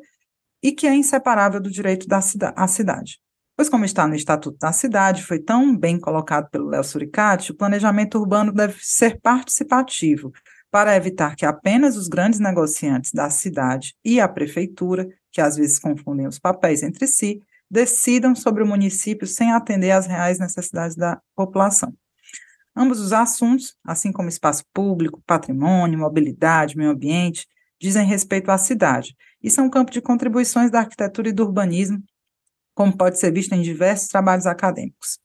e 0.62 0.72
que 0.72 0.86
é 0.86 0.94
inseparável 0.94 1.58
do 1.58 1.70
direito 1.70 2.06
da 2.06 2.20
cida 2.20 2.52
à 2.54 2.68
cidade. 2.68 3.18
Pois, 3.56 3.70
como 3.70 3.86
está 3.86 4.06
no 4.06 4.14
Estatuto 4.14 4.58
da 4.58 4.72
Cidade, 4.72 5.22
foi 5.22 5.38
tão 5.38 5.74
bem 5.74 5.98
colocado 5.98 6.50
pelo 6.50 6.68
Léo 6.68 6.84
Suricati, 6.84 7.50
o 7.50 7.56
planejamento 7.56 8.18
urbano 8.18 8.52
deve 8.52 8.76
ser 8.78 9.18
participativo, 9.22 10.30
para 10.70 10.94
evitar 10.94 11.34
que 11.34 11.46
apenas 11.46 11.96
os 11.96 12.08
grandes 12.08 12.40
negociantes 12.40 13.10
da 13.10 13.30
cidade 13.30 13.94
e 14.04 14.20
a 14.20 14.28
prefeitura, 14.28 15.08
que 15.32 15.40
às 15.40 15.56
vezes 15.56 15.78
confundem 15.78 16.26
os 16.26 16.38
papéis 16.38 16.82
entre 16.82 17.06
si, 17.06 17.40
decidam 17.70 18.34
sobre 18.34 18.62
o 18.62 18.66
município 18.66 19.26
sem 19.26 19.52
atender 19.52 19.90
às 19.90 20.06
reais 20.06 20.38
necessidades 20.38 20.96
da 20.96 21.20
população. 21.34 21.94
Ambos 22.76 22.98
os 23.00 23.12
assuntos, 23.12 23.76
assim 23.84 24.10
como 24.10 24.28
espaço 24.28 24.64
público, 24.72 25.22
patrimônio, 25.26 25.98
mobilidade, 25.98 26.76
meio 26.76 26.90
ambiente, 26.90 27.46
dizem 27.80 28.06
respeito 28.06 28.50
à 28.50 28.58
cidade 28.58 29.14
e 29.42 29.50
são 29.50 29.70
campo 29.70 29.92
de 29.92 30.00
contribuições 30.00 30.70
da 30.70 30.80
arquitetura 30.80 31.28
e 31.28 31.32
do 31.32 31.44
urbanismo, 31.44 32.02
como 32.74 32.96
pode 32.96 33.18
ser 33.18 33.32
visto 33.32 33.52
em 33.52 33.62
diversos 33.62 34.08
trabalhos 34.08 34.46
acadêmicos. 34.46 35.18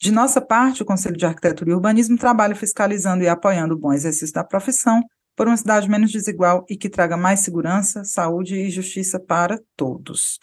De 0.00 0.12
nossa 0.12 0.40
parte, 0.40 0.82
o 0.82 0.86
Conselho 0.86 1.16
de 1.16 1.26
Arquitetura 1.26 1.70
e 1.70 1.74
Urbanismo 1.74 2.16
trabalha 2.16 2.54
fiscalizando 2.54 3.24
e 3.24 3.28
apoiando 3.28 3.74
o 3.74 3.78
bom 3.78 3.92
exercício 3.92 4.34
da 4.34 4.44
profissão, 4.44 5.02
por 5.36 5.46
uma 5.46 5.56
cidade 5.56 5.88
menos 5.88 6.12
desigual 6.12 6.64
e 6.68 6.76
que 6.76 6.88
traga 6.88 7.16
mais 7.16 7.40
segurança, 7.40 8.04
saúde 8.04 8.56
e 8.56 8.70
justiça 8.70 9.18
para 9.18 9.60
todos. 9.76 10.38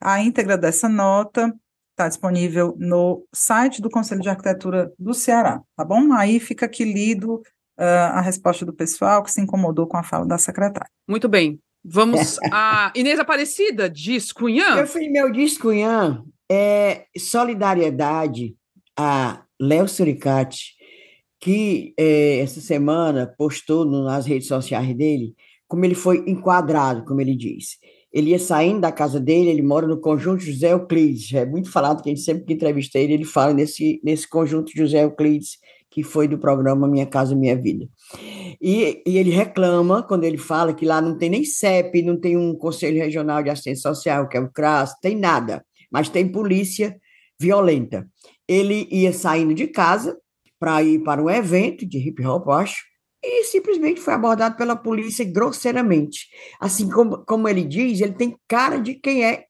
A 0.00 0.20
íntegra 0.20 0.56
dessa 0.56 0.88
nota 0.88 1.54
está 1.90 2.08
disponível 2.08 2.74
no 2.78 3.24
site 3.32 3.80
do 3.80 3.88
Conselho 3.88 4.20
de 4.20 4.28
Arquitetura 4.28 4.92
do 4.98 5.14
Ceará, 5.14 5.60
tá 5.76 5.84
bom? 5.84 6.12
Aí 6.12 6.40
fica 6.40 6.66
aqui 6.66 6.84
lido 6.84 7.36
uh, 7.36 8.12
a 8.12 8.20
resposta 8.20 8.66
do 8.66 8.72
pessoal 8.72 9.22
que 9.22 9.30
se 9.30 9.40
incomodou 9.40 9.86
com 9.86 9.96
a 9.96 10.02
fala 10.02 10.26
da 10.26 10.36
secretária. 10.36 10.90
Muito 11.08 11.28
bem. 11.28 11.60
Vamos 11.84 12.38
a 12.52 12.92
Inês 12.94 13.18
Aparecida, 13.18 13.88
diz 13.88 14.32
Cunhã. 14.32 14.76
Eu 14.76 14.86
fui 14.86 15.08
meu 15.08 15.30
diz 15.30 15.56
Cunhã 15.56 16.24
é 16.50 17.06
solidariedade 17.16 18.54
a 18.96 19.42
Léo 19.60 19.88
Suricati 19.88 20.74
que 21.44 21.92
é, 21.98 22.38
essa 22.38 22.58
semana 22.58 23.30
postou 23.36 23.84
nas 23.84 24.24
redes 24.24 24.48
sociais 24.48 24.96
dele 24.96 25.34
como 25.68 25.84
ele 25.84 25.94
foi 25.94 26.24
enquadrado, 26.26 27.04
como 27.04 27.20
ele 27.20 27.36
disse. 27.36 27.76
Ele 28.10 28.30
ia 28.30 28.38
saindo 28.38 28.80
da 28.80 28.90
casa 28.90 29.20
dele, 29.20 29.50
ele 29.50 29.60
mora 29.60 29.86
no 29.86 30.00
conjunto 30.00 30.42
José 30.42 30.72
Euclides, 30.72 31.34
é 31.34 31.44
muito 31.44 31.70
falado 31.70 32.02
que 32.02 32.08
a 32.08 32.14
gente 32.14 32.24
sempre 32.24 32.44
que 32.46 32.54
entrevista 32.54 32.98
ele, 32.98 33.12
ele 33.12 33.24
fala 33.26 33.52
nesse, 33.52 34.00
nesse 34.02 34.26
conjunto 34.26 34.72
José 34.74 35.04
Euclides, 35.04 35.58
que 35.90 36.02
foi 36.02 36.26
do 36.26 36.38
programa 36.38 36.88
Minha 36.88 37.04
Casa 37.04 37.36
Minha 37.36 37.60
Vida. 37.60 37.86
E, 38.58 39.02
e, 39.06 39.18
ele 39.18 39.30
reclama 39.30 40.02
quando 40.02 40.24
ele 40.24 40.38
fala 40.38 40.72
que 40.72 40.86
lá 40.86 41.02
não 41.02 41.18
tem 41.18 41.28
nem 41.28 41.44
CEP, 41.44 42.00
não 42.00 42.18
tem 42.18 42.38
um 42.38 42.54
Conselho 42.54 42.96
Regional 42.96 43.42
de 43.42 43.50
Assistência 43.50 43.92
Social, 43.92 44.30
que 44.30 44.38
é 44.38 44.40
o 44.40 44.50
CRAS, 44.50 44.98
tem 44.98 45.14
nada, 45.14 45.62
mas 45.92 46.08
tem 46.08 46.26
polícia 46.26 46.96
violenta. 47.38 48.08
Ele 48.48 48.88
ia 48.90 49.12
saindo 49.12 49.52
de 49.52 49.66
casa, 49.66 50.16
para 50.64 50.82
ir 50.82 51.00
para 51.00 51.22
um 51.22 51.28
evento 51.28 51.84
de 51.86 51.98
hip 51.98 52.24
hop, 52.24 52.48
acho, 52.48 52.84
e 53.22 53.44
simplesmente 53.44 54.00
foi 54.00 54.14
abordado 54.14 54.56
pela 54.56 54.74
polícia 54.74 55.22
grosseiramente. 55.22 56.26
Assim 56.58 56.88
como, 56.88 57.18
como 57.26 57.46
ele 57.46 57.64
diz, 57.64 58.00
ele 58.00 58.14
tem 58.14 58.34
cara 58.48 58.78
de 58.78 58.94
quem 58.94 59.26
é, 59.26 59.44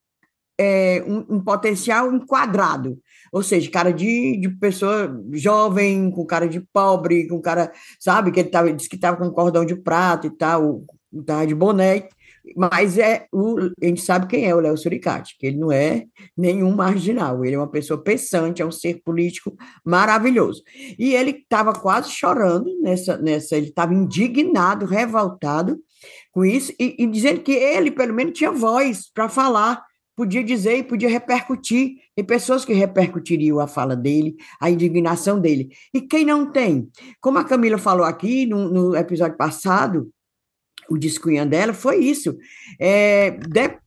é 0.59 1.05
um, 1.07 1.37
um, 1.37 1.41
potencial 1.41 2.12
enquadrado, 2.12 2.99
ou 3.33 3.45
seja, 3.45 3.71
cara 3.71 3.93
de, 3.93 4.41
de 4.41 4.49
pessoa 4.59 5.17
jovem, 5.35 6.11
com 6.11 6.27
cara 6.27 6.49
de 6.49 6.61
pobre, 6.73 7.29
com 7.29 7.41
cara, 7.41 7.71
sabe, 8.01 8.33
que 8.33 8.41
ele, 8.41 8.49
tava, 8.49 8.73
disse 8.73 8.89
que 8.89 8.97
estava 8.97 9.17
com 9.17 9.31
cordão 9.31 9.65
de 9.65 9.77
prata 9.77 10.27
e 10.27 10.31
tal, 10.31 10.83
estava 11.12 11.47
de 11.47 11.55
boné, 11.55 12.09
mas 12.57 12.99
é 12.99 13.26
o, 13.32 13.59
a 13.82 13.86
gente 13.86 14.03
sabe 14.03 14.26
quem 14.26 14.47
é 14.47 14.55
o 14.55 14.61
Léo 14.61 14.76
Suricati, 14.76 15.36
que 15.38 15.47
ele 15.47 15.57
não 15.57 15.72
é 15.72 16.05
nenhum 16.36 16.74
marginal, 16.74 17.45
ele 17.45 17.55
é 17.55 17.59
uma 17.59 17.70
pessoa 17.70 18.03
pensante, 18.03 18.61
é 18.61 18.66
um 18.66 18.72
ser 18.72 19.01
político 19.03 19.57
maravilhoso. 19.84 20.62
E 20.99 21.14
ele 21.14 21.30
estava 21.30 21.72
quase 21.72 22.11
chorando 22.11 22.70
nessa, 22.80 23.16
nessa 23.16 23.57
ele 23.57 23.68
estava 23.68 23.95
indignado, 23.95 24.84
revoltado 24.84 25.78
com 26.32 26.45
isso, 26.45 26.72
e, 26.78 26.97
e 26.99 27.07
dizendo 27.07 27.40
que 27.40 27.53
ele, 27.53 27.90
pelo 27.90 28.12
menos, 28.12 28.36
tinha 28.36 28.51
voz 28.51 29.11
para 29.12 29.28
falar, 29.28 29.82
podia 30.16 30.45
dizer 30.45 30.76
e 30.78 30.82
podia 30.82 31.09
repercutir. 31.09 31.97
Tem 32.14 32.24
pessoas 32.24 32.64
que 32.64 32.72
repercutiriam 32.72 33.59
a 33.59 33.66
fala 33.66 33.97
dele, 33.97 34.36
a 34.61 34.70
indignação 34.70 35.40
dele. 35.40 35.70
E 35.92 36.01
quem 36.01 36.24
não 36.24 36.51
tem? 36.51 36.88
Como 37.20 37.38
a 37.38 37.45
Camila 37.45 37.78
falou 37.78 38.05
aqui 38.05 38.47
no, 38.47 38.70
no 38.70 38.97
episódio 38.97 39.36
passado, 39.36 40.11
o 40.89 40.99
discunhã 40.99 41.47
dela 41.47 41.72
foi 41.72 41.99
isso, 41.99 42.37
é, 42.78 43.30
de, 43.30 43.78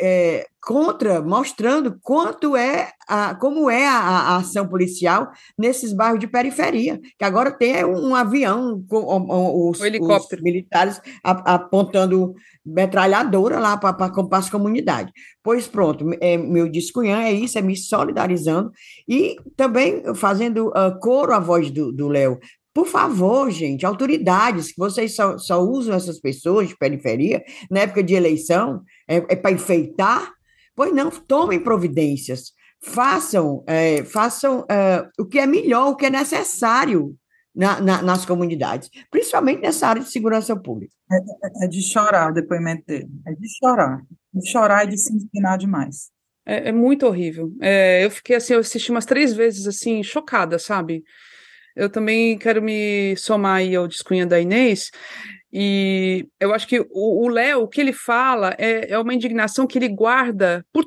é, 0.00 0.46
contra, 0.68 1.22
mostrando 1.22 1.98
quanto 2.02 2.54
é 2.54 2.92
a, 3.08 3.34
como 3.34 3.70
é 3.70 3.86
a, 3.86 3.98
a, 3.98 4.36
ação 4.36 4.68
policial 4.68 5.30
nesses 5.58 5.94
bairros 5.94 6.20
de 6.20 6.26
periferia, 6.26 7.00
que 7.18 7.24
agora 7.24 7.50
tem 7.50 7.84
um, 7.84 8.10
um 8.10 8.14
avião 8.14 8.84
com 8.86 9.70
os, 9.70 9.80
os 9.80 10.42
militares 10.42 11.00
apontando 11.24 12.34
metralhadora 12.64 13.58
lá 13.58 13.76
para 13.78 14.12
as 14.32 14.50
comunidades. 14.50 15.12
Pois 15.42 15.66
pronto, 15.66 16.04
é, 16.20 16.36
meu 16.36 16.68
discunhã 16.68 17.22
é 17.22 17.32
isso, 17.32 17.58
é 17.58 17.62
me 17.62 17.74
solidarizando 17.74 18.70
e 19.08 19.36
também 19.56 20.02
fazendo 20.14 20.68
uh, 20.68 21.00
coro 21.00 21.32
à 21.32 21.38
voz 21.38 21.70
do 21.70 22.08
Léo, 22.08 22.38
por 22.78 22.86
favor, 22.86 23.50
gente, 23.50 23.84
autoridades, 23.84 24.68
que 24.68 24.78
vocês 24.78 25.16
só, 25.16 25.36
só 25.36 25.60
usam 25.60 25.96
essas 25.96 26.20
pessoas 26.20 26.68
de 26.68 26.76
periferia 26.76 27.42
na 27.68 27.80
época 27.80 28.04
de 28.04 28.14
eleição, 28.14 28.84
é, 29.08 29.16
é 29.16 29.34
para 29.34 29.50
enfeitar? 29.50 30.30
Pois 30.76 30.94
não, 30.94 31.10
tomem 31.10 31.58
providências, 31.58 32.52
façam, 32.80 33.64
é, 33.66 34.04
façam 34.04 34.64
é, 34.70 35.04
o 35.18 35.26
que 35.26 35.40
é 35.40 35.46
melhor, 35.46 35.88
o 35.88 35.96
que 35.96 36.06
é 36.06 36.10
necessário 36.10 37.16
na, 37.52 37.80
na, 37.80 38.00
nas 38.00 38.24
comunidades, 38.24 38.88
principalmente 39.10 39.60
nessa 39.60 39.88
área 39.88 40.02
de 40.04 40.12
segurança 40.12 40.54
pública. 40.54 40.94
É, 41.10 41.16
é, 41.16 41.64
é, 41.64 41.66
de 41.66 41.82
chorar 41.82 42.30
o 42.30 42.34
depoimento 42.34 42.84
dele, 42.86 43.10
é 43.26 43.32
de 43.32 43.48
chorar, 43.58 44.02
de 44.32 44.48
chorar 44.48 44.84
e 44.84 44.90
de 44.90 44.98
se 44.98 45.12
indignar 45.12 45.58
demais. 45.58 46.12
É, 46.46 46.68
é 46.68 46.72
muito 46.72 47.04
horrível. 47.08 47.52
É, 47.60 48.04
eu 48.04 48.10
fiquei 48.12 48.36
assim, 48.36 48.52
eu 48.52 48.60
assisti 48.60 48.92
umas 48.92 49.04
três 49.04 49.32
vezes 49.32 49.66
assim, 49.66 50.00
chocada, 50.04 50.60
sabe? 50.60 51.02
Eu 51.78 51.88
também 51.88 52.36
quero 52.36 52.60
me 52.60 53.16
somar 53.16 53.58
aí 53.58 53.74
ao 53.74 53.86
descunha 53.86 54.26
da 54.26 54.40
Inês, 54.40 54.90
e 55.52 56.26
eu 56.38 56.52
acho 56.52 56.66
que 56.66 56.86
o 56.90 57.28
Léo, 57.28 57.62
o 57.62 57.68
que 57.68 57.80
ele 57.80 57.92
fala 57.92 58.54
é, 58.58 58.92
é 58.92 58.98
uma 58.98 59.14
indignação 59.14 59.66
que 59.66 59.78
ele 59.78 59.88
guarda 59.88 60.66
por 60.72 60.84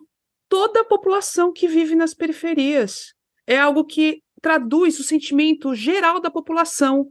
toda 0.48 0.82
a 0.82 0.86
população 0.86 1.52
que 1.52 1.68
vive 1.68 1.96
nas 1.96 2.14
periferias. 2.14 3.14
É 3.48 3.58
algo 3.58 3.86
que 3.86 4.22
traduz 4.42 5.00
o 5.00 5.04
sentimento 5.04 5.74
geral 5.74 6.20
da 6.20 6.30
população 6.30 7.08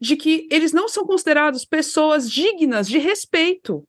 de 0.00 0.16
que 0.16 0.46
eles 0.50 0.72
não 0.72 0.88
são 0.88 1.04
considerados 1.04 1.64
pessoas 1.64 2.30
dignas 2.30 2.88
de 2.88 2.98
respeito. 2.98 3.82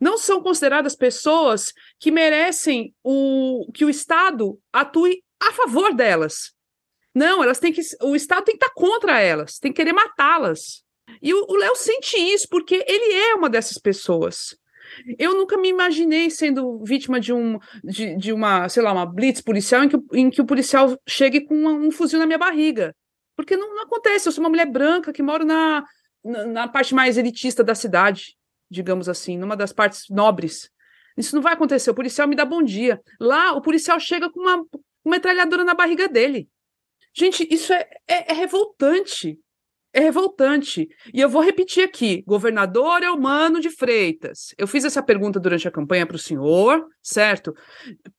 Não 0.00 0.16
são 0.16 0.42
consideradas 0.42 0.96
pessoas 0.96 1.72
que 1.98 2.10
merecem 2.10 2.94
o, 3.02 3.70
que 3.74 3.84
o 3.84 3.90
Estado 3.90 4.58
atue 4.72 5.22
a 5.40 5.52
favor 5.52 5.94
delas. 5.94 6.52
Não, 7.14 7.42
elas 7.42 7.58
têm 7.58 7.72
que. 7.72 7.80
O 8.02 8.16
Estado 8.16 8.44
tem 8.44 8.56
que 8.56 8.64
estar 8.64 8.74
contra 8.74 9.20
elas, 9.20 9.58
tem 9.58 9.72
que 9.72 9.76
querer 9.76 9.92
matá-las. 9.92 10.82
E 11.20 11.34
o 11.34 11.56
Léo 11.56 11.76
sente 11.76 12.16
isso, 12.16 12.46
porque 12.48 12.84
ele 12.86 13.14
é 13.14 13.34
uma 13.34 13.50
dessas 13.50 13.78
pessoas. 13.78 14.56
Eu 15.18 15.34
nunca 15.34 15.56
me 15.56 15.68
imaginei 15.68 16.30
sendo 16.30 16.82
vítima 16.84 17.18
de, 17.20 17.32
um, 17.32 17.58
de, 17.82 18.16
de 18.16 18.32
uma, 18.32 18.68
sei 18.68 18.82
lá, 18.82 18.92
uma 18.92 19.06
blitz 19.06 19.40
policial 19.40 19.84
em 19.84 19.88
que, 19.88 19.96
em 20.12 20.30
que 20.30 20.40
o 20.40 20.46
policial 20.46 20.98
chegue 21.08 21.42
com 21.42 21.54
um, 21.54 21.90
fuzil 21.90 22.18
na 22.18 22.26
minha 22.26 22.38
barriga. 22.38 22.94
Porque 23.36 23.56
não, 23.56 23.74
não, 23.74 23.82
acontece. 23.84 24.28
Eu 24.28 24.32
sou 24.32 24.42
uma 24.42 24.50
mulher 24.50 24.66
branca 24.66 25.12
que 25.12 25.22
moro 25.22 25.44
na, 25.44 25.84
na, 26.24 26.46
na, 26.46 26.68
parte 26.68 26.94
mais 26.94 27.16
elitista 27.16 27.64
da 27.64 27.74
cidade, 27.74 28.36
digamos 28.70 29.08
assim, 29.08 29.38
numa 29.38 29.56
das 29.56 29.72
partes 29.72 30.04
nobres. 30.10 30.70
Isso 31.16 31.34
não 31.34 31.42
vai 31.42 31.54
acontecer. 31.54 31.90
O 31.90 31.94
policial 31.94 32.28
me 32.28 32.36
dá 32.36 32.44
bom 32.44 32.62
dia. 32.62 33.00
Lá, 33.20 33.52
o 33.52 33.62
policial 33.62 33.98
chega 33.98 34.30
com 34.30 34.40
uma, 34.40 34.56
uma 34.56 35.16
metralhadora 35.16 35.64
na 35.64 35.74
barriga 35.74 36.08
dele. 36.08 36.48
Gente, 37.14 37.46
isso 37.50 37.72
é, 37.72 37.88
é, 38.08 38.32
é 38.32 38.34
revoltante 38.34 39.38
é 39.92 40.00
revoltante. 40.00 40.88
E 41.12 41.20
eu 41.20 41.28
vou 41.28 41.42
repetir 41.42 41.84
aqui: 41.84 42.22
governador 42.26 43.02
é 43.02 43.10
humano 43.10 43.60
de 43.60 43.70
Freitas. 43.70 44.54
Eu 44.56 44.66
fiz 44.66 44.84
essa 44.84 45.02
pergunta 45.02 45.38
durante 45.38 45.68
a 45.68 45.70
campanha 45.70 46.06
para 46.06 46.16
o 46.16 46.18
senhor, 46.18 46.86
certo? 47.02 47.54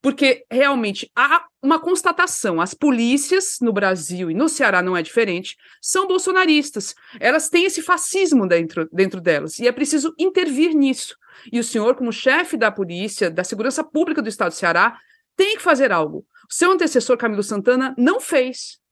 Porque 0.02 0.46
realmente 0.52 1.10
há 1.16 1.46
uma 1.62 1.80
constatação: 1.80 2.62
as 2.62 2.74
polícias 2.74 3.58
no 3.60 3.74
Brasil 3.74 4.30
e 4.30 4.36
no 4.36 4.48
Ceará 4.48 4.82
não 4.82 4.96
é 4.96 5.02
diferente, 5.02 5.58
são 5.82 6.08
bolsonaristas. 6.08 6.94
Elas 7.20 7.50
têm 7.50 7.66
esse 7.66 7.82
fascismo 7.82 8.48
dentro, 8.48 8.88
dentro 8.92 9.20
delas, 9.20 9.58
e 9.58 9.68
é 9.68 9.72
preciso 9.72 10.14
intervir 10.20 10.76
nisso. 10.76 11.18
E 11.52 11.60
o 11.60 11.64
senhor, 11.64 11.96
como 11.96 12.12
chefe 12.12 12.56
da 12.56 12.72
polícia, 12.72 13.30
da 13.32 13.44
segurança 13.44 13.84
pública 13.84 14.22
do 14.22 14.30
estado 14.30 14.52
do 14.52 14.56
Ceará, 14.56 14.98
tem 15.36 15.58
que 15.58 15.64
fazer 15.64 15.92
algo. 15.92 16.26
Seu 16.48 16.72
antecessor, 16.72 17.18
Camilo 17.18 17.42
Santana, 17.42 17.96
não 17.98 18.20
fez. 18.20 18.83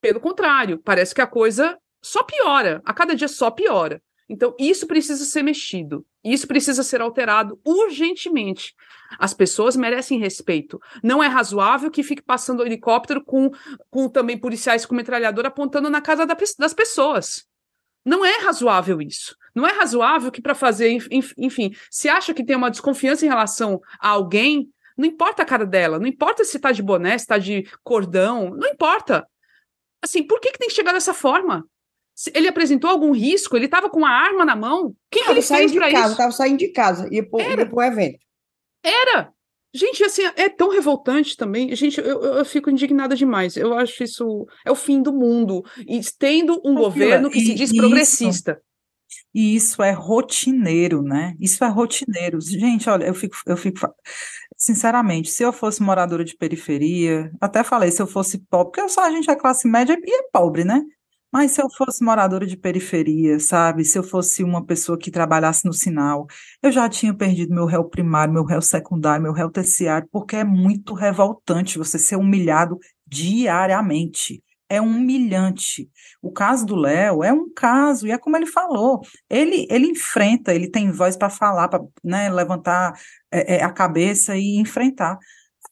Pelo 0.00 0.20
contrário, 0.20 0.78
parece 0.78 1.14
que 1.14 1.20
a 1.20 1.26
coisa 1.26 1.78
só 2.02 2.22
piora, 2.22 2.80
a 2.84 2.94
cada 2.94 3.14
dia 3.14 3.28
só 3.28 3.50
piora. 3.50 4.02
Então, 4.28 4.54
isso 4.58 4.86
precisa 4.86 5.24
ser 5.24 5.42
mexido, 5.42 6.06
isso 6.22 6.46
precisa 6.46 6.84
ser 6.84 7.00
alterado 7.00 7.60
urgentemente. 7.64 8.74
As 9.18 9.34
pessoas 9.34 9.74
merecem 9.74 10.20
respeito. 10.20 10.80
Não 11.02 11.20
é 11.20 11.26
razoável 11.26 11.90
que 11.90 12.04
fique 12.04 12.22
passando 12.22 12.64
helicóptero 12.64 13.24
com, 13.24 13.50
com 13.90 14.08
também 14.08 14.38
policiais 14.38 14.86
com 14.86 14.94
metralhadora 14.94 15.48
apontando 15.48 15.90
na 15.90 16.00
casa 16.00 16.24
da, 16.24 16.36
das 16.58 16.72
pessoas. 16.72 17.44
Não 18.04 18.24
é 18.24 18.38
razoável 18.38 19.02
isso. 19.02 19.36
Não 19.52 19.66
é 19.66 19.72
razoável 19.72 20.30
que, 20.30 20.40
para 20.40 20.54
fazer, 20.54 20.96
enfim, 21.36 21.74
se 21.90 22.08
acha 22.08 22.32
que 22.32 22.44
tem 22.44 22.54
uma 22.54 22.70
desconfiança 22.70 23.26
em 23.26 23.28
relação 23.28 23.80
a 24.00 24.10
alguém, 24.10 24.70
não 24.96 25.06
importa 25.06 25.42
a 25.42 25.46
cara 25.46 25.66
dela, 25.66 25.98
não 25.98 26.06
importa 26.06 26.44
se 26.44 26.56
está 26.56 26.70
de 26.70 26.82
boné, 26.82 27.18
se 27.18 27.24
está 27.24 27.36
de 27.36 27.68
cordão, 27.82 28.50
não 28.54 28.68
importa. 28.68 29.26
Assim, 30.02 30.22
por 30.22 30.40
que, 30.40 30.52
que 30.52 30.58
tem 30.58 30.68
que 30.68 30.74
chegar 30.74 30.92
dessa 30.92 31.14
forma? 31.14 31.64
Ele 32.34 32.48
apresentou 32.48 32.90
algum 32.90 33.12
risco? 33.12 33.56
Ele 33.56 33.66
estava 33.66 33.88
com 33.88 34.04
a 34.04 34.10
arma 34.10 34.44
na 34.44 34.56
mão? 34.56 34.88
O 34.88 34.96
que, 35.10 35.24
que 35.24 35.30
ele 35.30 35.42
fez 35.42 35.72
para 35.72 35.90
isso? 35.90 36.10
Estava 36.10 36.32
saindo 36.32 36.58
de 36.58 36.68
casa, 36.68 37.08
ia 37.10 37.28
para 37.28 37.38
o 37.72 37.82
evento. 37.82 38.18
Era! 38.82 39.32
Gente, 39.72 40.02
assim, 40.02 40.22
é 40.36 40.48
tão 40.48 40.68
revoltante 40.68 41.36
também. 41.36 41.74
Gente, 41.76 42.00
eu, 42.00 42.20
eu, 42.22 42.44
fico 42.44 42.70
indignada 42.70 43.14
demais. 43.14 43.56
Eu 43.56 43.72
acho 43.74 44.02
isso 44.02 44.46
é 44.66 44.70
o 44.70 44.74
fim 44.74 45.00
do 45.00 45.12
mundo. 45.12 45.64
E 45.86 46.00
tendo 46.18 46.60
um 46.64 46.74
governo 46.74 47.30
que 47.30 47.38
e, 47.38 47.46
se 47.46 47.54
diz 47.54 47.72
progressista. 47.72 48.60
E 49.32 49.54
isso 49.54 49.80
é 49.80 49.92
rotineiro, 49.92 51.02
né? 51.02 51.36
Isso 51.38 51.62
é 51.64 51.68
rotineiro. 51.68 52.40
Gente, 52.40 52.90
olha, 52.90 53.04
eu 53.04 53.14
fico, 53.14 53.36
eu 53.46 53.56
fico. 53.56 53.78
Sinceramente, 54.60 55.30
se 55.30 55.42
eu 55.42 55.54
fosse 55.54 55.82
moradora 55.82 56.22
de 56.22 56.36
periferia, 56.36 57.32
até 57.40 57.64
falei, 57.64 57.90
se 57.90 58.02
eu 58.02 58.06
fosse 58.06 58.36
pobre, 58.38 58.72
porque 58.72 58.88
só 58.90 59.06
a 59.06 59.10
gente 59.10 59.30
é 59.30 59.34
classe 59.34 59.66
média 59.66 59.96
e 59.98 60.14
é 60.20 60.22
pobre, 60.30 60.64
né? 60.64 60.82
Mas 61.32 61.52
se 61.52 61.62
eu 61.62 61.70
fosse 61.70 62.04
moradora 62.04 62.46
de 62.46 62.58
periferia, 62.58 63.38
sabe? 63.40 63.84
Se 63.86 63.98
eu 63.98 64.02
fosse 64.02 64.44
uma 64.44 64.62
pessoa 64.64 64.98
que 64.98 65.10
trabalhasse 65.10 65.64
no 65.64 65.72
sinal, 65.72 66.26
eu 66.62 66.70
já 66.70 66.88
tinha 66.90 67.14
perdido 67.14 67.54
meu 67.54 67.64
réu 67.64 67.84
primário, 67.84 68.34
meu 68.34 68.44
réu 68.44 68.60
secundário, 68.60 69.22
meu 69.22 69.32
réu 69.32 69.50
terciário, 69.50 70.06
porque 70.12 70.36
é 70.36 70.44
muito 70.44 70.92
revoltante 70.92 71.78
você 71.78 71.98
ser 71.98 72.16
humilhado 72.16 72.78
diariamente. 73.06 74.42
É 74.70 74.80
humilhante. 74.80 75.90
O 76.22 76.30
caso 76.30 76.64
do 76.64 76.76
Léo 76.76 77.24
é 77.24 77.32
um 77.32 77.52
caso, 77.52 78.06
e 78.06 78.12
é 78.12 78.18
como 78.18 78.36
ele 78.36 78.46
falou, 78.46 79.00
ele, 79.28 79.66
ele 79.68 79.88
enfrenta, 79.88 80.54
ele 80.54 80.70
tem 80.70 80.92
voz 80.92 81.16
para 81.16 81.28
falar, 81.28 81.68
para 81.68 81.82
né, 82.04 82.30
levantar 82.30 82.92
é, 83.32 83.56
é, 83.56 83.64
a 83.64 83.72
cabeça 83.72 84.36
e 84.36 84.56
enfrentar. 84.56 85.18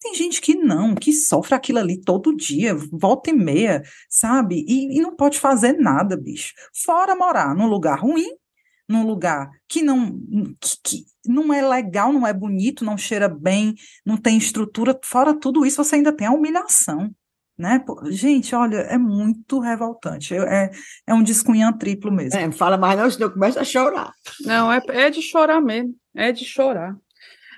Tem 0.01 0.15
gente 0.15 0.41
que 0.41 0.55
não, 0.55 0.95
que 0.95 1.13
sofre 1.13 1.55
aquilo 1.55 1.79
ali 1.79 2.01
todo 2.01 2.37
dia, 2.37 2.75
volta 2.93 3.31
e 3.31 3.33
meia, 3.33 3.83
sabe? 4.09 4.65
E, 4.69 4.99
e 4.99 5.01
não 5.01 5.17
pode 5.17 5.39
fazer 5.39 5.73
nada, 5.75 6.17
bicho. 6.17 6.53
Fora 6.85 7.17
morar 7.17 7.55
num 7.55 7.67
lugar 7.67 7.99
ruim, 8.01 8.29
num 8.89 9.07
lugar 9.07 9.51
que 9.69 9.83
não, 9.83 10.19
que, 10.61 10.77
que, 10.83 11.05
não 11.27 11.53
é 11.53 11.67
legal, 11.67 12.13
não 12.13 12.27
é 12.27 12.33
bonito, 12.33 12.85
não 12.85 12.97
cheira 12.97 13.29
bem, 13.29 13.75
não 14.05 14.17
tem 14.17 14.39
estrutura, 14.39 14.99
fora 15.05 15.39
tudo 15.39 15.67
isso, 15.67 15.83
você 15.83 15.97
ainda 15.97 16.13
tem 16.13 16.27
a 16.27 16.33
humilhação. 16.33 17.15
Né? 17.59 17.85
Gente, 18.11 18.55
olha, 18.55 18.77
é 18.77 18.97
muito 18.97 19.59
revoltante. 19.59 20.33
É, 20.35 20.71
é 21.07 21.13
um 21.13 21.23
descunhã 21.23 21.73
triplo 21.73 22.13
mesmo. 22.13 22.39
É, 22.39 22.53
fala 22.53 22.79
mais 22.79 22.99
não, 22.99 23.11
senão 23.11 23.31
começa 23.31 23.61
a 23.61 23.65
chorar. 23.65 24.13
Não, 24.43 24.73
é, 24.73 24.81
é 24.91 25.11
de 25.11 25.21
chorar 25.21 25.61
mesmo. 25.61 25.93
É 26.15 26.31
de 26.31 26.45
chorar. 26.45 26.97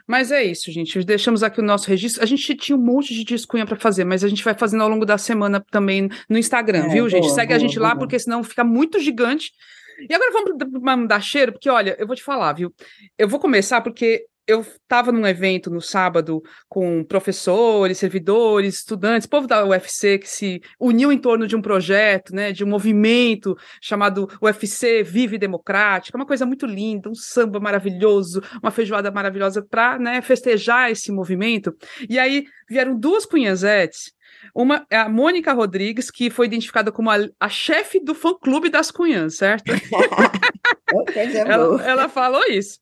Mas 0.06 0.32
é 0.32 0.43
isso, 0.43 0.72
gente. 0.72 1.05
Deixamos 1.05 1.43
aqui 1.43 1.60
o 1.60 1.64
nosso 1.64 1.86
registro. 1.86 2.22
A 2.22 2.27
gente 2.27 2.55
tinha 2.56 2.77
um 2.77 2.82
monte 2.82 3.14
de 3.14 3.22
discunha 3.24 3.66
para 3.66 3.77
fazer, 3.77 4.05
mas 4.05 4.24
a 4.24 4.28
gente 4.28 4.43
vai 4.43 4.55
fazendo 4.55 4.82
ao 4.82 4.89
longo 4.89 5.05
da 5.05 5.18
semana 5.18 5.62
também 5.70 6.09
no 6.28 6.39
Instagram, 6.39 6.86
é, 6.86 6.89
viu, 6.89 7.05
boa, 7.05 7.10
gente? 7.10 7.31
Segue 7.31 7.48
boa, 7.48 7.56
a 7.56 7.60
gente 7.60 7.77
boa, 7.77 7.89
lá, 7.89 7.97
porque 7.97 8.18
senão 8.18 8.43
fica 8.43 8.64
muito 8.64 8.98
gigante. 8.98 9.52
E 10.09 10.14
agora 10.14 10.32
vamos 10.82 11.09
dar 11.09 11.20
cheiro, 11.20 11.52
porque 11.52 11.68
olha, 11.68 11.94
eu 11.98 12.06
vou 12.06 12.16
te 12.16 12.22
falar, 12.22 12.55
viu? 12.55 12.74
Eu 13.18 13.28
vou 13.28 13.39
começar 13.39 13.82
porque 13.82 14.24
eu 14.51 14.62
estava 14.62 15.12
num 15.12 15.27
evento 15.27 15.70
no 15.70 15.81
sábado 15.81 16.43
com 16.68 17.05
professores, 17.05 17.98
servidores, 17.98 18.74
estudantes, 18.78 19.27
povo 19.27 19.47
da 19.47 19.64
UFC 19.64 20.18
que 20.18 20.28
se 20.28 20.60
uniu 20.78 21.12
em 21.12 21.18
torno 21.18 21.47
de 21.47 21.55
um 21.55 21.62
projeto, 21.62 22.35
né, 22.35 22.51
de 22.51 22.64
um 22.64 22.66
movimento 22.66 23.56
chamado 23.81 24.28
UFC 24.43 25.05
Vive 25.05 25.39
Democrática, 25.39 26.18
uma 26.18 26.27
coisa 26.27 26.44
muito 26.44 26.66
linda, 26.66 27.09
um 27.09 27.14
samba 27.14 27.60
maravilhoso, 27.60 28.43
uma 28.60 28.72
feijoada 28.72 29.10
maravilhosa 29.10 29.62
para 29.62 29.98
né, 29.98 30.20
festejar 30.20 30.90
esse 30.90 31.12
movimento. 31.12 31.72
E 32.09 32.18
aí 32.18 32.44
vieram 32.68 32.98
duas 32.98 33.24
cunhazetes 33.24 34.12
uma 34.55 34.86
é 34.89 34.97
a 34.97 35.09
Mônica 35.09 35.52
Rodrigues, 35.52 36.10
que 36.10 36.31
foi 36.31 36.47
identificada 36.47 36.90
como 36.90 37.10
a, 37.10 37.16
a 37.39 37.48
chefe 37.48 38.01
do 38.01 38.14
fã-clube 38.14 38.70
das 38.70 38.90
cunhãs, 38.90 39.36
certo? 39.36 39.70
ela, 41.47 41.82
ela 41.85 42.09
falou 42.09 42.43
isso. 42.48 42.78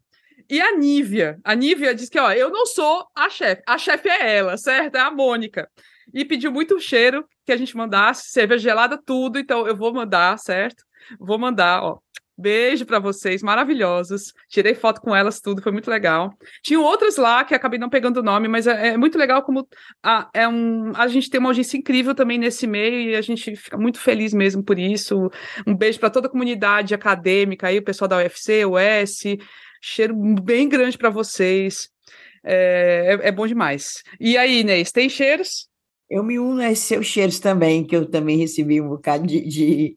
E 0.51 0.61
a 0.61 0.77
Nívia, 0.77 1.39
a 1.45 1.55
Nívia 1.55 1.95
diz 1.95 2.09
que, 2.09 2.19
ó, 2.19 2.33
eu 2.33 2.51
não 2.51 2.65
sou 2.65 3.07
a 3.15 3.29
chefe, 3.29 3.63
a 3.67 3.77
chefe 3.77 4.09
é 4.09 4.37
ela, 4.37 4.57
certo? 4.57 4.97
É 4.97 5.01
a 5.01 5.11
Mônica. 5.11 5.69
E 6.13 6.25
pediu 6.25 6.51
muito 6.51 6.81
cheiro 6.81 7.27
que 7.45 7.53
a 7.53 7.57
gente 7.57 7.77
mandasse, 7.77 8.31
cerveja 8.31 8.63
gelada, 8.63 8.97
tudo, 8.97 9.39
então 9.39 9.67
eu 9.67 9.77
vou 9.77 9.93
mandar, 9.93 10.39
certo? 10.39 10.85
Vou 11.19 11.39
mandar, 11.39 11.83
ó. 11.83 11.99
Beijo 12.41 12.87
para 12.87 13.01
vocês, 13.01 13.43
maravilhosos. 13.43 14.33
Tirei 14.49 14.73
foto 14.73 15.01
com 15.01 15.15
elas, 15.15 15.41
tudo, 15.41 15.61
foi 15.61 15.73
muito 15.73 15.91
legal. 15.91 16.33
Tinham 16.63 16.85
outras 16.85 17.17
lá 17.17 17.43
que 17.45 17.53
acabei 17.53 17.81
não 17.81 17.91
pegando 17.91 18.19
o 18.21 18.23
nome, 18.23 18.47
mas 18.47 18.69
é, 18.69 18.91
é 18.91 18.97
muito 18.97 19.19
legal 19.19 19.43
como 19.43 19.69
a, 20.01 20.31
é 20.33 20.47
um, 20.47 20.93
a 20.95 21.09
gente 21.09 21.29
tem 21.29 21.41
uma 21.41 21.49
audiência 21.49 21.77
incrível 21.77 22.15
também 22.15 22.39
nesse 22.39 22.65
meio 22.65 23.11
e 23.11 23.17
a 23.17 23.21
gente 23.21 23.57
fica 23.57 23.77
muito 23.77 23.99
feliz 23.99 24.33
mesmo 24.33 24.63
por 24.63 24.79
isso. 24.79 25.29
Um 25.67 25.75
beijo 25.75 25.99
para 25.99 26.11
toda 26.11 26.29
a 26.29 26.31
comunidade 26.31 26.95
acadêmica 26.95 27.67
aí, 27.67 27.79
o 27.79 27.85
pessoal 27.85 28.07
da 28.07 28.19
UFC, 28.19 28.65
o 28.65 28.79
S, 28.79 29.37
Cheiro 29.81 30.15
bem 30.43 30.69
grande 30.69 30.97
para 30.97 31.11
vocês. 31.11 31.89
É, 32.45 33.19
é, 33.23 33.29
é, 33.29 33.33
bom 33.33 33.47
demais. 33.47 34.03
E 34.21 34.37
aí, 34.37 34.61
Inês, 34.61 34.93
tem 34.93 35.09
cheiros? 35.09 35.69
Eu 36.11 36.25
me 36.25 36.39
uno 36.39 36.63
a 36.63 36.71
esses 36.71 36.87
seus 36.87 37.05
cheiros 37.05 37.39
também, 37.39 37.87
que 37.87 37.95
eu 37.95 38.11
também 38.11 38.39
recebi 38.39 38.81
um 38.81 38.89
bocado 38.89 39.27
de. 39.27 39.47
de 39.47 39.97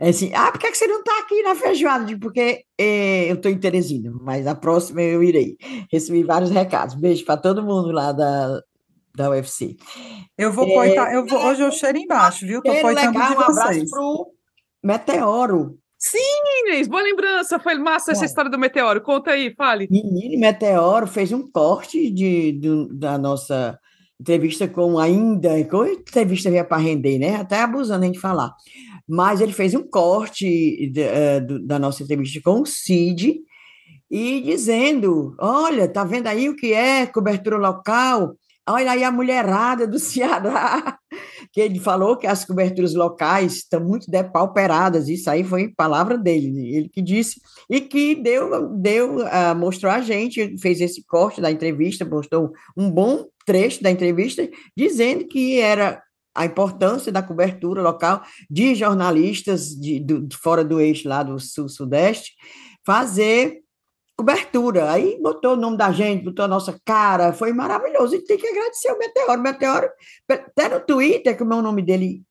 assim, 0.00 0.32
ah, 0.34 0.50
por 0.50 0.58
que, 0.58 0.74
você 0.74 0.86
não 0.86 1.00
está 1.00 1.18
aqui 1.18 1.42
na 1.42 1.54
feijoada? 1.54 2.18
Porque 2.18 2.64
é, 2.78 3.30
eu 3.30 3.34
estou 3.34 3.50
em 3.50 3.58
Teresina, 3.58 4.10
mas 4.22 4.46
na 4.46 4.54
próxima 4.54 5.02
eu 5.02 5.22
irei. 5.22 5.58
Recebi 5.92 6.22
vários 6.22 6.50
recados. 6.50 6.94
Beijo 6.94 7.26
para 7.26 7.36
todo 7.36 7.62
mundo 7.62 7.92
lá 7.92 8.12
da, 8.12 8.62
da 9.14 9.30
UFC. 9.30 9.76
Eu 10.38 10.50
vou 10.50 10.66
é, 10.66 10.74
poitar, 10.74 11.14
eu 11.14 11.26
vou, 11.26 11.38
hoje 11.44 11.62
eu 11.62 11.70
cheiro 11.70 11.98
embaixo, 11.98 12.46
viu? 12.46 12.62
Tô 12.62 12.72
poitando 12.72 13.18
legal, 13.18 13.28
de 13.28 13.34
vocês. 13.34 13.48
Um 13.48 13.60
abraço 13.60 13.90
pro 13.90 14.32
Meteoro, 14.82 15.78
Sim, 16.04 16.18
Inês, 16.66 16.88
boa 16.88 17.00
lembrança. 17.00 17.60
Foi 17.60 17.76
massa 17.76 18.10
essa 18.10 18.24
história 18.24 18.50
do 18.50 18.58
meteoro. 18.58 19.00
Conta 19.00 19.30
aí, 19.30 19.54
fale. 19.54 19.86
Menino 19.88 20.36
Meteoro 20.40 21.06
fez 21.06 21.30
um 21.30 21.48
corte 21.48 22.10
de, 22.10 22.58
da 22.90 23.16
nossa 23.16 23.78
entrevista 24.20 24.66
com 24.66 24.98
ainda, 24.98 25.64
com 25.66 25.86
entrevista 25.86 26.50
veio 26.50 26.64
para 26.64 26.82
render, 26.82 27.20
né? 27.20 27.36
Até 27.36 27.60
abusando 27.60 28.02
a 28.02 28.06
gente 28.06 28.18
falar. 28.18 28.52
Mas 29.08 29.40
ele 29.40 29.52
fez 29.52 29.76
um 29.76 29.82
corte 29.84 30.90
de, 30.90 31.02
uh, 31.02 31.64
da 31.64 31.78
nossa 31.78 32.02
entrevista 32.02 32.40
com 32.42 32.62
o 32.62 32.66
Cid 32.66 33.38
e 34.10 34.40
dizendo: 34.40 35.36
olha, 35.38 35.86
tá 35.86 36.02
vendo 36.02 36.26
aí 36.26 36.48
o 36.48 36.56
que 36.56 36.72
é 36.72 37.06
cobertura 37.06 37.58
local? 37.58 38.36
Olha 38.68 38.92
aí 38.92 39.02
a 39.02 39.10
mulherada 39.10 39.88
do 39.88 39.98
Ceará, 39.98 40.96
que 41.52 41.60
ele 41.60 41.80
falou 41.80 42.16
que 42.16 42.28
as 42.28 42.44
coberturas 42.44 42.94
locais 42.94 43.54
estão 43.54 43.80
muito 43.80 44.08
depauperadas, 44.08 45.08
isso 45.08 45.28
aí 45.28 45.42
foi 45.42 45.72
palavra 45.74 46.16
dele, 46.16 46.76
ele 46.76 46.88
que 46.88 47.02
disse, 47.02 47.40
e 47.68 47.80
que 47.80 48.14
deu, 48.14 48.68
deu 48.68 49.16
uh, 49.18 49.54
mostrou 49.56 49.90
a 49.90 50.00
gente, 50.00 50.56
fez 50.58 50.80
esse 50.80 51.04
corte 51.04 51.40
da 51.40 51.50
entrevista, 51.50 52.04
mostrou 52.04 52.52
um 52.76 52.88
bom 52.88 53.26
trecho 53.44 53.82
da 53.82 53.90
entrevista, 53.90 54.48
dizendo 54.76 55.26
que 55.26 55.58
era 55.58 56.00
a 56.34 56.46
importância 56.46 57.10
da 57.10 57.22
cobertura 57.22 57.82
local 57.82 58.22
de 58.48 58.74
jornalistas 58.76 59.70
de, 59.70 59.98
de 59.98 60.36
fora 60.36 60.64
do 60.64 60.80
eixo 60.80 61.08
lá 61.08 61.22
do 61.22 61.38
sul-sudeste, 61.38 62.32
fazer 62.86 63.61
cobertura. 64.16 64.90
Aí 64.90 65.18
botou 65.20 65.54
o 65.54 65.56
nome 65.56 65.76
da 65.76 65.90
gente, 65.92 66.24
botou 66.24 66.44
a 66.44 66.48
nossa 66.48 66.78
cara, 66.84 67.32
foi 67.32 67.52
maravilhoso. 67.52 68.14
E 68.14 68.24
tem 68.24 68.38
que 68.38 68.46
agradecer 68.46 68.92
o 68.92 68.98
Meteoro. 68.98 69.42
Meteoro, 69.42 69.90
até 70.28 70.68
no 70.68 70.80
Twitter, 70.80 71.36
que 71.36 71.42
o 71.42 71.46
meu 71.46 71.62
nome 71.62 71.82
dele. 71.82 72.22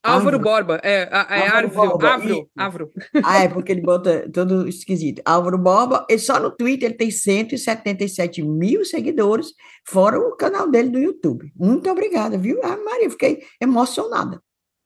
Álvaro 0.00 0.38
Borba, 0.38 0.80
é, 0.84 1.08
é 1.10 1.48
Álvaro, 1.48 1.80
Álvaro, 1.80 2.50
Álvaro. 2.56 2.90
Ah, 3.24 3.42
é, 3.42 3.48
porque 3.48 3.72
ele 3.72 3.80
bota 3.80 4.30
todo 4.32 4.68
esquisito. 4.68 5.20
Álvaro 5.24 5.58
Borba, 5.58 6.06
e 6.08 6.16
só 6.18 6.38
no 6.38 6.52
Twitter 6.52 6.90
ele 6.90 6.96
tem 6.96 7.10
177 7.10 8.40
mil 8.42 8.84
seguidores, 8.84 9.48
fora 9.84 10.18
o 10.18 10.36
canal 10.36 10.70
dele 10.70 10.88
do 10.88 11.00
YouTube. 11.00 11.52
Muito 11.54 11.90
obrigada, 11.90 12.38
viu? 12.38 12.60
Ah, 12.62 12.76
Maria, 12.76 13.10
fiquei 13.10 13.40
emocionada. 13.60 14.40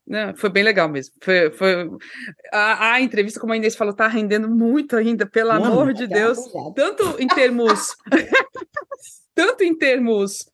Não, 0.06 0.34
foi 0.34 0.50
bem 0.50 0.62
legal 0.62 0.88
mesmo. 0.88 1.14
Foi, 1.20 1.50
foi... 1.52 1.90
A, 2.52 2.92
a, 2.94 3.00
entrevista, 3.00 3.40
como 3.40 3.52
a 3.52 3.56
Inês 3.56 3.76
falou, 3.76 3.92
está 3.92 4.08
rendendo 4.08 4.48
muito 4.48 4.96
ainda, 4.96 5.26
pelo 5.26 5.52
Não, 5.52 5.64
amor 5.64 5.92
de 5.92 6.06
Deus. 6.06 6.38
Tanto 6.74 7.16
em 7.20 7.26
termos. 7.28 7.96
tanto 9.34 9.62
em 9.64 9.76
termos 9.76 10.46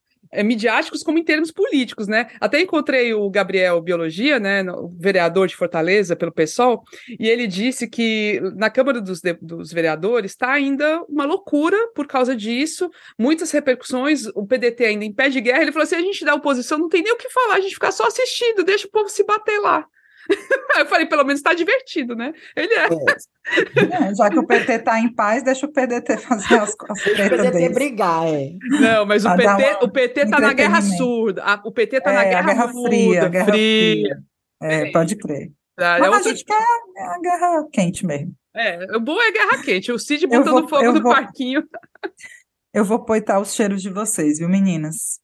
midiáticos 0.45 1.03
como 1.03 1.19
em 1.19 1.25
termos 1.25 1.51
políticos, 1.51 2.07
né? 2.07 2.29
Até 2.41 2.61
encontrei 2.61 3.13
o 3.15 3.29
Gabriel 3.31 3.81
Biologia, 3.81 4.39
né, 4.39 4.65
vereador 4.99 5.49
de 5.49 5.57
Fortaleza 5.57 6.17
pelo 6.17 6.33
PSOL, 6.33 6.83
e 7.19 7.29
ele 7.29 7.47
disse 7.47 7.89
que 7.89 8.41
na 8.57 8.71
Câmara 8.71 9.01
dos, 9.01 9.21
dos 9.41 9.73
Vereadores 9.73 10.33
está 10.33 10.53
ainda 10.53 11.03
uma 11.09 11.25
loucura 11.25 11.77
por 11.95 12.07
causa 12.07 12.37
disso, 12.37 12.91
muitas 13.19 13.51
repercussões, 13.51 14.27
o 14.35 14.47
PDT 14.47 14.85
ainda 14.85 15.05
em 15.05 15.13
pé 15.13 15.29
de 15.29 15.41
guerra. 15.41 15.63
Ele 15.63 15.73
falou 15.73 15.85
assim: 15.85 15.97
a 15.97 16.01
gente 16.01 16.25
da 16.25 16.35
oposição 16.35 16.79
não 16.79 16.89
tem 16.89 17.03
nem 17.03 17.13
o 17.13 17.17
que 17.17 17.31
falar, 17.31 17.55
a 17.55 17.61
gente 17.61 17.75
fica 17.75 17.91
só 17.93 18.07
assistindo, 18.07 18.65
deixa 18.65 18.87
o 18.87 18.91
povo 18.91 19.09
se 19.09 19.25
bater 19.25 19.59
lá. 19.61 19.87
eu 20.79 20.87
falei, 20.87 21.07
pelo 21.07 21.25
menos 21.25 21.41
está 21.41 21.55
divertido, 21.55 22.15
né? 22.15 22.33
Ele 22.57 22.73
é. 22.75 22.87
é. 22.87 24.15
Já 24.15 24.31
que 24.31 24.39
o 24.39 24.47
PT 24.47 24.73
está 24.73 24.99
em 25.01 25.13
paz, 25.13 25.43
deixa 25.43 25.67
o 25.67 25.73
PDT 25.73 26.17
fazer 26.19 26.59
as 26.59 26.75
coisas. 26.75 27.07
O 27.07 27.17
PDT 27.17 27.51
deles. 27.51 27.75
brigar, 27.75 28.27
é. 28.27 28.53
Não, 28.81 29.07
mas 29.07 29.25
o 29.25 29.35
PT, 29.35 29.79
o 29.83 29.89
PT 29.89 30.27
tá 30.27 30.41
na 30.41 30.53
guerra 30.53 30.83
surda. 30.83 31.43
A, 31.43 31.63
o 31.65 31.73
PT 31.73 32.01
tá 32.01 32.11
é, 32.11 32.15
na 32.15 32.25
guerra, 32.25 32.47
guerra 32.47 32.73
surda, 32.73 32.89
fria, 32.89 33.29
guerra 33.29 33.47
fria. 33.47 34.19
É, 34.63 34.91
pode 34.91 35.17
crer. 35.17 35.53
Ah, 35.79 35.99
mas 36.01 36.03
é 36.03 36.11
outro... 36.11 36.19
a 36.19 36.33
gente 36.33 36.45
quer 36.45 36.55
a 36.55 37.21
guerra 37.21 37.69
quente 37.73 38.05
mesmo. 38.05 38.35
É, 38.55 38.97
o 38.97 39.01
bom 39.01 39.21
é 39.21 39.31
guerra 39.31 39.63
quente. 39.63 39.93
O 39.93 39.99
Cid 39.99 40.27
botando 40.27 40.51
vou, 40.51 40.69
fogo 40.69 40.93
no 40.93 41.03
vou... 41.03 41.13
parquinho. 41.13 41.63
Eu 42.75 42.85
vou 42.85 43.05
poitar 43.05 43.41
os 43.41 43.55
cheiros 43.55 43.81
de 43.81 43.89
vocês, 43.89 44.39
viu, 44.39 44.49
meninas? 44.49 45.21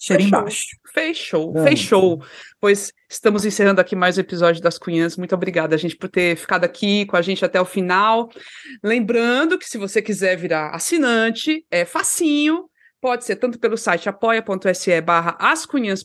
Cheiro 0.00 0.22
Fechou. 0.22 0.38
embaixo. 0.38 0.66
Fechou, 0.94 1.52
fechou. 1.62 2.24
Pois 2.58 2.90
estamos 3.08 3.44
encerrando 3.44 3.82
aqui 3.82 3.94
mais 3.94 4.16
um 4.16 4.22
episódio 4.22 4.62
das 4.62 4.78
Cunhãs. 4.78 5.14
Muito 5.18 5.34
obrigada, 5.34 5.76
gente, 5.76 5.94
por 5.94 6.08
ter 6.08 6.36
ficado 6.36 6.64
aqui 6.64 7.04
com 7.04 7.16
a 7.16 7.22
gente 7.22 7.44
até 7.44 7.60
o 7.60 7.66
final. 7.66 8.30
Lembrando 8.82 9.58
que 9.58 9.68
se 9.68 9.76
você 9.76 10.00
quiser 10.00 10.36
virar 10.36 10.70
assinante, 10.74 11.66
é 11.70 11.84
facinho. 11.84 12.64
Pode 12.98 13.26
ser 13.26 13.36
tanto 13.36 13.58
pelo 13.58 13.76
site 13.76 14.08
apoia.se 14.08 15.00
barra 15.02 15.36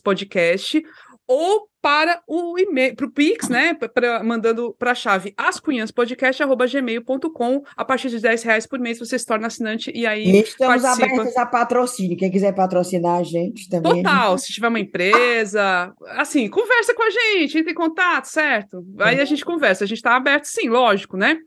Podcast 0.04 0.82
ou 1.26 1.66
para 1.86 2.20
o 2.26 2.58
e-mail, 2.58 2.96
para 2.96 3.06
o 3.06 3.10
Pix, 3.12 3.48
né? 3.48 3.72
Pra, 3.72 4.20
mandando 4.20 4.74
para 4.76 4.90
a 4.90 4.94
chave 4.94 5.32
ascunhaspodcast.gmail.com. 5.36 7.62
A 7.76 7.84
partir 7.84 8.08
de 8.08 8.18
10 8.18 8.42
reais 8.42 8.66
por 8.66 8.80
mês 8.80 8.98
você 8.98 9.16
se 9.16 9.24
torna 9.24 9.46
assinante 9.46 9.92
e 9.94 10.04
aí. 10.04 10.24
E 10.24 10.40
estamos 10.40 10.82
participa. 10.82 11.12
abertos 11.12 11.36
a 11.36 11.46
patrocínio. 11.46 12.16
Quem 12.16 12.28
quiser 12.28 12.52
patrocinar 12.56 13.20
a 13.20 13.22
gente 13.22 13.68
também. 13.68 14.02
Total, 14.02 14.32
gente... 14.32 14.46
se 14.46 14.52
tiver 14.52 14.66
uma 14.66 14.80
empresa, 14.80 15.94
assim, 16.16 16.48
conversa 16.48 16.92
com 16.92 17.04
a 17.04 17.10
gente, 17.10 17.56
entre 17.56 17.70
em 17.70 17.76
contato, 17.76 18.24
certo? 18.24 18.84
Aí 18.98 19.20
a 19.20 19.24
gente 19.24 19.44
conversa, 19.44 19.84
a 19.84 19.86
gente 19.86 19.98
está 19.98 20.16
aberto, 20.16 20.46
sim, 20.46 20.68
lógico, 20.68 21.16
né? 21.16 21.38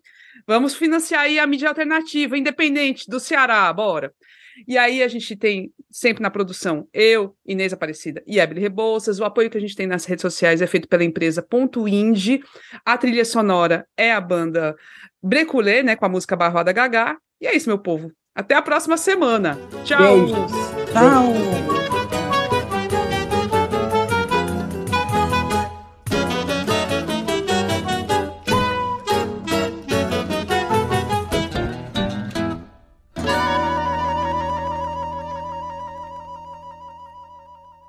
Vamos 0.48 0.74
financiar 0.74 1.24
aí 1.24 1.38
a 1.38 1.46
mídia 1.46 1.68
alternativa, 1.68 2.38
independente 2.38 3.10
do 3.10 3.20
Ceará, 3.20 3.74
bora. 3.74 4.14
E 4.68 4.78
aí 4.78 5.02
a 5.04 5.08
gente 5.08 5.36
tem 5.36 5.72
sempre 5.92 6.22
na 6.22 6.30
produção 6.30 6.88
eu, 6.94 7.36
Inês 7.46 7.74
Aparecida 7.74 8.24
e 8.26 8.40
Ebele 8.40 8.62
Rebouças. 8.62 9.20
O 9.20 9.26
apoio 9.26 9.50
que 9.50 9.58
a 9.58 9.62
gente 9.62 9.76
tem 9.76 9.88
nas 9.88 10.06
redes 10.06 10.22
sociais 10.22 10.62
é 10.62 10.68
feito 10.68 10.88
pela 10.88 11.04
empresa 11.04 11.42
Ponto 11.42 11.88
Indie. 11.88 12.42
A 12.86 12.98
trilha 12.98 13.26
sonora 13.26 13.86
é 13.98 14.12
a 14.12 14.22
banda 14.22 14.76
Breculê, 15.22 15.84
né, 15.84 15.96
com 15.96 16.06
a 16.06 16.10
música 16.10 16.36
Barroada 16.36 16.72
Gagá. 16.72 17.18
E 17.42 17.48
é 17.48 17.56
isso, 17.56 17.70
meu 17.70 17.80
povo. 17.80 18.12
Até 18.36 18.56
a 18.56 18.62
próxima 18.62 18.98
semana. 18.98 19.58
Tchau. 19.84 20.28
Tchau. 20.92 21.69